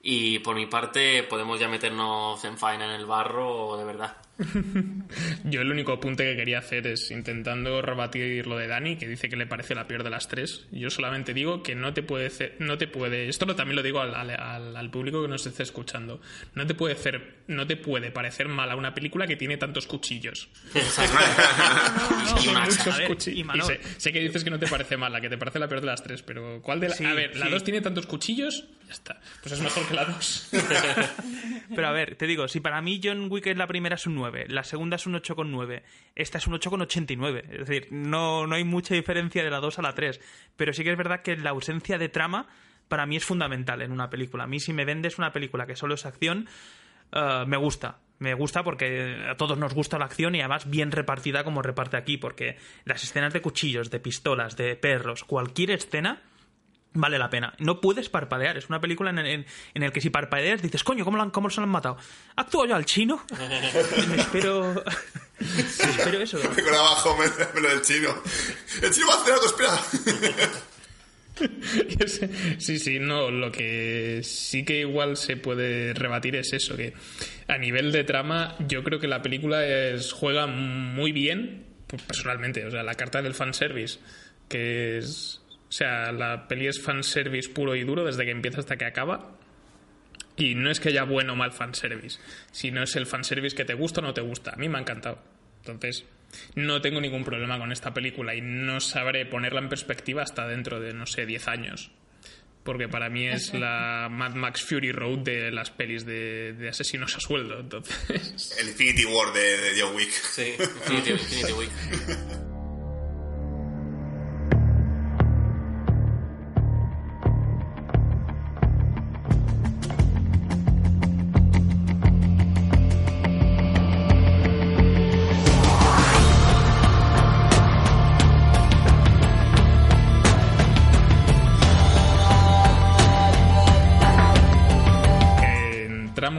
Y 0.02 0.38
por 0.40 0.56
mi 0.56 0.66
parte, 0.66 1.22
podemos 1.24 1.58
ya 1.58 1.68
meternos 1.68 2.44
en 2.44 2.58
faena 2.58 2.84
en 2.86 2.92
el 2.92 3.06
barro, 3.06 3.76
de 3.76 3.84
verdad. 3.84 4.16
Yo 5.44 5.62
el 5.62 5.70
único 5.70 5.92
apunte 5.92 6.24
que 6.24 6.36
quería 6.36 6.58
hacer 6.58 6.86
es 6.86 7.10
intentando 7.10 7.80
rebatir 7.80 8.46
lo 8.46 8.58
de 8.58 8.66
Dani, 8.66 8.96
que 8.96 9.08
dice 9.08 9.28
que 9.28 9.36
le 9.36 9.46
parece 9.46 9.74
la 9.74 9.86
peor 9.86 10.04
de 10.04 10.10
las 10.10 10.28
tres. 10.28 10.66
Yo 10.70 10.90
solamente 10.90 11.32
digo 11.32 11.62
que 11.62 11.74
no 11.74 11.94
te 11.94 12.02
puede 12.02 12.26
hacer, 12.26 12.56
no 12.58 12.76
te 12.76 12.86
puede, 12.86 13.28
esto 13.28 13.46
también 13.54 13.76
lo 13.76 13.82
digo 13.82 14.00
al, 14.00 14.14
al, 14.14 14.76
al, 14.76 14.90
público 14.90 15.22
que 15.22 15.28
nos 15.28 15.46
esté 15.46 15.62
escuchando, 15.62 16.20
no 16.54 16.66
te 16.66 16.74
puede 16.74 16.94
hacer, 16.94 17.36
no 17.46 17.66
te 17.66 17.76
puede 17.76 18.10
parecer 18.10 18.48
mala 18.48 18.76
una 18.76 18.94
película 18.94 19.26
que 19.26 19.36
tiene 19.36 19.56
tantos 19.56 19.86
cuchillos. 19.86 20.48
Y, 23.26 23.44
sé, 23.62 23.80
sé, 23.96 24.12
que 24.12 24.20
dices 24.20 24.44
que 24.44 24.50
no 24.50 24.58
te 24.58 24.66
parece 24.66 24.96
mala, 24.96 25.20
que 25.20 25.28
te 25.28 25.38
parece 25.38 25.58
la 25.58 25.68
peor 25.68 25.80
de 25.80 25.86
las 25.86 26.02
tres, 26.02 26.22
pero 26.22 26.60
¿cuál 26.62 26.80
de 26.80 26.88
la, 26.88 26.94
sí, 26.94 27.04
a 27.04 27.14
ver, 27.14 27.36
la 27.36 27.48
dos 27.48 27.64
tiene 27.64 27.80
tantos 27.80 28.06
cuchillos? 28.06 28.64
Ya 28.86 28.92
está. 28.92 29.20
Pues 29.42 29.52
es 29.52 29.60
mejor 29.60 29.86
que 29.86 29.94
la 29.94 30.04
dos. 30.04 30.48
pero 31.74 31.88
a 31.88 31.92
ver, 31.92 32.16
te 32.16 32.26
digo, 32.26 32.46
si 32.48 32.60
para 32.60 32.80
mí 32.82 33.00
John 33.02 33.28
Wick 33.30 33.46
es 33.46 33.56
la 33.56 33.66
primera 33.66 33.96
es 33.96 34.06
un 34.06 34.14
9, 34.14 34.25
la 34.48 34.64
segunda 34.64 34.96
es 34.96 35.06
un 35.06 35.14
8,9, 35.14 35.82
esta 36.14 36.38
es 36.38 36.46
un 36.46 36.54
8,89. 36.54 37.44
Es 37.50 37.66
decir, 37.66 37.88
no, 37.90 38.46
no 38.46 38.54
hay 38.54 38.64
mucha 38.64 38.94
diferencia 38.94 39.42
de 39.42 39.50
la 39.50 39.60
2 39.60 39.78
a 39.78 39.82
la 39.82 39.94
3. 39.94 40.20
Pero 40.56 40.72
sí 40.72 40.84
que 40.84 40.90
es 40.90 40.96
verdad 40.96 41.22
que 41.22 41.36
la 41.36 41.50
ausencia 41.50 41.98
de 41.98 42.08
trama 42.08 42.48
para 42.88 43.06
mí 43.06 43.16
es 43.16 43.24
fundamental 43.24 43.82
en 43.82 43.92
una 43.92 44.10
película. 44.10 44.44
A 44.44 44.46
mí 44.46 44.60
si 44.60 44.72
me 44.72 44.84
vendes 44.84 45.18
una 45.18 45.32
película 45.32 45.66
que 45.66 45.76
solo 45.76 45.94
es 45.94 46.06
acción, 46.06 46.48
uh, 47.12 47.46
me 47.46 47.56
gusta. 47.56 47.98
Me 48.18 48.32
gusta 48.32 48.62
porque 48.62 49.26
a 49.28 49.36
todos 49.36 49.58
nos 49.58 49.74
gusta 49.74 49.98
la 49.98 50.06
acción 50.06 50.34
y 50.34 50.40
además 50.40 50.70
bien 50.70 50.90
repartida 50.90 51.44
como 51.44 51.60
reparte 51.60 51.98
aquí, 51.98 52.16
porque 52.16 52.56
las 52.84 53.04
escenas 53.04 53.32
de 53.32 53.42
cuchillos, 53.42 53.90
de 53.90 54.00
pistolas, 54.00 54.56
de 54.56 54.74
perros, 54.76 55.24
cualquier 55.24 55.72
escena 55.72 56.22
vale 56.96 57.18
la 57.18 57.30
pena. 57.30 57.54
No 57.58 57.80
puedes 57.80 58.08
parpadear. 58.08 58.56
Es 58.56 58.68
una 58.68 58.80
película 58.80 59.10
en 59.10 59.18
en, 59.18 59.46
en 59.74 59.82
el 59.82 59.92
que 59.92 60.00
si 60.00 60.10
parpadeas 60.10 60.62
dices, 60.62 60.84
coño, 60.84 61.04
¿cómo, 61.04 61.16
lo, 61.16 61.32
cómo 61.32 61.50
se 61.50 61.60
lo 61.60 61.64
han 61.64 61.70
matado? 61.70 61.96
¿Actúo 62.36 62.66
yo 62.66 62.74
al 62.74 62.84
chino? 62.84 63.24
me 64.08 64.16
espero... 64.16 64.84
me 65.38 65.60
espero 65.60 66.20
eso. 66.20 66.38
Me 66.56 66.76
abajo 66.76 67.16
me, 67.16 67.26
me 67.54 67.60
lo 67.60 67.68
del 67.70 67.82
chino. 67.82 68.10
El 68.82 68.90
chino 68.90 69.06
va 69.08 69.14
a 69.14 69.22
hacer 69.22 69.32
algo, 69.34 69.46
espera. 69.46 69.78
sí, 72.58 72.78
sí, 72.78 72.98
no, 72.98 73.30
lo 73.30 73.52
que 73.52 74.20
sí 74.22 74.64
que 74.64 74.80
igual 74.80 75.16
se 75.16 75.36
puede 75.36 75.92
rebatir 75.94 76.36
es 76.36 76.52
eso, 76.52 76.76
que 76.76 76.94
a 77.48 77.58
nivel 77.58 77.92
de 77.92 78.04
trama 78.04 78.56
yo 78.66 78.82
creo 78.82 78.98
que 78.98 79.08
la 79.08 79.22
película 79.22 79.66
es, 79.66 80.12
juega 80.12 80.46
muy 80.46 81.12
bien, 81.12 81.66
pues, 81.86 82.02
personalmente, 82.02 82.64
o 82.66 82.70
sea, 82.70 82.82
la 82.82 82.94
carta 82.94 83.22
del 83.22 83.34
fanservice, 83.34 83.98
que 84.48 84.98
es... 84.98 85.42
O 85.76 85.78
sea, 85.78 86.10
la 86.10 86.48
peli 86.48 86.68
es 86.68 86.80
fanservice 86.80 87.50
puro 87.50 87.76
y 87.76 87.84
duro 87.84 88.02
desde 88.02 88.24
que 88.24 88.30
empieza 88.30 88.60
hasta 88.60 88.78
que 88.78 88.86
acaba. 88.86 89.36
Y 90.34 90.54
no 90.54 90.70
es 90.70 90.80
que 90.80 90.88
haya 90.88 91.04
bueno 91.04 91.34
o 91.34 91.36
mal 91.36 91.52
fanservice, 91.52 92.18
sino 92.50 92.82
es 92.82 92.96
el 92.96 93.04
fanservice 93.04 93.54
que 93.54 93.66
te 93.66 93.74
gusta 93.74 94.00
o 94.00 94.04
no 94.04 94.14
te 94.14 94.22
gusta. 94.22 94.52
A 94.52 94.56
mí 94.56 94.70
me 94.70 94.78
ha 94.78 94.80
encantado. 94.80 95.22
Entonces, 95.58 96.06
no 96.54 96.80
tengo 96.80 96.98
ningún 97.02 97.24
problema 97.24 97.58
con 97.58 97.72
esta 97.72 97.92
película 97.92 98.34
y 98.34 98.40
no 98.40 98.80
sabré 98.80 99.26
ponerla 99.26 99.60
en 99.60 99.68
perspectiva 99.68 100.22
hasta 100.22 100.48
dentro 100.48 100.80
de, 100.80 100.94
no 100.94 101.04
sé, 101.04 101.26
10 101.26 101.46
años. 101.46 101.90
Porque 102.62 102.88
para 102.88 103.10
mí 103.10 103.26
es 103.26 103.52
la 103.52 104.08
Mad 104.10 104.32
Max 104.32 104.62
Fury 104.62 104.92
Road 104.92 105.18
de 105.18 105.50
las 105.50 105.70
pelis 105.70 106.06
de, 106.06 106.54
de 106.54 106.70
asesinos 106.70 107.14
a 107.16 107.20
sueldo. 107.20 107.60
Entonces... 107.60 108.56
El 108.58 108.68
Infinity 108.68 109.04
War 109.04 109.30
de, 109.34 109.58
de 109.58 109.82
John 109.82 109.94
Wick. 109.94 110.10
Sí, 110.10 110.54
Infinity, 110.58 111.10
Infinity 111.10 111.52
Wick. 111.52 111.70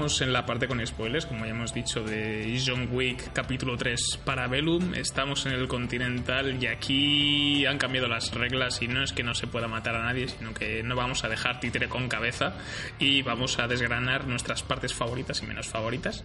En 0.07 0.31
la 0.31 0.45
parte 0.45 0.69
con 0.69 0.85
spoilers, 0.87 1.25
como 1.25 1.43
ya 1.45 1.51
hemos 1.51 1.73
dicho, 1.73 2.01
de 2.01 2.57
John 2.65 2.87
Wick 2.93 3.33
capítulo 3.33 3.75
3 3.75 4.21
para 4.23 4.47
Bellum. 4.47 4.93
Estamos 4.93 5.45
en 5.45 5.51
el 5.51 5.67
Continental 5.67 6.63
y 6.63 6.65
aquí 6.67 7.65
han 7.65 7.77
cambiado 7.77 8.07
las 8.07 8.33
reglas 8.33 8.81
y 8.81 8.87
no 8.87 9.03
es 9.03 9.11
que 9.11 9.23
no 9.23 9.35
se 9.35 9.47
pueda 9.47 9.67
matar 9.67 9.95
a 9.95 10.03
nadie, 10.03 10.29
sino 10.29 10.53
que 10.53 10.81
no 10.81 10.95
vamos 10.95 11.25
a 11.25 11.27
dejar 11.27 11.59
títere 11.59 11.89
con 11.89 12.07
cabeza 12.07 12.53
y 12.99 13.21
vamos 13.21 13.59
a 13.59 13.67
desgranar 13.67 14.27
nuestras 14.27 14.63
partes 14.63 14.93
favoritas 14.93 15.43
y 15.43 15.45
menos 15.45 15.67
favoritas. 15.67 16.23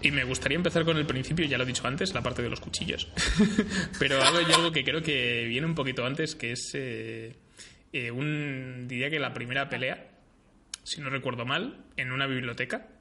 Y 0.00 0.12
me 0.12 0.22
gustaría 0.22 0.56
empezar 0.56 0.84
con 0.84 0.96
el 0.96 1.04
principio, 1.04 1.44
ya 1.44 1.58
lo 1.58 1.64
he 1.64 1.66
dicho 1.66 1.88
antes, 1.88 2.14
la 2.14 2.22
parte 2.22 2.40
de 2.40 2.50
los 2.50 2.60
cuchillos. 2.60 3.08
Pero 3.98 4.22
hay 4.22 4.52
algo 4.52 4.70
que 4.70 4.84
creo 4.84 5.02
que 5.02 5.44
viene 5.48 5.66
un 5.66 5.74
poquito 5.74 6.06
antes, 6.06 6.36
que 6.36 6.52
es 6.52 6.70
eh, 6.74 7.34
eh, 7.92 8.12
un, 8.12 8.86
diría 8.86 9.10
que 9.10 9.18
la 9.18 9.34
primera 9.34 9.68
pelea, 9.68 10.06
si 10.84 11.00
no 11.00 11.10
recuerdo 11.10 11.44
mal, 11.44 11.84
en 11.96 12.12
una 12.12 12.28
biblioteca. 12.28 12.91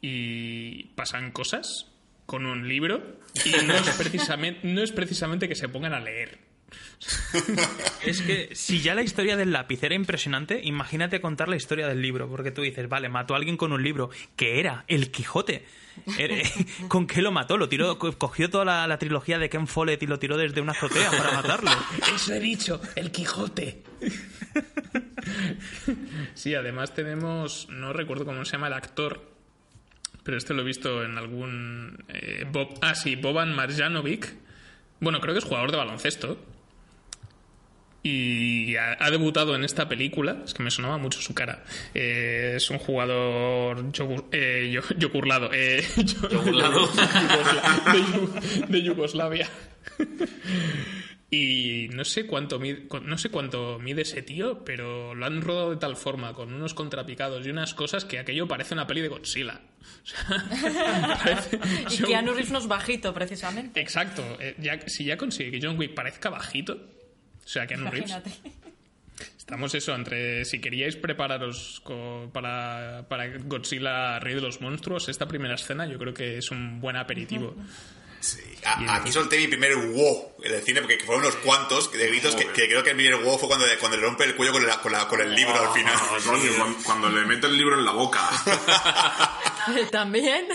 Y 0.00 0.84
pasan 0.94 1.30
cosas 1.32 1.86
con 2.26 2.44
un 2.46 2.68
libro 2.68 3.18
y 3.44 3.50
no 3.66 3.74
es 3.74 3.88
precisamente, 3.96 4.60
no 4.66 4.82
es 4.82 4.92
precisamente 4.92 5.48
que 5.48 5.54
se 5.54 5.68
pongan 5.68 5.94
a 5.94 6.00
leer. 6.00 6.38
Es 8.04 8.20
que 8.22 8.54
si 8.54 8.80
ya 8.80 8.94
la 8.94 9.02
historia 9.02 9.36
del 9.36 9.52
lápiz 9.52 9.82
era 9.82 9.94
impresionante, 9.94 10.60
imagínate 10.62 11.20
contar 11.20 11.48
la 11.48 11.56
historia 11.56 11.86
del 11.88 12.00
libro, 12.02 12.28
porque 12.28 12.50
tú 12.50 12.62
dices, 12.62 12.88
vale, 12.88 13.08
mató 13.08 13.34
a 13.34 13.36
alguien 13.36 13.56
con 13.56 13.72
un 13.72 13.82
libro, 13.82 14.10
que 14.36 14.58
era 14.60 14.84
el 14.88 15.10
Quijote. 15.10 15.64
¿Con 16.88 17.06
qué 17.06 17.22
lo 17.22 17.30
mató? 17.32 17.56
Lo 17.56 17.68
tiró, 17.68 17.98
co- 17.98 18.16
cogió 18.18 18.50
toda 18.50 18.64
la, 18.64 18.86
la 18.86 18.98
trilogía 18.98 19.38
de 19.38 19.48
Ken 19.48 19.66
Follett 19.66 20.02
y 20.02 20.06
lo 20.06 20.18
tiró 20.18 20.36
desde 20.36 20.60
una 20.60 20.72
azotea 20.72 21.10
para 21.10 21.32
matarlo. 21.32 21.70
Eso 22.14 22.34
he 22.34 22.40
dicho, 22.40 22.80
el 22.96 23.10
Quijote. 23.12 23.82
Sí, 26.34 26.54
además 26.54 26.94
tenemos, 26.94 27.68
no 27.70 27.92
recuerdo 27.92 28.24
cómo 28.24 28.44
se 28.44 28.52
llama 28.52 28.66
el 28.68 28.72
actor, 28.74 29.35
pero 30.26 30.36
este 30.36 30.52
lo 30.52 30.60
he 30.60 30.64
visto 30.66 31.02
en 31.02 31.16
algún... 31.16 32.04
eh, 32.08 32.44
Bob, 32.52 32.74
ah, 32.82 32.94
sí, 32.94 33.16
Boban 33.16 33.54
Marjanovic. 33.54 34.34
Bueno, 35.00 35.20
creo 35.20 35.32
que 35.34 35.38
es 35.38 35.44
jugador 35.44 35.70
de 35.70 35.76
baloncesto. 35.78 36.38
Y 38.02 38.76
ha, 38.76 38.96
ha 39.00 39.10
debutado 39.10 39.56
en 39.56 39.64
esta 39.64 39.88
película, 39.88 40.42
es 40.44 40.54
que 40.54 40.62
me 40.62 40.70
sonaba 40.70 40.96
mucho 40.96 41.20
su 41.20 41.34
cara. 41.34 41.64
Eh, 41.92 42.52
es 42.56 42.70
un 42.70 42.78
jugador 42.78 43.90
yogur- 43.92 44.26
eh, 44.30 44.70
yo- 44.72 44.82
yogurlado. 44.96 45.50
eh, 45.52 45.82
yo- 45.96 46.28
Yogurlado. 46.30 46.88
de 48.68 48.82
Yugoslavia. 48.82 49.48
Y 51.28 51.88
no 51.92 52.04
sé 52.04 52.24
cuánto 52.26 52.60
mide, 52.60 52.86
no 53.02 53.18
sé 53.18 53.30
cuánto 53.30 53.80
mide 53.80 54.02
ese 54.02 54.22
tío, 54.22 54.62
pero 54.64 55.12
lo 55.14 55.26
han 55.26 55.42
rodado 55.42 55.70
de 55.70 55.76
tal 55.76 55.96
forma, 55.96 56.32
con 56.34 56.52
unos 56.52 56.72
contrapicados 56.72 57.44
y 57.44 57.50
unas 57.50 57.74
cosas, 57.74 58.04
que 58.04 58.20
aquello 58.20 58.46
parece 58.46 58.74
una 58.74 58.86
peli 58.86 59.00
de 59.00 59.08
Godzilla. 59.08 59.60
O 60.02 60.06
sea, 60.08 61.18
parece- 61.22 61.56
Y 61.90 61.96
John- 61.98 62.06
Keanu 62.06 62.32
Reeves 62.32 62.50
no 62.52 62.58
es 62.58 62.68
bajito, 62.68 63.12
precisamente. 63.12 63.80
Exacto. 63.80 64.22
eh, 64.40 64.54
ya- 64.58 64.88
si 64.88 65.04
ya 65.04 65.16
consigue 65.16 65.50
que 65.50 65.60
John 65.66 65.76
Wick 65.78 65.94
parezca 65.94 66.30
bajito, 66.30 66.74
o 66.74 67.48
sea, 67.48 67.66
Keanu 67.66 67.90
Reeves, 67.90 68.16
estamos 69.36 69.74
eso, 69.74 69.94
entre 69.96 70.44
si 70.44 70.60
queríais 70.60 70.94
prepararos 70.96 71.80
co- 71.82 72.30
para, 72.32 73.06
para 73.08 73.26
Godzilla 73.38 74.20
Rey 74.20 74.34
de 74.36 74.40
los 74.42 74.60
Monstruos, 74.60 75.08
esta 75.08 75.26
primera 75.26 75.54
escena 75.56 75.86
yo 75.86 75.98
creo 75.98 76.14
que 76.14 76.38
es 76.38 76.50
un 76.52 76.80
buen 76.80 76.96
aperitivo. 76.96 77.56
Sí. 78.20 78.40
A- 78.64 78.96
aquí 78.96 79.12
solté 79.12 79.38
mi 79.38 79.46
primer 79.46 79.76
wow 79.76 80.32
en 80.42 80.54
el 80.54 80.62
cine, 80.62 80.80
porque 80.80 80.98
fueron 81.04 81.24
unos 81.24 81.36
cuantos 81.36 81.92
de 81.92 82.06
gritos 82.08 82.34
que, 82.34 82.46
que 82.48 82.66
creo 82.68 82.82
que 82.82 82.90
el 82.90 82.96
primer 82.96 83.16
wow 83.22 83.38
fue 83.38 83.48
cuando, 83.48 83.64
cuando 83.78 83.96
le 83.96 84.02
rompe 84.04 84.24
el 84.24 84.34
cuello 84.34 84.52
con, 84.52 84.66
la- 84.66 84.80
con, 84.80 84.90
la- 84.92 85.06
con 85.06 85.20
el 85.20 85.34
libro 85.34 85.54
al 85.58 85.72
final. 85.72 85.94
Ah, 85.96 86.16
coño, 86.24 86.50
cuando, 86.56 86.78
cuando 86.82 87.08
le 87.10 87.24
mete 87.26 87.46
el 87.46 87.56
libro 87.56 87.78
en 87.78 87.84
la 87.84 87.92
boca. 87.92 88.28
También. 89.90 90.46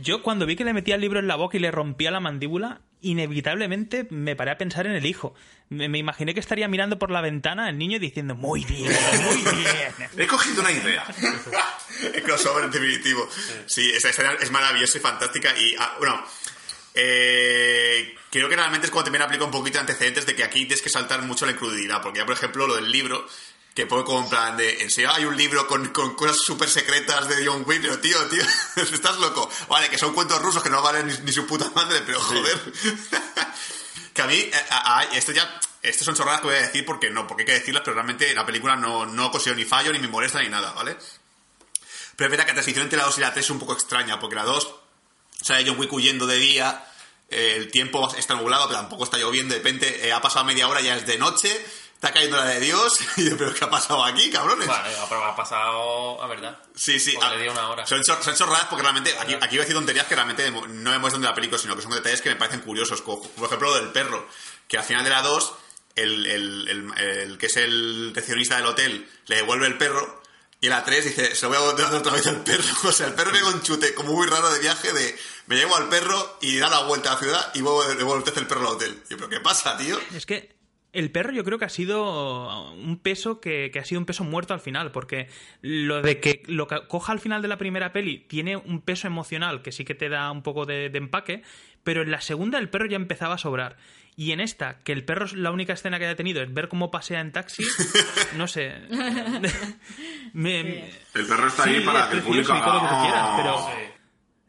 Yo 0.00 0.22
cuando 0.22 0.46
vi 0.46 0.56
que 0.56 0.64
le 0.64 0.74
metía 0.74 0.96
el 0.96 1.00
libro 1.00 1.20
en 1.20 1.26
la 1.26 1.36
boca 1.36 1.56
y 1.56 1.60
le 1.60 1.70
rompía 1.70 2.10
la 2.10 2.20
mandíbula, 2.20 2.80
inevitablemente 3.00 4.06
me 4.10 4.36
paré 4.36 4.50
a 4.50 4.58
pensar 4.58 4.86
en 4.86 4.92
el 4.92 5.06
hijo. 5.06 5.34
Me, 5.68 5.86
imaginé 5.98 6.34
que 6.34 6.40
estaría 6.40 6.68
mirando 6.68 6.98
por 6.98 7.10
la 7.10 7.20
ventana 7.20 7.68
el 7.68 7.78
niño 7.78 7.98
diciendo, 7.98 8.34
muy 8.34 8.64
bien, 8.64 8.92
muy 9.24 9.36
bien. 9.56 9.92
He 10.18 10.26
cogido 10.26 10.60
una 10.60 10.72
idea. 10.72 11.04
el 12.14 12.22
crossover 12.22 12.70
definitivo. 12.70 13.28
Sí, 13.66 13.90
esa 13.90 14.10
escena 14.10 14.32
es 14.40 14.50
maravillosa 14.50 14.98
y 14.98 15.00
fantástica. 15.00 15.56
Y, 15.58 15.74
ah, 15.78 15.96
bueno, 15.98 16.24
eh, 16.94 18.14
creo 18.30 18.48
que 18.48 18.56
realmente 18.56 18.86
es 18.86 18.90
cuando 18.90 19.06
también 19.06 19.22
aplica 19.22 19.44
un 19.44 19.50
poquito 19.50 19.74
de 19.74 19.80
antecedentes 19.80 20.26
de 20.26 20.34
que 20.34 20.44
aquí 20.44 20.60
tienes 20.60 20.82
que 20.82 20.90
saltar 20.90 21.22
mucho 21.22 21.46
la 21.46 21.52
incredulidad. 21.52 22.02
Porque 22.02 22.18
ya, 22.18 22.26
por 22.26 22.34
ejemplo, 22.34 22.66
lo 22.66 22.76
del 22.76 22.90
libro, 22.90 23.26
que 23.76 23.86
pone 23.86 24.02
como 24.04 24.20
en 24.24 24.28
plan 24.30 24.56
de, 24.56 24.82
en 24.82 24.90
serio 24.90 25.12
hay 25.12 25.26
un 25.26 25.36
libro 25.36 25.66
con, 25.68 25.88
con 25.90 26.14
cosas 26.16 26.38
súper 26.44 26.68
secretas 26.70 27.28
de 27.28 27.46
John 27.46 27.62
Wick, 27.66 27.82
pero 27.82 28.00
tío, 28.00 28.18
tío, 28.28 28.42
estás 28.76 29.18
loco. 29.18 29.48
Vale, 29.68 29.90
que 29.90 29.98
son 29.98 30.14
cuentos 30.14 30.40
rusos 30.40 30.62
que 30.62 30.70
no 30.70 30.80
valen 30.82 31.06
ni, 31.06 31.12
ni 31.18 31.30
su 31.32 31.46
puta 31.46 31.70
madre, 31.74 32.00
pero 32.06 32.18
joder. 32.20 32.58
que 34.14 34.22
a 34.22 34.26
mí, 34.26 34.34
eh, 34.36 34.52
a- 34.70 35.00
a- 35.00 35.04
esto 35.04 35.32
ya, 35.32 35.60
estas 35.82 36.06
son 36.06 36.14
chorradas 36.16 36.40
que 36.40 36.46
voy 36.46 36.56
a 36.56 36.62
decir 36.62 36.84
porque 36.86 37.10
no, 37.10 37.26
porque 37.26 37.42
hay 37.42 37.46
que 37.46 37.52
decirlas, 37.52 37.82
pero 37.84 37.94
realmente 37.94 38.32
la 38.34 38.46
película 38.46 38.76
no, 38.76 39.04
no 39.04 39.30
considero 39.30 39.56
ni 39.58 39.64
fallo, 39.66 39.92
ni 39.92 39.98
me 39.98 40.08
molesta, 40.08 40.40
ni 40.42 40.48
nada, 40.48 40.72
¿vale? 40.72 40.96
Pero 42.16 42.28
es 42.28 42.30
verdad 42.30 42.44
que 42.46 42.52
la 42.52 42.54
transición 42.54 42.84
entre 42.84 42.96
la 42.98 43.04
2 43.04 43.18
y 43.18 43.20
la 43.20 43.32
3 43.34 43.44
es 43.44 43.50
un 43.50 43.58
poco 43.58 43.74
extraña, 43.74 44.18
porque 44.18 44.36
la 44.36 44.44
2 44.44 44.74
sale 45.42 45.64
John 45.68 45.78
Wick 45.78 45.92
huyendo 45.92 46.26
de 46.26 46.36
día, 46.38 46.82
eh, 47.28 47.54
el 47.58 47.70
tiempo 47.70 48.10
está 48.16 48.34
nublado, 48.36 48.68
pero 48.68 48.80
tampoco 48.80 49.04
está 49.04 49.18
lloviendo, 49.18 49.52
de 49.52 49.58
repente 49.60 50.08
eh, 50.08 50.12
ha 50.14 50.20
pasado 50.22 50.46
media 50.46 50.66
hora, 50.66 50.80
ya 50.80 50.96
es 50.96 51.06
de 51.06 51.18
noche, 51.18 51.62
está 51.96 52.12
cayendo 52.12 52.36
la 52.36 52.44
de 52.46 52.60
Dios, 52.60 52.98
y 53.16 53.28
yo, 53.28 53.36
pero 53.36 53.52
¿qué 53.52 53.64
ha 53.64 53.70
pasado 53.70 54.04
aquí, 54.04 54.30
cabrones? 54.30 54.66
Bueno, 54.66 54.82
pero 55.08 55.24
ha 55.24 55.34
pasado 55.34 56.22
a 56.22 56.26
verdad. 56.28 56.56
Sí, 56.74 57.00
sí. 57.00 57.14
Ah, 57.20 57.30
le 57.34 57.42
dio 57.42 57.52
una 57.52 57.68
hora. 57.68 57.86
Son, 57.86 58.02
son 58.04 58.34
chorradas 58.36 58.66
porque 58.66 58.82
realmente 58.82 59.14
aquí, 59.18 59.34
aquí 59.34 59.48
voy 59.56 59.58
a 59.58 59.60
decir 59.62 59.74
tonterías 59.74 60.06
que 60.06 60.14
realmente 60.14 60.50
no 60.50 60.90
me 60.90 60.98
muestran 60.98 61.22
de 61.22 61.28
la 61.28 61.34
película, 61.34 61.58
sino 61.60 61.74
que 61.74 61.82
son 61.82 61.92
detalles 61.92 62.22
que 62.22 62.28
me 62.30 62.36
parecen 62.36 62.60
curiosos. 62.60 63.02
como, 63.02 63.22
por 63.22 63.46
ejemplo, 63.46 63.70
lo 63.70 63.76
del 63.76 63.92
perro, 63.92 64.28
que 64.68 64.78
al 64.78 64.84
final 64.84 65.02
de 65.04 65.10
la 65.10 65.22
2, 65.22 65.52
el, 65.96 66.26
el- 66.26 66.68
el- 66.68 66.98
el 66.98 67.38
que 67.38 67.46
es 67.46 67.56
el 67.56 68.12
recepcionista 68.14 68.56
del 68.56 68.66
hotel 68.66 69.10
le 69.26 69.36
devuelve 69.36 69.66
el 69.66 69.78
perro. 69.78 70.22
Y 70.60 70.66
en 70.66 70.72
la 70.72 70.84
3 70.84 71.04
dice, 71.04 71.34
se 71.34 71.42
lo 71.42 71.48
voy 71.50 71.58
a 71.58 71.60
devolver 71.60 72.00
otra 72.00 72.12
vez 72.12 72.26
al 72.26 72.42
perro. 72.42 72.64
O 72.84 72.92
sea, 72.92 73.06
el 73.08 73.14
perro 73.14 73.30
pega 73.32 73.48
un 73.48 73.62
chute 73.62 73.94
como 73.94 74.12
muy 74.12 74.26
raro 74.26 74.50
de 74.50 74.58
viaje 74.58 74.92
de 74.92 75.18
me 75.46 75.56
llevo 75.56 75.76
al 75.76 75.88
perro 75.88 76.38
y 76.40 76.58
da 76.58 76.68
la 76.68 76.80
vuelta 76.84 77.10
a 77.10 77.14
la 77.14 77.20
ciudad 77.20 77.50
y 77.54 77.60
vuelvo, 77.60 77.84
devuelve 77.94 78.32
el 78.34 78.46
perro 78.46 78.60
al 78.62 78.66
hotel. 78.74 79.02
Y 79.06 79.10
yo, 79.10 79.16
pero 79.16 79.28
¿qué 79.28 79.40
pasa, 79.40 79.76
tío? 79.76 79.98
Es 80.14 80.24
que 80.26 80.55
el 80.92 81.10
perro 81.10 81.32
yo 81.32 81.44
creo 81.44 81.58
que 81.58 81.64
ha 81.66 81.70
sido 81.70 82.72
un 82.72 82.98
peso 82.98 83.40
que, 83.40 83.70
que 83.72 83.78
ha 83.78 83.84
sido 83.84 84.00
un 84.00 84.06
peso 84.06 84.24
muerto 84.24 84.54
al 84.54 84.60
final, 84.60 84.92
porque 84.92 85.28
lo 85.60 86.00
de 86.02 86.20
que 86.20 86.42
lo 86.46 86.66
que 86.66 86.86
coja 86.88 87.12
al 87.12 87.20
final 87.20 87.42
de 87.42 87.48
la 87.48 87.58
primera 87.58 87.92
peli 87.92 88.18
tiene 88.28 88.56
un 88.56 88.80
peso 88.80 89.06
emocional 89.06 89.62
que 89.62 89.72
sí 89.72 89.84
que 89.84 89.94
te 89.94 90.08
da 90.08 90.30
un 90.30 90.42
poco 90.42 90.64
de, 90.64 90.88
de 90.88 90.98
empaque, 90.98 91.42
pero 91.84 92.02
en 92.02 92.10
la 92.10 92.20
segunda 92.20 92.58
el 92.58 92.68
perro 92.70 92.86
ya 92.86 92.96
empezaba 92.96 93.34
a 93.34 93.38
sobrar. 93.38 93.76
Y 94.18 94.32
en 94.32 94.40
esta, 94.40 94.78
que 94.78 94.92
el 94.92 95.04
perro 95.04 95.26
la 95.34 95.50
única 95.50 95.74
escena 95.74 95.98
que 95.98 96.06
haya 96.06 96.16
tenido 96.16 96.42
es 96.42 96.52
ver 96.54 96.68
cómo 96.68 96.90
pasea 96.90 97.20
en 97.20 97.32
taxi, 97.32 97.62
no 98.38 98.48
sé. 98.48 98.72
Me- 100.32 100.88
El 101.14 101.26
perro 101.26 101.46
está 101.48 101.64
ahí 101.64 101.80
Sí, 101.80 101.84
para 101.84 102.00
es 102.00 102.06
que 102.06 102.16
el 102.16 102.22
público 102.22 102.56
y 102.56 102.60
todo 102.60 102.74
lo 102.82 103.36
pero- 103.36 103.66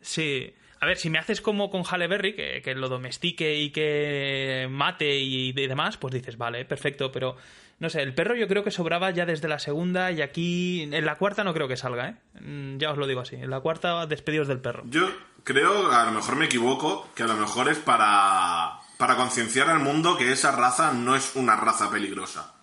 Sí. 0.01 0.53
A 0.79 0.85
ver, 0.85 0.97
si 0.97 1.09
me 1.09 1.17
haces 1.19 1.41
como 1.41 1.69
con 1.69 1.83
Halle 1.83 2.07
Berry, 2.07 2.35
que, 2.35 2.61
que 2.61 2.75
lo 2.75 2.87
domestique 2.89 3.55
y 3.55 3.71
que 3.71 4.67
mate 4.69 5.17
y, 5.17 5.49
y 5.49 5.67
demás, 5.67 5.97
pues 5.97 6.13
dices, 6.13 6.37
vale, 6.37 6.65
perfecto, 6.65 7.11
pero 7.11 7.35
no 7.79 7.89
sé, 7.89 8.01
el 8.01 8.13
perro 8.13 8.35
yo 8.35 8.47
creo 8.47 8.63
que 8.63 8.71
sobraba 8.71 9.11
ya 9.11 9.25
desde 9.25 9.47
la 9.47 9.59
segunda 9.59 10.11
y 10.11 10.21
aquí 10.21 10.83
en 10.91 11.05
la 11.05 11.15
cuarta 11.15 11.43
no 11.43 11.53
creo 11.53 11.67
que 11.67 11.77
salga, 11.77 12.09
¿eh? 12.09 12.15
Mm, 12.41 12.77
Ya 12.77 12.91
os 12.91 12.97
lo 12.97 13.07
digo 13.07 13.21
así, 13.21 13.35
en 13.35 13.49
la 13.49 13.59
cuarta 13.59 14.05
despedidos 14.05 14.47
del 14.47 14.59
perro. 14.59 14.83
Yo 14.85 15.09
creo, 15.43 15.91
a 15.91 16.05
lo 16.05 16.11
mejor 16.11 16.35
me 16.35 16.45
equivoco, 16.45 17.09
que 17.15 17.23
a 17.23 17.27
lo 17.27 17.35
mejor 17.35 17.69
es 17.69 17.77
para, 17.79 18.79
para 18.97 19.15
concienciar 19.15 19.69
al 19.69 19.79
mundo 19.79 20.17
que 20.17 20.31
esa 20.31 20.51
raza 20.51 20.91
no 20.91 21.15
es 21.15 21.35
una 21.35 21.55
raza 21.55 21.89
peligrosa. 21.89 22.53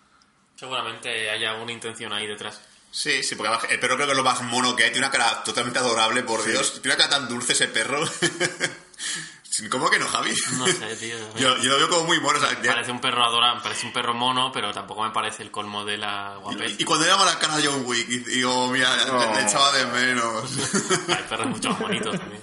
Seguramente 0.56 1.30
haya 1.30 1.54
una 1.54 1.72
intención 1.72 2.12
ahí 2.12 2.26
detrás. 2.26 2.62
Sí, 2.97 3.24
sí, 3.24 3.34
porque 3.34 3.53
el 3.74 3.80
perro 3.80 3.97
creo 3.97 4.07
que 4.07 4.12
es 4.12 4.16
lo 4.16 4.22
más 4.22 4.40
mono 4.42 4.76
que 4.76 4.84
hay. 4.84 4.90
Tiene 4.92 5.05
una 5.07 5.11
cara 5.12 5.42
totalmente 5.42 5.80
adorable, 5.80 6.22
por 6.22 6.45
Dios. 6.45 6.74
Tiene 6.80 6.95
una 6.95 6.97
cara 6.97 7.11
tan 7.18 7.28
dulce 7.28 7.53
ese 7.53 7.66
perro. 7.66 8.05
¿Cómo 9.70 9.88
que 9.90 9.99
no, 9.99 10.07
Javi? 10.09 10.32
No 10.59 10.66
sé, 10.66 10.97
tío. 10.97 11.16
Yo, 11.36 11.57
yo 11.59 11.70
lo 11.72 11.76
veo 11.78 11.88
como 11.88 12.05
muy 12.05 12.20
mono. 12.20 12.38
o 12.38 12.40
sea, 12.40 12.61
ya- 12.62 12.72
Parece 12.72 12.92
un 12.92 13.01
perro 13.01 13.24
adorable, 13.24 13.62
parece 13.62 13.86
un 13.86 13.92
perro 13.92 14.14
mono, 14.14 14.51
pero 14.53 14.72
tampoco 14.72 15.03
me 15.03 15.11
parece 15.11 15.42
el 15.42 15.51
colmo 15.51 15.84
de 15.84 15.97
la 15.97 16.36
guapez. 16.40 16.72
y, 16.78 16.82
y 16.82 16.84
cuando 16.84 17.05
llama 17.07 17.24
la 17.24 17.38
cara 17.38 17.57
de 17.57 17.66
John 17.66 17.82
Wick, 17.84 18.09
y 18.09 18.18
digo, 18.18 18.68
mira, 18.70 18.97
le- 18.97 19.11
Oh. 19.11 19.34
le, 19.34 19.42
echaba 19.42 19.72
de 19.72 19.86
menos. 19.86 20.51
Hay 21.09 21.24
perros 21.28 21.47
mucho 21.49 21.70
más 21.70 21.78
bonitos 21.80 22.16
también. 22.18 22.42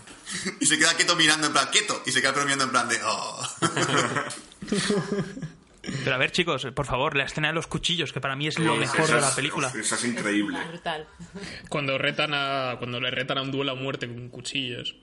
y 0.60 0.66
se 0.66 0.78
queda 0.78 0.93
quieto 0.95 1.16
mirando 1.16 1.47
en 1.47 1.54
plan, 1.54 1.68
quieto. 1.72 2.02
Y 2.06 2.12
se 2.12 2.20
queda 2.22 2.30
el 2.30 2.34
perro 2.36 2.45
mirando 2.45 2.64
en 2.66 2.72
plan 2.72 2.89
de, 2.89 2.99
oh. 3.06 3.49
Pero 5.82 6.13
a 6.15 6.17
ver, 6.17 6.32
chicos, 6.32 6.65
por 6.75 6.86
favor, 6.86 7.15
la 7.17 7.23
escena 7.23 7.47
de 7.49 7.53
los 7.55 7.67
cuchillos, 7.67 8.13
que 8.13 8.21
para 8.21 8.36
mí 8.36 8.47
es 8.47 8.59
lo 8.59 8.75
mejor 8.75 9.01
Esa 9.01 9.15
de 9.15 9.21
la 9.21 9.27
es- 9.29 9.34
película. 9.36 9.71
Esa 9.75 9.95
es 9.95 10.05
increíble. 10.05 10.57
Brutal. 10.69 11.07
Cuando 11.69 11.97
retan 11.97 12.32
a. 12.34 12.75
Cuando 12.77 12.99
le 12.99 13.09
retan 13.11 13.38
a 13.38 13.41
un 13.41 13.51
duelo 13.51 13.71
a 13.71 13.75
muerte 13.75 14.07
con 14.07 14.29
cuchillos. 14.29 14.95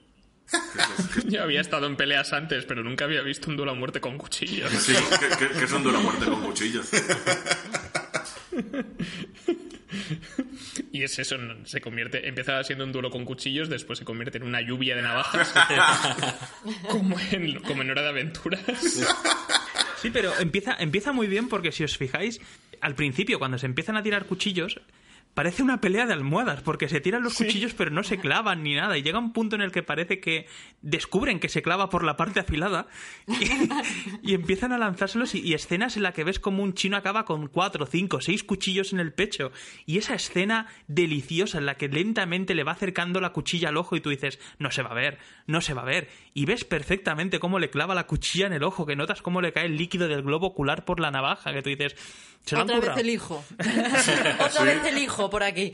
Yo 1.25 1.43
había 1.43 1.61
estado 1.61 1.85
en 1.85 1.95
peleas 1.95 2.33
antes, 2.33 2.65
pero 2.65 2.81
nunca 2.83 3.05
había 3.05 3.21
visto 3.21 3.49
un 3.49 3.57
duelo 3.57 3.71
a 3.73 3.75
muerte 3.75 3.99
con 4.01 4.17
cuchillos. 4.17 4.71
Sí, 4.71 4.93
que- 5.37 5.59
que 5.59 5.67
son 5.67 5.83
de 5.83 5.89
una 5.89 5.99
muerte 5.99 6.25
con 6.25 6.41
cuchillos. 6.43 6.89
Y 10.91 11.03
es 11.03 11.17
eso, 11.19 11.35
se 11.65 11.81
convierte, 11.81 12.27
empieza 12.27 12.63
siendo 12.63 12.83
un 12.83 12.91
duelo 12.91 13.09
con 13.09 13.25
cuchillos, 13.25 13.69
después 13.69 13.99
se 13.99 14.05
convierte 14.05 14.37
en 14.37 14.43
una 14.43 14.61
lluvia 14.61 14.95
de 14.95 15.01
navajas. 15.01 15.53
como, 16.89 17.17
en, 17.31 17.59
como 17.61 17.81
en 17.83 17.91
Hora 17.91 18.01
de 18.03 18.09
Aventuras. 18.09 18.61
Sí, 20.01 20.09
pero 20.11 20.31
empieza, 20.39 20.75
empieza 20.79 21.11
muy 21.11 21.27
bien 21.27 21.49
porque 21.49 21.71
si 21.71 21.83
os 21.83 21.97
fijáis, 21.97 22.39
al 22.81 22.95
principio, 22.95 23.39
cuando 23.39 23.57
se 23.57 23.65
empiezan 23.65 23.97
a 23.97 24.03
tirar 24.03 24.25
cuchillos, 24.25 24.79
parece 25.33 25.63
una 25.63 25.79
pelea 25.79 26.05
de 26.05 26.13
almohadas, 26.13 26.61
porque 26.61 26.89
se 26.89 26.99
tiran 26.99 27.23
los 27.23 27.35
cuchillos 27.35 27.73
pero 27.73 27.91
no 27.91 28.03
se 28.03 28.17
clavan 28.17 28.63
ni 28.63 28.75
nada. 28.75 28.97
Y 28.97 29.03
llega 29.03 29.19
un 29.19 29.31
punto 29.31 29.55
en 29.55 29.61
el 29.61 29.71
que 29.71 29.83
parece 29.83 30.19
que 30.19 30.47
descubren 30.81 31.39
que 31.39 31.49
se 31.49 31.61
clava 31.61 31.89
por 31.89 32.03
la 32.03 32.17
parte 32.17 32.41
afilada 32.41 32.87
y, 33.27 33.33
y 34.31 34.33
empiezan 34.33 34.73
a 34.73 34.77
lanzárselos 34.77 35.35
y, 35.35 35.41
y 35.41 35.53
escenas 35.53 35.95
en 35.97 36.03
la 36.03 36.11
que 36.11 36.23
ves 36.23 36.39
como 36.39 36.63
un 36.63 36.73
chino 36.73 36.97
acaba 36.97 37.25
con 37.25 37.47
cuatro, 37.47 37.85
cinco, 37.85 38.21
seis 38.21 38.43
cuchillos 38.43 38.91
en 38.91 38.99
el 38.99 39.13
pecho. 39.13 39.51
Y 39.85 39.97
esa 39.97 40.15
escena 40.15 40.67
deliciosa 40.87 41.57
en 41.57 41.65
la 41.65 41.75
que 41.75 41.87
lentamente 41.87 42.53
le 42.55 42.63
va 42.63 42.73
acercando 42.73 43.21
la 43.21 43.31
cuchilla 43.31 43.69
al 43.69 43.77
ojo 43.77 43.95
y 43.95 44.01
tú 44.01 44.09
dices, 44.09 44.39
no 44.57 44.71
se 44.71 44.81
va 44.81 44.91
a 44.91 44.95
ver, 44.95 45.19
no 45.47 45.61
se 45.61 45.73
va 45.73 45.83
a 45.83 45.85
ver. 45.85 46.09
Y 46.33 46.45
ves 46.45 46.65
perfectamente 46.65 47.39
cómo 47.39 47.59
le 47.59 47.69
clava 47.69 47.95
la 47.95 48.07
cuchilla 48.07 48.47
en 48.47 48.53
el 48.53 48.63
ojo, 48.63 48.85
que 48.85 48.95
notas 48.95 49.21
cómo 49.21 49.41
le 49.41 49.53
cae 49.53 49.65
el 49.65 49.77
líquido 49.77 50.07
del 50.07 50.21
globo 50.23 50.47
ocular 50.47 50.85
por 50.85 50.99
la 50.99 51.11
navaja, 51.11 51.53
que 51.53 51.61
tú 51.61 51.69
dices, 51.69 51.95
se 52.45 52.55
lo 52.55 52.61
han 52.61 52.67
Otra 52.69 52.75
vez 52.75 52.83
currado". 52.83 53.01
el 53.01 53.09
hijo. 53.09 53.43
Otra 54.45 54.63
vez 54.63 54.85
el 54.85 54.97
hijo 54.97 55.18
por 55.27 55.41
aquí. 55.41 55.73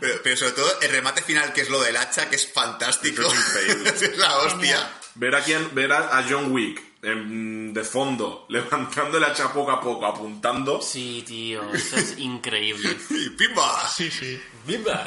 Pero, 0.00 0.20
pero 0.22 0.36
sobre 0.36 0.52
todo 0.52 0.80
el 0.80 0.90
remate 0.90 1.20
final, 1.20 1.52
que 1.52 1.60
es 1.60 1.68
lo 1.68 1.80
del 1.82 1.96
hacha, 1.98 2.30
que 2.30 2.36
es 2.36 2.50
fantástico. 2.50 3.20
Es 3.22 3.34
increíble. 3.34 3.90
es 3.94 4.16
la 4.16 4.38
hostia. 4.38 4.90
Ver 5.16 5.34
a, 5.34 5.42
quién, 5.42 5.74
ver 5.74 5.92
a, 5.92 6.16
a 6.16 6.24
John 6.28 6.52
Wick 6.52 6.80
em, 7.02 7.72
de 7.72 7.84
fondo, 7.84 8.46
levantando 8.48 9.18
el 9.18 9.24
hacha 9.24 9.52
poco 9.52 9.72
a 9.72 9.80
poco, 9.80 10.06
apuntando. 10.06 10.80
Sí, 10.80 11.24
tío, 11.26 11.74
eso 11.74 11.96
es 11.96 12.16
increíble. 12.18 12.96
Y 13.10 13.30
¡pimba! 13.30 13.88
Sí, 13.88 14.10
sí. 14.10 14.40
¡Viva! 14.66 15.04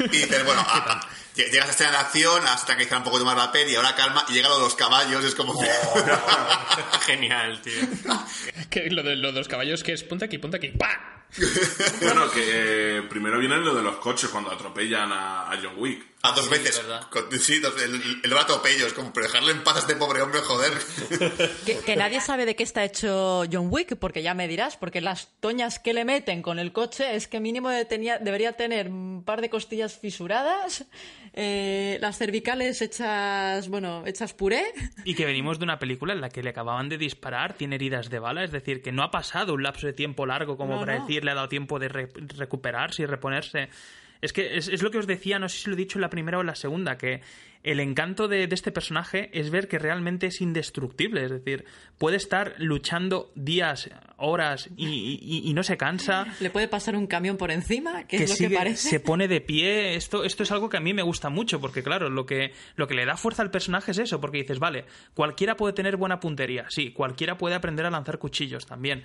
Y 0.00 0.08
dices, 0.08 0.44
bueno, 0.44 0.64
ah, 0.66 0.84
ah, 0.88 1.08
llega 1.34 1.64
esa 1.64 1.70
escena 1.70 1.90
de 1.90 1.96
acción, 1.98 2.42
hasta 2.46 2.66
tranquilizar 2.66 2.98
un 2.98 3.04
poco 3.04 3.24
más 3.24 3.36
la 3.36 3.52
peli, 3.52 3.74
ahora 3.74 3.94
calma, 3.94 4.24
y 4.28 4.32
llega 4.32 4.48
lo 4.48 4.56
de 4.56 4.64
los 4.64 4.74
caballos, 4.74 5.24
es 5.24 5.34
como 5.34 5.58
que... 5.58 5.68
Genial, 7.02 7.60
tío. 7.60 7.82
Que 8.70 8.90
lo 8.90 9.02
de, 9.02 9.16
lo 9.16 9.32
de 9.32 9.38
los 9.38 9.48
caballos 9.48 9.82
que 9.82 9.92
es 9.92 10.02
ponte 10.02 10.24
aquí, 10.24 10.38
ponte 10.38 10.56
aquí. 10.56 10.68
¡Pa! 10.68 11.23
Bueno, 12.00 12.30
que 12.30 12.98
eh, 12.98 13.02
primero 13.02 13.38
viene 13.38 13.56
lo 13.58 13.74
de 13.74 13.82
los 13.82 13.96
coches 13.96 14.30
cuando 14.30 14.50
atropellan 14.50 15.12
a, 15.12 15.50
a 15.50 15.58
John 15.62 15.74
Wick. 15.76 16.13
A 16.26 16.32
dos 16.32 16.46
Sí, 16.46 16.50
veces. 16.50 16.82
Con- 17.10 17.30
sí, 17.38 17.58
dos- 17.60 17.74
el, 17.82 18.20
el 18.24 18.30
rato 18.30 18.60
pellos, 18.62 18.92
como, 18.94 19.12
pero 19.12 19.26
dejarle 19.26 19.52
en 19.52 19.62
paz 19.62 19.76
a 19.76 19.78
este 19.80 19.94
pobre 19.94 20.22
hombre, 20.22 20.40
joder. 20.40 20.72
Que, 21.66 21.78
que 21.80 21.96
nadie 21.96 22.20
sabe 22.20 22.46
de 22.46 22.56
qué 22.56 22.62
está 22.62 22.82
hecho 22.82 23.42
John 23.52 23.68
Wick, 23.70 23.96
porque 23.96 24.22
ya 24.22 24.32
me 24.32 24.48
dirás, 24.48 24.76
porque 24.78 25.00
las 25.02 25.28
toñas 25.40 25.78
que 25.78 25.92
le 25.92 26.04
meten 26.06 26.40
con 26.40 26.58
el 26.58 26.72
coche 26.72 27.14
es 27.14 27.28
que 27.28 27.40
mínimo 27.40 27.68
de- 27.68 27.84
tenía- 27.84 28.18
debería 28.18 28.52
tener 28.54 28.88
un 28.88 29.22
par 29.24 29.40
de 29.42 29.50
costillas 29.50 29.98
fisuradas, 29.98 30.86
eh, 31.34 31.98
las 32.00 32.16
cervicales 32.16 32.80
hechas, 32.80 33.68
bueno, 33.68 34.04
hechas 34.06 34.32
puré. 34.32 34.64
Y 35.04 35.14
que 35.14 35.26
venimos 35.26 35.58
de 35.58 35.64
una 35.64 35.78
película 35.78 36.14
en 36.14 36.20
la 36.22 36.30
que 36.30 36.42
le 36.42 36.50
acababan 36.50 36.88
de 36.88 36.96
disparar, 36.96 37.52
tiene 37.54 37.74
heridas 37.76 38.08
de 38.08 38.18
bala, 38.18 38.44
es 38.44 38.50
decir, 38.50 38.80
que 38.82 38.92
no 38.92 39.02
ha 39.02 39.10
pasado 39.10 39.52
un 39.54 39.62
lapso 39.62 39.86
de 39.86 39.92
tiempo 39.92 40.24
largo 40.24 40.56
como 40.56 40.74
No, 40.74 40.80
para 40.80 40.96
no. 40.96 41.02
decir 41.06 41.22
le 41.24 41.32
ha 41.32 41.34
dado 41.34 41.48
tiempo 41.48 41.78
de 41.78 41.88
re- 41.88 42.08
recuperarse 42.38 43.02
y 43.02 43.06
reponerse. 43.06 43.68
Es 44.24 44.32
que 44.32 44.56
es, 44.56 44.68
es 44.68 44.82
lo 44.82 44.90
que 44.90 44.98
os 44.98 45.06
decía, 45.06 45.38
no 45.38 45.48
sé 45.48 45.58
si 45.58 45.68
lo 45.68 45.74
he 45.74 45.78
dicho 45.78 45.98
en 45.98 46.02
la 46.02 46.10
primera 46.10 46.38
o 46.38 46.40
en 46.40 46.46
la 46.46 46.54
segunda, 46.54 46.96
que 46.96 47.20
el 47.62 47.80
encanto 47.80 48.28
de, 48.28 48.46
de 48.46 48.54
este 48.54 48.70
personaje 48.72 49.30
es 49.32 49.50
ver 49.50 49.68
que 49.68 49.78
realmente 49.78 50.26
es 50.26 50.40
indestructible, 50.40 51.24
es 51.24 51.30
decir, 51.30 51.64
puede 51.98 52.16
estar 52.16 52.54
luchando 52.58 53.32
días, 53.34 53.90
horas 54.16 54.68
y, 54.76 54.86
y- 54.86 55.48
y 55.48 55.54
no 55.54 55.62
se 55.62 55.76
cansa 55.76 56.26
Le 56.40 56.50
puede 56.50 56.68
pasar 56.68 56.94
un 56.96 57.06
camión 57.06 57.36
por 57.36 57.50
encima, 57.50 58.04
que, 58.06 58.18
que 58.18 58.24
es 58.24 58.30
lo 58.30 58.36
sigue, 58.36 58.48
que 58.50 58.54
parece. 58.56 58.88
se 58.88 59.00
pone 59.00 59.28
de 59.28 59.40
pie. 59.42 59.94
Esto, 59.94 60.24
esto 60.24 60.42
es 60.42 60.52
algo 60.52 60.68
que 60.68 60.76
a 60.76 60.80
mí 60.80 60.92
me 60.94 61.02
gusta 61.02 61.28
mucho, 61.30 61.60
porque 61.60 61.82
claro, 61.82 62.08
lo 62.10 62.24
que, 62.26 62.52
lo 62.76 62.86
que 62.86 62.94
le 62.94 63.04
da 63.06 63.16
fuerza 63.16 63.42
al 63.42 63.50
personaje 63.50 63.90
es 63.92 63.98
eso, 63.98 64.20
porque 64.20 64.38
dices, 64.38 64.58
vale, 64.58 64.84
cualquiera 65.14 65.56
puede 65.56 65.72
tener 65.74 65.96
buena 65.96 66.20
puntería, 66.20 66.66
sí, 66.70 66.92
cualquiera 66.92 67.36
puede 67.38 67.54
aprender 67.56 67.86
a 67.86 67.90
lanzar 67.90 68.18
cuchillos 68.18 68.66
también. 68.66 69.04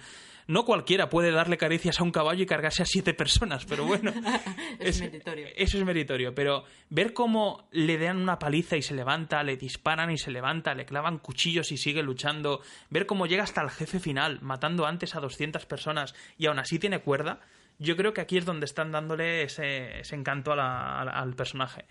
No 0.50 0.66
cualquiera 0.66 1.10
puede 1.10 1.30
darle 1.30 1.60
caricias 1.60 2.00
a 2.00 2.04
un 2.04 2.10
caballo 2.10 2.42
y 2.42 2.48
cargarse 2.48 2.82
a 2.82 2.86
siete 2.88 3.14
personas, 3.14 3.66
pero 3.66 3.86
bueno. 3.86 4.12
Es 4.80 5.00
meritorio. 5.00 5.46
Eso 5.56 5.78
es 5.78 5.86
meritorio, 5.86 6.34
pero 6.34 6.64
ver 6.90 7.14
cómo 7.14 7.68
le 7.72 8.00
dan 8.00 8.18
una 8.18 8.40
paliza 8.40 8.76
y 8.76 8.82
se 8.82 8.96
levanta, 8.96 9.44
le 9.44 9.58
disparan 9.58 10.10
y 10.10 10.18
se 10.18 10.32
levanta, 10.32 10.74
le 10.74 10.86
clavan 10.86 11.20
cuchillos 11.20 11.72
y 11.72 11.78
sigue 11.78 12.02
luchando, 12.02 12.62
ver 12.90 13.06
cómo 13.06 13.28
llega 13.28 13.44
hasta 13.44 13.62
el 13.62 13.70
jefe 13.70 14.00
final, 14.00 14.40
matando 14.42 14.88
antes 14.88 15.16
a 15.16 15.20
200 15.20 15.68
personas 15.68 16.16
y 16.40 16.48
aún 16.48 16.58
así 16.58 16.80
tiene 16.80 17.02
cuerda, 17.02 17.42
yo 17.80 17.96
creo 17.96 18.14
que 18.14 18.22
aquí 18.22 18.38
es 18.38 18.46
donde 18.46 18.66
están 18.66 18.92
dándole 18.92 19.44
ese, 19.44 20.02
encanto 20.12 20.52
al 20.54 21.36
personaje. 21.36 21.86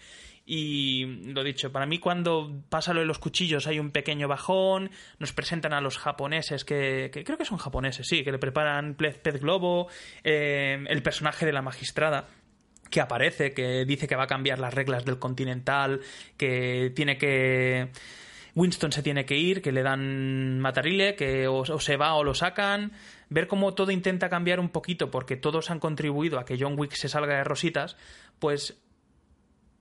Y 0.44 1.04
lo 1.32 1.44
dicho, 1.44 1.72
para 1.72 1.84
mí 1.84 1.98
cuando 1.98 2.62
pasa 2.70 2.94
lo 2.94 3.00
de 3.00 3.06
los 3.06 3.18
cuchillos 3.18 3.66
hay 3.66 3.78
un 3.78 3.90
pequeño 3.90 4.28
bajón, 4.28 4.90
nos 5.18 5.32
presentan 5.32 5.74
a 5.74 5.80
los 5.80 5.98
japoneses 5.98 6.64
que, 6.64 7.10
que 7.12 7.22
creo 7.22 7.36
que 7.36 7.44
son 7.44 7.58
japoneses, 7.58 8.06
sí, 8.06 8.24
que 8.24 8.32
le 8.32 8.38
preparan 8.38 8.94
pez, 8.94 9.18
pez 9.18 9.40
globo, 9.40 9.88
eh, 10.24 10.82
el 10.88 11.02
personaje 11.02 11.44
de 11.44 11.52
la 11.52 11.60
magistrada 11.60 12.28
que 12.90 13.00
aparece, 13.00 13.52
que 13.52 13.84
dice 13.84 14.06
que 14.06 14.16
va 14.16 14.24
a 14.24 14.26
cambiar 14.26 14.58
las 14.58 14.72
reglas 14.72 15.04
del 15.04 15.18
continental, 15.18 16.00
que 16.36 16.92
tiene 16.94 17.18
que... 17.18 17.90
Winston 18.58 18.90
se 18.90 19.02
tiene 19.02 19.24
que 19.24 19.36
ir, 19.36 19.62
que 19.62 19.70
le 19.70 19.84
dan 19.84 20.58
matarile, 20.58 21.14
que 21.14 21.46
o, 21.46 21.64
se 21.64 21.96
va 21.96 22.14
o 22.14 22.24
lo 22.24 22.34
sacan. 22.34 22.92
Ver 23.28 23.46
cómo 23.46 23.74
todo 23.74 23.92
intenta 23.92 24.28
cambiar 24.28 24.58
un 24.58 24.70
poquito 24.70 25.10
porque 25.10 25.36
todos 25.36 25.70
han 25.70 25.78
contribuido 25.78 26.38
a 26.38 26.44
que 26.44 26.58
John 26.58 26.74
Wick 26.76 26.92
se 26.92 27.08
salga 27.08 27.36
de 27.36 27.44
rositas, 27.44 27.96
pues 28.40 28.82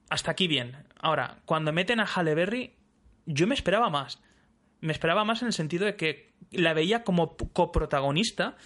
hasta 0.08 0.30
aquí 0.30 0.46
bien. 0.46 0.76
Ahora, 1.00 1.38
cuando 1.44 1.72
meten 1.72 1.98
a 1.98 2.06
Halle 2.06 2.34
Berry, 2.34 2.74
yo 3.26 3.46
me 3.48 3.54
esperaba 3.54 3.90
más. 3.90 4.20
Me 4.80 4.92
esperaba 4.92 5.24
más 5.24 5.42
en 5.42 5.48
el 5.48 5.54
sentido 5.54 5.84
de 5.84 5.96
que 5.96 6.32
la 6.52 6.72
veía 6.72 7.02
como 7.02 7.36
coprotagonista 7.36 8.56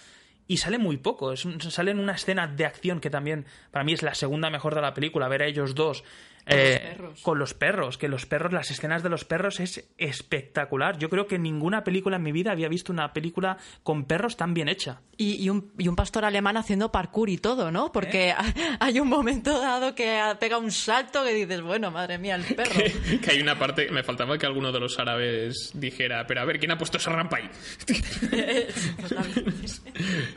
y 0.47 0.57
sale 0.57 0.77
muy 0.77 0.97
poco. 0.97 1.35
Sale 1.35 1.91
en 1.91 1.99
una 1.99 2.13
escena 2.13 2.45
de 2.47 2.65
acción 2.65 2.99
que 2.99 3.09
también 3.09 3.45
para 3.71 3.83
mí 3.83 3.93
es 3.93 4.03
la 4.03 4.13
segunda 4.13 4.51
mejor 4.51 4.75
de 4.75 4.81
la 4.81 4.93
película. 4.93 5.27
Ver 5.27 5.41
a 5.41 5.47
ellos 5.47 5.73
dos 5.73 6.03
Con 6.45 6.57
los 6.57 6.65
eh, 6.69 6.79
perros. 6.95 7.21
con 7.21 7.39
los 7.39 7.53
perros. 7.53 7.97
Que 7.97 8.07
los 8.07 8.25
perros, 8.25 8.51
las 8.53 8.69
escenas 8.71 9.01
de 9.03 9.09
los 9.09 9.23
perros 9.25 9.59
es 9.59 9.87
espectacular. 9.97 10.97
Yo 10.97 11.09
creo 11.09 11.27
que 11.27 11.39
ninguna 11.39 11.83
película 11.83 12.17
en 12.17 12.23
mi 12.23 12.31
vida 12.31 12.51
había 12.51 12.67
visto 12.67 12.91
una 12.91 13.13
película 13.13 13.57
con 13.83 14.05
perros 14.05 14.35
tan 14.37 14.53
bien 14.53 14.67
hecha. 14.69 15.01
Y, 15.17 15.43
y 15.43 15.49
un, 15.49 15.71
y 15.77 15.87
un 15.87 15.95
pastor 15.95 16.25
alemán 16.25 16.57
haciendo 16.57 16.91
parkour 16.91 17.29
y 17.29 17.37
todo, 17.37 17.71
¿no? 17.71 17.91
Porque 17.91 18.29
¿Eh? 18.29 18.35
hay 18.79 18.99
un 18.99 19.07
momento 19.07 19.59
dado 19.59 19.95
que 19.95 20.19
pega 20.39 20.57
un 20.57 20.71
salto 20.71 21.23
que 21.23 21.33
dices, 21.33 21.61
bueno, 21.61 21.91
madre 21.91 22.17
mía, 22.17 22.35
el 22.35 22.43
perro. 22.55 22.71
Que, 22.71 23.19
que 23.19 23.31
hay 23.31 23.41
una 23.41 23.57
parte, 23.57 23.89
me 23.91 24.03
faltaba 24.03 24.37
que 24.37 24.45
alguno 24.45 24.71
de 24.71 24.79
los 24.79 24.97
árabes 24.99 25.71
dijera, 25.75 26.25
pero 26.27 26.41
a 26.41 26.45
ver, 26.45 26.59
¿quién 26.59 26.71
ha 26.71 26.77
puesto 26.77 26.97
esa 26.97 27.11
rampa 27.11 27.37
ahí? 27.37 27.49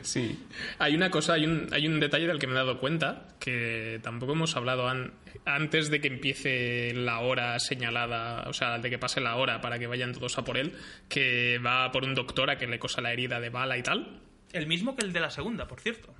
Sí. 0.01 0.39
Hay 0.79 0.95
una 0.95 1.09
cosa, 1.09 1.33
hay 1.33 1.45
un, 1.45 1.67
hay 1.71 1.87
un 1.87 1.99
detalle 1.99 2.27
del 2.27 2.39
que 2.39 2.47
me 2.47 2.53
he 2.53 2.57
dado 2.57 2.79
cuenta, 2.79 3.27
que 3.39 3.99
tampoco 4.03 4.33
hemos 4.33 4.55
hablado 4.55 4.87
an- 4.87 5.13
antes 5.45 5.89
de 5.89 5.96
de 5.97 6.01
que 6.01 6.13
empiece 6.13 6.93
la 6.93 7.19
hora 7.19 7.59
señalada, 7.59 8.47
o 8.47 8.53
sea, 8.53 8.77
de 8.77 8.89
que 8.89 8.97
pase 8.97 9.19
la 9.19 9.35
hora 9.35 9.61
para 9.61 9.79
que 9.79 9.87
vayan 9.87 10.13
todos 10.13 10.37
a 10.37 10.43
por 10.43 10.57
él, 10.57 10.73
que 11.09 11.57
va 11.59 11.91
por 11.91 12.03
un 12.03 12.13
doctor 12.13 12.49
a 12.49 12.57
que 12.57 12.67
le 12.67 12.79
cosa 12.79 13.01
la 13.01 13.11
herida 13.11 13.39
de 13.39 13.49
bala 13.49 13.77
y 13.77 13.83
tal. 13.83 14.21
El 14.53 14.67
mismo 14.67 14.95
que 14.95 15.05
el 15.05 15.13
de 15.13 15.19
la 15.19 15.29
segunda, 15.29 15.67
por 15.67 15.81
cierto. 15.81 16.13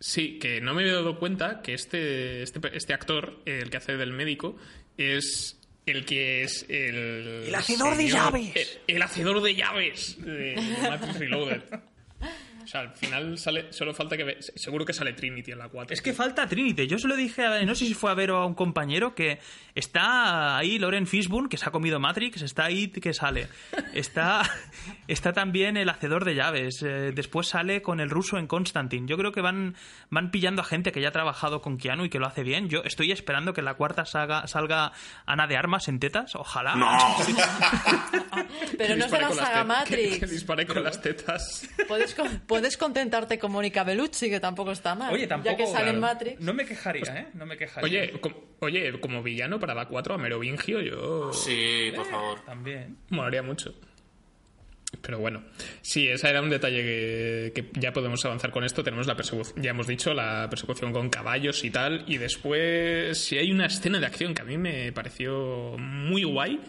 Sí, 0.00 0.38
que 0.38 0.60
no 0.60 0.74
me 0.74 0.82
había 0.82 0.94
dado 0.94 1.18
cuenta 1.18 1.62
que 1.62 1.74
este, 1.74 2.42
este, 2.42 2.60
este 2.72 2.94
actor, 2.94 3.40
el 3.44 3.70
que 3.70 3.76
hace 3.76 3.96
del 3.96 4.12
médico, 4.12 4.56
es 4.96 5.58
el 5.86 6.04
que 6.04 6.42
es 6.42 6.66
el... 6.68 7.44
El 7.46 7.54
hacedor 7.54 7.96
de 7.96 8.08
llaves. 8.08 8.80
El, 8.86 8.96
el 8.96 9.02
hacedor 9.02 9.42
de 9.42 9.54
llaves 9.54 10.16
de, 10.20 10.32
de 10.32 10.88
Matrix 10.90 11.18
Reloaded. 11.18 11.62
O 12.66 12.68
sea, 12.68 12.80
al 12.80 12.90
final 12.96 13.38
sale, 13.38 13.72
solo 13.72 13.94
falta 13.94 14.16
que... 14.16 14.24
ve- 14.24 14.38
Seguro 14.40 14.84
que 14.84 14.92
sale 14.92 15.12
Trinity 15.12 15.52
en 15.52 15.58
la 15.58 15.68
4. 15.68 15.94
Es 15.94 16.02
que 16.02 16.12
falta 16.12 16.48
Trinity. 16.48 16.88
Yo 16.88 16.98
se 16.98 17.06
lo 17.06 17.14
dije, 17.14 17.46
a, 17.46 17.62
no 17.64 17.76
sé 17.76 17.86
si 17.86 17.94
fue 17.94 18.10
a 18.10 18.14
ver 18.14 18.32
o 18.32 18.38
a 18.38 18.46
un 18.46 18.54
compañero, 18.54 19.14
que 19.14 19.38
está 19.76 20.56
ahí 20.58 20.78
Loren 20.80 21.06
Fishburne, 21.06 21.48
que 21.48 21.56
se 21.58 21.66
ha 21.66 21.70
comido 21.70 22.00
Matrix, 22.00 22.42
está 22.42 22.64
ahí 22.64 22.88
que 22.88 23.14
sale. 23.14 23.46
Está, 23.94 24.42
está 25.08 25.32
también 25.32 25.76
el 25.76 25.88
hacedor 25.88 26.24
de 26.24 26.34
llaves. 26.34 26.82
eh, 26.82 27.12
después 27.14 27.46
sale 27.46 27.82
con 27.82 28.00
el 28.00 28.10
ruso 28.10 28.36
en 28.36 28.48
Constantine. 28.48 29.06
Yo 29.06 29.16
creo 29.16 29.30
que 29.30 29.40
van, 29.42 29.76
van 30.10 30.32
pillando 30.32 30.62
a 30.62 30.64
gente 30.64 30.90
que 30.90 31.00
ya 31.00 31.08
ha 31.08 31.12
trabajado 31.12 31.62
con 31.62 31.78
Keanu 31.78 32.04
y 32.06 32.10
que 32.10 32.18
lo 32.18 32.26
hace 32.26 32.42
bien. 32.42 32.68
Yo 32.68 32.82
estoy 32.84 33.12
esperando 33.12 33.52
que 33.52 33.60
en 33.60 33.66
la 33.66 33.74
cuarta 33.74 34.04
saga, 34.06 34.46
salga 34.48 34.90
Ana 35.24 35.46
de 35.46 35.56
Armas 35.56 35.86
en 35.86 36.00
tetas. 36.00 36.34
Ojalá. 36.34 36.74
No, 36.74 36.88
Pero 38.78 38.96
no 38.96 39.08
será 39.08 39.32
saga 39.32 39.64
Matrix. 39.64 40.14
Que, 40.14 40.20
que 40.20 40.26
dispare 40.26 40.66
con 40.66 40.82
las 40.82 41.00
tetas. 41.00 41.68
Puedes, 41.88 42.14
con- 42.14 42.40
puedes 42.60 42.76
contentarte 42.76 43.38
con 43.38 43.52
Mónica 43.52 43.84
Bellucci, 43.84 44.28
que 44.30 44.40
tampoco 44.40 44.72
está 44.72 44.94
mal. 44.94 45.12
Oye, 45.14 45.26
tampoco. 45.26 45.50
Ya 45.50 45.56
que 45.56 45.66
sale 45.66 45.90
en 45.90 46.00
Matrix. 46.00 46.40
No 46.40 46.54
me 46.54 46.64
quejaría, 46.64 47.02
¿eh? 47.20 47.26
No 47.34 47.46
me 47.46 47.56
quejaría. 47.56 47.84
Oye, 47.84 48.20
com- 48.20 48.34
oye, 48.60 49.00
como 49.00 49.22
villano 49.22 49.58
para 49.60 49.74
la 49.74 49.86
4 49.86 50.14
a 50.14 50.18
Merovingio 50.18 50.80
yo... 50.80 51.32
Sí, 51.32 51.90
por 51.94 52.06
favor. 52.06 52.40
También. 52.44 52.96
Molaría 53.10 53.42
mucho. 53.42 53.74
Pero 55.02 55.18
bueno, 55.18 55.42
sí, 55.82 56.08
ese 56.08 56.28
era 56.30 56.40
un 56.40 56.48
detalle 56.48 56.82
que, 56.82 57.52
que 57.54 57.80
ya 57.80 57.92
podemos 57.92 58.24
avanzar 58.24 58.50
con 58.50 58.64
esto. 58.64 58.82
Tenemos 58.82 59.06
la 59.06 59.16
persecución, 59.16 59.62
ya 59.62 59.70
hemos 59.70 59.86
dicho, 59.86 60.14
la 60.14 60.46
persecución 60.48 60.92
con 60.92 61.10
caballos 61.10 61.64
y 61.64 61.70
tal. 61.70 62.04
Y 62.06 62.16
después, 62.18 63.18
si 63.18 63.36
hay 63.36 63.52
una 63.52 63.66
escena 63.66 64.00
de 64.00 64.06
acción 64.06 64.32
que 64.32 64.42
a 64.42 64.44
mí 64.44 64.56
me 64.56 64.92
pareció 64.92 65.76
muy 65.78 66.22
guay 66.24 66.60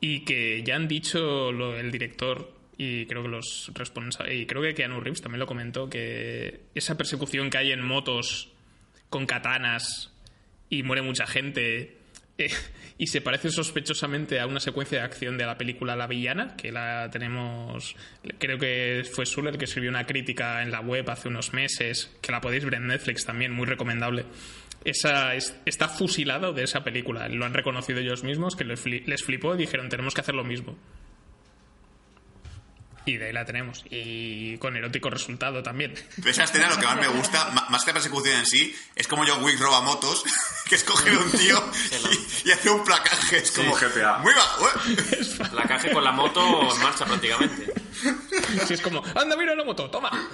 y 0.00 0.24
que 0.24 0.62
ya 0.64 0.76
han 0.76 0.88
dicho 0.88 1.52
lo- 1.52 1.76
el 1.78 1.92
director 1.92 2.52
y 2.78 3.06
creo 3.06 3.22
que 3.22 3.28
los 3.28 3.70
responsables, 3.74 4.36
y 4.40 4.46
creo 4.46 4.62
que 4.62 4.74
Keanu 4.74 5.00
Reeves 5.00 5.22
también 5.22 5.40
lo 5.40 5.46
comentó, 5.46 5.88
que 5.88 6.60
esa 6.74 6.96
persecución 6.96 7.48
que 7.50 7.58
hay 7.58 7.72
en 7.72 7.82
motos 7.84 8.50
con 9.08 9.26
katanas 9.26 10.12
y 10.68 10.82
muere 10.82 11.00
mucha 11.02 11.26
gente 11.26 11.96
eh, 12.38 12.50
y 12.98 13.06
se 13.06 13.20
parece 13.22 13.50
sospechosamente 13.50 14.40
a 14.40 14.46
una 14.46 14.60
secuencia 14.60 14.98
de 14.98 15.04
acción 15.04 15.38
de 15.38 15.46
la 15.46 15.56
película 15.56 15.96
La 15.96 16.06
Villana, 16.06 16.54
que 16.56 16.70
la 16.72 17.08
tenemos, 17.10 17.94
creo 18.38 18.58
que 18.58 19.04
fue 19.10 19.24
Suller 19.26 19.56
que 19.56 19.64
escribió 19.64 19.88
una 19.90 20.04
crítica 20.06 20.62
en 20.62 20.70
la 20.70 20.80
web 20.80 21.08
hace 21.08 21.28
unos 21.28 21.52
meses, 21.54 22.14
que 22.20 22.32
la 22.32 22.40
podéis 22.40 22.64
ver 22.64 22.74
en 22.74 22.88
Netflix 22.88 23.24
también, 23.24 23.52
muy 23.52 23.66
recomendable. 23.66 24.24
Esa 24.84 25.34
es- 25.34 25.58
está 25.66 25.88
fusilado 25.88 26.52
de 26.52 26.62
esa 26.64 26.84
película, 26.84 27.28
lo 27.28 27.44
han 27.44 27.54
reconocido 27.54 28.00
ellos 28.00 28.22
mismos, 28.22 28.54
que 28.54 28.64
les 28.64 29.22
flipó 29.24 29.54
y 29.54 29.58
dijeron 29.58 29.88
tenemos 29.88 30.14
que 30.14 30.20
hacer 30.20 30.34
lo 30.34 30.44
mismo. 30.44 30.78
Y 33.06 33.16
de 33.18 33.26
ahí 33.26 33.32
la 33.32 33.44
tenemos. 33.44 33.84
Y 33.88 34.58
con 34.58 34.76
erótico 34.76 35.08
resultado 35.08 35.62
también. 35.62 35.94
De 36.16 36.30
esa 36.30 36.44
escena 36.44 36.68
lo 36.68 36.76
que 36.78 36.86
más 36.86 36.96
me 36.96 37.06
gusta, 37.08 37.50
más 37.70 37.82
que 37.84 37.90
la 37.90 37.94
persecución 37.94 38.40
en 38.40 38.46
sí, 38.46 38.74
es 38.96 39.06
como 39.06 39.24
John 39.26 39.42
Wick 39.44 39.58
roba 39.60 39.80
motos, 39.80 40.24
que 40.68 40.74
es 40.74 40.82
coger 40.84 41.16
un 41.16 41.30
tío 41.30 41.62
y, 42.44 42.48
y 42.48 42.52
hace 42.52 42.68
un 42.68 42.84
placaje. 42.84 43.38
Es 43.38 43.52
como 43.52 43.74
GTA. 43.74 44.18
Muy 44.18 44.32
va, 44.34 44.58
ué. 44.60 44.70
La 45.54 45.62
caje 45.62 45.90
con 45.92 46.02
la 46.02 46.12
moto 46.12 46.74
en 46.74 46.82
marcha 46.82 47.04
prácticamente. 47.04 47.72
Si 48.66 48.74
es 48.74 48.80
como, 48.82 49.02
anda, 49.14 49.36
mira 49.36 49.54
la 49.54 49.64
moto, 49.64 49.88
toma. 49.88 50.10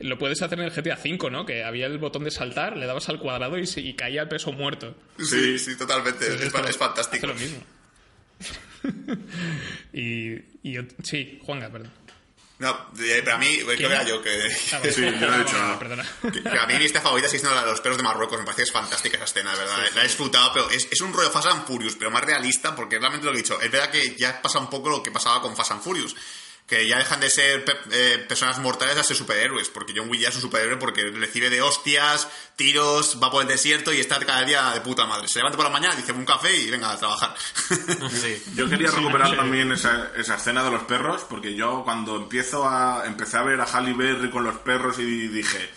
Lo 0.00 0.18
puedes 0.18 0.42
hacer 0.42 0.58
en 0.58 0.64
el, 0.66 0.70
GTA 0.72 0.98
V, 1.02 1.30
¿no? 1.30 1.46
Que 1.46 1.64
había 1.64 1.86
el 1.86 1.98
botón 1.98 2.24
de 2.24 2.30
saltar, 2.30 2.76
le 2.76 2.86
dabas 2.86 3.08
al 3.08 3.18
cuadrado 3.18 3.58
y, 3.58 3.66
se- 3.66 3.80
y 3.80 3.94
caía 3.94 4.22
el 4.22 4.28
peso 4.28 4.52
muerto. 4.52 4.94
Sí, 5.18 5.58
sí, 5.58 5.76
totalmente. 5.76 6.26
Es 6.34 6.76
fantástico. 6.76 7.26
hace 7.26 7.26
lo 7.26 7.34
mismo. 7.34 7.62
y, 9.92 10.32
y 10.62 10.76
ot- 10.76 10.94
sí, 11.02 11.40
Juanga, 11.44 11.70
perdón. 11.70 11.92
No, 12.56 12.70
eh, 13.00 13.20
pero 13.24 13.34
a 13.34 13.38
mí, 13.38 13.58
creo 13.58 13.76
que 13.76 13.84
era 13.84 14.02
yo 14.04 14.22
que... 14.22 14.30
Ah, 14.72 14.78
vale. 14.78 14.92
Sí, 14.92 15.00
yo 15.02 15.10
no 15.28 15.34
he 15.34 15.38
dicho 15.38 15.52
nada. 15.58 15.78
Perdona. 15.78 16.06
que- 16.32 16.42
que 16.42 16.48
a 16.58 16.66
mí 16.66 16.74
mi 16.74 16.80
lista 16.80 17.00
favorita 17.00 17.28
sigue 17.28 17.40
siendo 17.40 17.54
la 17.56 17.64
de 17.64 17.70
los 17.72 17.80
perros 17.80 17.96
de 17.98 18.04
Marruecos. 18.04 18.38
Me 18.38 18.44
parece 18.44 18.62
que 18.62 18.66
es 18.68 18.72
fantástica 18.72 19.16
esa 19.16 19.24
escena, 19.24 19.54
verdad. 19.54 19.76
La 19.94 20.00
he 20.02 20.04
disfrutado, 20.04 20.52
pero 20.52 20.70
es, 20.70 20.86
es 20.90 21.00
un 21.00 21.12
rollo 21.12 21.30
Fast 21.30 21.48
and 21.48 21.66
Furious, 21.66 21.96
pero 21.96 22.10
más 22.10 22.24
realista, 22.24 22.74
porque 22.76 22.98
realmente 22.98 23.26
lo 23.26 23.32
que 23.32 23.38
he 23.38 23.42
dicho. 23.42 23.60
Es 23.60 23.70
verdad 23.70 23.90
que 23.90 24.14
ya 24.16 24.40
pasa 24.40 24.58
un 24.60 24.70
poco 24.70 24.88
lo 24.88 25.02
que 25.02 25.10
pasaba 25.10 25.42
con 25.42 25.56
Fast 25.56 25.72
and 25.72 25.82
Furious. 25.82 26.14
Que 26.66 26.88
ya 26.88 26.96
dejan 26.96 27.20
de 27.20 27.28
ser 27.28 27.62
pe- 27.64 27.76
eh, 27.92 28.18
personas 28.26 28.58
mortales 28.58 28.96
a 28.96 29.04
ser 29.04 29.16
superhéroes. 29.16 29.68
Porque 29.68 29.92
John 29.94 30.08
Wick 30.08 30.22
ya 30.22 30.28
es 30.30 30.34
un 30.36 30.40
superhéroe 30.40 30.78
porque 30.78 31.02
recibe 31.10 31.50
de 31.50 31.60
hostias, 31.60 32.26
tiros, 32.56 33.18
va 33.22 33.30
por 33.30 33.42
el 33.42 33.48
desierto 33.48 33.92
y 33.92 34.00
está 34.00 34.18
cada 34.20 34.42
día 34.44 34.70
de 34.72 34.80
puta 34.80 35.04
madre. 35.04 35.28
Se 35.28 35.40
levanta 35.40 35.56
por 35.58 35.66
la 35.66 35.70
mañana, 35.72 35.94
dice 35.94 36.12
un 36.12 36.24
café 36.24 36.56
y 36.56 36.70
venga 36.70 36.90
a 36.92 36.98
trabajar. 36.98 37.34
Sí. 38.10 38.42
Yo 38.54 38.68
quería 38.68 38.90
recuperar 38.90 39.36
también 39.36 39.70
esa, 39.72 40.10
esa 40.16 40.36
escena 40.36 40.64
de 40.64 40.70
los 40.70 40.84
perros, 40.84 41.26
porque 41.28 41.54
yo 41.54 41.82
cuando 41.84 42.16
empiezo 42.16 42.66
a 42.68 43.04
empecé 43.06 43.36
a 43.36 43.42
ver 43.42 43.60
a 43.60 43.64
Halle 43.66 43.92
Berry 43.92 44.30
con 44.30 44.44
los 44.44 44.56
perros 44.58 44.98
y 44.98 45.28
dije, 45.28 45.70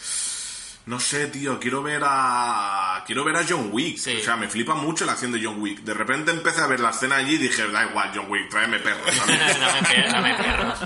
no 0.88 1.00
sé, 1.00 1.28
tío, 1.28 1.60
quiero 1.60 1.84
ver 1.84 2.02
a 2.04 3.04
quiero 3.06 3.24
ver 3.24 3.36
a 3.36 3.46
John 3.48 3.70
Wick. 3.72 3.98
Sí. 3.98 4.16
O 4.18 4.20
sea, 4.22 4.36
me 4.36 4.48
flipa 4.48 4.74
mucho 4.76 5.06
la 5.06 5.12
acción 5.14 5.32
de 5.32 5.44
John 5.44 5.62
Wick. 5.62 5.82
De 5.82 5.94
repente 5.94 6.32
empecé 6.32 6.62
a 6.62 6.68
ver 6.68 6.80
la 6.80 6.90
escena 6.90 7.18
allí 7.18 7.36
y 7.36 7.38
dije, 7.38 7.68
da 7.70 7.86
igual, 7.90 8.12
John 8.16 8.26
Wick, 8.30 8.50
tráeme 8.50 8.80
perros. 8.80 9.06
Dame 9.28 9.88
per- 9.88 10.12
dame 10.12 10.34
perros. 10.36 10.80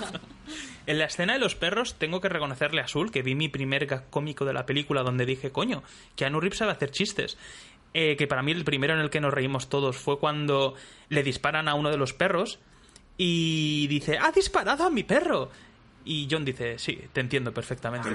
En 0.87 0.97
la 0.97 1.05
escena 1.05 1.33
de 1.33 1.39
los 1.39 1.55
perros 1.55 1.95
tengo 1.99 2.19
que 2.19 2.27
reconocerle 2.29 2.81
a 2.81 2.85
Azul 2.85 3.11
que 3.11 3.21
vi 3.21 3.35
mi 3.35 3.47
primer 3.47 3.85
gag 3.85 4.09
cómico 4.09 4.43
de 4.45 4.53
la 4.53 4.65
película 4.65 5.03
donde 5.03 5.25
dije, 5.25 5.51
coño, 5.51 5.83
Keanu 6.15 6.39
Reeves 6.41 6.57
sabe 6.57 6.71
hacer 6.71 6.91
chistes. 6.91 7.37
Eh, 7.93 8.15
que 8.17 8.25
para 8.25 8.41
mí 8.41 8.51
el 8.53 8.63
primero 8.63 8.93
en 8.93 8.99
el 9.01 9.09
que 9.09 9.19
nos 9.21 9.33
reímos 9.33 9.69
todos 9.69 9.97
fue 9.97 10.17
cuando 10.17 10.75
le 11.09 11.23
disparan 11.23 11.67
a 11.67 11.75
uno 11.75 11.89
de 11.91 11.97
los 11.97 12.13
perros 12.13 12.59
y 13.17 13.85
dice, 13.87 14.17
ha 14.17 14.31
disparado 14.31 14.85
a 14.85 14.89
mi 14.89 15.03
perro. 15.03 15.51
Y 16.03 16.27
John 16.29 16.43
dice, 16.45 16.79
sí, 16.79 16.99
te 17.13 17.21
entiendo 17.21 17.53
perfectamente. 17.53 18.09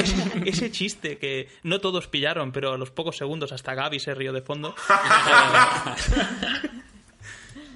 ese, 0.00 0.42
ese 0.48 0.70
chiste 0.70 1.18
que 1.18 1.48
no 1.62 1.80
todos 1.80 2.08
pillaron, 2.08 2.52
pero 2.52 2.72
a 2.72 2.78
los 2.78 2.90
pocos 2.90 3.16
segundos 3.16 3.52
hasta 3.52 3.74
Gaby 3.74 4.00
se 4.00 4.14
rió 4.14 4.32
de 4.32 4.42
fondo. 4.42 4.74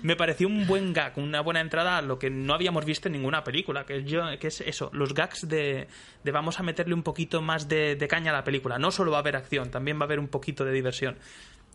me 0.03 0.17
pareció 0.17 0.49
un 0.49 0.67
buen 0.67 0.93
gag, 0.93 1.17
una 1.17 1.41
buena 1.41 1.61
entrada 1.61 1.99
a 1.99 2.03
lo 2.03 2.19
que 2.19 2.29
no 2.29 2.55
habíamos 2.55 2.85
visto 2.85 3.09
en 3.09 3.13
ninguna 3.13 3.45
película, 3.45 3.87
que, 3.87 4.05
yo, 4.05 4.25
que 4.39 4.49
es 4.49 4.61
eso, 4.61 4.91
los 4.93 5.15
gags 5.15 5.49
de, 5.49 5.87
de 6.25 6.33
vamos 6.33 6.59
a 6.61 6.63
meterle 6.63 6.95
un 6.95 7.03
poquito 7.03 7.41
más 7.41 7.69
de, 7.69 7.97
de 7.97 8.09
caña 8.09 8.33
a 8.33 8.35
la 8.35 8.45
película. 8.45 8.79
No 8.79 8.91
solo 8.91 9.13
va 9.13 9.19
a 9.19 9.21
haber 9.21 9.37
acción, 9.37 9.71
también 9.71 9.99
va 9.99 10.03
a 10.03 10.05
haber 10.07 10.19
un 10.19 10.29
poquito 10.29 10.65
de 10.65 10.73
diversión. 10.73 11.17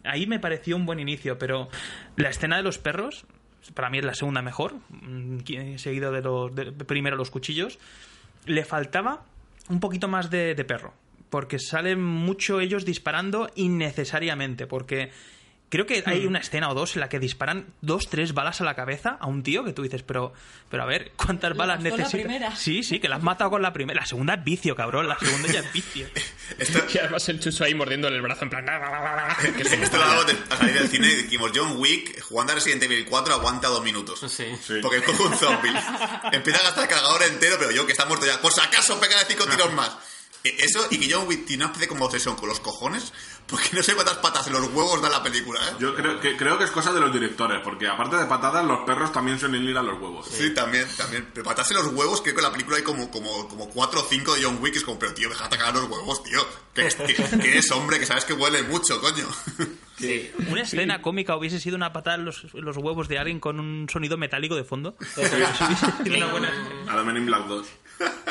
Ahí 0.04 0.28
me 0.28 0.40
pareció 0.40 0.76
un 0.76 0.86
buen 0.86 1.00
inicio, 1.00 1.38
pero 1.38 1.70
la 2.16 2.30
escena 2.30 2.58
de 2.58 2.64
los 2.64 2.78
perros, 2.78 3.26
para 3.74 3.90
mí 3.90 4.00
es 4.00 4.06
la 4.06 4.14
segunda 4.14 4.42
mejor, 4.42 4.76
mm, 4.90 5.40
seguido 5.78 6.12
de 6.12 6.22
los 6.22 6.52
primero 6.86 7.16
los 7.16 7.32
cuchillos, 7.32 7.80
le 8.46 8.64
faltaba 8.64 9.24
un 9.70 9.80
poquito 9.80 10.08
más 10.08 10.30
de, 10.30 10.56
de 10.56 10.66
perro, 10.66 10.94
porque 11.30 11.60
salen 11.60 12.02
mucho 12.02 12.60
ellos 12.60 12.86
disparando 12.86 13.50
innecesariamente, 13.56 14.68
porque 14.68 15.12
creo 15.70 15.86
que 15.86 16.02
hay 16.06 16.26
una 16.26 16.40
escena 16.40 16.70
o 16.70 16.74
dos 16.74 16.96
en 16.96 17.02
la 17.02 17.10
que 17.10 17.20
disparan 17.20 17.74
dos, 17.82 18.10
tres 18.10 18.34
balas 18.34 18.62
a 18.62 18.64
la 18.64 18.76
cabeza 18.76 19.18
a 19.20 19.28
un 19.28 19.44
tío 19.44 19.64
que 19.64 19.74
tú 19.74 19.84
dices, 19.84 20.02
pero, 20.04 20.34
pero 20.70 20.84
a 20.84 20.86
ver, 20.86 21.12
¿cuántas 21.16 21.56
balas 21.58 21.82
necesitas? 21.82 22.12
primera. 22.12 22.56
Sí, 22.56 22.84
sí, 22.84 23.00
que 23.00 23.10
la 23.10 23.18
has 23.18 23.24
matado 23.24 23.50
con 23.50 23.62
la 23.62 23.74
primera. 23.74 24.00
La 24.02 24.06
segunda 24.06 24.36
es 24.36 24.44
vicio, 24.44 24.76
cabrón. 24.76 25.08
La 25.08 25.18
segunda 25.20 25.50
ya 25.52 25.60
es 25.60 25.74
vicio. 25.74 26.08
Esto, 26.58 26.80
Y 26.94 26.98
además 26.98 27.28
el 27.30 27.40
chucho 27.40 27.64
ahí 27.64 27.74
mordiéndole 27.76 28.16
el 28.16 28.22
brazo 28.22 28.44
en 28.46 28.50
plan... 28.50 28.66
que 29.58 29.66
se 29.66 29.82
esto 29.84 29.98
lo 29.98 30.04
hago 30.04 30.24
de- 30.24 30.38
a 30.50 30.58
salir 30.58 30.74
del 30.76 30.88
cine 30.88 31.08
y 31.12 31.16
dijimos, 31.24 31.52
John 31.54 31.76
Wick, 31.78 32.22
jugando 32.22 32.54
a 32.54 32.56
Resident 32.56 32.84
Evil 32.84 33.06
4, 33.06 33.34
aguanta 33.34 33.68
dos 33.68 33.84
minutos. 33.84 34.20
Sí. 34.32 34.46
Sí. 34.66 34.76
Porque 34.82 35.02
coge 35.04 35.24
un 35.24 35.36
zombie. 35.36 35.72
Empieza 36.32 36.60
a 36.60 36.64
gastar 36.64 36.84
el 36.84 36.90
cargador 36.90 37.24
entero, 37.24 37.58
pero 37.60 37.72
yo 37.72 37.86
que 37.86 37.92
está 37.92 38.06
muerto 38.06 38.26
ya. 38.26 38.40
Por 38.42 38.54
si 38.54 38.62
acaso, 38.62 39.00
pégale 39.00 39.26
cinco 39.28 39.46
tiros 39.48 39.74
más. 39.74 39.98
E- 40.44 40.56
Eso, 40.60 40.88
y 40.92 40.98
que 41.00 41.14
John 41.14 41.28
Wick 41.28 41.46
tiene 41.46 41.64
una 41.64 41.72
especie 41.74 41.88
como 41.90 42.06
obsesión 42.06 42.36
con 42.36 42.48
los 42.48 42.60
cojones, 42.60 43.12
porque 43.48 43.70
no 43.74 43.82
sé 43.82 43.96
cuántas 43.96 44.18
patas 44.18 44.48
en 44.48 44.54
los 44.54 44.64
huevos 44.74 45.02
da 45.02 45.10
la 45.10 45.24
película, 45.24 45.60
¿eh? 45.62 45.74
Yo 45.80 45.96
creo 45.96 46.20
que, 46.20 46.36
creo 46.36 46.58
que 46.58 46.66
es 46.66 46.72
cosa 46.72 46.92
de 46.94 47.00
los 47.00 47.14
directores, 47.14 47.62
porque 47.64 47.88
aparte 47.88 48.18
de 48.18 48.26
patadas, 48.26 48.66
los 48.66 48.80
perros 48.82 49.12
también 49.12 49.40
suelen 49.40 49.64
ir 49.64 49.78
a 49.78 49.82
los 49.82 50.00
huevos. 50.00 50.28
Sí, 50.28 50.54
también, 50.54 50.88
también. 50.98 51.28
Pero 51.34 51.46
patas 51.46 51.72
en 51.72 51.78
los 51.78 51.88
huevos, 51.88 52.22
creo 52.22 52.36
que 52.36 52.42
en 52.42 52.48
la 52.48 52.52
película 52.52 52.78
hay 52.78 52.84
como, 52.84 53.10
como, 53.10 53.48
como 53.48 53.70
cuatro 53.70 54.02
o 54.02 54.06
cinco 54.10 54.36
de 54.36 54.44
John 54.44 54.58
Wick, 54.62 54.76
es 54.76 54.84
como, 54.84 55.00
pero 55.00 55.14
tío, 55.14 55.30
deja 55.30 55.48
de 55.48 55.48
atacar 55.48 55.70
a 55.76 55.80
los 55.80 55.90
huevos, 55.90 56.24
tío. 56.24 56.46
Que, 56.74 56.88
que, 56.88 57.16
que 57.16 57.52
eres 57.52 57.72
hombre, 57.72 58.00
que 58.00 58.06
sabes 58.06 58.26
que 58.26 58.34
huele 58.34 58.64
mucho, 58.64 59.00
coño. 59.02 59.28
Sí. 59.98 60.32
Una 60.50 60.62
escena 60.62 61.02
cómica 61.02 61.36
hubiese 61.36 61.60
sido 61.60 61.76
una 61.76 61.92
patada 61.92 62.18
en 62.18 62.26
los, 62.26 62.54
los 62.54 62.78
huevos 62.78 63.08
de 63.08 63.18
alguien 63.18 63.40
con 63.40 63.60
un 63.60 63.88
sonido 63.90 64.18
metálico 64.18 64.56
de 64.56 64.64
fondo. 64.64 64.96
Sido 66.04 66.18
una 66.18 66.28
buena. 66.28 66.52
A 66.88 66.96
la 66.96 67.04
Men 67.04 67.18
in 67.18 67.26
Black 67.26 67.48
2. 67.48 67.68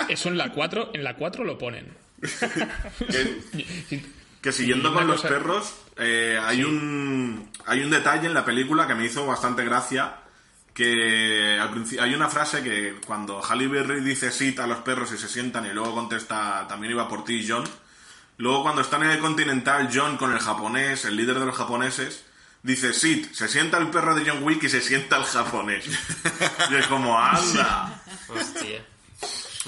Eso 0.08 0.28
en 0.28 0.38
la 0.38 0.52
4, 0.52 0.90
en 0.94 1.02
la 1.02 1.16
4 1.16 1.44
lo 1.44 1.58
ponen. 1.58 1.92
que, 3.88 4.02
que 4.40 4.52
siguiendo 4.52 4.92
con 4.92 5.06
los 5.06 5.16
cosa- 5.16 5.28
perros, 5.28 5.74
eh, 5.96 6.38
hay 6.42 6.62
un 6.64 7.50
hay 7.66 7.82
un 7.82 7.90
detalle 7.90 8.26
en 8.26 8.34
la 8.34 8.44
película 8.44 8.86
que 8.86 8.94
me 8.94 9.04
hizo 9.06 9.26
bastante 9.26 9.64
gracia. 9.64 10.16
Que 10.74 11.58
al 11.58 11.70
principio 11.70 12.02
hay 12.04 12.14
una 12.14 12.28
frase 12.28 12.62
que 12.62 12.96
cuando 13.06 13.40
Halle 13.42 13.66
Berry 13.66 14.00
dice 14.02 14.30
sit 14.30 14.60
a 14.60 14.66
los 14.66 14.78
perros 14.80 15.10
y 15.10 15.16
se 15.16 15.26
sientan 15.26 15.64
y 15.64 15.70
luego 15.70 15.94
contesta 15.94 16.66
también 16.68 16.92
iba 16.92 17.08
por 17.08 17.24
ti 17.24 17.46
John. 17.48 17.64
Luego 18.36 18.62
cuando 18.62 18.82
están 18.82 19.02
en 19.02 19.10
el 19.12 19.18
Continental 19.18 19.88
John 19.92 20.18
con 20.18 20.34
el 20.34 20.38
japonés, 20.38 21.06
el 21.06 21.16
líder 21.16 21.38
de 21.38 21.46
los 21.46 21.56
japoneses, 21.56 22.26
dice 22.62 22.92
sit, 22.92 23.32
se 23.32 23.48
sienta 23.48 23.78
el 23.78 23.88
perro 23.88 24.14
de 24.14 24.30
John 24.30 24.42
Wick 24.42 24.64
y 24.64 24.68
se 24.68 24.82
sienta 24.82 25.16
el 25.16 25.24
japonés. 25.24 25.86
y 26.70 26.74
es 26.74 26.86
como 26.88 27.18
anda. 27.18 28.02
Hostia. 28.28 28.84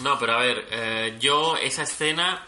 No, 0.03 0.19
pero 0.19 0.35
a 0.35 0.41
ver, 0.41 0.67
eh, 0.71 1.17
yo 1.19 1.57
esa 1.57 1.85
escena 1.85 2.43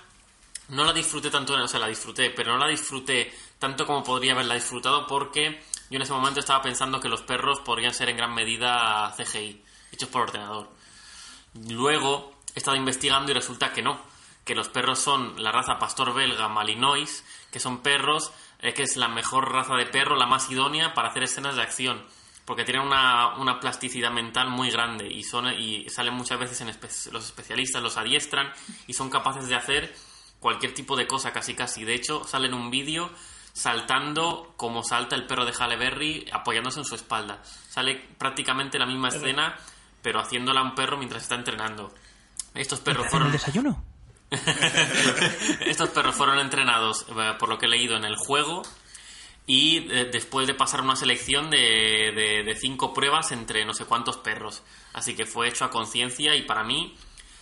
no 0.71 0.85
la 0.85 0.93
disfruté 0.93 1.31
tanto, 1.31 1.55
o 1.55 1.69
sea, 1.69 1.81
la 1.81 1.89
disfruté, 1.89 2.31
pero 2.31 2.53
no 2.53 2.59
la 2.59 2.69
disfruté 2.69 3.33
tanto 3.59 3.87
como 3.87 4.03
podría 4.03 4.33
haberla 4.33 4.55
disfrutado 4.55 5.07
porque 5.07 5.63
yo 5.91 5.97
en 5.97 6.03
ese 6.03 6.13
momento 6.13 6.41
estaba 6.41 6.63
pensando 6.63 7.01
que 7.01 7.09
los 7.09 7.23
perros 7.23 7.61
podrían 7.61 7.93
ser 7.93 8.09
en 8.09 8.17
gran 8.17 8.35
medida 8.35 9.13
CGI, 9.17 9.63
hechos 9.93 10.09
por 10.09 10.23
ordenador. 10.23 10.71
Luego 11.69 12.33
he 12.55 12.59
estado 12.59 12.77
investigando 12.77 13.33
y 13.33 13.35
resulta 13.35 13.73
que 13.73 13.83
no, 13.83 14.01
que 14.45 14.55
los 14.55 14.69
perros 14.69 15.01
son 15.01 15.43
la 15.43 15.51
raza 15.51 15.79
pastor 15.79 16.15
belga 16.15 16.49
Malinois, 16.49 17.25
que 17.51 17.59
son 17.59 17.83
perros, 17.83 18.33
eh, 18.61 18.73
que 18.73 18.85
es 18.85 18.97
la 18.97 19.09
mejor 19.09 19.53
raza 19.53 19.75
de 19.75 19.87
perro, 19.87 20.17
la 20.17 20.27
más 20.27 20.51
idónea 20.51 20.95
para 20.95 21.09
hacer 21.09 21.25
escenas 21.25 21.57
de 21.57 21.63
acción, 21.63 22.05
porque 22.45 22.65
tienen 22.65 22.87
una, 22.87 23.35
una 23.39 23.59
plasticidad 23.59 24.13
mental 24.13 24.49
muy 24.49 24.71
grande 24.71 25.09
y, 25.09 25.25
son, 25.25 25.53
y 25.53 25.89
salen 25.91 26.15
muchas 26.15 26.39
veces 26.39 26.61
en 26.61 26.69
los 26.69 27.25
especialistas, 27.25 27.83
los 27.83 27.97
adiestran 27.97 28.53
y 28.87 28.93
son 28.93 29.11
capaces 29.11 29.49
de 29.49 29.57
hacer 29.57 29.95
cualquier 30.41 30.75
tipo 30.75 30.97
de 30.97 31.07
cosa, 31.07 31.33
casi 31.33 31.55
casi. 31.55 31.85
De 31.85 31.95
hecho, 31.95 32.25
sale 32.25 32.49
en 32.49 32.55
un 32.55 32.71
vídeo 32.71 33.11
saltando 33.53 34.55
como 34.57 34.83
salta 34.83 35.15
el 35.17 35.27
perro 35.27 35.45
de 35.45 35.53
Halle 35.53 35.77
Berry 35.77 36.27
apoyándose 36.33 36.81
en 36.81 36.85
su 36.87 36.95
espalda. 36.95 37.43
Sale 37.69 37.97
prácticamente 38.19 38.79
la 38.79 38.87
misma 38.87 39.09
escena, 39.09 39.57
pero 40.03 40.21
haciéndola 40.21 40.61
a 40.61 40.65
un 40.65 40.75
perro 40.75 40.97
mientras 40.97 41.23
está 41.23 41.35
entrenando. 41.35 41.93
Estos 42.55 42.81
perros 42.81 43.03
¿En 43.03 43.05
el 43.07 43.11
fueron... 43.11 43.33
desayuno? 43.33 43.85
Estos 45.61 45.91
perros 45.91 46.15
fueron 46.15 46.39
entrenados, 46.39 47.05
eh, 47.09 47.35
por 47.39 47.49
lo 47.49 47.59
que 47.59 47.67
he 47.67 47.69
leído, 47.69 47.97
en 47.97 48.05
el 48.05 48.17
juego 48.17 48.63
y 49.47 49.79
eh, 49.91 50.09
después 50.13 50.47
de 50.47 50.55
pasar 50.55 50.81
una 50.83 50.95
selección 50.97 51.51
de, 51.51 51.59
de- 52.15 52.43
de 52.45 52.57
cinco 52.57 52.93
pruebas 52.95 53.33
entre 53.33 53.65
no 53.65 53.75
sé 53.75 53.85
cuántos 53.85 54.17
perros. 54.19 54.63
Así 54.93 55.15
que 55.17 55.27
fue 55.27 55.49
hecho 55.49 55.65
a 55.65 55.71
conciencia 55.71 56.35
y 56.37 56.43
para 56.43 56.63
mí, 56.63 56.97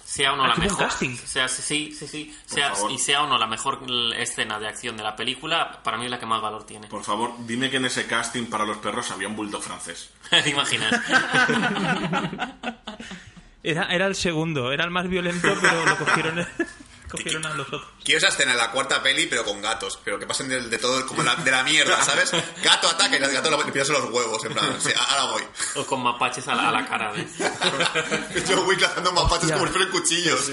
sea 0.08 0.32
o 0.32 0.36
no 0.36 0.44
Ah, 0.44 0.48
la 0.48 0.54
mejor... 0.56 0.78
casting. 0.78 1.14
Sea, 1.16 1.48
sí, 1.48 1.92
sí, 1.92 2.08
sí. 2.08 2.34
Sea, 2.46 2.72
y 2.90 2.98
sea 2.98 3.24
o 3.24 3.26
no 3.26 3.36
la 3.36 3.46
mejor 3.46 3.80
escena 4.16 4.58
de 4.58 4.66
acción 4.66 4.96
de 4.96 5.02
la 5.02 5.14
película, 5.14 5.82
para 5.84 5.98
mí 5.98 6.06
es 6.06 6.10
la 6.10 6.18
que 6.18 6.24
más 6.24 6.40
valor 6.40 6.64
tiene. 6.64 6.86
Por 6.88 7.04
favor, 7.04 7.32
dime 7.40 7.68
que 7.68 7.76
en 7.76 7.84
ese 7.84 8.06
casting 8.06 8.46
para 8.46 8.64
los 8.64 8.78
perros 8.78 9.10
había 9.10 9.28
un 9.28 9.36
bulldog 9.36 9.62
francés. 9.62 10.10
¿Te 10.30 10.48
imaginas? 10.48 10.90
Era, 13.62 13.92
era 13.92 14.06
el 14.06 14.14
segundo, 14.14 14.72
era 14.72 14.84
el 14.84 14.90
más 14.90 15.08
violento, 15.08 15.48
pero 15.60 15.84
lo 15.84 15.96
cogieron, 15.98 16.46
cogieron 17.08 17.44
a 17.46 17.54
los 17.54 17.66
otros. 17.68 17.82
Quiero 18.04 18.18
esa 18.18 18.28
escena 18.28 18.52
en 18.52 18.58
la 18.58 18.70
cuarta 18.70 19.02
peli, 19.02 19.26
pero 19.26 19.44
con 19.44 19.60
gatos. 19.62 19.98
Pero 20.04 20.18
que 20.18 20.26
pasen 20.26 20.48
de, 20.48 20.60
de 20.68 20.78
todo, 20.78 21.04
como 21.06 21.22
la- 21.22 21.36
de 21.36 21.50
la 21.50 21.62
mierda, 21.62 22.00
¿sabes? 22.02 22.30
Gato 22.62 22.88
ataca 22.88 23.16
y 23.18 23.22
el 23.22 23.32
gato 23.32 23.50
le 23.50 23.56
empieza 23.62 23.92
los 23.92 24.04
huevos. 24.10 24.44
En 24.44 24.52
plan, 24.52 24.80
sí, 24.80 24.90
ahora 24.96 25.32
voy. 25.32 25.42
o 25.76 25.86
con 25.86 26.02
mapaches 26.02 26.46
a 26.48 26.54
la, 26.54 26.68
a 26.68 26.72
la 26.72 26.86
cara. 26.86 27.12
¿ves? 27.12 27.38
Yo 28.48 28.62
voy 28.64 28.76
lanzando 28.76 29.12
mapaches 29.12 29.44
Hostia. 29.50 29.54
como 29.56 29.66
si 29.66 29.72
fueran 29.72 29.90
cuchillos. 29.92 30.50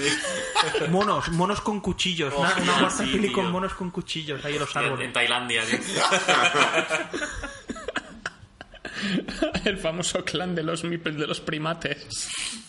Monos, 0.88 1.28
monos 1.30 1.60
con 1.60 1.80
cuchillos. 1.80 2.32
Oh, 2.36 2.40
una 2.40 2.54
una 2.56 2.64
sí, 2.64 2.78
cuarta 2.80 2.96
peli 3.12 3.32
con 3.32 3.50
monos 3.52 3.74
con 3.74 3.90
cuchillos 3.90 4.44
ahí 4.44 4.54
en 4.54 4.60
los 4.60 4.74
En, 4.76 4.82
en 4.82 4.88
árboles. 4.90 5.12
Tailandia. 5.12 5.64
¿sí? 5.66 5.78
El 9.64 9.78
famoso 9.78 10.24
clan 10.24 10.54
de 10.54 10.62
los 10.62 10.82
de 10.82 11.00
los 11.26 11.40
primates. 11.40 12.06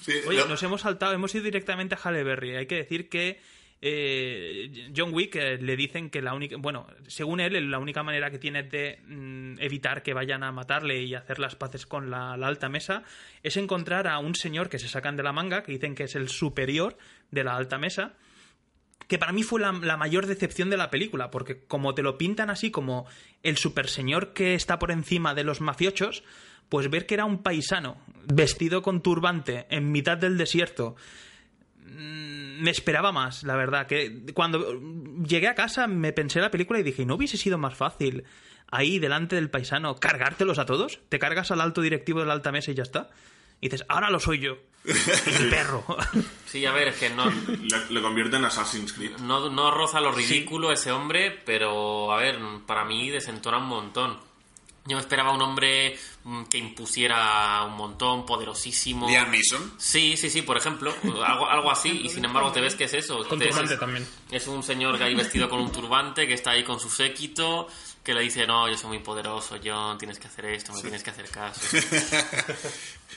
Sí, 0.01 0.13
Oye, 0.27 0.43
nos 0.45 0.61
hemos 0.63 0.81
saltado, 0.81 1.13
hemos 1.13 1.33
ido 1.35 1.43
directamente 1.45 1.95
a 1.95 1.99
Halle 2.03 2.23
Berry. 2.23 2.55
Hay 2.55 2.65
que 2.65 2.75
decir 2.75 3.07
que 3.09 3.39
eh, 3.79 4.91
John 4.95 5.13
Wick 5.13 5.35
eh, 5.35 5.57
le 5.57 5.75
dicen 5.75 6.09
que 6.09 6.21
la 6.21 6.33
única, 6.33 6.57
bueno, 6.57 6.87
según 7.07 7.39
él, 7.39 7.69
la 7.69 7.77
única 7.77 8.01
manera 8.01 8.31
que 8.31 8.39
tiene 8.39 8.63
de 8.63 8.99
mm, 9.05 9.59
evitar 9.59 10.01
que 10.01 10.13
vayan 10.13 10.43
a 10.43 10.51
matarle 10.51 11.03
y 11.03 11.13
hacer 11.13 11.37
las 11.37 11.55
paces 11.55 11.85
con 11.85 12.09
la, 12.09 12.33
alta 12.33 12.69
mesa 12.69 13.03
es 13.43 13.55
encontrar 13.57 14.07
a 14.07 14.17
un 14.19 14.33
señor 14.33 14.69
que 14.69 14.79
se 14.79 14.87
sacan 14.87 15.15
de 15.15 15.23
la 15.23 15.31
manga, 15.31 15.63
que 15.63 15.73
dicen 15.73 15.93
que 15.93 16.05
es 16.05 16.15
el 16.15 16.29
superior 16.29 16.97
de 17.29 17.43
la 17.43 17.55
alta 17.55 17.77
mesa, 17.77 18.13
que 19.07 19.19
para 19.19 19.31
mí 19.31 19.43
fue 19.43 19.61
la, 19.61 19.71
la 19.71 19.95
mayor 19.95 20.25
decepción 20.25 20.69
de 20.71 20.77
la 20.77 20.89
película, 20.89 21.29
porque 21.29 21.63
como 21.65 21.93
te 21.93 22.01
lo 22.01 22.17
pintan 22.17 22.49
así 22.49 22.71
como 22.71 23.05
el 23.43 23.57
super 23.57 23.89
señor 23.89 24.33
que 24.33 24.55
está 24.55 24.79
por 24.79 24.91
encima 24.91 25.35
de 25.35 25.43
los 25.43 25.61
mafiochos, 25.61 26.23
pues 26.67 26.89
ver 26.89 27.05
que 27.05 27.13
era 27.13 27.25
un 27.25 27.43
paisano 27.43 27.97
vestido 28.25 28.81
con 28.81 29.01
turbante 29.01 29.67
en 29.69 29.91
mitad 29.91 30.17
del 30.17 30.37
desierto, 30.37 30.95
me 31.87 32.71
esperaba 32.71 33.11
más, 33.11 33.43
la 33.43 33.55
verdad, 33.55 33.87
que 33.87 34.23
cuando 34.33 34.79
llegué 35.23 35.47
a 35.47 35.55
casa 35.55 35.87
me 35.87 36.13
pensé 36.13 36.39
la 36.39 36.51
película 36.51 36.79
y 36.79 36.83
dije, 36.83 37.05
¿no 37.05 37.15
hubiese 37.15 37.37
sido 37.37 37.57
más 37.57 37.75
fácil 37.75 38.23
ahí 38.69 38.99
delante 38.99 39.35
del 39.35 39.49
paisano 39.49 39.95
cargártelos 39.95 40.59
a 40.59 40.65
todos? 40.65 40.99
Te 41.09 41.19
cargas 41.19 41.51
al 41.51 41.61
alto 41.61 41.81
directivo 41.81 42.19
de 42.19 42.25
la 42.25 42.33
alta 42.33 42.51
mesa 42.51 42.71
y 42.71 42.75
ya 42.75 42.83
está. 42.83 43.09
Y 43.59 43.69
dices, 43.69 43.85
ahora 43.89 44.09
lo 44.09 44.19
soy 44.19 44.39
yo. 44.39 44.57
El 44.85 45.49
perro. 45.49 45.83
Sí, 46.47 46.65
a 46.65 46.71
ver, 46.71 46.87
es 46.87 46.95
que 46.95 47.09
no, 47.09 47.25
Le, 47.25 47.89
le 47.89 48.01
convierte 48.01 48.37
en 48.37 48.45
Assassin's 48.45 48.93
Creed. 48.93 49.17
No, 49.17 49.49
no 49.49 49.69
roza 49.69 49.99
lo 49.99 50.13
ridículo 50.13 50.71
ese 50.71 50.93
hombre, 50.93 51.37
pero 51.45 52.13
a 52.13 52.15
ver, 52.15 52.39
para 52.65 52.85
mí 52.85 53.09
desentona 53.09 53.57
un 53.57 53.67
montón. 53.67 54.17
Yo 54.87 54.95
me 54.95 55.01
esperaba 55.01 55.33
un 55.33 55.41
hombre 55.41 55.99
mm, 56.23 56.43
que 56.45 56.57
impusiera 56.57 57.63
un 57.65 57.75
montón, 57.75 58.25
poderosísimo. 58.25 59.09
Liam 59.09 59.29
Neeson. 59.31 59.73
Sí, 59.77 60.15
sí, 60.15 60.29
sí, 60.29 60.41
por 60.43 60.55
ejemplo, 60.57 60.93
algo, 61.25 61.49
algo 61.49 61.69
así, 61.69 61.89
y 62.03 62.09
sin 62.09 62.23
embargo 62.23 62.51
te 62.53 62.61
ves 62.61 62.75
que 62.75 62.85
es 62.85 62.93
eso. 62.93 63.27
Con 63.27 63.39
Te- 63.39 63.47
turbante 63.49 63.73
es, 63.73 63.79
también. 63.79 64.07
es 64.31 64.47
un 64.47 64.63
señor 64.63 64.97
que 64.97 65.03
hay 65.03 65.15
vestido 65.15 65.49
con 65.49 65.59
un 65.59 65.71
turbante, 65.71 66.25
que 66.27 66.33
está 66.35 66.51
ahí 66.51 66.63
con 66.63 66.79
su 66.79 66.89
séquito, 66.89 67.67
que 68.01 68.13
le 68.13 68.21
dice, 68.21 68.47
no, 68.47 68.69
yo 68.69 68.77
soy 68.77 68.87
muy 68.89 68.99
poderoso, 68.99 69.57
John, 69.63 69.97
tienes 69.97 70.17
que 70.19 70.27
hacer 70.27 70.45
esto, 70.45 70.71
me 70.73 70.81
tienes 70.81 71.03
que 71.03 71.09
hacer 71.09 71.29
caso. 71.29 71.59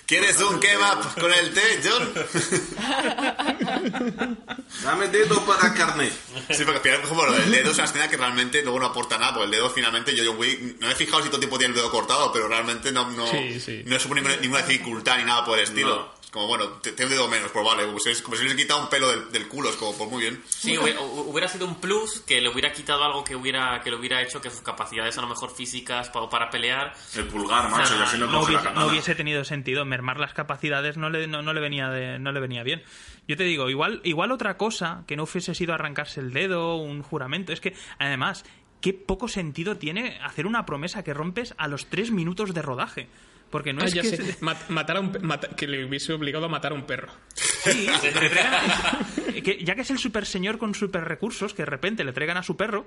¿Quieres 0.07 0.41
un 0.41 0.59
kebab 0.59 1.21
con 1.21 1.33
el 1.33 1.55
té, 1.55 1.81
John? 1.85 2.13
Dame 4.83 5.07
dedo 5.09 5.45
para 5.47 5.73
carne. 5.75 6.11
Sí, 6.55 6.65
porque 6.65 6.91
al 6.91 7.03
final, 7.03 7.27
lo 7.27 7.33
del 7.33 7.51
dedo 7.51 7.71
es 7.71 7.77
una 7.77 7.85
escena 7.85 8.09
que 8.09 8.17
realmente 8.17 8.63
luego 8.63 8.79
no 8.81 8.87
aporta 8.87 9.19
nada. 9.19 9.33
Porque 9.35 9.45
el 9.47 9.51
dedo, 9.53 9.71
finalmente, 9.71 10.15
yo, 10.17 10.25
John 10.27 10.39
Wick, 10.39 10.61
no 10.81 10.87
me 10.87 10.93
he 10.93 10.97
fijado 10.97 11.23
si 11.23 11.29
todo 11.29 11.37
el 11.37 11.41
tiempo 11.41 11.59
tiene 11.59 11.73
el 11.75 11.81
dedo 11.81 11.91
cortado, 11.91 12.33
pero 12.33 12.49
realmente 12.49 12.93
no, 12.93 13.11
no, 13.11 13.27
Sí, 13.27 13.61
sí. 13.61 13.83
no 13.87 13.99
supone 13.99 14.21
ninguna, 14.21 14.41
ninguna 14.41 14.63
dificultad 14.63 15.19
ni 15.19 15.25
nada 15.25 15.45
por 15.45 15.59
el 15.59 15.65
estilo. 15.65 15.97
No. 15.97 16.20
Como, 16.31 16.47
bueno, 16.47 16.67
te- 16.81 16.93
tengo 16.93 17.09
un 17.11 17.17
dedo 17.17 17.29
menos, 17.29 17.51
pues 17.51 17.65
vale, 17.65 17.85
como 17.87 17.99
si, 17.99 18.23
como 18.23 18.37
si 18.37 18.43
le 18.45 18.51
hubiese 18.51 18.63
quitado 18.65 18.83
un 18.83 18.89
pelo 18.89 19.09
del, 19.11 19.33
del 19.33 19.49
culo, 19.49 19.69
es 19.71 19.77
como, 19.77 19.97
pues 19.99 20.09
muy 20.11 20.23
bien. 20.23 20.41
Sí, 20.49 20.79
hubiera, 20.79 21.01
hubiera 21.01 21.49
sido 21.49 21.67
un 21.67 21.81
plus 21.81 22.21
que 22.21 22.41
le 22.41 22.49
hubiera 22.49 22.73
quitado 22.73 23.03
algo 23.03 23.25
que 23.25 23.35
hubiera 23.35 23.81
que 23.83 23.91
le 23.91 23.97
hubiera 23.97 24.23
hecho 24.23 24.41
que 24.41 24.49
sus 24.49 24.61
capacidades 24.61 25.19
a 25.19 25.23
lo 25.23 25.27
mejor 25.29 25.51
físicas 25.55 26.09
para, 26.11 26.29
para 26.29 26.49
pelear. 26.51 26.95
El 27.17 27.25
pulgar, 27.27 27.69
macho, 27.71 27.97
y 27.99 28.03
así 28.03 28.17
no, 28.19 28.27
no 28.27 28.33
la 28.33 28.39
hubiese, 28.47 28.71
no 28.73 28.87
hubiese 28.87 29.15
tenido 29.17 29.45
sentido 29.45 29.85
mermar 29.85 30.21
las 30.21 30.33
capacidades 30.33 30.97
no 30.97 31.11
le, 31.11 31.27
no, 31.27 31.43
no 31.43 31.53
le 31.53 31.61
venía 31.61 31.89
de- 31.89 32.19
no 32.21 32.31
le 32.31 32.39
venía 32.41 32.63
bien. 32.63 32.83
Yo 33.27 33.37
te 33.37 33.43
digo 33.45 33.69
igual 33.69 34.01
igual 34.05 34.31
otra 34.31 34.57
cosa 34.57 35.03
que 35.09 35.17
no 35.17 35.25
hubiese 35.25 35.55
sido 35.55 35.75
arrancarse 35.75 36.21
el 36.21 36.33
dedo 36.33 36.77
un 36.77 37.03
juramento 37.03 37.53
es 37.53 37.61
que 37.61 37.75
además 37.99 38.45
qué 38.81 38.93
poco 38.95 39.27
sentido 39.29 39.77
tiene 39.79 40.19
hacer 40.23 40.47
una 40.47 40.65
promesa 40.65 41.03
que 41.03 41.13
rompes 41.13 41.55
a 41.59 41.67
los 41.69 41.87
tres 41.87 42.11
minutos 42.13 42.55
de 42.55 42.63
rodaje 42.63 43.09
porque 43.51 43.73
no 43.73 43.83
Ah, 43.83 43.87
es 43.87 43.95
que 43.95 44.03
sé. 44.05 44.37
Mat- 44.41 44.69
matar 44.69 44.97
a 44.97 45.01
un 45.01 45.13
pe- 45.13 45.19
mata- 45.21 45.49
que 45.57 45.67
le 45.67 45.85
hubiese 45.85 46.13
obligado 46.13 46.47
a 46.47 46.49
matar 46.49 46.73
a 46.73 46.75
un 46.75 46.85
perro. 46.87 47.09
Sí, 47.35 47.87
traigan- 48.15 49.43
que 49.45 49.63
ya 49.65 49.75
que 49.75 49.83
es 49.83 49.91
el 49.91 49.99
super 49.99 50.25
señor 50.27 50.59
con 50.59 50.75
super 50.75 51.05
recursos, 51.05 51.53
que 51.55 51.63
de 51.63 51.67
repente 51.67 52.05
le 52.05 52.13
traigan 52.13 52.37
a 52.37 52.43
su 52.43 52.57
perro 52.57 52.87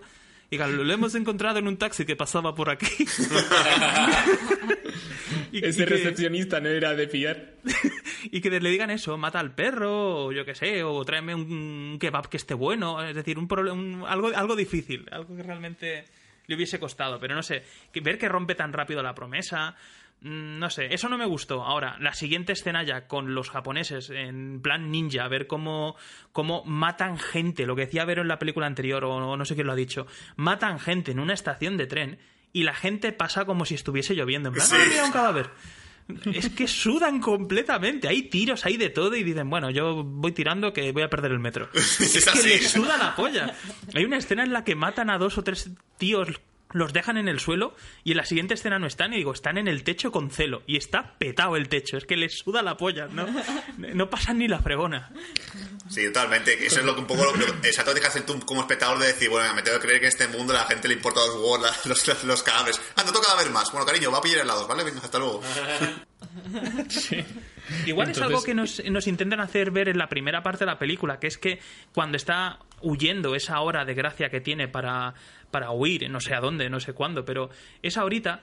y 0.49 0.57
lo 0.57 0.94
hemos 0.94 1.15
encontrado 1.15 1.60
en 1.60 1.68
un 1.68 1.77
taxi 1.77 2.06
que 2.06 2.15
pasaba 2.15 2.53
por 2.56 2.69
aquí. 2.69 2.85
y, 5.52 5.65
Ese 5.65 5.84
y 5.84 5.85
que, 5.85 5.90
recepcionista 5.91 6.60
no 6.60 6.69
era 6.69 6.94
de 6.95 7.07
fiar. 7.07 7.53
y 8.31 8.41
que 8.41 8.49
le 8.49 8.69
digan 8.69 8.90
eso, 8.90 9.18
mata 9.18 9.40
al 9.40 9.53
perro, 9.56 10.26
o 10.26 10.31
yo 10.31 10.45
qué 10.45 10.56
sé, 10.56 10.84
o 10.84 11.03
tráeme 11.06 11.35
un 11.35 11.98
kebab 11.99 12.30
que 12.30 12.38
esté 12.38 12.53
bueno, 12.53 13.02
es 13.03 13.15
decir, 13.15 13.38
un, 13.40 13.48
un- 13.69 14.03
algo, 14.07 14.31
algo 14.35 14.56
difícil, 14.56 15.06
algo 15.11 15.35
que 15.35 15.44
realmente 15.44 16.06
le 16.48 16.56
hubiese 16.56 16.80
costado, 16.80 17.19
pero 17.19 17.35
no 17.35 17.44
sé, 17.44 17.64
que 17.91 18.02
ver 18.02 18.18
que 18.18 18.27
rompe 18.27 18.56
tan 18.56 18.73
rápido 18.73 19.02
la 19.02 19.15
promesa, 19.15 19.76
no 20.24 20.70
sé, 20.70 20.94
eso 20.94 21.10
no 21.10 21.18
me 21.18 21.26
gustó. 21.26 21.64
Ahora, 21.64 21.98
la 22.00 22.14
siguiente 22.14 22.54
escena 22.54 22.82
ya 22.84 23.08
con 23.08 23.36
los 23.36 23.50
japoneses 23.50 24.10
en 24.10 24.62
plan 24.62 24.90
ninja, 24.90 25.28
ver 25.28 25.48
cómo, 25.48 25.95
cómo 26.32 26.64
matan 26.66 27.20
gente, 27.20 27.66
lo 27.66 27.76
que 27.76 27.86
decía 27.86 28.06
Vero 28.06 28.22
en 28.22 28.30
la 28.30 28.40
película 28.40 28.66
anterior, 28.66 29.04
o, 29.04 29.36
no 29.36 29.45
sé 29.45 29.56
quién 29.56 29.68
lo 29.68 29.74
ha 29.74 29.78
dicho, 29.78 30.08
matan 30.38 30.80
gente 30.80 31.12
en 31.12 31.20
una 31.20 31.34
estación 31.34 31.76
de 31.78 31.88
tren 31.88 32.20
y 32.54 32.64
la 32.64 32.74
gente 32.74 33.12
pasa 33.12 33.45
como 33.45 33.66
si 33.66 33.76
estuviese 33.76 34.16
lloviendo, 34.16 34.50
en 34.50 34.56
plan, 34.56 34.66
Sí. 34.68 34.76
"Ah, 34.80 34.86
mira 34.90 35.06
un 35.06 35.12
cadáver. 35.12 35.50
Es 36.34 36.50
que 36.50 36.68
sudan 36.68 37.22
completamente. 37.22 38.10
Hay 38.10 38.24
tiros, 38.24 38.66
hay 38.66 38.76
de 38.76 38.90
todo 38.90 39.16
y 39.16 39.24
dicen, 39.24 39.50
bueno, 39.50 39.70
yo 39.72 40.04
voy 40.04 40.34
tirando 40.34 40.74
que 40.74 40.91
voy 40.91 41.02
a 41.04 41.10
perder 41.10 41.32
el 41.32 41.40
metro. 41.40 41.70
es 41.74 42.02
Es 42.02 42.26
que 42.30 42.48
les 42.48 42.72
suda 42.72 42.98
la 42.98 43.16
polla. 43.16 43.56
Hay 43.94 44.04
una 44.04 44.18
escena 44.18 44.44
en 44.44 44.52
la 44.52 44.64
que 44.66 44.76
matan 44.76 45.10
a 45.10 45.18
dos 45.18 45.38
o 45.38 45.44
tres 45.44 45.70
tíos, 45.98 46.28
los 46.74 46.91
dejan 46.94 47.18
en 47.18 47.28
el 47.28 47.40
suelo 47.40 47.76
y 48.04 48.12
en 48.12 48.18
la 48.18 48.26
siguiente 48.26 48.54
escena 48.56 48.78
no 48.80 48.88
están 48.88 49.14
y 49.14 49.18
digo, 49.18 49.32
están 49.34 49.58
en 49.58 49.68
el 49.68 49.84
techo 49.84 50.12
con 50.12 50.30
celo 50.30 50.62
y 50.68 50.76
está 50.78 51.16
petado 51.18 51.56
el 51.56 51.70
techo. 51.70 51.98
Es 51.98 52.06
que 52.06 52.18
les 52.18 52.38
suda 52.40 52.62
la 52.62 52.76
polla, 52.78 53.08
¿no? 53.08 53.26
No 53.78 54.10
pasan 54.10 54.40
ni 54.40 54.48
la 54.48 54.60
fregona. 54.60 55.12
Sí, 55.90 56.06
totalmente. 56.08 56.66
Eso 56.66 56.80
es 56.80 56.86
lo 56.86 56.94
que 56.95 57.02
un 57.02 57.08
poco 57.08 57.24
lo, 57.24 57.36
lo- 57.36 57.45
exacto 57.64 57.91
que 57.94 58.00
tienes 58.00 58.02
que 58.02 58.20
hacer 58.20 58.26
tú 58.26 58.40
como 58.45 58.62
espectador 58.62 58.98
de 59.00 59.08
decir, 59.08 59.30
bueno, 59.30 59.54
me 59.54 59.62
tengo 59.62 59.80
que 59.80 59.86
creer 59.88 60.00
que 60.02 60.08
en 60.08 60.10
este 60.12 60.28
mundo 60.28 60.54
a 60.54 60.58
la 60.58 60.66
gente 60.66 60.88
le 60.88 60.95
importa 60.95 61.20
dos 61.22 61.36
huevos 61.36 61.62
la- 61.62 61.74
los, 61.86 62.08
los, 62.08 62.24
los 62.24 62.44
cadáveres. 62.44 62.82
Ah, 62.95 63.04
no 63.06 63.12
toca 63.14 63.36
ver 63.36 63.50
más. 63.52 63.72
Bueno, 63.72 63.86
cariño, 63.86 64.12
va 64.12 64.18
a 64.18 64.22
pillar 64.22 64.41
helados, 64.41 64.68
¿vale? 64.68 64.84
Venga, 64.84 65.00
hasta 65.02 65.20
luego. 65.20 65.41
Igual 67.86 68.10
es 68.10 68.22
algo 68.22 68.44
que 68.44 68.54
nos, 68.54 68.84
nos 68.86 69.08
intentan 69.08 69.40
hacer 69.40 69.72
ver 69.72 69.90
en 69.90 69.98
la 69.98 70.08
primera 70.10 70.44
parte 70.44 70.60
de 70.60 70.72
la 70.72 70.80
película, 70.80 71.20
que 71.20 71.28
es 71.28 71.38
que 71.38 71.60
cuando 71.94 72.18
está 72.18 72.60
huyendo 72.82 73.36
esa 73.36 73.60
hora 73.62 73.86
de 73.86 73.94
gracia 73.94 74.30
que 74.30 74.41
tiene 74.41 74.68
para, 74.68 75.14
para 75.54 75.70
huir, 75.72 76.10
no 76.10 76.20
sé 76.20 76.34
a 76.34 76.42
dónde, 76.42 76.68
no 76.70 76.80
sé 76.80 76.94
cuándo, 76.94 77.24
pero 77.26 77.52
esa 77.84 78.04
horita, 78.04 78.42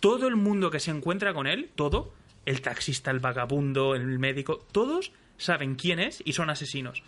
todo 0.00 0.26
el 0.26 0.36
mundo 0.36 0.70
que 0.70 0.80
se 0.80 0.90
encuentra 0.90 1.34
con 1.34 1.46
él, 1.46 1.68
todo, 1.74 2.14
el 2.46 2.62
taxista, 2.62 3.10
el 3.10 3.18
vagabundo, 3.20 3.94
el 3.94 4.18
médico, 4.18 4.64
todos 4.72 5.12
saben 5.36 5.74
quién 5.74 5.98
es 5.98 6.22
y 6.24 6.32
son 6.32 6.48
asesinos. 6.48 7.02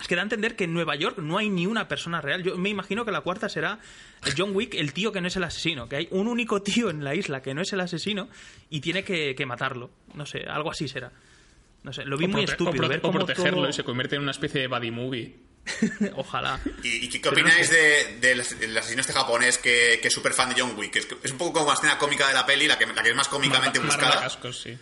Es 0.00 0.06
que 0.06 0.14
da 0.14 0.22
a 0.22 0.22
entender 0.22 0.54
que 0.54 0.62
en 0.62 0.72
Nueva 0.74 0.94
York 0.94 1.18
no 1.18 1.38
hay 1.38 1.48
ni 1.48 1.66
una 1.66 1.88
persona 1.88 2.20
real. 2.20 2.44
Yo 2.44 2.56
me 2.56 2.68
imagino 2.68 3.04
que 3.04 3.10
la 3.10 3.22
cuarta 3.22 3.48
será 3.48 3.80
John 4.36 4.54
Wick, 4.54 4.74
el 4.74 4.92
tío 4.92 5.10
que 5.10 5.20
no 5.20 5.26
es 5.26 5.34
el 5.34 5.42
asesino. 5.42 5.88
Que 5.88 5.96
hay 5.96 6.08
un 6.12 6.28
único 6.28 6.62
tío 6.62 6.88
en 6.88 7.02
la 7.02 7.16
isla 7.16 7.42
que 7.42 7.52
no 7.52 7.62
es 7.62 7.72
el 7.72 7.80
asesino 7.80 8.28
y 8.70 8.78
tiene 8.80 9.02
que, 9.02 9.34
que 9.34 9.44
matarlo. 9.44 9.90
No 10.14 10.24
sé, 10.24 10.44
algo 10.48 10.70
así 10.70 10.86
será. 10.86 11.10
No 11.82 11.92
sé, 11.92 12.04
lo 12.04 12.16
vi 12.16 12.26
O 12.26 12.28
muy 12.28 12.44
estúpido. 12.44 12.86
Ver 12.88 13.00
o 13.00 13.02
cómo 13.02 13.18
protegerlo 13.24 13.62
todo- 13.62 13.70
y 13.70 13.72
se 13.72 13.82
convierte 13.82 14.14
en 14.14 14.22
una 14.22 14.30
especie 14.30 14.60
de 14.60 14.68
buddy 14.68 14.92
movie. 14.92 15.34
Ojalá. 16.16 16.60
¿Y, 16.82 17.06
y 17.06 17.08
qué, 17.20 17.28
opináis 17.28 17.70
de, 17.70 18.18
del 18.20 18.78
asesino 18.78 19.00
este 19.00 19.12
japonés 19.12 19.58
que, 19.58 19.98
que 20.00 20.08
es 20.08 20.14
súper 20.14 20.32
fan 20.32 20.48
de 20.54 20.60
John 20.60 20.74
Wick? 20.76 20.96
Es, 20.96 21.06
que 21.06 21.16
es 21.22 21.30
un 21.32 21.38
poco 21.38 21.52
como 21.54 21.66
la 21.68 21.74
escena 21.74 21.98
cómica 21.98 22.26
de 22.28 22.34
la 22.34 22.46
peli, 22.46 22.66
la 22.66 22.78
que, 22.78 22.86
la 22.86 23.02
que 23.02 23.10
es 23.10 23.16
más 23.16 23.28
cómicamente 23.28 23.78
Mar- 23.80 23.88
buscada. 23.88 24.52
Sí. 24.52 24.78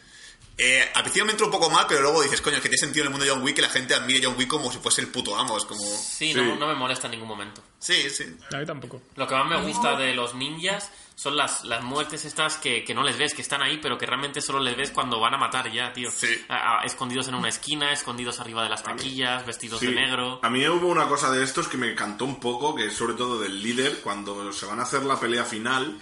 Eh, 0.59 0.91
al 0.95 1.03
principio 1.03 1.27
me 1.27 1.33
entró 1.33 1.47
un 1.47 1.53
poco 1.53 1.69
mal, 1.69 1.85
pero 1.87 2.01
luego 2.01 2.23
dices, 2.23 2.41
coño, 2.41 2.57
es 2.57 2.63
que 2.63 2.69
tiene 2.71 2.79
sentido 2.81 3.03
en 3.05 3.09
el 3.09 3.11
mundo 3.11 3.27
de 3.27 3.31
John 3.31 3.43
Wick 3.43 3.57
que 3.57 3.63
la 3.63 3.69
gente 3.69 3.95
admire 3.95 4.25
a 4.25 4.29
John 4.31 4.39
Wick 4.39 4.49
como 4.49 4.73
si 4.73 4.79
fuese 4.79 5.03
el 5.03 5.09
puto 5.09 5.37
amo. 5.37 5.57
Es 5.59 5.65
como... 5.65 5.81
Sí, 5.85 6.33
Sí. 6.33 6.35
No, 6.35 6.57
no 6.57 6.67
me 6.67 6.75
molesta 6.75 7.09
en 7.09 7.11
ningún 7.13 7.29
momento. 7.29 7.63
Sí, 7.79 8.09
sí. 8.09 8.25
A 8.53 8.57
mí 8.57 8.65
tampoco. 8.65 9.03
Lo 9.17 9.27
que 9.29 9.35
más 9.35 9.47
me 9.49 9.61
gusta 9.67 9.97
de 9.99 10.15
los 10.15 10.35
ninjas 10.35 10.91
son 11.15 11.37
las, 11.37 11.65
las 11.65 11.83
muertes 11.85 12.25
estas 12.25 12.57
que, 12.57 12.85
que 12.85 12.95
no 12.95 13.03
les 13.03 13.19
ves, 13.19 13.35
que 13.35 13.43
están 13.43 13.61
ahí, 13.63 13.79
pero 13.83 13.99
que 13.99 14.07
realmente 14.07 14.41
solo 14.41 14.61
les 14.61 14.77
ves 14.77 14.91
cuando 14.93 15.21
van 15.21 15.35
a 15.35 15.39
matar 15.39 15.71
ya, 15.71 15.93
tío. 15.93 16.11
Sí. 16.11 16.29
A- 16.49 16.81
a- 16.81 16.85
escondidos 16.85 17.29
en 17.29 17.35
una 17.35 17.49
esquina, 17.51 17.93
escondidos 17.93 18.41
arriba 18.41 18.63
de 18.63 18.71
las 18.71 18.83
taquillas, 18.83 19.45
vestidos 19.47 19.81
Sí. 19.81 19.87
de 19.89 19.95
negro. 19.95 20.41
A 20.43 20.49
mí 20.49 20.67
hubo 20.69 20.89
una 20.89 21.07
cosa 21.07 21.31
de 21.31 21.45
estos 21.45 21.69
que 21.69 21.77
me 21.77 21.93
encantó 21.93 22.25
un 22.25 22.41
poco, 22.41 22.75
que 22.75 22.87
es 22.87 22.95
sobre 22.95 23.13
todo 23.15 23.39
del 23.39 23.63
líder, 23.63 24.01
cuando 24.03 24.51
se 24.55 24.65
van 24.65 24.81
a 24.81 24.85
hacer 24.85 25.05
la 25.05 25.21
pelea 25.21 25.45
final. 25.45 25.99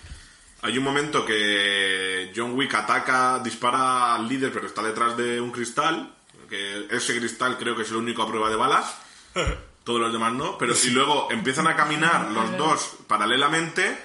Hay 0.64 0.78
un 0.78 0.84
momento 0.84 1.24
que 1.26 2.32
John 2.34 2.54
Wick 2.54 2.74
ataca, 2.74 3.38
dispara 3.38 4.14
al 4.14 4.26
líder, 4.28 4.50
pero 4.52 4.66
está 4.66 4.82
detrás 4.82 5.16
de 5.16 5.40
un 5.40 5.50
cristal. 5.50 6.14
Que 6.48 6.86
ese 6.90 7.18
cristal 7.18 7.56
creo 7.58 7.76
que 7.76 7.82
es 7.82 7.90
el 7.90 7.96
único 7.96 8.22
a 8.22 8.28
prueba 8.28 8.48
de 8.48 8.56
balas. 8.56 8.96
Todos 9.84 10.00
los 10.00 10.12
demás 10.12 10.32
no. 10.32 10.56
Pero 10.56 10.72
y 10.82 10.90
luego 10.90 11.28
empiezan 11.30 11.66
a 11.66 11.76
caminar 11.76 12.30
los 12.30 12.56
dos 12.56 12.96
paralelamente 13.06 13.98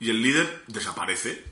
y 0.00 0.08
el 0.10 0.22
líder 0.22 0.62
desaparece. 0.66 1.44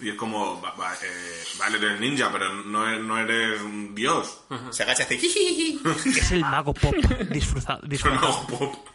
Y 0.00 0.10
es 0.10 0.14
como, 0.14 0.60
va- 0.60 0.74
va, 0.74 0.94
eh, 1.02 1.44
vale, 1.58 1.78
eres 1.78 1.98
ninja, 2.00 2.30
pero 2.30 2.52
no, 2.54 2.88
e- 2.88 3.00
no 3.00 3.18
eres 3.18 3.60
un 3.62 3.94
dios. 3.94 4.40
Se 4.70 4.82
agacha 4.82 5.06
y 5.10 5.80
hace... 5.84 6.10
Es 6.20 6.30
el 6.32 6.40
mago 6.42 6.72
pop 6.74 6.94
disfrazado. 7.30 7.80
disfrazado. 7.86 8.46
No, 8.50 8.58
pop. 8.58 8.88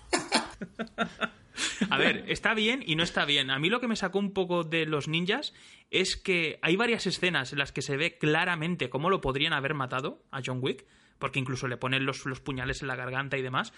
A 1.90 1.98
ver, 1.98 2.26
está 2.28 2.54
bien 2.54 2.84
y 2.86 2.96
no 2.96 3.04
está 3.04 3.26
bien. 3.26 3.50
A 3.50 3.60
mí 3.60 3.70
lo 3.70 3.80
que 3.80 3.88
me 3.88 3.96
sacó 3.96 4.20
un 4.20 4.34
poco 4.34 4.64
de 4.64 4.86
los 4.86 5.08
ninjas 5.08 5.54
es 5.92 6.18
que 6.18 6.60
hay 6.62 6.76
varias 6.76 7.06
escenas 7.06 7.54
en 7.54 7.60
las 7.60 7.72
que 7.72 7.82
se 7.82 7.98
ve 7.98 8.18
claramente 8.18 8.90
cómo 8.90 9.10
lo 9.10 9.22
podrían 9.22 9.54
haber 9.54 9.74
matado 9.74 10.24
a 10.32 10.42
John 10.44 10.60
Wick, 10.62 10.86
porque 11.20 11.40
incluso 11.40 11.68
le 11.68 11.78
ponen 11.78 12.06
los, 12.06 12.24
puñales 12.44 12.82
en 12.82 12.88
la 12.88 12.96
garganta 12.96 13.38
y 13.38 13.42
demás. 13.42 13.74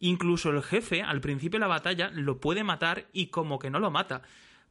Incluso 0.00 0.50
el 0.50 0.62
jefe, 0.62 1.02
al 1.02 1.20
principio 1.20 1.58
de 1.58 1.62
la 1.62 1.66
batalla, 1.66 2.10
lo 2.14 2.38
puede 2.38 2.62
matar 2.62 3.08
y 3.12 3.26
como 3.26 3.58
que 3.58 3.70
no 3.70 3.80
lo 3.80 3.90
mata. 3.90 4.22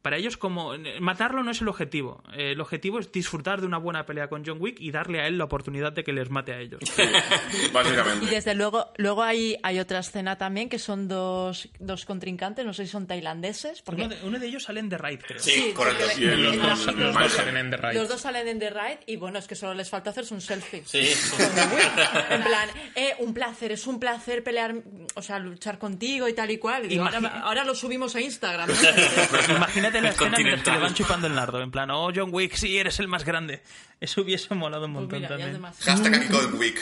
Para 0.02 0.16
ellos, 0.16 0.36
como 0.36 0.72
matarlo 1.00 1.42
no 1.42 1.50
es 1.50 1.60
el 1.60 1.68
objetivo. 1.68 2.22
Eh, 2.32 2.52
El 2.52 2.60
objetivo 2.60 2.98
es 2.98 3.10
disfrutar 3.12 3.60
de 3.60 3.66
una 3.66 3.78
buena 3.78 4.06
pelea 4.06 4.28
con 4.28 4.44
John 4.46 4.58
Wick 4.60 4.80
y 4.80 4.90
darle 4.92 5.20
a 5.20 5.26
él 5.26 5.36
la 5.38 5.44
oportunidad 5.44 5.92
de 5.92 6.04
que 6.04 6.12
les 6.12 6.30
mate 6.30 6.52
a 6.52 6.60
ellos. 6.60 6.80
Y 6.88 7.68
Básicamente. 7.72 8.26
desde 8.26 8.54
luego, 8.54 8.92
luego 8.96 9.22
hay, 9.22 9.56
hay 9.62 9.78
otra 9.80 9.98
escena 10.00 10.36
también 10.38 10.68
que 10.68 10.78
son 10.78 11.08
dos, 11.08 11.68
dos 11.78 12.04
contrincantes, 12.04 12.64
no 12.64 12.72
sé 12.72 12.86
si 12.86 12.92
son 12.92 13.06
tailandeses, 13.06 13.82
porque 13.82 14.02
Uno 14.02 14.14
de, 14.14 14.24
uno 14.24 14.38
de 14.38 14.46
ellos 14.46 14.62
sale 14.62 14.80
en 14.80 14.88
The 14.88 14.98
Raid, 14.98 15.20
creo. 15.26 15.38
Sí, 15.40 15.50
Sí, 15.50 15.72
correcto. 15.74 16.04
Y 16.16 16.24
los 16.24 16.56
dos- 16.56 16.88
el- 16.88 16.96
los 17.00 17.14
Los 17.14 17.18
dos 17.18 17.32
salen 17.32 17.56
en 17.56 17.70
The 17.70 17.76
Raid. 17.76 17.96
los 17.98 18.08
dos 18.08 18.20
salen 18.20 18.48
en 18.48 18.58
The 18.58 18.70
Ride 18.70 19.00
y 19.06 19.16
bueno, 19.16 19.38
es 19.38 19.46
que 19.48 19.54
solo 19.56 19.74
les 19.74 19.90
falta 19.90 20.10
hacerse 20.10 20.32
un 20.34 20.40
selfie. 20.40 20.82
Sí. 20.86 21.08
En 22.30 22.42
plan, 22.42 22.68
eh, 22.94 23.14
un 23.20 23.32
placer, 23.34 23.72
es 23.72 23.86
un 23.86 23.98
placer 23.98 24.42
pelear, 24.44 24.74
o 25.14 25.22
sea, 25.22 25.38
luchar 25.38 25.78
contigo 25.78 26.28
y 26.28 26.34
tal 26.34 26.50
y 26.50 26.58
cual. 26.58 26.84
Y 26.84 26.88
digo, 26.88 27.04
ahora, 27.42 27.64
lo 27.64 27.74
subimos 27.74 28.14
a 28.14 28.20
Instagram. 28.20 28.68
Imagínate 29.56 29.87
la 30.02 30.10
escena 30.10 30.36
en 30.38 30.50
la 30.50 30.62
que 30.62 30.70
le 30.70 30.78
van 30.78 30.94
chupando 30.94 31.26
el 31.26 31.34
nardo. 31.34 31.60
En 31.60 31.70
plan, 31.70 31.90
oh, 31.90 32.10
John 32.14 32.28
Wick, 32.32 32.54
sí, 32.54 32.76
eres 32.78 33.00
el 33.00 33.08
más 33.08 33.24
grande. 33.24 33.62
Eso 34.00 34.20
hubiese 34.22 34.54
molado 34.54 34.86
un 34.86 34.92
Pues 34.92 35.02
montón 35.02 35.20
mira, 35.20 35.36
ya 35.36 35.46
es 35.46 35.52
también. 35.52 35.72
Hashtag 35.80 36.30
Golden 36.30 36.60
Week. 36.60 36.78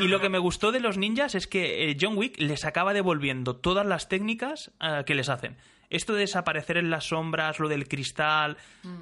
Y 0.00 0.08
lo 0.08 0.20
que 0.20 0.28
me 0.28 0.38
gustó 0.38 0.72
de 0.72 0.80
los 0.80 0.96
ninjas 0.98 1.34
es 1.34 1.46
que 1.46 1.90
eh, 1.90 1.96
John 2.00 2.16
Wick 2.16 2.40
les 2.40 2.64
acaba 2.64 2.92
devolviendo 2.94 3.56
todas 3.56 3.86
las 3.86 4.08
técnicas 4.08 4.70
eh, 4.80 5.02
que 5.06 5.14
les 5.14 5.28
hacen. 5.28 5.56
Esto 5.90 6.14
de 6.14 6.20
desaparecer 6.20 6.78
en 6.78 6.90
las 6.90 7.08
sombras, 7.08 7.60
lo 7.60 7.68
del 7.68 7.86
cristal, 7.86 8.56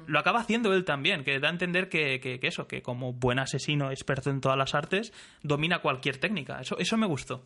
lo 0.05 0.19
acaba 0.19 0.41
haciendo 0.41 0.73
él 0.73 0.83
también, 0.83 1.23
que 1.23 1.39
da 1.39 1.47
a 1.47 1.51
entender 1.51 1.89
que, 1.89 2.19
que- 2.19 2.39
que 2.39 2.47
eso, 2.47 2.67
que 2.67 2.81
como 2.81 3.13
buen 3.13 3.39
asesino 3.39 3.89
experto 3.89 4.29
en 4.29 4.41
todas 4.41 4.57
las 4.57 4.75
artes, 4.75 5.11
domina 5.41 5.79
cualquier 5.79 6.17
técnica. 6.17 6.59
Eso, 6.59 6.77
eso 6.77 6.97
me 6.97 7.07
gustó. 7.07 7.45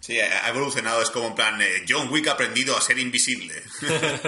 Sí, 0.00 0.18
ha 0.20 0.48
evolucionado. 0.48 1.02
Es 1.02 1.10
como 1.10 1.28
en 1.28 1.34
plan, 1.34 1.60
eh, 1.60 1.84
John 1.88 2.08
Wick 2.10 2.28
ha 2.28 2.32
aprendido 2.32 2.76
a 2.76 2.80
ser 2.80 2.98
invisible. 2.98 3.62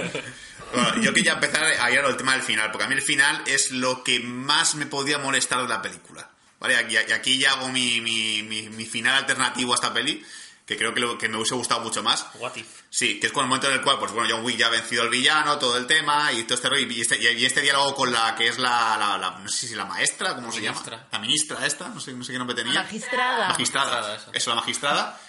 bueno, 0.74 1.02
yo 1.02 1.12
quería 1.14 1.32
empezar 1.34 1.64
a 1.64 1.90
ir 1.90 1.98
al 2.00 2.16
tema 2.16 2.32
del 2.32 2.42
final, 2.42 2.70
porque 2.70 2.84
a 2.84 2.88
mí 2.88 2.94
el 2.94 3.02
final 3.02 3.42
es 3.46 3.70
lo 3.70 4.02
que 4.04 4.20
más 4.20 4.74
me 4.74 4.86
podía 4.86 5.18
molestar 5.18 5.62
de 5.62 5.68
la 5.68 5.80
película. 5.82 6.28
¿Vale? 6.58 6.74
Y 6.90 6.96
aquí, 7.12 7.38
ya 7.38 7.52
hago 7.52 7.68
mi, 7.70 8.00
mi, 8.02 8.42
mi- 8.42 8.68
mi 8.68 8.84
final 8.84 9.16
alternativo 9.16 9.72
a 9.72 9.76
esta 9.76 9.94
peli, 9.94 10.22
que 10.66 10.76
creo 10.76 10.92
que, 10.92 11.00
lo- 11.00 11.16
que 11.16 11.26
me 11.28 11.36
hubiese 11.38 11.54
gustado 11.54 11.80
mucho 11.80 12.02
más. 12.02 12.26
What 12.34 12.54
if? 12.56 12.66
Sí, 12.90 13.18
que 13.18 13.28
es 13.28 13.32
con 13.32 13.44
el 13.44 13.48
momento 13.48 13.68
en 13.68 13.74
el 13.74 13.80
cual, 13.80 13.98
pues 13.98 14.12
bueno, 14.12 14.28
John 14.30 14.44
Wick 14.44 14.58
ya 14.58 14.66
ha 14.66 14.70
vencido 14.70 15.02
al 15.02 15.08
villano, 15.08 15.58
todo 15.58 15.78
el 15.78 15.86
tema, 15.86 16.30
y 16.32 16.42
todo 16.42 16.56
este 16.56 16.68
rollo, 16.68 16.86
y 16.86 17.00
este, 17.00 17.16
y 17.32 17.46
este 17.46 17.62
diálogo 17.62 17.94
con 17.94 18.12
la 18.12 18.34
que 18.34 18.48
es 18.48 18.58
la, 18.58 18.98
la- 18.98 19.16
la- 19.16 19.38
no 19.38 19.48
sé 19.48 19.68
si 19.68 19.74
la 19.74 19.86
maestra, 19.86 20.34
¿cómo 20.34 20.52
se 20.52 20.60
Ministra. 20.60 20.96
llama? 20.98 21.08
La 21.12 21.18
ministra 21.18 21.66
esta, 21.66 21.88
no 21.88 21.98
sé, 21.98 22.12
no 22.12 22.22
sé 22.24 22.32
qué 22.32 22.38
nombre 22.38 22.54
tenía. 22.54 22.82
Magistrada. 22.82 23.48
Magistrada, 23.48 23.90
Magistrada, 23.90 24.16
eso. 24.16 24.30
eso, 24.34 24.50
la 24.50 24.56
magistrada. 24.56 25.20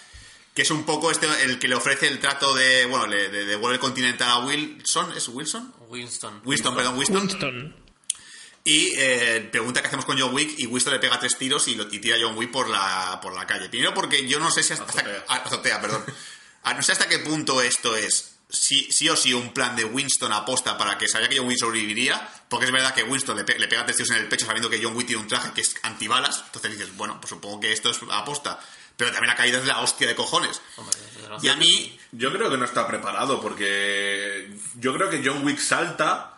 Que 0.54 0.62
es 0.62 0.70
un 0.70 0.84
poco 0.84 1.10
este 1.10 1.26
el 1.44 1.58
que 1.58 1.66
le 1.68 1.74
ofrece 1.74 2.08
el 2.08 2.18
trato 2.20 2.54
de, 2.54 2.84
bueno, 2.86 3.06
le 3.06 3.28
de- 3.30 3.46
devuelve 3.46 3.76
el 3.76 3.80
continental 3.80 4.28
a 4.30 4.38
Wilson, 4.40 5.12
¿es 5.16 5.28
Wilson? 5.28 5.72
Winston. 5.88 6.42
Winston, 6.44 6.74
perdón, 6.76 6.98
Winston. 6.98 7.20
Winston. 7.22 7.76
Y 8.64 8.92
eh, 8.96 9.48
pregunta 9.50 9.80
qué 9.80 9.88
hacemos 9.88 10.04
con 10.04 10.18
John 10.20 10.32
Wick 10.34 10.54
y 10.58 10.66
Winston 10.66 10.92
le 10.92 11.00
pega 11.00 11.18
tres 11.18 11.36
tiros 11.36 11.66
y, 11.68 11.74
lo, 11.74 11.84
y 11.92 11.98
tira 11.98 12.16
a 12.16 12.20
John 12.22 12.36
Wick 12.36 12.50
por 12.52 12.68
la, 12.68 13.18
por 13.20 13.34
la 13.34 13.46
calle. 13.46 13.68
Primero 13.68 13.92
porque 13.94 14.26
yo 14.28 14.38
no 14.38 14.50
sé 14.50 14.62
si 14.62 14.72
hasta... 14.74 14.84
Azotea. 14.84 15.24
azotea, 15.28 15.80
perdón. 15.80 16.04
No 16.76 16.80
sé 16.82 16.92
hasta 16.92 17.08
qué 17.08 17.18
punto 17.18 17.60
esto 17.60 17.96
es 17.96 18.36
sí, 18.48 18.86
sí 18.92 19.08
o 19.08 19.16
sí 19.16 19.34
un 19.34 19.52
plan 19.52 19.74
de 19.74 19.84
Winston 19.84 20.32
aposta 20.32 20.78
para 20.78 20.96
que 20.96 21.08
sabía 21.08 21.28
que 21.28 21.38
John 21.38 21.48
Wick 21.48 21.58
sobreviviría, 21.58 22.30
porque 22.48 22.66
es 22.66 22.70
verdad 22.72 22.94
que 22.94 23.02
Winston 23.02 23.36
le, 23.36 23.42
pe- 23.44 23.58
le 23.58 23.66
pega 23.66 23.84
tres 23.84 23.96
tiros 23.96 24.10
en 24.12 24.18
el 24.18 24.28
pecho 24.28 24.46
sabiendo 24.46 24.70
que 24.70 24.80
John 24.80 24.94
Wick 24.94 25.08
tiene 25.08 25.22
un 25.22 25.26
traje 25.28 25.50
que 25.52 25.60
es 25.62 25.74
antibalas, 25.82 26.40
entonces 26.46 26.70
dices, 26.78 26.96
bueno, 26.96 27.18
pues 27.20 27.30
supongo 27.30 27.58
que 27.58 27.72
esto 27.72 27.90
es 27.90 27.98
aposta. 28.12 28.60
Pero 29.04 29.12
también 29.12 29.28
la 29.30 29.36
caída 29.36 29.58
es 29.58 29.64
la 29.66 29.80
hostia 29.80 30.06
de 30.08 30.14
cojones. 30.14 30.60
Hombre, 30.76 30.96
Y 31.42 31.48
a 31.48 31.56
mí, 31.56 31.98
Yo 32.12 32.30
creo 32.32 32.50
que 32.50 32.56
no 32.58 32.64
está 32.64 32.86
preparado 32.86 33.40
porque 33.40 34.54
yo 34.76 34.92
creo 34.94 35.08
que 35.10 35.22
John 35.24 35.44
Wick 35.44 35.58
salta 35.58 36.28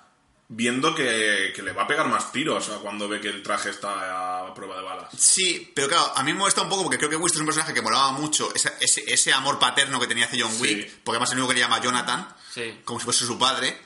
viendo 0.48 0.94
que, 0.94 1.52
que 1.56 1.62
le 1.62 1.72
va 1.72 1.82
a 1.82 1.86
pegar 1.86 2.06
más 2.06 2.30
tiros 2.30 2.68
a 2.68 2.76
cuando 2.78 3.08
ve 3.08 3.20
que 3.20 3.28
el 3.28 3.42
traje 3.42 3.70
está 3.70 4.46
a 4.46 4.54
prueba 4.54 4.76
de 4.76 4.82
balas. 4.82 5.08
Sí, 5.18 5.72
pero 5.74 5.88
claro, 5.88 6.12
a 6.14 6.22
mí 6.22 6.32
me 6.32 6.38
molesta 6.40 6.62
un 6.62 6.68
poco 6.68 6.82
porque 6.84 6.98
creo 6.98 7.10
que 7.10 7.16
Winston 7.16 7.38
es 7.38 7.40
un 7.40 7.46
personaje 7.46 7.74
que 7.74 7.82
molaba 7.82 8.12
mucho, 8.12 8.54
ese, 8.54 8.72
ese, 8.80 9.02
ese 9.12 9.32
amor 9.32 9.58
paterno 9.58 9.98
que 9.98 10.06
tenía 10.06 10.26
hacia 10.26 10.44
John 10.44 10.52
Sí. 10.54 10.60
Wick, 10.62 10.90
porque 11.02 11.16
además 11.16 11.30
el 11.32 11.38
único 11.38 11.48
que 11.48 11.54
le 11.54 11.60
llama 11.60 11.80
Jonathan, 11.80 12.28
Sí. 12.52 12.80
como 12.84 13.00
si 13.00 13.04
fuese 13.04 13.24
su 13.26 13.36
padre, 13.38 13.76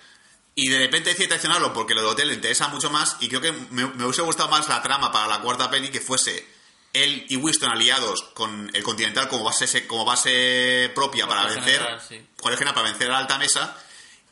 y 0.56 0.68
de 0.68 0.78
repente 0.78 1.10
decide 1.10 1.28
traicionarlo 1.28 1.72
porque 1.72 1.94
lo 1.94 2.02
de 2.02 2.08
hotel 2.08 2.28
le 2.28 2.34
interesa 2.34 2.68
mucho 2.68 2.90
más, 2.90 3.16
y 3.20 3.28
creo 3.28 3.40
que 3.40 3.52
me, 3.52 3.86
me 3.86 4.04
hubiese 4.04 4.22
gustado 4.22 4.48
más 4.50 4.68
la 4.68 4.82
trama 4.82 5.10
para 5.12 5.26
la 5.28 5.40
cuarta 5.40 5.70
peli 5.70 5.88
que 5.90 6.00
fuese 6.00 6.44
él 6.92 7.26
y 7.28 7.36
Winston 7.36 7.70
aliados 7.70 8.22
con 8.34 8.70
el 8.74 8.82
Continental 8.82 9.28
como 9.28 9.44
base, 9.44 9.86
como 9.86 10.04
base 10.04 10.90
propia 10.94 11.26
para 11.26 11.46
vencer, 11.46 11.78
general, 11.80 12.00
sí. 12.06 12.26
para 12.42 12.82
vencer 12.82 13.08
a 13.08 13.12
la 13.12 13.18
alta 13.18 13.38
mesa, 13.38 13.76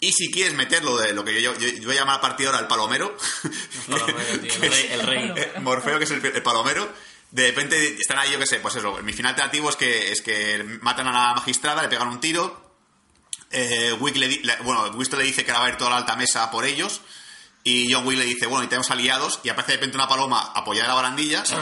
Y 0.00 0.12
si 0.12 0.30
quieres 0.30 0.52
meterlo 0.54 0.96
de 0.98 1.12
lo 1.14 1.24
que 1.24 1.40
yo, 1.40 1.54
yo, 1.58 1.68
yo 1.68 1.84
voy 1.86 1.96
a 1.96 2.00
llamar 2.00 2.16
a 2.16 2.20
partir 2.20 2.46
ahora 2.46 2.58
el 2.60 2.66
palomero, 2.66 3.16
Palomero, 3.88 4.40
tío, 4.40 4.52
el 4.62 4.70
rey. 4.70 4.88
El 4.92 5.06
rey. 5.06 5.32
Morfeo, 5.60 5.98
que 5.98 6.04
es 6.04 6.10
el, 6.10 6.24
el 6.24 6.42
palomero, 6.42 6.86
de 7.30 7.48
repente 7.48 7.94
están 7.98 8.18
ahí, 8.18 8.30
yo 8.32 8.38
qué 8.38 8.46
sé, 8.46 8.60
pues 8.60 8.74
eso, 8.76 8.92
mi 9.02 9.12
final 9.12 9.30
alternativo 9.30 9.70
es 9.70 9.76
que, 9.76 10.12
es 10.12 10.20
que 10.22 10.62
matan 10.82 11.08
a 11.08 11.12
la 11.12 11.34
magistrada, 11.34 11.82
le 11.82 11.88
pegan 11.88 12.08
un 12.08 12.20
tiro, 12.20 12.74
eh, 13.50 13.92
Wick 14.00 14.16
le, 14.16 14.28
di- 14.28 14.40
le- 14.42 14.56
bueno, 14.62 14.84
Winston 14.94 15.18
le 15.18 15.24
dice 15.24 15.44
que 15.44 15.52
va 15.52 15.64
a 15.64 15.68
ir 15.68 15.76
toda 15.76 15.90
la 15.90 15.96
alta 15.98 16.16
mesa 16.16 16.50
por 16.50 16.64
ellos, 16.64 17.00
y 17.68 17.93
John 17.93 18.06
Wick 18.06 18.16
le 18.18 18.24
dice, 18.24 18.47
bueno, 18.47 18.64
y 18.64 18.68
tenemos 18.68 18.88
aliados, 18.93 19.40
y 19.43 19.48
aparece 19.48 19.72
de 19.72 19.78
repente 19.78 19.97
una 19.97 20.06
paloma 20.09 20.52
apoyada 20.55 20.84
en 20.84 20.88
las 20.88 20.97
barandillas, 20.97 21.55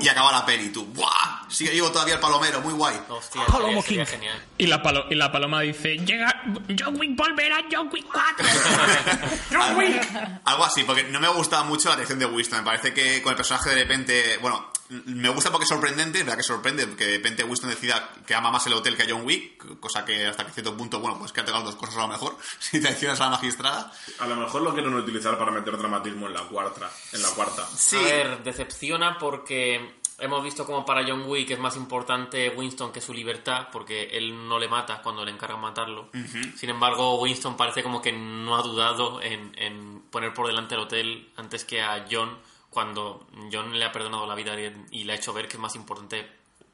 y 0.00 0.08
acaba 0.08 0.30
la 0.30 0.44
peli, 0.44 0.66
y 0.66 0.68
tú, 0.68 0.84
¡buah! 0.84 1.48
Sigue 1.48 1.70
vivo 1.70 1.90
todavía 1.90 2.14
el 2.14 2.20
palomero, 2.20 2.60
muy 2.60 2.74
guay. 2.74 2.96
Hostia, 3.08 3.46
Palomo 3.46 3.82
sería- 3.82 3.82
sería 3.82 4.04
King. 4.04 4.10
genial. 4.12 4.42
Y 4.58 4.66
la, 4.66 4.82
palo- 4.82 5.06
y 5.10 5.14
la 5.14 5.32
paloma 5.32 5.60
dice, 5.62 5.96
llega 5.98 6.42
John 6.78 6.98
Wick 7.00 7.16
volverá, 7.16 7.64
John 7.72 7.88
Wick 7.92 8.06
4. 8.12 8.46
John 9.50 9.76
Wick. 9.76 10.02
Algo 10.44 10.64
así, 10.64 10.84
porque 10.84 11.04
no 11.04 11.18
me 11.20 11.26
ha 11.26 11.30
gustado 11.30 11.64
mucho 11.64 11.88
la 11.88 11.96
reacción 11.96 12.18
de 12.18 12.26
Winston. 12.26 12.58
Me 12.60 12.64
parece 12.64 12.92
que 12.92 13.22
con 13.22 13.30
el 13.30 13.36
personaje 13.36 13.70
de 13.70 13.76
repente. 13.76 14.38
Bueno, 14.40 14.70
me 15.06 15.28
gusta 15.30 15.50
porque 15.50 15.64
es 15.64 15.68
sorprendente, 15.68 16.18
es 16.18 16.24
verdad 16.24 16.36
que 16.36 16.42
sorprende, 16.42 16.96
que 16.96 17.06
de 17.06 17.16
repente 17.16 17.44
Winston 17.44 17.70
decida 17.70 18.10
que 18.26 18.34
ama 18.34 18.50
más 18.50 18.66
el 18.66 18.74
hotel 18.74 18.96
que 18.96 19.04
a 19.04 19.06
John 19.08 19.24
Wick, 19.24 19.80
cosa 19.80 20.04
que 20.04 20.26
hasta 20.26 20.44
que 20.44 20.52
cierto 20.52 20.76
punto, 20.76 21.00
bueno, 21.00 21.18
pues 21.18 21.32
que 21.32 21.40
han 21.40 21.46
las 21.46 21.64
dos 21.64 21.76
cosas 21.76 21.96
a 21.96 22.02
lo 22.02 22.08
mejor, 22.08 22.36
si 22.58 22.80
traicionas 22.80 23.20
a 23.20 23.24
la 23.24 23.30
magistrada. 23.30 23.92
A 24.18 24.26
lo 24.26 24.36
mejor 24.36 24.62
lo 24.62 24.72
quieren 24.72 24.94
utilizar 24.94 25.38
para 25.38 25.50
meter 25.50 25.76
dramatismo 25.76 26.26
en 26.26 26.34
la 26.34 26.42
cuarta. 26.42 26.90
En 27.12 27.22
la 27.22 27.28
cuarta. 27.30 27.66
Sí, 27.76 27.96
A 27.96 28.02
ver, 28.02 28.42
decepciona 28.42 29.18
porque 29.18 30.00
hemos 30.18 30.42
visto 30.42 30.64
como 30.64 30.84
para 30.84 31.04
John 31.06 31.24
Wick 31.26 31.50
es 31.50 31.58
más 31.58 31.76
importante 31.76 32.50
Winston 32.50 32.92
que 32.92 33.00
su 33.00 33.12
libertad, 33.12 33.68
porque 33.72 34.04
él 34.12 34.48
no 34.48 34.58
le 34.58 34.68
mata 34.68 35.02
cuando 35.02 35.24
le 35.24 35.32
encargan 35.32 35.60
matarlo. 35.60 36.10
Sin 36.56 36.70
embargo, 36.70 37.20
Winston 37.20 37.56
parece 37.56 37.82
como 37.82 38.00
que 38.00 38.12
no 38.12 38.56
ha 38.56 38.62
dudado 38.62 39.20
en, 39.20 39.52
en 39.58 40.00
poner 40.10 40.32
por 40.32 40.46
delante 40.46 40.74
el 40.74 40.82
hotel 40.82 41.28
antes 41.36 41.64
que 41.64 41.82
a 41.82 42.06
John, 42.10 42.38
cuando 42.72 43.26
John 43.52 43.78
le 43.78 43.84
ha 43.84 43.92
perdonado 43.92 44.26
la 44.26 44.34
vida 44.34 44.56
y, 44.90 45.04
le 45.04 45.12
ha 45.12 45.16
hecho 45.16 45.34
ver 45.34 45.46
que 45.46 45.56
es 45.56 45.60
más 45.60 45.76
importante 45.76 46.26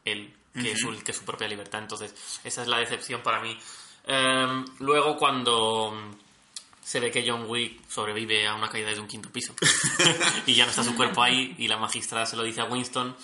él 0.05 0.33
que, 0.55 0.77
su, 0.77 0.97
que 1.03 1.13
su 1.13 1.25
propia 1.25 1.49
libertad. 1.49 1.83
Entonces, 1.83 2.15
esa 2.45 2.63
es 2.63 2.69
la 2.69 2.79
decepción 2.79 3.21
para 3.21 3.41
mí. 3.41 3.59
Em, 4.07 4.65
luego, 4.79 5.17
cuando 5.17 5.93
se 6.81 7.01
ve 7.01 7.11
que 7.11 7.29
John 7.29 7.47
Wick 7.49 7.87
sobrevive 7.89 8.47
a 8.47 8.55
una 8.55 8.69
caída 8.69 8.89
desde 8.89 9.03
un 9.03 9.09
quinto 9.09 9.29
piso. 9.31 9.55
y 10.47 10.55
ya 10.55 10.65
no 10.65 10.71
está 10.71 10.85
su 10.85 10.95
cuerpo 10.95 11.23
ahí 11.23 11.55
y 11.59 11.67
la 11.67 11.79
magistrada 11.79 12.27
se 12.27 12.37
lo 12.37 12.45
dice 12.45 12.61
a 12.61 12.65
Winston 12.65 13.17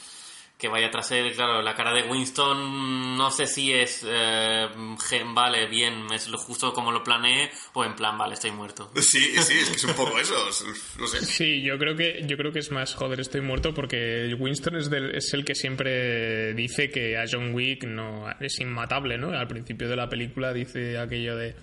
que 0.65 0.69
vaya 0.71 0.91
tras 0.91 1.11
él. 1.11 1.33
Claro, 1.35 1.61
la 1.61 1.75
cara 1.75 1.93
de 1.93 2.05
Winston 2.05 3.17
no 3.19 3.31
sé 3.31 3.47
si 3.47 3.73
es 3.73 4.03
eh, 4.09 4.67
gen- 5.09 5.35
vale, 5.35 5.67
bien, 5.67 6.07
es 6.13 6.29
lo 6.29 6.39
justo 6.39 6.73
como 6.73 6.91
lo 6.91 7.03
planeé 7.05 7.51
o 7.75 7.85
en 7.85 7.95
plan, 7.95 8.17
vale, 8.17 8.33
estoy 8.35 8.51
muerto. 8.53 8.91
sí, 8.97 9.21
sí, 9.43 9.59
es 9.59 9.69
que 9.71 9.77
es 9.77 9.85
un 9.85 9.95
poco 9.95 10.19
eso, 10.19 10.35
es- 10.49 10.65
no 10.99 11.07
sé. 11.07 11.25
Sí, 11.25 11.63
yo 11.63 11.77
creo 11.79 11.95
que 11.97 12.25
yo 12.27 12.37
creo 12.39 12.51
que 12.53 12.61
es 12.61 12.71
más 12.71 12.95
joder, 12.95 13.21
estoy 13.21 13.43
muerto 13.43 13.75
porque 13.75 14.35
Winston 14.39 14.77
es, 14.77 14.89
del- 14.89 15.15
es 15.15 15.35
el 15.35 15.45
que 15.45 15.55
siempre 15.55 16.55
dice 16.55 16.91
que 16.91 17.19
a 17.19 17.25
John 17.31 17.53
Wick 17.55 17.85
no 17.85 18.25
es 18.41 18.59
inmatable, 18.61 19.19
¿no? 19.19 19.31
Al 19.31 19.47
principio 19.49 19.89
de 19.89 19.97
la 19.97 20.09
película 20.09 20.53
dice 20.55 20.99
aquello 20.99 21.37
de 21.37 21.55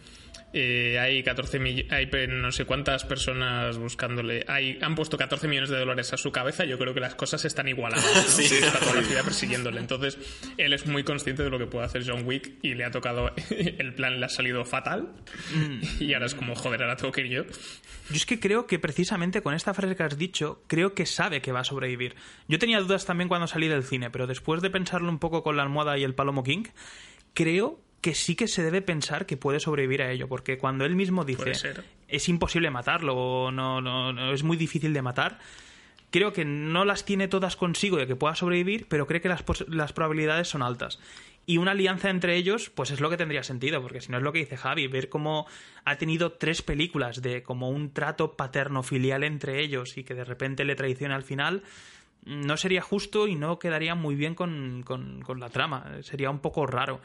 eh, 0.53 0.99
hay 0.99 1.23
14 1.23 1.59
mill- 1.59 1.87
hay 1.91 2.09
no 2.27 2.51
sé 2.51 2.65
cuántas 2.65 3.05
personas 3.05 3.77
buscándole, 3.77 4.43
hay 4.47 4.77
han 4.81 4.95
puesto 4.95 5.17
14 5.17 5.47
millones 5.47 5.69
de 5.69 5.77
dólares 5.79 6.11
a 6.13 6.17
su 6.17 6.31
cabeza, 6.31 6.65
yo 6.65 6.77
creo 6.77 6.93
que 6.93 6.99
las 6.99 7.15
cosas 7.15 7.43
están 7.45 7.67
igualadas, 7.67 8.05
¿no? 8.15 8.21
Sí. 8.27 8.55
está 8.55 8.79
toda 8.79 8.95
la 8.95 9.01
vida 9.01 9.23
persiguiéndole. 9.23 9.79
Entonces, 9.79 10.17
él 10.57 10.73
es 10.73 10.85
muy 10.87 11.03
consciente 11.03 11.43
de 11.43 11.49
lo 11.49 11.57
que 11.57 11.67
puede 11.67 11.85
hacer 11.85 12.03
John 12.05 12.25
Wick 12.25 12.53
y 12.61 12.73
le 12.73 12.83
ha 12.85 12.91
tocado 12.91 13.31
el 13.49 13.93
plan 13.93 14.19
le 14.19 14.25
ha 14.25 14.29
salido 14.29 14.65
fatal 14.65 15.13
y 15.99 16.13
ahora 16.13 16.25
es 16.25 16.35
como 16.35 16.55
joder, 16.55 16.81
ahora 16.83 16.95
tengo 16.95 17.11
que 17.11 17.21
ir 17.21 17.27
yo. 17.27 17.43
Yo 17.43 18.15
es 18.15 18.25
que 18.25 18.39
creo 18.39 18.67
que 18.67 18.77
precisamente 18.79 19.41
con 19.41 19.53
esta 19.53 19.73
frase 19.73 19.95
que 19.95 20.03
has 20.03 20.17
dicho, 20.17 20.63
creo 20.67 20.93
que 20.93 21.05
sabe 21.05 21.41
que 21.41 21.51
va 21.51 21.61
a 21.61 21.63
sobrevivir. 21.63 22.15
Yo 22.47 22.59
tenía 22.59 22.79
dudas 22.81 23.05
también 23.05 23.29
cuando 23.29 23.47
salí 23.47 23.67
del 23.69 23.83
cine, 23.83 24.09
pero 24.09 24.27
después 24.27 24.61
de 24.61 24.69
pensarlo 24.69 25.07
un 25.09 25.19
poco 25.19 25.43
con 25.43 25.55
la 25.55 25.63
almohada 25.63 25.97
y 25.97 26.03
el 26.03 26.13
palomo 26.13 26.43
King, 26.43 26.63
creo 27.33 27.79
que 28.01 28.15
sí 28.15 28.35
que 28.35 28.47
se 28.47 28.63
debe 28.63 28.81
pensar 28.81 29.25
que 29.25 29.37
puede 29.37 29.59
sobrevivir 29.59 30.01
a 30.01 30.11
ello, 30.11 30.27
porque 30.27 30.57
cuando 30.57 30.85
él 30.85 30.95
mismo 30.95 31.23
dice 31.23 31.43
es 32.07 32.27
imposible 32.29 32.69
matarlo 32.71 33.15
o 33.15 33.51
no, 33.51 33.79
no, 33.81 34.11
no, 34.11 34.33
es 34.33 34.43
muy 34.43 34.57
difícil 34.57 34.91
de 34.93 35.01
matar, 35.01 35.37
creo 36.09 36.33
que 36.33 36.43
no 36.43 36.83
las 36.83 37.05
tiene 37.05 37.27
todas 37.27 37.55
consigo 37.55 37.97
de 37.97 38.07
que 38.07 38.15
pueda 38.15 38.35
sobrevivir, 38.35 38.87
pero 38.89 39.07
cree 39.07 39.21
que 39.21 39.29
las, 39.29 39.43
las 39.67 39.93
probabilidades 39.93 40.47
son 40.49 40.61
altas. 40.63 40.99
Y 41.45 41.57
una 41.57 41.71
alianza 41.71 42.09
entre 42.09 42.35
ellos, 42.35 42.69
pues 42.69 42.91
es 42.91 42.99
lo 43.01 43.09
que 43.09 43.17
tendría 43.17 43.43
sentido, 43.43 43.81
porque 43.81 44.01
si 44.01 44.11
no 44.11 44.17
es 44.17 44.23
lo 44.23 44.31
que 44.31 44.39
dice 44.39 44.57
Javi, 44.57 44.87
ver 44.87 45.09
cómo 45.09 45.47
ha 45.85 45.95
tenido 45.97 46.33
tres 46.33 46.61
películas 46.61 47.21
de 47.21 47.41
como 47.43 47.69
un 47.69 47.91
trato 47.93 48.33
paterno-filial 48.35 49.23
entre 49.23 49.59
ellos 49.61 49.97
y 49.97 50.03
que 50.03 50.13
de 50.13 50.23
repente 50.23 50.65
le 50.65 50.75
traiciona 50.75 51.15
al 51.15 51.23
final, 51.23 51.63
no 52.25 52.57
sería 52.57 52.81
justo 52.81 53.27
y 53.27 53.35
no 53.35 53.57
quedaría 53.57 53.95
muy 53.95 54.13
bien 54.15 54.35
con, 54.35 54.83
con- 54.85 55.21
con 55.23 55.39
la 55.39 55.49
trama. 55.49 55.85
Sería 56.03 56.29
un 56.29 56.39
poco 56.39 56.67
raro. 56.67 57.01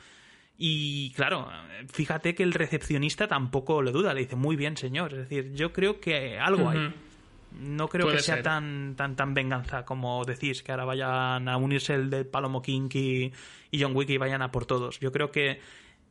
Y 0.59 1.11
claro, 1.11 1.49
fíjate 1.93 2.35
que 2.35 2.43
el 2.43 2.53
recepcionista 2.53 3.29
tampoco 3.29 3.83
lo 3.83 3.93
duda, 3.93 4.15
le 4.15 4.21
dice 4.21 4.37
muy 4.37 4.57
bien, 4.57 4.77
señor. 4.77 5.13
Es 5.13 5.29
decir, 5.29 5.53
yo 5.55 5.73
creo 5.73 6.01
que 6.01 6.39
algo 6.39 6.71
hay. 6.71 6.93
No 7.61 7.89
creo 7.89 8.07
Puede 8.07 8.19
que 8.19 8.23
sea 8.23 8.37
ser. 8.37 8.45
tan, 8.45 8.95
tan, 8.97 9.17
tan 9.17 9.33
venganza 9.33 9.85
como 9.85 10.25
decís, 10.25 10.63
que 10.63 10.73
ahora 10.73 10.85
vayan 10.85 11.49
a 11.49 11.57
unirse 11.57 11.95
el 11.95 12.11
de 12.11 12.25
Palomo 12.25 12.61
King 12.61 12.89
y, 12.93 13.33
y 13.71 13.83
John 13.83 13.95
Wick 13.97 14.11
y 14.11 14.19
vayan 14.19 14.43
a 14.43 14.51
por 14.51 14.67
todos. 14.67 14.99
Yo 15.01 15.13
creo 15.13 15.31
que 15.31 15.61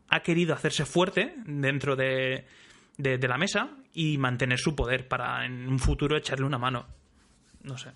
ha 0.09 0.19
querido 0.22 0.53
hacerse 0.53 0.85
fuerte 0.85 1.35
dentro 1.45 1.95
de, 1.95 2.45
de, 2.97 3.17
de 3.17 3.27
la 3.27 3.38
mesa 3.38 3.69
y 3.93 4.17
mantener 4.17 4.57
su 4.59 4.76
poder 4.76 5.07
para 5.07 5.45
en 5.45 5.67
un 5.67 5.80
futuro 5.80 6.17
echarle 6.17 6.45
una 6.45 6.57
mano. 6.57 6.85
No 7.63 7.77
sé. 7.77 7.91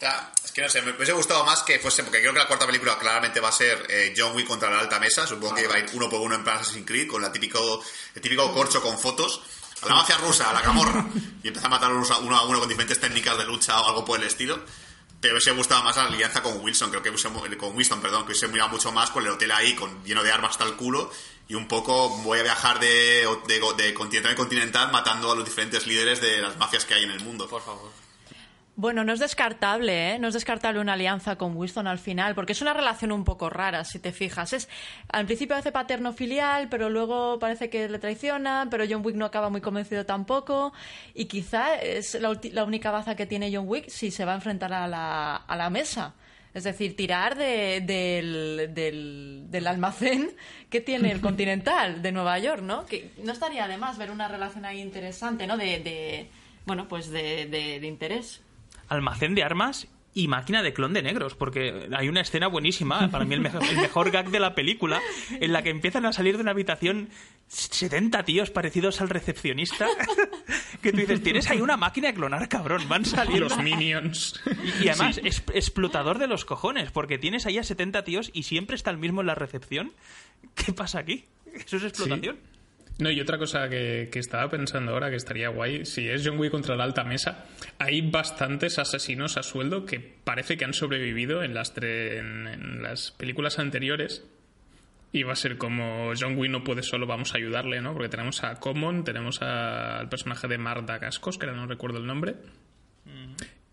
Ya, 0.00 0.32
es 0.44 0.52
que 0.52 0.62
no 0.62 0.68
sé, 0.68 0.80
me 0.82 0.92
hubiese 0.92 1.12
gustado 1.12 1.44
más 1.44 1.62
que 1.64 1.80
fuese, 1.80 2.04
porque 2.04 2.20
creo 2.20 2.32
que 2.32 2.38
la 2.38 2.46
cuarta 2.46 2.66
película 2.66 2.96
claramente 2.98 3.40
va 3.40 3.48
a 3.48 3.52
ser 3.52 3.84
eh, 3.88 4.14
John 4.16 4.34
Wick 4.36 4.46
contra 4.46 4.70
la 4.70 4.78
alta 4.78 5.00
mesa. 5.00 5.26
Supongo 5.26 5.56
que 5.56 5.66
va 5.66 5.74
a 5.74 5.78
ir 5.80 5.86
uno 5.92 6.08
por 6.08 6.20
uno 6.20 6.36
en 6.36 6.44
plan 6.44 6.58
Assassin's 6.58 6.86
Creed, 6.86 7.08
con 7.08 7.20
la 7.20 7.32
típico, 7.32 7.82
el 8.14 8.22
típico 8.22 8.52
corcho 8.52 8.80
con 8.80 8.98
fotos. 8.98 9.42
A 9.82 9.86
la 9.86 9.94
mafia 9.94 10.16
rusa, 10.18 10.50
a 10.50 10.52
la 10.52 10.62
camorra. 10.62 11.06
Y 11.42 11.48
empieza 11.48 11.66
a 11.66 11.70
matar 11.70 11.92
uno 11.92 12.36
a 12.36 12.42
uno 12.44 12.58
con 12.58 12.68
diferentes 12.68 13.00
técnicas 13.00 13.38
de 13.38 13.44
lucha 13.44 13.80
o 13.80 13.88
algo 13.88 14.04
por 14.04 14.20
el 14.20 14.26
estilo. 14.26 14.60
Pero 15.20 15.34
hubiese 15.34 15.50
gustado 15.50 15.82
más 15.82 15.96
la 15.96 16.04
alianza 16.04 16.42
con 16.42 16.60
Wilson, 16.60 16.90
creo 16.90 17.02
que 17.02 17.10
hubiese, 17.10 17.28
con 17.56 17.76
Winston, 17.76 18.00
perdón, 18.00 18.22
que 18.22 18.32
hubiese 18.32 18.46
mirado 18.46 18.70
mucho 18.70 18.92
más 18.92 19.10
con 19.10 19.24
el 19.24 19.30
hotel 19.30 19.50
ahí, 19.50 19.74
con, 19.74 20.04
lleno 20.04 20.22
de 20.22 20.30
armas 20.30 20.52
hasta 20.52 20.64
el 20.64 20.74
culo. 20.74 21.10
Y 21.48 21.54
un 21.54 21.66
poco 21.66 22.08
voy 22.20 22.38
a 22.38 22.42
viajar 22.44 22.78
de, 22.78 23.26
de, 23.48 23.60
de 23.76 23.94
continental 23.94 24.32
en 24.32 24.36
continental 24.36 24.92
matando 24.92 25.32
a 25.32 25.34
los 25.34 25.44
diferentes 25.44 25.86
líderes 25.88 26.20
de 26.20 26.38
las 26.38 26.56
mafias 26.56 26.84
que 26.84 26.94
hay 26.94 27.02
en 27.02 27.10
el 27.10 27.20
mundo. 27.20 27.48
Por 27.48 27.64
favor. 27.64 28.07
Bueno, 28.80 29.02
no 29.02 29.12
es 29.12 29.18
descartable, 29.18 30.12
¿eh? 30.12 30.18
No 30.20 30.28
es 30.28 30.34
descartable 30.34 30.78
una 30.80 30.92
alianza 30.92 31.34
con 31.34 31.56
Winston 31.56 31.88
al 31.88 31.98
final, 31.98 32.36
porque 32.36 32.52
es 32.52 32.62
una 32.62 32.74
relación 32.74 33.10
un 33.10 33.24
poco 33.24 33.50
rara, 33.50 33.82
si 33.82 33.98
te 33.98 34.12
fijas. 34.12 34.52
Es, 34.52 34.68
al 35.08 35.26
principio 35.26 35.56
hace 35.56 35.72
paterno-filial, 35.72 36.68
pero 36.68 36.88
luego 36.88 37.40
parece 37.40 37.70
que 37.70 37.88
le 37.88 37.98
traiciona, 37.98 38.68
pero 38.70 38.84
John 38.88 39.04
Wick 39.04 39.16
no 39.16 39.24
acaba 39.24 39.50
muy 39.50 39.60
convencido 39.60 40.06
tampoco. 40.06 40.72
Y 41.12 41.24
quizá 41.24 41.74
es 41.74 42.14
la, 42.20 42.30
ulti- 42.30 42.52
la 42.52 42.62
única 42.62 42.92
baza 42.92 43.16
que 43.16 43.26
tiene 43.26 43.50
John 43.52 43.64
Wick 43.66 43.88
si 43.88 44.12
se 44.12 44.24
va 44.24 44.30
a 44.30 44.36
enfrentar 44.36 44.72
a 44.72 44.86
la, 44.86 45.34
a 45.34 45.56
la 45.56 45.70
mesa. 45.70 46.14
Es 46.54 46.62
decir, 46.62 46.94
tirar 46.94 47.36
de- 47.36 47.80
del, 47.84 48.72
del, 48.74 49.46
del 49.50 49.66
almacén 49.66 50.30
que 50.70 50.80
tiene 50.80 51.10
el 51.10 51.20
Continental 51.28 52.00
de 52.00 52.12
Nueva 52.12 52.38
York, 52.38 52.62
¿no? 52.62 52.86
Que 52.86 53.10
no 53.24 53.32
estaría 53.32 53.66
de 53.66 53.76
más 53.76 53.98
ver 53.98 54.12
una 54.12 54.28
relación 54.28 54.64
ahí 54.64 54.80
interesante, 54.80 55.48
¿no? 55.48 55.56
De, 55.56 55.80
de 55.80 56.30
bueno, 56.64 56.86
pues 56.86 57.10
de 57.10 57.80
interés. 57.82 58.40
Almacén 58.88 59.34
de 59.34 59.42
armas 59.42 59.88
y 60.14 60.26
máquina 60.26 60.62
de 60.62 60.72
clon 60.72 60.94
de 60.94 61.02
negros, 61.02 61.34
porque 61.36 61.88
hay 61.96 62.08
una 62.08 62.22
escena 62.22 62.48
buenísima, 62.48 63.08
para 63.10 63.24
mí 63.24 63.34
el 63.34 63.40
mejor, 63.40 63.62
el 63.62 63.76
mejor 63.76 64.10
gag 64.10 64.30
de 64.30 64.40
la 64.40 64.54
película, 64.54 65.00
en 65.30 65.52
la 65.52 65.62
que 65.62 65.70
empiezan 65.70 66.06
a 66.06 66.12
salir 66.12 66.36
de 66.36 66.42
una 66.42 66.50
habitación 66.52 67.08
70 67.46 68.24
tíos 68.24 68.50
parecidos 68.50 69.00
al 69.00 69.10
recepcionista, 69.10 69.86
que 70.82 70.90
tú 70.92 70.98
dices, 70.98 71.22
tienes 71.22 71.48
ahí 71.50 71.60
una 71.60 71.76
máquina 71.76 72.08
de 72.08 72.14
clonar, 72.14 72.48
cabrón, 72.48 72.88
van 72.88 73.04
saliendo. 73.04 73.48
Los 73.48 73.58
minions. 73.62 74.40
Y, 74.80 74.86
y 74.86 74.88
además, 74.88 75.20
es- 75.22 75.44
explotador 75.54 76.18
de 76.18 76.26
los 76.26 76.44
cojones, 76.44 76.90
porque 76.90 77.18
tienes 77.18 77.46
ahí 77.46 77.58
a 77.58 77.62
70 77.62 78.02
tíos 78.02 78.30
y 78.32 78.42
siempre 78.42 78.74
está 78.76 78.90
el 78.90 78.98
mismo 78.98 79.20
en 79.20 79.28
la 79.28 79.34
recepción. 79.36 79.92
¿Qué 80.54 80.72
pasa 80.72 80.98
aquí? 80.98 81.26
¿Eso 81.54 81.76
es 81.76 81.84
explotación? 81.84 82.38
No, 82.98 83.10
y 83.10 83.20
otra 83.20 83.38
cosa 83.38 83.68
que, 83.68 84.08
que 84.10 84.18
estaba 84.18 84.50
pensando 84.50 84.92
ahora 84.92 85.08
que 85.08 85.16
estaría 85.16 85.48
guay, 85.50 85.86
si 85.86 86.08
es 86.08 86.26
John 86.26 86.38
Wick 86.38 86.50
contra 86.50 86.74
la 86.74 86.82
alta 86.84 87.04
mesa, 87.04 87.44
hay 87.78 88.00
bastantes 88.02 88.78
asesinos 88.80 89.36
a 89.36 89.44
sueldo 89.44 89.86
que 89.86 90.00
parece 90.24 90.56
que 90.56 90.64
han 90.64 90.74
sobrevivido 90.74 91.44
en 91.44 91.54
las, 91.54 91.74
tre- 91.76 92.18
en, 92.18 92.48
en 92.48 92.82
las 92.82 93.12
películas 93.12 93.58
anteriores. 93.60 94.24
Y 95.10 95.22
va 95.22 95.32
a 95.32 95.36
ser 95.36 95.56
como 95.56 96.12
John 96.18 96.36
Wick 96.36 96.50
no 96.50 96.64
puede 96.64 96.82
solo, 96.82 97.06
vamos 97.06 97.32
a 97.34 97.38
ayudarle, 97.38 97.80
¿no? 97.80 97.92
Porque 97.94 98.08
tenemos 98.10 98.42
a 98.44 98.56
Common, 98.56 99.04
tenemos 99.04 99.40
a- 99.42 100.00
al 100.00 100.08
personaje 100.08 100.48
de 100.48 100.58
Marta 100.58 100.98
Cascos, 100.98 101.38
que 101.38 101.46
ahora 101.46 101.56
no 101.56 101.66
recuerdo 101.66 101.98
el 101.98 102.06
nombre. 102.06 102.34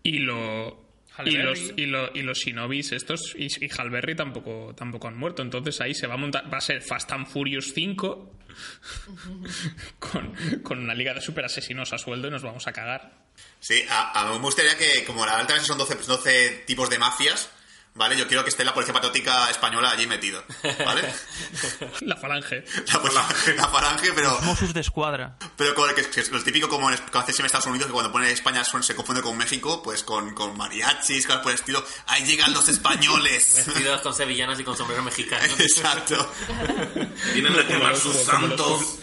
Y 0.02 0.20
lo. 0.20 0.85
Y 1.24 1.36
los, 1.36 1.60
y, 1.76 1.86
lo- 1.86 2.10
y 2.14 2.22
los 2.22 2.38
Shinobis 2.38 2.92
estos 2.92 3.34
y, 3.38 3.46
y 3.64 3.68
Halberry 3.76 4.14
tampoco, 4.14 4.74
tampoco 4.76 5.08
han 5.08 5.16
muerto. 5.16 5.42
Entonces 5.42 5.80
ahí 5.80 5.94
se 5.94 6.06
va 6.06 6.14
a 6.14 6.18
montar. 6.18 6.52
Va 6.52 6.58
a 6.58 6.60
ser 6.60 6.82
Fast 6.82 7.10
and 7.12 7.26
Furious 7.26 7.72
5 7.74 8.32
con, 9.98 10.34
con 10.62 10.78
una 10.78 10.94
liga 10.94 11.14
de 11.14 11.20
super 11.20 11.44
asesinos 11.44 11.92
a 11.92 11.98
sueldo 11.98 12.28
y 12.28 12.30
nos 12.30 12.42
vamos 12.42 12.66
a 12.66 12.72
cagar. 12.72 13.12
Sí, 13.60 13.82
a, 13.88 14.20
a 14.20 14.30
mí 14.30 14.36
me 14.38 14.42
gustaría 14.44 14.76
que, 14.76 15.04
como 15.04 15.24
la 15.26 15.36
verdad 15.36 15.60
son 15.62 15.78
12, 15.78 15.94
12 16.06 16.64
tipos 16.66 16.88
de 16.90 16.98
mafias, 16.98 17.50
¿vale? 17.96 18.16
Yo 18.16 18.28
quiero 18.28 18.44
que 18.44 18.50
esté 18.50 18.64
la 18.64 18.72
Policía 18.72 18.94
Patriótica 18.94 19.50
Española 19.50 19.90
allí 19.90 20.06
metido, 20.06 20.44
¿vale? 20.84 21.02
La 22.02 22.16
falange. 22.16 22.64
La, 22.92 23.00
pues, 23.00 23.12
la- 23.14 23.28
la 23.56 23.68
falange, 23.68 24.12
pero, 24.14 24.38
Mossos 24.42 24.72
de 24.72 24.80
escuadra. 24.80 25.36
pero 25.56 25.74
con, 25.74 25.92
que, 25.94 26.02
que 26.08 26.20
es 26.20 26.30
lo 26.30 26.42
típico 26.42 26.68
como 26.68 26.90
en, 26.90 26.96
como 26.98 27.20
hace 27.22 27.32
siempre 27.32 27.46
Estados 27.46 27.66
Unidos, 27.66 27.86
que 27.88 27.92
cuando 27.92 28.12
pone 28.12 28.30
España 28.30 28.62
son- 28.64 28.82
se 28.82 28.94
confunde 28.94 29.22
con 29.22 29.36
México, 29.36 29.82
pues 29.82 30.02
con, 30.04 30.34
con 30.34 30.56
mariachis, 30.56 31.26
cosas 31.26 31.42
por 31.42 31.52
el 31.52 31.58
estilo. 31.58 31.84
Ahí 32.06 32.24
llegan 32.24 32.52
los 32.52 32.68
españoles. 32.68 33.54
Vestidos 33.66 34.00
con 34.02 34.14
sevillanas 34.14 34.60
y 34.60 34.64
con 34.64 34.76
sombrero 34.76 35.02
mexicano. 35.02 35.52
Exacto. 35.58 36.32
Vienen 37.34 37.58
a 37.58 37.66
quemar 37.66 37.96
sus 37.96 38.16
Como 38.18 38.46
los- 38.46 38.58
santos. 38.58 38.98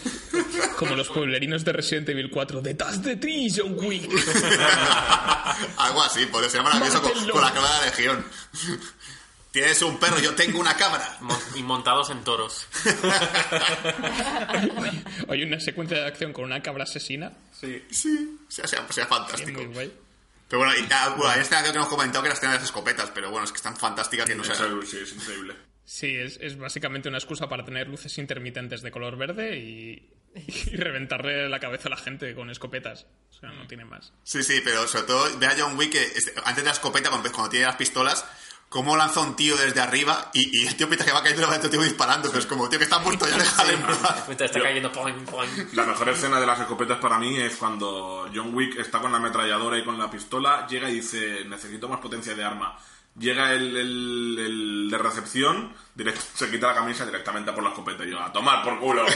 Como 0.78 0.96
los 0.96 1.08
pueblerinos 1.08 1.64
de 1.64 1.72
Resident 1.72 2.08
Evil 2.08 2.28
4. 2.30 2.60
Detrás 2.60 3.02
de 3.02 3.16
ti, 3.16 3.48
John 3.54 3.74
Wick. 3.78 4.10
Algo 5.76 6.02
así, 6.02 6.26
podría 6.26 6.50
ser 6.50 6.62
maravilloso 6.62 7.00
con, 7.02 7.12
Mátenlo. 7.12 7.32
con 7.34 7.42
la 7.42 7.52
cabra 7.52 7.70
de 7.72 7.78
la 7.78 7.84
legión. 7.86 8.26
Tienes 9.54 9.80
un 9.82 10.00
perro, 10.00 10.18
yo 10.18 10.34
tengo 10.34 10.58
una 10.58 10.76
cabra. 10.76 11.16
Mon- 11.20 11.38
Y 11.54 11.62
montados 11.62 12.10
en 12.10 12.24
toros. 12.24 12.66
Hay 15.28 15.44
una 15.44 15.60
secuencia 15.60 15.96
de 15.98 16.06
acción 16.06 16.32
con 16.32 16.44
una 16.44 16.60
cabra 16.60 16.82
asesina. 16.82 17.32
Sí, 17.52 17.84
sí. 17.88 18.36
Sea, 18.48 18.66
sea, 18.66 18.84
sea 18.90 19.06
fantástico. 19.06 19.60
Pero 20.48 20.58
bueno, 20.58 20.72
y, 20.76 20.84
ah, 20.90 21.14
bueno, 21.16 21.34
en 21.34 21.40
esta 21.40 21.62
que 21.62 21.68
hemos 21.70 21.86
comentado 21.86 22.24
que 22.24 22.30
las 22.30 22.40
de 22.40 22.48
las 22.48 22.64
escopetas, 22.64 23.12
pero 23.14 23.30
bueno, 23.30 23.44
es 23.44 23.52
que 23.52 23.56
es 23.58 23.62
tan 23.62 23.76
fantástica 23.76 24.24
que 24.24 24.34
no 24.34 24.42
sé. 24.42 24.54
Sí, 24.86 24.98
es 25.00 25.12
increíble. 25.12 25.54
Sí, 25.84 26.16
es, 26.16 26.36
es 26.40 26.58
básicamente 26.58 27.08
una 27.08 27.18
excusa 27.18 27.48
para 27.48 27.64
tener 27.64 27.86
luces 27.88 28.18
intermitentes 28.18 28.82
de 28.82 28.90
color 28.90 29.16
verde 29.16 29.56
y, 29.56 30.10
y 30.34 30.66
reventarle 30.76 31.48
la 31.48 31.60
cabeza 31.60 31.86
a 31.86 31.90
la 31.90 31.96
gente 31.96 32.34
con 32.34 32.50
escopetas. 32.50 33.06
O 33.30 33.34
sea, 33.38 33.50
no 33.52 33.68
tiene 33.68 33.84
más. 33.84 34.12
Sí, 34.24 34.42
sí, 34.42 34.60
pero 34.64 34.88
sobre 34.88 35.06
todo 35.06 35.38
ve 35.38 35.46
a 35.46 35.54
John 35.56 35.78
Wick 35.78 35.92
que 35.92 36.12
antes 36.44 36.56
de 36.56 36.64
la 36.64 36.72
escopeta, 36.72 37.08
cuando, 37.10 37.30
cuando 37.30 37.50
tiene 37.50 37.66
las 37.66 37.76
pistolas, 37.76 38.24
cómo 38.74 38.96
lanza 38.96 39.20
un 39.20 39.36
tío 39.36 39.56
desde 39.56 39.80
arriba 39.80 40.30
y, 40.34 40.62
y 40.62 40.66
el 40.66 40.74
tío 40.74 40.88
piensa 40.88 41.04
que 41.06 41.12
va 41.12 41.22
cayendo 41.22 41.42
y 41.46 41.48
va 41.48 41.56
otro 41.56 41.70
tío 41.70 41.80
disparando, 41.80 42.26
pero 42.28 42.40
es 42.40 42.46
como, 42.46 42.68
tío, 42.68 42.76
que 42.80 42.84
está 42.86 42.98
muerto, 42.98 43.24
ya 43.28 43.38
déjale 43.38 43.74
en 43.74 43.82
paz. 43.82 44.24
Mientras 44.26 44.50
está 44.50 44.60
cayendo. 44.60 44.90
poing, 44.90 45.24
poing. 45.24 45.48
La 45.74 45.84
mejor 45.86 46.08
escena 46.08 46.40
de 46.40 46.46
las 46.46 46.58
escopetas 46.58 46.98
para 46.98 47.16
mí 47.20 47.36
es 47.40 47.54
cuando 47.54 48.28
John 48.34 48.52
Wick 48.52 48.76
está 48.80 48.98
con 48.98 49.12
la 49.12 49.18
ametralladora 49.18 49.78
y 49.78 49.84
con 49.84 49.96
la 49.96 50.10
pistola, 50.10 50.66
llega 50.66 50.90
y 50.90 50.94
dice, 50.94 51.44
necesito 51.44 51.88
más 51.88 52.00
potencia 52.00 52.34
de 52.34 52.42
arma. 52.42 52.76
Llega 53.16 53.52
el, 53.52 53.76
el- 53.76 54.38
el 54.40 54.88
de 54.90 54.98
recepción, 54.98 55.72
direct- 55.96 56.34
se 56.34 56.50
quita 56.50 56.66
la 56.66 56.74
camisa 56.74 57.06
directamente 57.06 57.52
por 57.52 57.62
la 57.62 57.68
escopeta 57.68 58.04
y 58.04 58.10
yo, 58.10 58.18
a 58.20 58.32
tomar 58.32 58.64
por 58.64 58.80
culo. 58.80 59.04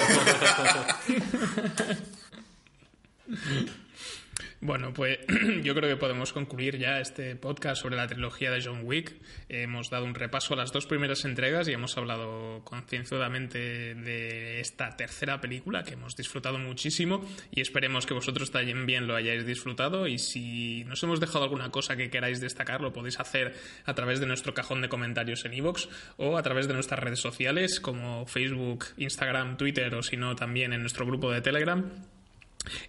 Bueno, 4.60 4.93
pues 4.93 5.18
yo 5.62 5.72
creo 5.74 5.89
que 5.89 5.97
podemos 5.97 6.32
concluir 6.32 6.78
ya 6.78 6.98
este 6.98 7.36
podcast 7.36 7.80
sobre 7.80 7.94
la 7.94 8.09
trilogía 8.09 8.51
de 8.51 8.60
John 8.60 8.80
Wick. 8.82 9.14
Hemos 9.48 9.89
dado 9.89 10.05
un 10.05 10.16
repaso 10.16 10.55
a 10.55 10.56
las 10.56 10.72
dos 10.72 10.85
primeras 10.86 11.24
entregas 11.24 11.68
y 11.68 11.72
hemos 11.72 11.97
hablado 11.97 12.64
concienzudamente 12.64 13.94
de 13.94 14.59
esta 14.59 14.97
tercera 14.97 15.40
película 15.40 15.85
que 15.85 15.94
hemos 15.94 16.16
disfrutado 16.16 16.59
muchísimo 16.59 17.24
y 17.52 17.60
esperemos 17.60 18.05
que 18.05 18.14
vosotros 18.14 18.51
también 18.51 19.06
lo 19.06 19.14
hayáis 19.14 19.47
disfrutado 19.47 20.09
y 20.09 20.18
si 20.18 20.82
nos 20.85 21.01
hemos 21.05 21.20
dejado 21.20 21.44
alguna 21.44 21.70
cosa 21.70 21.97
que 21.97 22.10
queráis 22.10 22.40
destacar 22.40 22.80
lo 22.80 22.93
podéis 22.93 23.20
hacer 23.20 23.55
a 23.85 23.94
través 23.94 24.18
de 24.18 24.26
nuestro 24.26 24.55
cajón 24.55 24.82
de 24.82 24.89
comentarios 24.89 25.44
en 25.44 25.55
iVoox 25.55 25.89
o 26.16 26.36
a 26.36 26.43
través 26.43 26.66
de 26.66 26.74
nuestras 26.74 26.98
redes 26.98 27.20
sociales 27.20 27.78
como 27.78 28.26
Facebook, 28.26 28.86
Instagram, 28.97 29.56
Twitter 29.56 29.94
o 29.94 30.02
si 30.02 30.16
no 30.16 30.35
también 30.35 30.72
en 30.72 30.80
nuestro 30.80 31.06
grupo 31.06 31.30
de 31.30 31.43
Telegram. 31.43 32.17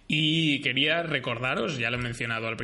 Y 0.08 0.60
quería 0.60 1.02
recordaros, 1.02 1.78
ya 1.78 1.90
lo 1.90 1.96
he 1.98 2.02
mencionado 2.02 2.48
al 2.48 2.56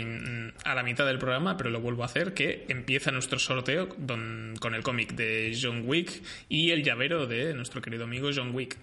a 0.64 0.74
la 0.74 0.82
mitad 0.82 1.06
del 1.06 1.18
programa, 1.18 1.56
pero 1.56 1.70
lo 1.70 1.80
vuelvo 1.80 2.02
a 2.02 2.06
hacer, 2.06 2.34
que 2.34 2.66
empieza 2.68 3.10
nuestro 3.10 3.38
sorteo 3.38 3.88
don- 3.96 4.54
con 4.60 4.74
el 4.74 4.82
cómic 4.82 5.12
de 5.14 5.56
John 5.60 5.82
Wick 5.86 6.22
y 6.48 6.72
el 6.72 6.82
llavero 6.82 7.26
de 7.26 7.54
nuestro 7.54 7.80
querido 7.80 8.04
amigo 8.04 8.28
John 8.34 8.54
Wick. 8.54 8.76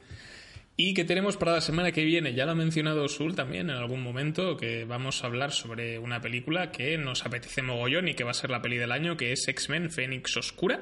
Y 0.75 0.95
que 0.95 1.03
tenemos 1.03 1.37
para 1.37 1.51
la 1.51 1.61
semana 1.61 1.91
que 1.91 2.03
viene, 2.03 2.33
ya 2.33 2.45
lo 2.45 2.53
ha 2.53 2.55
mencionado 2.55 3.07
Sul 3.07 3.35
también 3.35 3.69
en 3.69 3.75
algún 3.75 4.01
momento, 4.01 4.57
que 4.57 4.85
vamos 4.85 5.23
a 5.23 5.27
hablar 5.27 5.51
sobre 5.51 5.99
una 5.99 6.19
película 6.19 6.71
que 6.71 6.97
nos 6.97 7.25
apetece 7.27 7.61
mogollón 7.61 8.07
y 8.07 8.15
que 8.15 8.23
va 8.23 8.31
a 8.31 8.33
ser 8.33 8.49
la 8.49 8.63
peli 8.63 8.77
del 8.77 8.91
año, 8.91 9.15
que 9.15 9.33
es 9.33 9.47
X-Men 9.47 9.91
Fénix 9.91 10.35
Oscura. 10.37 10.79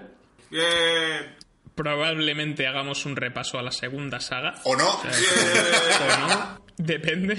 Bien. 0.49 1.35
Probablemente 1.76 2.68
hagamos 2.68 3.05
un 3.05 3.18
repaso 3.18 3.59
a 3.59 3.63
la 3.63 3.72
segunda 3.72 4.22
saga. 4.22 4.55
¿O 4.63 4.77
no? 4.77 4.88
O 4.89 6.19
no, 6.19 6.60
depende, 6.85 7.37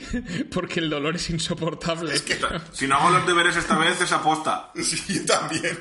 porque 0.52 0.80
el 0.80 0.90
dolor 0.90 1.16
es 1.16 1.28
insoportable. 1.30 2.14
Si 2.72 2.86
no 2.86 2.96
hago 2.96 3.10
los 3.10 3.26
deberes 3.26 3.56
esta 3.56 3.78
vez 3.78 4.00
es 4.00 4.12
aposta. 4.12 4.70
Sí, 4.82 5.24
también. 5.26 5.78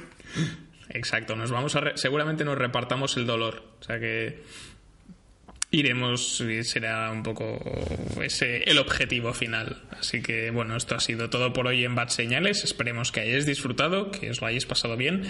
Exacto, 0.89 1.35
nos 1.35 1.51
vamos 1.51 1.75
a 1.75 1.81
re- 1.81 1.97
seguramente 1.97 2.43
nos 2.45 2.57
repartamos 2.57 3.17
el 3.17 3.25
dolor, 3.25 3.63
o 3.79 3.83
sea 3.83 3.99
que 3.99 4.43
iremos 5.71 6.39
y 6.41 6.63
será 6.63 7.09
un 7.09 7.23
poco 7.23 7.59
ese 8.21 8.63
el 8.69 8.77
objetivo 8.77 9.33
final. 9.33 9.81
Así 9.99 10.21
que 10.21 10.51
bueno, 10.51 10.75
esto 10.75 10.93
ha 10.95 10.99
sido 10.99 11.29
todo 11.31 11.51
por 11.51 11.65
hoy 11.65 11.83
en 11.83 11.95
Bad 11.95 12.09
Señales. 12.09 12.63
Esperemos 12.63 13.11
que 13.11 13.21
hayáis 13.21 13.45
disfrutado, 13.47 14.11
que 14.11 14.29
os 14.29 14.39
lo 14.41 14.47
hayáis 14.47 14.67
pasado 14.67 14.95
bien 14.97 15.23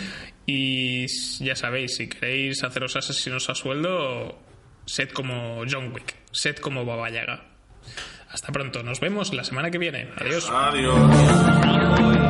y 0.45 1.05
ya 1.43 1.55
sabéis, 1.55 1.95
si 1.95 2.09
queréis 2.09 2.61
haceros 2.63 2.97
asesinos 2.97 3.49
a 3.49 3.55
sueldo, 3.55 4.37
sed 4.85 5.09
como 5.11 5.63
John 5.69 5.93
Wick, 5.93 6.15
sed 6.31 6.57
como 6.57 6.83
Baba 6.85 7.09
Yaga. 7.09 7.45
Hasta 8.29 8.51
pronto, 8.51 8.81
nos 8.83 8.99
vemos 8.99 9.33
la 9.33 9.43
semana 9.43 9.69
que 9.69 9.77
viene. 9.77 10.09
Adiós. 10.17 10.49
Adiós. 10.51 12.22